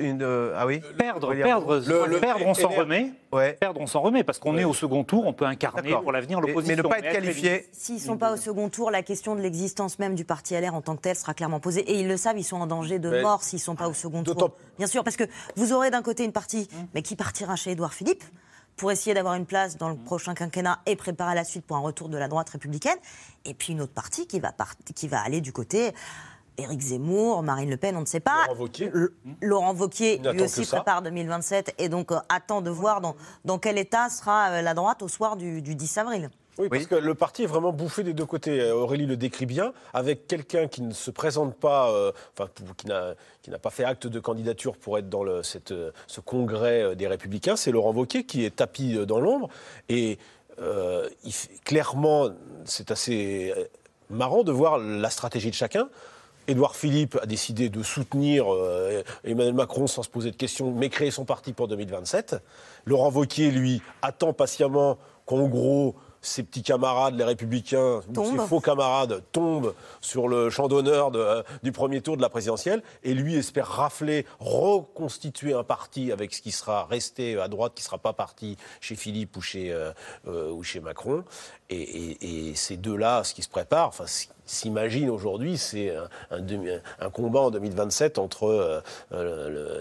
une, 0.00 0.22
euh, 0.22 0.56
ah 0.56 0.66
oui. 0.66 0.80
Perdre 0.98 1.32
perdre 1.32 1.78
perdre 2.20 2.46
on 2.46 2.54
s'en 2.54 2.68
remet. 2.68 3.12
Perdre 3.60 3.80
on 3.80 3.86
s'en 3.86 4.00
remet 4.00 4.24
parce 4.24 4.40
qu'on 4.40 4.58
est 4.58 4.64
au 4.64 4.74
second 4.74 5.04
tour 5.04 5.26
on 5.26 5.32
peut 5.32 5.44
incarner 5.44 5.92
pour 5.92 6.10
l'avenir 6.10 6.40
l'opposition. 6.40 6.76
mais 6.76 6.82
ne 6.82 6.88
pas 6.88 6.98
être 6.98 7.12
qualifié. 7.12 7.68
s'ils 7.70 8.00
sont 8.00 8.16
pas 8.16 8.32
au 8.32 8.36
second 8.36 8.68
tour 8.68 8.90
la 8.90 9.02
question 9.02 9.36
de 9.36 9.40
l'existence 9.40 10.00
même 10.00 10.16
du 10.16 10.24
parti 10.24 10.54
LR 10.54 10.74
en 10.74 10.82
tant 10.82 10.96
que 10.96 11.02
tel 11.02 11.14
sera 11.14 11.32
clairement 11.32 11.60
posée. 11.60 11.80
Et 11.82 12.00
ils 12.00 12.08
le 12.08 12.16
savent 12.16 12.38
ils 12.38 12.44
sont 12.44 12.60
en 12.60 12.66
danger 12.66 12.98
de 12.98 13.22
mort 13.22 13.44
s'ils 13.44 13.60
sont 13.60 13.76
pas 13.76 13.88
au 13.88 13.94
second 13.94 14.24
tour. 14.24 14.56
bien 14.78 14.88
sûr 14.88 15.04
parce 15.04 15.16
que 15.16 15.24
vous 15.54 15.72
aurez 15.72 15.90
d'un 15.90 16.02
côté 16.02 16.24
une 16.24 16.32
partie 16.32 16.68
hum. 16.72 16.88
mais 16.94 17.02
qui 17.02 17.14
partira 17.14 17.54
chez 17.54 17.70
Édouard 17.70 17.94
Philippe 17.94 18.24
pour 18.76 18.92
essayer 18.92 19.14
d'avoir 19.14 19.34
une 19.34 19.46
place 19.46 19.76
dans 19.76 19.88
le 19.88 19.96
prochain 19.96 20.34
quinquennat 20.34 20.80
et 20.86 20.96
préparer 20.96 21.34
la 21.34 21.44
suite 21.44 21.64
pour 21.66 21.76
un 21.76 21.80
retour 21.80 22.08
de 22.08 22.18
la 22.18 22.28
droite 22.28 22.50
républicaine. 22.50 22.98
Et 23.44 23.54
puis 23.54 23.72
une 23.72 23.80
autre 23.80 23.94
partie 23.94 24.26
qui 24.26 24.40
va, 24.40 24.52
qui 24.94 25.08
va 25.08 25.20
aller 25.20 25.40
du 25.40 25.52
côté 25.52 25.94
Éric 26.58 26.80
Zemmour, 26.80 27.42
Marine 27.42 27.70
Le 27.70 27.76
Pen, 27.76 27.96
on 27.96 28.00
ne 28.00 28.06
sait 28.06 28.20
pas. 28.20 28.46
Laurent 28.48 28.60
Wauquiez. 28.60 28.92
Laurent 29.42 29.74
Wauquiez, 29.74 30.18
lui 30.18 30.42
aussi 30.42 30.64
prépare 30.64 31.02
2027 31.02 31.74
et 31.78 31.88
donc 31.88 32.12
euh, 32.12 32.18
attend 32.28 32.62
de 32.62 32.70
voir 32.70 33.00
dans, 33.00 33.14
dans 33.44 33.58
quel 33.58 33.78
état 33.78 34.08
sera 34.08 34.50
euh, 34.50 34.62
la 34.62 34.74
droite 34.74 35.02
au 35.02 35.08
soir 35.08 35.36
du, 35.36 35.60
du 35.62 35.74
10 35.74 35.98
avril. 35.98 36.30
Oui, 36.58 36.70
parce 36.70 36.86
que 36.86 36.94
le 36.94 37.14
parti 37.14 37.42
est 37.42 37.46
vraiment 37.46 37.72
bouffé 37.72 38.02
des 38.02 38.14
deux 38.14 38.24
côtés. 38.24 38.60
Euh, 38.60 38.74
Aurélie 38.74 39.04
le 39.04 39.16
décrit 39.16 39.44
bien, 39.44 39.74
avec 39.92 40.26
quelqu'un 40.26 40.68
qui 40.68 40.80
ne 40.80 40.92
se 40.92 41.10
présente 41.10 41.54
pas, 41.54 41.90
euh, 41.90 42.12
enfin, 42.32 42.48
qui 42.76 42.86
n'a 43.50 43.58
pas 43.58 43.70
fait 43.70 43.84
acte 43.84 44.06
de 44.06 44.20
candidature 44.20 44.76
pour 44.76 44.96
être 44.96 45.10
dans 45.10 45.22
le, 45.22 45.42
cette, 45.42 45.72
euh, 45.72 45.90
ce 46.06 46.20
congrès 46.20 46.96
des 46.96 47.06
Républicains, 47.06 47.56
c'est 47.56 47.70
Laurent 47.70 47.92
Wauquiez 47.92 48.24
qui 48.24 48.44
est 48.44 48.56
tapis 48.56 48.94
dans 49.06 49.20
l'ombre. 49.20 49.48
Et 49.88 50.18
il, 50.58 51.32
clairement, 51.64 52.30
c'est 52.64 52.90
assez 52.90 53.52
marrant 54.08 54.42
de 54.42 54.52
voir 54.52 54.78
la 54.78 55.10
stratégie 55.10 55.50
de 55.50 55.54
chacun. 55.54 55.88
Édouard 56.48 56.76
Philippe 56.76 57.18
a 57.20 57.26
décidé 57.26 57.68
de 57.68 57.82
soutenir 57.82 58.46
Emmanuel 59.24 59.52
Macron 59.52 59.86
sans 59.86 60.02
se 60.02 60.08
poser 60.08 60.30
de 60.30 60.36
questions, 60.36 60.70
mais 60.70 60.88
créer 60.88 61.10
son 61.10 61.26
parti 61.26 61.52
pour 61.52 61.68
2027. 61.68 62.36
Laurent 62.86 63.10
Wauquiez, 63.10 63.50
lui, 63.50 63.82
attend 64.00 64.32
patiemment 64.32 64.96
qu'en 65.26 65.46
gros, 65.48 65.96
ses 66.22 66.42
petits 66.42 66.62
camarades, 66.62 67.16
les 67.16 67.24
républicains, 67.24 68.00
ses 68.14 68.38
faux 68.46 68.60
camarades, 68.60 69.22
tombent 69.32 69.74
sur 70.00 70.28
le 70.28 70.50
champ 70.50 70.68
d'honneur 70.68 71.10
euh, 71.14 71.42
du 71.62 71.72
premier 71.72 72.00
tour 72.00 72.16
de 72.16 72.22
la 72.22 72.28
présidentielle, 72.28 72.82
et 73.02 73.14
lui 73.14 73.36
espère 73.36 73.66
rafler, 73.66 74.26
reconstituer 74.40 75.54
un 75.54 75.64
parti 75.64 76.12
avec 76.12 76.34
ce 76.34 76.42
qui 76.42 76.52
sera 76.52 76.84
resté 76.86 77.38
à 77.38 77.48
droite, 77.48 77.72
qui 77.74 77.82
ne 77.82 77.86
sera 77.86 77.98
pas 77.98 78.12
parti 78.12 78.56
chez 78.80 78.96
Philippe 78.96 79.36
ou 79.36 79.40
chez, 79.40 79.72
euh, 79.72 79.92
euh, 80.26 80.50
ou 80.50 80.62
chez 80.62 80.80
Macron. 80.80 81.24
Et, 81.68 82.52
ces 82.54 82.76
deux-là, 82.76 83.24
ce 83.24 83.34
qui 83.34 83.42
se 83.42 83.48
prépare, 83.48 83.88
enfin, 83.88 84.04
s'imagine 84.44 85.10
aujourd'hui, 85.10 85.58
c'est 85.58 85.94
un, 86.30 86.46
un, 87.00 87.10
combat 87.10 87.40
en 87.40 87.50
2027 87.50 88.18
entre 88.18 88.82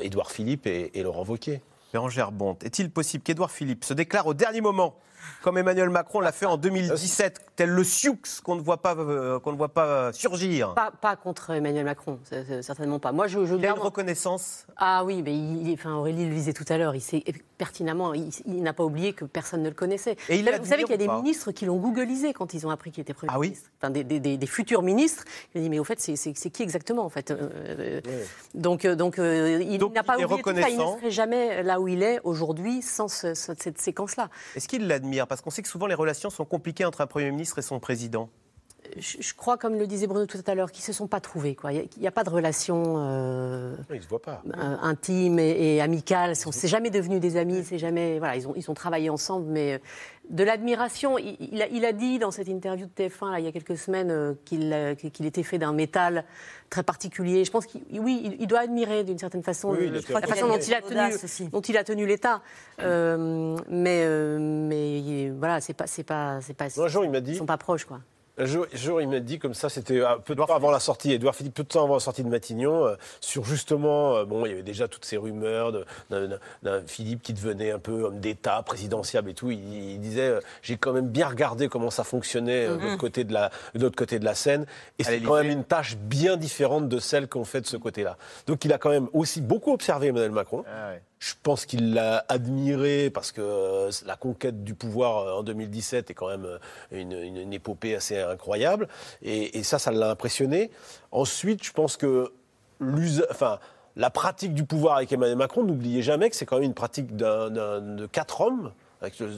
Édouard 0.02 0.32
Philippe 0.32 0.66
et, 0.66 0.92
et 0.98 1.04
Laurent 1.04 1.24
Wauquiez. 1.24 1.62
Bérangère 1.94 2.32
Bonte, 2.32 2.64
est-il 2.64 2.90
possible 2.90 3.24
qu'Édouard 3.24 3.52
Philippe 3.52 3.86
se 3.86 3.94
déclare 3.94 4.28
au 4.28 4.34
dernier 4.34 4.62
moment 4.62 4.96
comme 5.42 5.58
Emmanuel 5.58 5.90
Macron 5.90 6.20
l'a 6.20 6.32
fait 6.32 6.46
en 6.46 6.58
2017, 6.58 7.52
tel 7.56 7.70
le 7.70 7.84
Sioux 7.84 8.18
qu'on 8.44 8.56
ne 8.56 8.62
voit 8.62 8.82
pas, 8.82 8.96
euh, 8.96 9.40
qu'on 9.40 9.52
ne 9.52 9.58
voit 9.58 9.74
pas 9.74 10.12
surgir. 10.14 10.74
Pas, 10.74 11.16
contre 11.16 11.52
Emmanuel 11.52 11.86
Macron, 11.86 12.20
certainement 12.62 13.00
pas. 13.00 13.12
Moi, 13.12 13.28
je, 13.28 13.46
je 13.46 13.56
il 13.56 13.62
y 13.62 13.68
a 13.68 13.72
une 13.72 13.80
reconnaissance. 13.80 14.66
Ah 14.78 15.04
oui, 15.06 15.22
mais 15.24 15.36
il, 15.36 15.74
enfin, 15.74 15.94
Aurélie 15.94 16.28
le 16.28 16.34
disait 16.34 16.54
tout 16.54 16.66
à 16.70 16.78
l'heure. 16.78 16.96
Il 16.96 17.02
sait 17.02 17.24
pertinemment, 17.58 18.14
il, 18.14 18.64
n'a 18.64 18.74
pas 18.74 18.84
oublié 18.84 19.14
que 19.14 19.26
personne 19.26 19.64
ne 19.64 19.70
le 19.70 19.76
connaissait. 19.76 20.18
Et 20.30 20.38
il 20.38 20.46
vous 20.46 20.66
savez 20.66 20.84
qu'il 20.84 20.92
y 20.92 20.96
a 20.96 20.98
des 20.98 21.08
ministres 21.08 21.52
qui 21.52 21.66
l'ont 21.66 21.78
googlisé 21.78 22.34
quand 22.34 22.54
ils 22.54 22.68
ont 22.68 22.70
appris 22.70 22.92
qu'il 22.92 23.02
était 23.02 23.14
premier 23.14 23.32
ah 23.34 23.40
ministre. 23.40 23.70
Enfin, 23.82 23.90
des, 23.92 24.48
futurs 24.48 24.82
ministres. 24.82 25.24
Il 25.54 25.60
a 25.60 25.62
dit 25.62 25.70
mais 25.70 25.80
au 25.80 25.84
fait, 25.84 26.00
c'est 26.00 26.50
qui 26.50 26.64
exactement 26.64 27.06
en 27.06 27.10
fait 27.10 27.32
euh, 27.32 28.02
Donc, 28.54 28.86
euh, 28.86 28.96
donc 28.96 29.18
il 29.18 29.80
n'a 29.94 30.04
pas 30.04 30.18
oublié 30.18 30.42
tout 30.42 30.56
ça. 30.56 30.70
Il 30.70 30.78
ne 30.78 30.98
serait 30.98 31.12
jamais 31.12 31.64
là 31.64 31.80
où 31.80 31.88
il 31.88 32.04
est 32.04 32.20
aujourd'hui 32.24 32.82
sans 32.82 33.08
cette 33.08 33.80
séquence-là. 33.80 34.30
Est-ce 34.56 34.68
qu'il 34.68 34.88
l'admire 34.88 35.15
parce 35.26 35.42
qu'on 35.42 35.50
sait 35.50 35.62
que 35.62 35.70
souvent 35.70 35.88
les 35.88 35.96
relations 35.96 36.30
sont 36.30 36.44
compliquées 36.44 36.84
entre 36.84 37.00
un 37.00 37.08
Premier 37.08 37.32
ministre 37.32 37.60
et 37.60 37.62
son 37.62 37.80
président 37.80 38.30
je, 38.98 39.34
crois, 39.34 39.58
comme 39.58 39.78
le 39.78 39.88
disait 39.88 40.08
Bruno 40.08 40.26
tout 40.26 40.38
à 40.48 40.56
l'heure, 40.56 40.72
qu'ils 40.72 40.82
ne 40.82 40.86
se 40.86 40.94
sont 40.94 41.08
pas 41.08 41.20
trouvés. 41.20 41.58
Il 41.72 41.88
n'y 42.00 42.08
a, 42.08 42.12
pas 42.12 42.24
de 42.24 42.30
relation 42.30 42.96
euh, 42.98 43.76
pas. 44.24 44.42
Euh, 44.48 44.78
intime 44.82 45.40
et, 45.40 45.82
amicale. 45.82 46.36
C'est 46.36 46.68
jamais 46.68 46.90
devenu 46.90 47.20
des 47.20 47.38
amis. 47.38 47.64
C'est 47.64 47.78
jamais. 47.78 48.20
Voilà, 48.20 48.36
ils 48.38 48.48
ont, 48.48 48.54
ils 48.56 48.70
ont 48.72 48.74
travaillé 48.74 49.10
ensemble, 49.10 49.48
mais 49.50 49.74
euh, 49.74 49.78
de 50.30 50.44
l'admiration. 50.44 51.18
Il, 51.18 51.86
a, 51.86 51.92
dit 51.92 52.20
dans 52.20 52.32
cette 52.32 52.48
interview 52.48 52.86
de 52.86 52.92
TF1 52.92 53.40
il 53.40 53.46
y 53.46 53.48
a 53.48 53.52
quelques 53.52 53.78
semaines 53.78 54.36
qu'il 54.46 55.26
était 55.26 55.44
fait 55.44 55.58
d'un 55.58 55.74
métal 55.74 56.24
très 56.70 56.84
particulier. 56.84 57.44
Je 57.44 57.52
pense 57.52 57.66
qu'il 57.66 57.82
oui, 58.00 58.38
il, 58.40 58.48
doit 58.48 58.60
admirer 58.60 59.04
d'une 59.04 59.20
certaine 59.20 59.44
façon 59.44 59.74
la 59.74 60.22
façon 60.22 60.48
dont 60.48 60.58
il, 60.58 60.74
a 60.74 60.82
tenu, 60.82 61.50
dont 61.52 61.62
il 61.62 61.78
a 61.78 61.84
tenu 61.84 62.06
l'État. 62.06 62.42
mais, 62.80 64.08
mais 64.08 65.30
voilà, 65.32 65.60
c'est 65.60 65.74
pas, 65.74 65.88
c'est 65.88 66.04
pas, 66.04 66.40
c'est 66.42 66.54
pas. 66.54 66.68
Un 66.82 66.88
jour, 66.88 67.04
il 67.04 67.12
m'a 67.12 67.20
dit. 67.20 67.32
Ils 67.34 67.38
sont 67.38 67.46
pas 67.46 67.58
proches, 67.58 67.86
quoi. 67.86 68.00
Un 68.38 68.46
jour, 68.46 69.02
il 69.02 69.08
m'a 69.08 69.22
dit 69.22 69.40
comme 69.40 69.54
ça, 69.54 69.70
c'était 69.70 70.02
peu 70.26 70.36
de 70.36 70.44
temps 70.44 70.54
avant 70.54 70.70
la 70.70 70.82
sortie, 70.82 71.14
Edouard 71.14 71.36
Philippe, 71.36 71.54
peu 71.54 71.64
de 71.64 71.70
temps 71.70 71.86
avant 71.86 71.94
la 71.94 72.00
sortie 72.02 72.22
de 72.22 72.28
Matignon, 72.28 72.86
euh, 72.86 72.96
sur 73.22 73.46
justement, 73.46 74.18
euh, 74.18 74.26
bon, 74.26 74.46
il 74.46 74.50
y 74.50 74.52
avait 74.52 74.62
déjà 74.62 74.90
toutes 74.90 75.06
ces 75.06 75.16
rumeurs 75.16 75.72
d'un 76.10 76.82
Philippe 76.86 77.22
qui 77.22 77.34
devenait 77.34 77.72
un 77.72 77.80
peu 77.80 78.04
homme 78.04 78.20
d'État, 78.20 78.62
présidentiable 78.64 79.30
et 79.30 79.34
tout. 79.34 79.52
Il, 79.52 80.00
disait, 80.02 80.28
euh, 80.28 80.40
j'ai 80.62 80.76
quand 80.76 80.92
même 80.92 81.08
bien 81.08 81.30
regardé 81.30 81.70
comment 81.70 81.92
ça 81.92 82.04
fonctionnait 82.04 82.68
de 82.68 82.74
l'autre 82.74 82.86
mhm. 82.86 82.98
côté 82.98 83.24
de 83.24 83.34
la, 83.34 83.52
côté 83.96 84.20
de 84.20 84.26
la 84.26 84.36
scène, 84.36 84.66
et 85.00 85.06
c'est 85.06 85.22
quand 85.22 85.36
même 85.36 85.50
une 85.52 85.64
tâche 85.64 85.96
bien 85.96 86.36
différente 86.36 86.90
de 86.90 87.00
celle 87.00 87.30
qu'on 87.30 87.46
fait 87.46 87.62
de 87.62 87.68
ce 87.68 87.78
côté-là. 87.78 88.18
Donc 88.48 88.66
il 88.66 88.74
a 88.74 88.78
quand 88.78 88.90
même 88.90 89.08
aussi 89.14 89.40
beaucoup 89.40 89.72
observé 89.72 90.08
Emmanuel 90.08 90.32
Macron. 90.32 90.66
Ah 90.68 90.92
je 91.26 91.34
pense 91.42 91.66
qu'il 91.66 91.96
l'a 91.96 92.24
admiré 92.30 93.10
parce 93.10 93.32
que 93.32 93.42
euh, 93.42 93.92
la 94.06 94.16
conquête 94.16 94.64
du 94.64 94.76
pouvoir 94.76 95.18
euh, 95.18 95.40
en 95.40 95.44
2017 95.44 96.12
est 96.12 96.14
quand 96.14 96.28
même 96.28 96.46
euh, 96.46 96.60
une, 96.92 97.52
épopée 97.52 97.96
assez 97.96 98.20
incroyable. 98.20 98.88
Et, 99.24 99.64
ça, 99.64 99.80
ça 99.80 99.92
l'a 99.92 100.12
impressionné. 100.12 100.70
Ensuite, 101.12 101.64
je 101.64 101.72
pense 101.72 101.98
que 101.98 102.32
enfin, 103.32 103.58
la 103.96 104.12
pratique 104.12 104.54
du 104.54 104.66
pouvoir 104.66 104.98
avec 104.98 105.12
Emmanuel 105.12 105.38
Macron, 105.38 105.64
n'oubliez 105.64 106.04
jamais 106.04 106.30
que 106.30 106.36
c'est 106.36 106.46
quand 106.46 106.58
même 106.58 106.66
une 106.66 106.76
pratique 106.76 107.16
de 107.16 108.06
quatre 108.08 108.42
hommes 108.42 108.72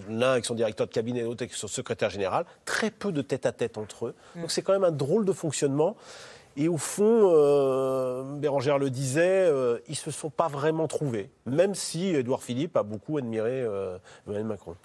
l'un 0.09 0.31
avec 0.31 0.45
son 0.45 0.55
directeur 0.55 0.87
de 0.87 0.91
cabinet, 0.91 1.23
l'autre 1.23 1.43
avec 1.43 1.53
son 1.53 1.67
secrétaire 1.67 2.09
général, 2.09 2.45
très 2.65 2.91
peu 2.91 3.11
de 3.11 3.21
tête 3.21 3.45
à 3.45 3.51
-tête 3.51 3.79
entre 3.79 4.07
eux. 4.07 4.15
Mm. 4.35 4.41
Donc 4.41 4.51
c'est 4.51 4.61
quand 4.61 4.73
même 4.73 4.83
un 4.83 4.91
drôle 4.91 5.25
de 5.25 5.33
fonctionnement. 5.33 5.95
Et 6.59 6.67
au 6.67 6.77
fond, 6.77 7.29
euh, 7.31 8.23
Bérangère 8.37 8.79
le 8.79 8.89
disait, 8.89 9.45
euh, 9.47 9.77
ils 9.87 9.91
ne 9.91 9.95
se 9.95 10.09
sont 10.09 10.31
pas 10.31 10.47
vraiment 10.47 10.87
trouvés, 10.87 11.29
même 11.45 11.75
si 11.75 12.07
Édouard 12.07 12.41
Philippe 12.41 12.75
a 12.75 12.81
beaucoup 12.81 13.19
admiré 13.19 13.61
euh, 13.61 13.99
Emmanuel 14.25 14.45
Macron. 14.47 14.75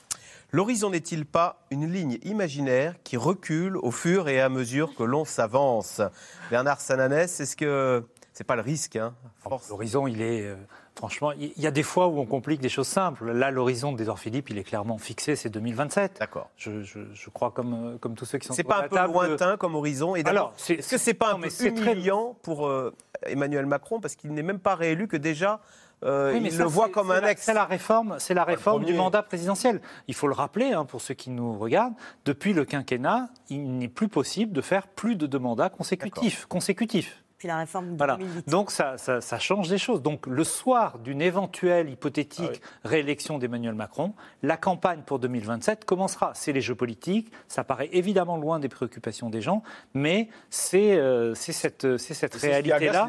L'horizon 0.50 0.90
n'est-il 0.90 1.24
pas 1.24 1.64
une 1.70 1.90
ligne 1.90 2.18
imaginaire 2.24 2.96
qui 3.04 3.16
recule 3.16 3.78
au 3.78 3.90
fur 3.90 4.28
et 4.28 4.38
à 4.38 4.50
mesure 4.50 4.94
que 4.94 5.02
l'on 5.02 5.24
s'avance? 5.24 6.02
Bernard 6.50 6.82
Sananès, 6.82 7.40
est-ce 7.40 7.56
que 7.56 8.04
c'est 8.34 8.44
pas 8.44 8.56
le 8.56 8.62
risque. 8.62 8.96
Hein, 8.96 9.14
L'horizon, 9.70 10.06
il 10.06 10.20
est. 10.20 10.54
franchement, 10.97 11.32
il 11.32 11.53
y 11.57 11.66
a 11.66 11.70
des 11.70 11.82
fois 11.82 12.07
où 12.09 12.18
on 12.18 12.26
complique 12.26 12.61
des 12.61 12.68
choses 12.68 12.86
simples. 12.88 13.30
Là, 13.32 13.51
l'horizon 13.51 13.93
d'Edouard 13.93 14.18
Philippe, 14.18 14.51
il 14.51 14.59
est 14.59 14.64
clairement 14.64 14.99
fixé, 14.99 15.36
c'est 15.36 15.49
2027. 15.51 16.16
D'accord. 16.20 16.51
Je, 16.57 16.82
je- 16.82 17.01
je 17.12 17.30
crois, 17.30 17.51
comme, 17.51 17.99
comme 18.01 18.14
tous 18.14 18.24
ceux 18.24 18.38
qui 18.38 18.47
sont 18.47 18.55
C'est 18.55 18.62
pas 18.64 18.80
un 18.84 18.88
peu 18.88 18.97
table, 18.97 19.12
lointain 19.12 19.57
comme 19.57 19.74
horizon 19.74 20.14
Et 20.16 20.24
Alors, 20.24 20.53
c'est- 20.57 20.74
est-ce 20.74 20.90
que 20.90 20.99
c'est 20.99 21.14
pas 21.14 21.30
un 21.30 21.38
non, 21.38 21.40
peu 21.43 21.49
très- 21.49 21.68
humiliant 21.68 22.36
pour 22.43 22.66
euh, 22.66 22.95
Emmanuel 23.26 23.66
Macron 23.66 24.01
parce 24.01 24.14
qu'il 24.16 24.32
n'est 24.32 24.43
même 24.43 24.59
pas 24.59 24.74
réélu 24.74 25.09
que 25.09 25.16
déjà 25.16 25.61
euh, 26.05 26.32
Oui, 26.34 26.40
mais 26.40 26.49
il 26.49 26.57
ça, 26.57 26.64
le 26.64 26.68
voit 26.68 26.86
c'est- 26.86 26.90
comme 26.93 27.11
un 27.12 27.20
la- 27.20 27.30
ex. 27.30 27.43
C'est 27.43 27.55
la 27.55 27.64
réforme, 27.64 28.16
c'est 28.18 28.34
la 28.34 28.43
réforme 28.43 28.84
du 28.84 28.93
mandat 28.93 29.22
présidentiel. 29.22 29.80
Il 30.09 30.14
faut 30.14 30.26
le 30.26 30.34
rappeler 30.34 30.72
hein, 30.72 30.84
pour 30.84 31.01
ceux 31.01 31.14
qui 31.14 31.30
nous 31.30 31.57
regardent. 31.57 31.95
Depuis 32.24 32.53
le 32.53 32.64
quinquennat, 32.64 33.28
il 33.51 33.78
n'est 33.78 33.86
plus 33.88 34.09
possible 34.09 34.53
de 34.53 34.61
faire 34.62 34.88
plus 34.88 35.14
de 35.14 35.26
deux 35.26 35.38
mandats 35.38 35.68
consécutifs. 35.70 36.47
consécutifs. 36.47 37.21
La 37.45 37.59
réforme 37.59 37.93
de 37.93 37.97
Voilà. 37.97 38.16
2008. 38.16 38.49
Donc 38.49 38.70
ça, 38.70 38.99
ça- 38.99 39.20
ça 39.20 39.38
change 39.38 39.68
des 39.68 39.78
choses. 39.78 40.03
Donc 40.03 40.26
le 40.26 40.45
soir 40.45 40.99
d'une 40.99 41.20
éventuelle 41.22 41.90
hypothétique 41.90 42.61
Ah 42.84 42.88
réélection 42.88 43.38
d'Emmanuel 43.38 43.74
Macron, 43.74 44.14
la 44.43 44.57
campagne 44.57 45.01
pour 45.05 45.18
2027 45.18 45.84
commencera. 45.84 46.32
C'est 46.34 46.53
les 46.53 46.61
jeux 46.61 46.74
politiques. 46.74 47.32
Ça 47.49 47.64
paraît 47.64 47.88
évidemment 47.93 48.36
loin 48.36 48.59
des 48.61 48.68
préoccupations 48.68 49.30
des 49.30 49.40
gens, 49.40 49.62
mais 49.95 50.28
c'est 50.51 50.97
euh, 50.97 51.34
cette, 51.34 51.82
ce 51.99 52.12
réalité-là 52.47 53.09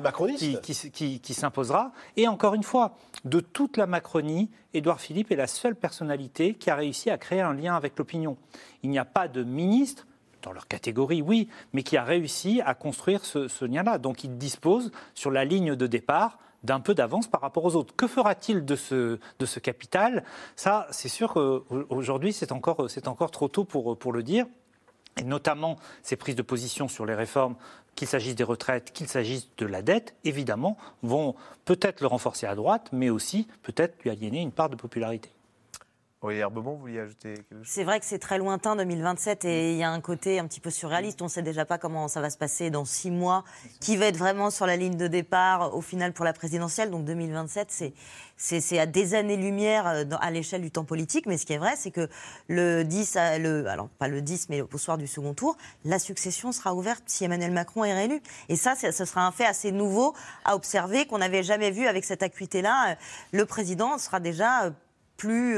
qui- 0.92 1.20
qui 1.20 1.34
s'imposera. 1.34 1.92
Et 2.18 2.28
encore 2.28 2.54
une 2.54 2.64
fois, 2.64 2.96
de 3.26 3.40
toute 3.40 3.78
la 3.78 3.86
Macronie, 3.88 4.50
Édouard 4.74 5.00
Philippe 5.00 5.32
est 5.32 5.36
la 5.36 5.48
seule 5.48 5.76
personnalité 5.76 6.56
qui 6.56 6.70
a 6.70 6.76
réussi 6.76 7.10
à 7.10 7.18
créer 7.18 7.42
un 7.42 7.54
lien 7.54 7.76
avec 7.76 7.98
l'opinion. 8.00 8.38
Il 8.82 8.90
n'y 8.90 8.98
a 9.00 9.06
pas 9.06 9.28
de 9.28 9.44
ministre 9.44 10.08
dans 10.44 10.52
leur 10.52 10.68
catégorie, 10.68 11.22
oui, 11.22 11.48
mais 11.74 11.84
qui 11.84 11.98
a 11.98 12.04
réussi 12.04 12.62
à 12.64 12.76
construire 12.76 13.26
ce, 13.26 13.66
lien-là. 13.66 13.98
Donc 13.98 14.24
il 14.24 14.38
dispose, 14.38 14.92
sur 15.16 15.32
la 15.32 15.46
ligne 15.46 15.76
de 15.76 15.88
départ, 15.88 16.38
d'un 16.64 16.80
peu 16.80 16.94
d'avance 16.94 17.28
par 17.28 17.42
rapport 17.42 17.66
aux 17.66 17.76
autres. 17.76 17.96
Que 17.96 18.08
fera-t-il 18.08 18.64
de 18.64 18.76
ce, 18.76 19.20
de 19.40 19.46
ce 19.46 19.60
capital? 19.60 20.24
Ça, 20.56 20.88
c'est 20.92 21.10
sûr 21.10 21.34
qu'aujourd'hui, 21.34 22.32
c'est 22.32 22.52
encore, 22.52 22.90
c'est 22.90 23.08
encore 23.08 23.32
trop 23.32 23.48
tôt 23.48 23.66
pour, 23.66 23.98
pour 23.98 24.14
le 24.14 24.24
dire. 24.24 24.46
Et 25.18 25.24
notamment 25.24 25.78
ces 26.02 26.16
prises 26.16 26.36
de 26.36 26.42
position 26.42 26.88
sur 26.88 27.06
les 27.06 27.14
réformes, 27.14 27.56
qu'il 27.96 28.08
s'agisse 28.08 28.36
des 28.36 28.44
retraites, 28.44 28.92
qu'il 28.92 29.08
s'agisse 29.08 29.50
de 29.58 29.66
la 29.66 29.82
dette, 29.82 30.16
évidemment, 30.24 30.78
vont 31.04 31.36
peut-être 31.66 32.02
le 32.02 32.08
renforcer 32.08 32.48
à 32.48 32.56
droite, 32.56 32.90
mais 32.92 33.10
aussi 33.10 33.48
peut-être 33.62 34.02
lui 34.04 34.10
aliéner 34.10 34.42
une 34.42 34.52
part 34.52 34.70
de 34.70 34.76
popularité. 34.76 35.30
Vous 36.24 36.78
vouliez 36.78 37.00
ajouter 37.02 37.34
quelque 37.34 37.56
chose? 37.58 37.68
C'est 37.68 37.84
vrai 37.84 38.00
que 38.00 38.06
c'est 38.06 38.18
très 38.20 38.38
lointain 38.38 38.78
2027 38.78 39.44
et 39.44 39.72
il 39.74 39.78
y 39.78 39.84
a 39.84 39.90
un 39.90 40.00
côté 40.00 40.40
un 40.40 40.48
petit 40.48 40.62
peu 40.62 40.70
surréaliste. 40.70 41.22
On 41.22 41.26
ne 41.26 41.30
sait 41.30 41.42
déjà 41.42 41.66
pas 41.66 41.78
comment 41.78 42.08
ça 42.08 42.22
va 42.22 42.30
se 42.30 42.38
passer 42.38 42.70
dans 42.70 42.86
six 42.86 43.12
mois, 43.12 43.44
qui 43.82 43.98
va 43.98 44.06
être 44.06 44.16
vraiment 44.16 44.50
sur 44.50 44.66
la 44.66 44.78
ligne 44.78 44.96
de 44.96 45.08
départ 45.08 45.76
au 45.76 45.82
final 45.82 46.14
pour 46.14 46.24
la 46.24 46.32
présidentielle? 46.32 46.92
Donc 46.92 47.04
2027, 47.04 47.94
c'est 48.38 48.80
à 48.80 48.86
des 48.86 49.16
années-lumière 49.16 49.86
euh, 49.88 50.06
à 50.22 50.32
l'échelle 50.32 50.62
du 50.62 50.72
temps 50.72 50.86
politique. 50.86 51.26
Mais 51.26 51.38
ce 51.38 51.46
qui 51.46 51.54
est 51.54 51.58
vrai, 51.58 51.74
c'est 51.76 51.92
que 51.92 52.08
le 52.48 52.84
10, 52.84 53.18
à- 53.18 53.38
le, 53.38 53.68
alors 53.68 53.90
pas 53.90 54.08
le 54.08 54.22
10, 54.22 54.48
mais 54.50 54.62
au 54.62 54.78
soir 54.78 54.98
du 54.98 55.08
second 55.08 55.34
tour, 55.34 55.58
la 55.84 56.00
succession 56.00 56.54
sera 56.54 56.74
ouverte 56.74 57.04
si 57.08 57.26
Emmanuel 57.26 57.52
Macron 57.52 57.84
est 57.84 57.94
réélu. 57.94 58.22
Et 58.48 58.56
ça, 58.56 58.76
ce 58.76 58.92
sera 59.06 59.26
un 59.28 59.32
fait 59.34 59.46
assez 59.46 59.74
nouveau 59.74 60.14
à 60.46 60.56
observer 60.56 61.06
qu'on 61.06 61.18
n'avait 61.18 61.44
jamais 61.44 61.72
vu 61.72 61.86
avec 61.86 62.06
cette 62.06 62.24
acuité-là. 62.24 62.92
Euh, 62.92 62.96
Le 63.34 63.46
président 63.46 63.98
sera 63.98 64.22
déjà 64.22 64.64
euh, 64.66 64.72
plus 65.18 65.58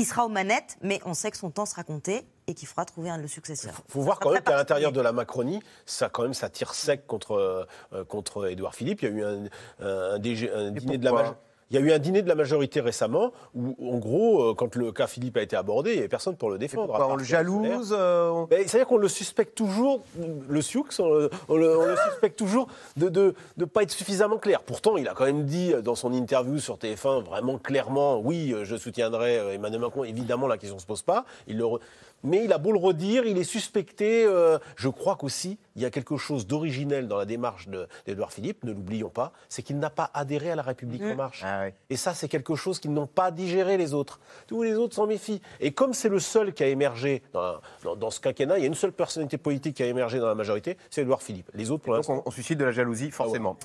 il 0.00 0.04
sera 0.06 0.24
aux 0.24 0.28
manettes, 0.28 0.76
mais 0.82 1.00
on 1.04 1.14
sait 1.14 1.30
que 1.30 1.36
son 1.36 1.50
temps 1.50 1.66
sera 1.66 1.84
compté 1.84 2.26
et 2.46 2.54
qu'il 2.54 2.66
faudra 2.66 2.84
trouver 2.84 3.10
un, 3.10 3.18
le 3.18 3.28
successeur. 3.28 3.74
faut 3.88 4.00
voir 4.00 4.18
quand 4.18 4.32
même 4.32 4.42
qu'à 4.42 4.56
l'intérieur 4.56 4.92
de 4.92 5.00
la 5.00 5.12
Macronie, 5.12 5.60
ça 5.86 6.08
quand 6.08 6.22
même 6.22 6.34
ça 6.34 6.48
tire 6.48 6.74
sec 6.74 7.06
contre 7.06 7.66
euh, 7.92 8.04
contre 8.04 8.48
Édouard 8.50 8.74
Philippe. 8.74 9.02
Il 9.02 9.08
y 9.08 9.12
a 9.12 9.14
eu 9.14 9.24
un, 9.24 9.44
un, 9.86 10.18
DG 10.18 10.50
un 10.52 10.70
dîner 10.70 10.98
de 10.98 11.04
la 11.04 11.10
pourquoi 11.10 11.28
majo- 11.30 11.36
il 11.70 11.76
y 11.76 11.78
a 11.78 11.82
eu 11.82 11.92
un 11.92 11.98
dîner 11.98 12.22
de 12.22 12.28
la 12.28 12.34
majorité 12.34 12.80
récemment 12.80 13.32
où, 13.54 13.76
en 13.92 13.98
gros, 13.98 14.42
euh, 14.50 14.54
quand 14.54 14.74
le 14.76 14.90
cas 14.92 15.06
Philippe 15.06 15.36
a 15.36 15.42
été 15.42 15.56
abordé, 15.56 15.90
il 15.90 15.94
n'y 15.94 15.98
avait 16.00 16.08
personne 16.08 16.36
pour 16.36 16.50
le 16.50 16.58
défendre. 16.58 16.92
on 17.12 17.16
le 17.16 17.24
jalouse, 17.24 17.94
euh, 17.96 18.44
C'est-à-dire 18.50 18.86
qu'on 18.86 18.96
le 18.96 19.08
suspecte 19.08 19.54
toujours, 19.54 20.02
le 20.48 20.62
Sioux, 20.62 20.84
on, 20.98 21.08
le- 21.14 21.30
on 21.48 21.56
le, 21.56 21.78
on 21.78 21.84
le 21.86 21.96
suspecte 22.10 22.38
toujours 22.38 22.66
de 22.96 23.04
ne 23.04 23.10
de, 23.10 23.34
de 23.56 23.64
pas 23.64 23.82
être 23.82 23.90
suffisamment 23.92 24.38
clair. 24.38 24.62
Pourtant, 24.62 24.96
il 24.96 25.08
a 25.08 25.14
quand 25.14 25.24
même 25.26 25.44
dit 25.44 25.72
euh, 25.72 25.80
dans 25.82 25.94
son 25.94 26.12
interview 26.12 26.58
sur 26.58 26.76
TF1 26.76 27.22
vraiment 27.24 27.58
clairement, 27.58 28.18
oui, 28.18 28.54
je 28.64 28.76
soutiendrai 28.76 29.54
Emmanuel 29.54 29.80
Macron. 29.80 30.04
Évidemment, 30.04 30.46
la 30.46 30.58
question 30.58 30.76
ne 30.76 30.80
se 30.80 30.86
pose 30.86 31.02
pas. 31.02 31.24
Il 31.46 31.56
le 31.58 31.64
re- 31.64 31.80
Mais 32.22 32.44
il 32.44 32.52
a 32.52 32.58
beau 32.58 32.72
le 32.72 32.78
redire, 32.78 33.24
il 33.24 33.38
est 33.38 33.44
suspecté. 33.44 34.24
euh, 34.26 34.58
je 34.76 34.88
crois 34.88 35.16
qu'aussi, 35.16 35.58
il 35.76 35.82
y 35.82 35.84
a 35.84 35.90
quelque 35.90 36.16
chose 36.16 36.46
d'originel 36.46 37.08
dans 37.08 37.16
la 37.16 37.24
démarche 37.24 37.68
de- 37.68 37.86
d'Edouard 38.06 38.32
Philippe, 38.32 38.62
ne 38.64 38.72
l'oublions 38.72 39.08
pas, 39.08 39.32
c'est 39.48 39.62
qu'il 39.62 39.78
n'a 39.78 39.90
pas 39.90 40.10
adhéré 40.12 40.50
à 40.50 40.56
la 40.56 40.62
République 40.62 41.02
En 41.02 41.14
Marche. 41.14 41.44
Et 41.88 41.96
ça, 41.96 42.12
c'est 42.14 42.28
quelque 42.28 42.54
chose 42.56 42.78
qu'ils 42.78 42.92
n'ont 42.92 43.06
pas 43.06 43.30
digéré 43.30 43.76
les 43.76 43.94
autres. 43.94 44.20
Tous 44.46 44.62
les 44.62 44.74
autres 44.74 44.94
s'en 44.94 45.06
méfient. 45.06 45.40
Et 45.60 45.72
comme 45.72 45.94
c'est 45.94 46.08
le 46.10 46.18
seul 46.20 46.52
qui 46.52 46.62
a 46.62 46.66
émergé 46.68 47.22
dans, 47.32 47.54
dans- 47.84 47.96
dans 47.96 48.10
ce 48.10 48.20
quinquennat, 48.20 48.58
il 48.58 48.62
y 48.62 48.64
a 48.64 48.68
une 48.68 48.74
seule 48.74 48.92
personnalité 48.92 49.38
politique 49.38 49.76
qui 49.76 49.82
a 49.82 49.86
émergé 49.86 50.18
dans 50.18 50.26
la 50.28 50.34
majorité, 50.34 50.76
c'est 50.90 51.02
Edouard 51.02 51.22
Philippe. 51.22 51.50
Les 51.54 51.70
autres, 51.70 51.84
pour 51.84 51.94
Donc 51.94 51.98
l'instant. 52.06 52.22
on, 52.26 52.28
on 52.28 52.30
suscite 52.30 52.58
de 52.58 52.64
la 52.64 52.72
jalousie, 52.72 53.10
forcément. 53.10 53.56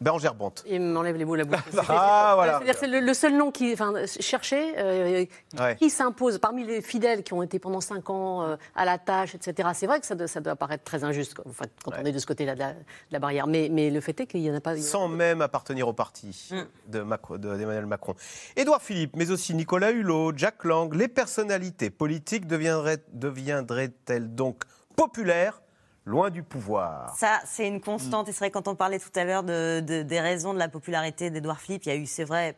Bérangère 0.00 0.34
Bonte. 0.34 0.64
Il 0.68 0.80
m'enlève 0.82 1.16
les 1.16 1.24
mots 1.24 1.36
de 1.36 1.42
la 1.42 1.44
bouche. 1.46 1.58
Ah, 1.88 2.32
voilà. 2.34 2.54
C'est-à-dire 2.58 2.74
que 2.74 2.80
c'est 2.80 2.86
le, 2.88 3.00
le 3.00 3.14
seul 3.14 3.36
nom 3.36 3.50
qui, 3.50 3.72
enfin, 3.72 3.92
euh, 3.94 5.24
Ouais. 5.58 5.76
qui 5.76 5.88
s'impose 5.90 6.38
parmi 6.38 6.64
les 6.64 6.82
fidèles 6.82 7.22
qui 7.22 7.32
ont 7.32 7.42
été 7.42 7.58
pendant 7.58 7.80
cinq 7.80 8.10
ans 8.10 8.42
euh, 8.42 8.56
à 8.74 8.84
la 8.84 8.98
tâche, 8.98 9.34
etc. 9.34 9.68
C'est 9.74 9.86
vrai 9.86 10.00
que 10.00 10.06
ça 10.06 10.14
doit, 10.14 10.26
ça 10.26 10.40
doit 10.40 10.56
paraître 10.56 10.84
très 10.84 11.04
injuste 11.04 11.34
enfin, 11.48 11.64
quand 11.84 11.92
on 12.00 12.04
est 12.04 12.12
de 12.12 12.18
ce 12.18 12.26
côté-là 12.26 12.54
de, 12.54 12.58
la- 12.60 12.72
de 12.72 12.78
la 13.12 13.18
barrière. 13.18 13.46
Mais, 13.46 13.68
mais 13.70 13.90
le 13.90 14.00
fait 14.00 14.18
est 14.20 14.26
qu'il 14.26 14.40
n'y 14.40 14.50
en 14.50 14.54
a 14.56 14.60
pas. 14.60 14.76
Sans 14.76 15.08
même 15.08 15.40
appartenir 15.40 15.86
au 15.88 15.92
parti 15.92 16.50
de- 16.88 17.04
d'Emmanuel 17.38 17.86
Macron. 17.86 18.14
Édouard 18.56 18.82
Philippe, 18.82 19.14
mais 19.16 19.30
aussi 19.30 19.54
Nicolas 19.54 19.90
Hulot, 19.92 20.32
Jack 20.36 20.64
Lang, 20.64 20.92
les 20.94 21.08
personnalités 21.08 21.90
politiques 21.90 22.46
deviendraient- 22.46 23.04
deviendraient-elles 23.12 24.34
donc 24.34 24.64
populaires, 24.96 25.60
loin 26.06 26.30
du 26.30 26.42
pouvoir 26.42 27.14
Ça, 27.16 27.40
c'est 27.46 27.66
une 27.66 27.80
constante. 27.80 28.28
Et 28.28 28.32
c'est 28.32 28.38
vrai, 28.40 28.50
quand 28.50 28.68
on 28.68 28.74
parlait 28.74 28.98
tout 28.98 29.08
à 29.16 29.24
l'heure 29.24 29.42
de, 29.42 29.80
de- 29.80 30.02
des 30.02 30.20
raisons 30.20 30.52
de 30.54 30.58
la 30.58 30.68
popularité 30.68 31.30
d'Edouard 31.30 31.60
Philippe, 31.60 31.84
il 31.86 31.88
y 31.88 31.92
a 31.92 31.96
eu, 31.96 32.06
c'est 32.06 32.24
vrai, 32.24 32.56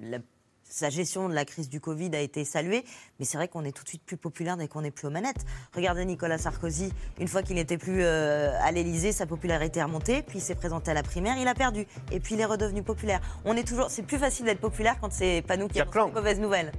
la- 0.00 0.18
sa 0.72 0.88
gestion 0.88 1.28
de 1.28 1.34
la 1.34 1.44
crise 1.44 1.68
du 1.68 1.80
Covid 1.80 2.10
a 2.14 2.20
été 2.20 2.44
saluée, 2.44 2.84
mais 3.18 3.26
c'est 3.26 3.36
vrai 3.36 3.46
qu'on 3.46 3.64
est 3.64 3.72
tout 3.72 3.84
de 3.84 3.88
suite 3.88 4.02
plus 4.04 4.16
populaire 4.16 4.56
dès 4.56 4.68
qu'on 4.68 4.80
n'est 4.80 4.90
plus 4.90 5.06
aux 5.06 5.10
manettes. 5.10 5.44
Regardez 5.74 6.04
Nicolas 6.04 6.38
Sarkozy, 6.38 6.92
une 7.20 7.28
fois 7.28 7.42
qu'il 7.42 7.56
n'était 7.56 7.78
plus 7.78 8.02
euh, 8.02 8.52
à 8.62 8.72
l'Élysée, 8.72 9.12
sa 9.12 9.26
popularité 9.26 9.80
est 9.80 9.84
remontée, 9.84 10.22
puis 10.22 10.38
il 10.38 10.42
s'est 10.42 10.54
présenté 10.54 10.90
à 10.90 10.94
la 10.94 11.02
primaire, 11.02 11.36
il 11.38 11.46
a 11.46 11.54
perdu, 11.54 11.86
et 12.10 12.20
puis 12.20 12.34
il 12.34 12.40
est 12.40 12.46
redevenu 12.46 12.82
populaire. 12.82 13.20
On 13.44 13.54
est 13.56 13.68
toujours, 13.68 13.90
c'est 13.90 14.02
plus 14.02 14.18
facile 14.18 14.46
d'être 14.46 14.60
populaire 14.60 14.96
quand 15.00 15.12
c'est 15.12 15.42
pas 15.46 15.56
nous 15.56 15.68
qui 15.68 15.80
avons 15.80 16.06
des 16.06 16.12
mauvaises 16.12 16.40
nouvelles. 16.40 16.72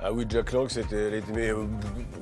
Ah 0.00 0.12
oui, 0.12 0.24
Jack 0.28 0.52
Lang, 0.52 0.68
c'était 0.68 0.96
euh, 0.96 1.66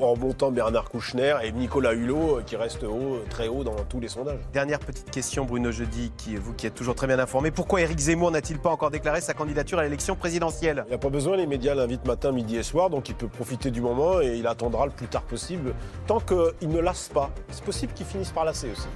en 0.00 0.12
remontant 0.12 0.50
Bernard 0.50 0.88
Kouchner 0.90 1.36
et 1.42 1.52
Nicolas 1.52 1.92
Hulot, 1.92 2.38
euh, 2.38 2.42
qui 2.42 2.56
reste 2.56 2.82
haut, 2.82 3.20
très 3.30 3.48
haut 3.48 3.62
dans 3.62 3.76
tous 3.88 4.00
les 4.00 4.08
sondages. 4.08 4.40
Dernière 4.52 4.80
petite 4.80 5.10
question, 5.10 5.44
Bruno 5.44 5.70
Jeudi, 5.70 6.12
qui, 6.16 6.36
vous 6.36 6.52
qui 6.52 6.66
êtes 6.66 6.74
toujours 6.74 6.94
très 6.94 7.06
bien 7.06 7.18
informé. 7.18 7.50
Pourquoi 7.50 7.82
Éric 7.82 7.98
Zemmour 7.98 8.30
n'a-t-il 8.30 8.58
pas 8.58 8.70
encore 8.70 8.90
déclaré 8.90 9.20
sa 9.20 9.34
candidature 9.34 9.78
à 9.78 9.84
l'élection 9.84 10.16
présidentielle? 10.16 10.84
N'y 10.94 11.00
a 11.00 11.02
pas 11.02 11.10
besoin, 11.10 11.36
les 11.36 11.46
médias 11.46 11.74
l'invitent 11.74 12.06
matin, 12.06 12.30
midi 12.30 12.56
et 12.56 12.62
soir, 12.62 12.88
donc 12.88 13.08
il 13.08 13.14
peut 13.14 13.28
profiter 13.28 13.70
du 13.70 13.80
moment 13.80 14.20
et 14.20 14.36
il 14.36 14.46
attendra 14.46 14.86
le 14.86 14.92
plus 14.92 15.08
tard 15.08 15.22
possible, 15.22 15.74
tant 16.06 16.20
qu'il 16.20 16.68
ne 16.68 16.78
lasse 16.78 17.08
pas. 17.08 17.30
C'est 17.50 17.64
possible 17.64 17.92
qu'il 17.94 18.06
finisse 18.06 18.30
par 18.30 18.44
lasser 18.44 18.70
aussi. 18.70 18.86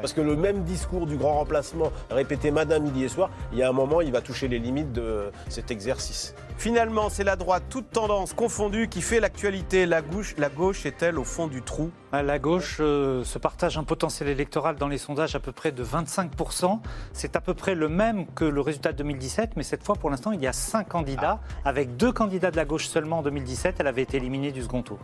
Parce 0.00 0.12
que 0.12 0.20
le 0.20 0.36
même 0.36 0.64
discours 0.64 1.06
du 1.06 1.16
grand 1.16 1.34
remplacement 1.34 1.92
répété 2.10 2.50
matin, 2.50 2.78
midi 2.78 3.04
et 3.04 3.08
soir, 3.08 3.30
il 3.52 3.58
y 3.58 3.62
a 3.62 3.68
un 3.68 3.72
moment, 3.72 4.00
il 4.00 4.12
va 4.12 4.20
toucher 4.20 4.48
les 4.48 4.58
limites 4.58 4.92
de 4.92 5.30
cet 5.48 5.70
exercice. 5.70 6.34
Finalement, 6.58 7.08
c'est 7.08 7.24
la 7.24 7.36
droite, 7.36 7.64
toute 7.68 7.90
tendance 7.90 8.34
confondue, 8.34 8.88
qui 8.88 9.02
fait 9.02 9.20
l'actualité. 9.20 9.84
La 9.86 10.00
gauche, 10.00 10.34
la 10.38 10.48
gauche 10.48 10.86
est-elle 10.86 11.18
au 11.18 11.24
fond 11.24 11.48
du 11.48 11.62
trou? 11.62 11.90
À 12.12 12.22
La 12.22 12.38
gauche 12.38 12.76
euh, 12.80 13.24
se 13.24 13.38
partage 13.38 13.78
un 13.78 13.84
potentiel 13.84 14.28
électoral 14.28 14.76
dans 14.76 14.86
les 14.86 14.98
sondages 14.98 15.34
à 15.34 15.40
peu 15.40 15.50
près 15.50 15.72
de 15.72 15.82
25%. 15.82 16.78
C'est 17.12 17.36
à 17.36 17.40
peu 17.40 17.54
près 17.54 17.74
le 17.74 17.88
même 17.88 18.26
que 18.26 18.44
le 18.44 18.60
résultat 18.60 18.92
de 18.92 18.98
2017, 18.98 19.52
mais 19.56 19.62
cette 19.62 19.82
fois, 19.82 19.96
pour 19.96 20.10
l'instant, 20.10 20.32
il 20.32 20.40
y 20.40 20.46
a 20.46 20.52
cinq 20.52 20.88
candidats. 20.88 21.40
Avec 21.64 21.96
deux 21.96 22.12
candidats 22.12 22.50
de 22.50 22.56
la 22.56 22.64
gauche 22.64 22.86
seulement 22.86 23.18
en 23.18 23.22
2017, 23.22 23.76
elle 23.80 23.86
avait 23.86 24.02
été 24.02 24.18
éliminée 24.18 24.52
du 24.52 24.62
second 24.62 24.82
tour. 24.82 24.98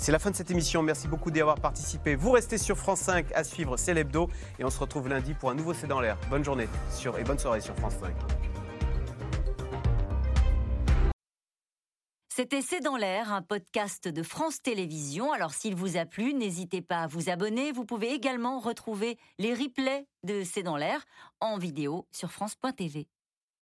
C'est 0.00 0.12
la 0.12 0.18
fin 0.18 0.30
de 0.30 0.36
cette 0.36 0.50
émission. 0.50 0.82
Merci 0.82 1.08
beaucoup 1.08 1.30
d'y 1.30 1.42
avoir 1.42 1.60
participé. 1.60 2.14
Vous 2.14 2.30
restez 2.30 2.56
sur 2.56 2.78
France 2.78 3.00
5 3.00 3.32
à 3.34 3.44
suivre 3.44 3.76
C'est 3.76 3.92
l'hebdo 3.92 4.30
et 4.58 4.64
on 4.64 4.70
se 4.70 4.78
retrouve 4.78 5.08
lundi 5.08 5.34
pour 5.34 5.50
un 5.50 5.54
nouveau 5.54 5.74
C'est 5.74 5.88
dans 5.88 6.00
l'air. 6.00 6.16
Bonne 6.30 6.42
journée 6.42 6.70
sur, 6.90 7.18
et 7.18 7.22
bonne 7.22 7.38
soirée 7.38 7.60
sur 7.60 7.76
France 7.76 7.96
5. 8.00 8.10
C'était 12.34 12.62
C'est 12.62 12.80
dans 12.80 12.96
l'air, 12.96 13.30
un 13.30 13.42
podcast 13.42 14.08
de 14.08 14.22
France 14.22 14.62
Télévisions. 14.62 15.34
Alors 15.34 15.52
s'il 15.52 15.74
vous 15.74 15.98
a 15.98 16.06
plu, 16.06 16.32
n'hésitez 16.32 16.80
pas 16.80 17.02
à 17.02 17.06
vous 17.06 17.28
abonner. 17.28 17.70
Vous 17.70 17.84
pouvez 17.84 18.14
également 18.14 18.58
retrouver 18.58 19.18
les 19.38 19.52
replays 19.52 20.06
de 20.24 20.44
C'est 20.44 20.62
dans 20.62 20.78
l'air 20.78 21.04
en 21.40 21.58
vidéo 21.58 22.06
sur 22.10 22.32
France.tv. 22.32 23.06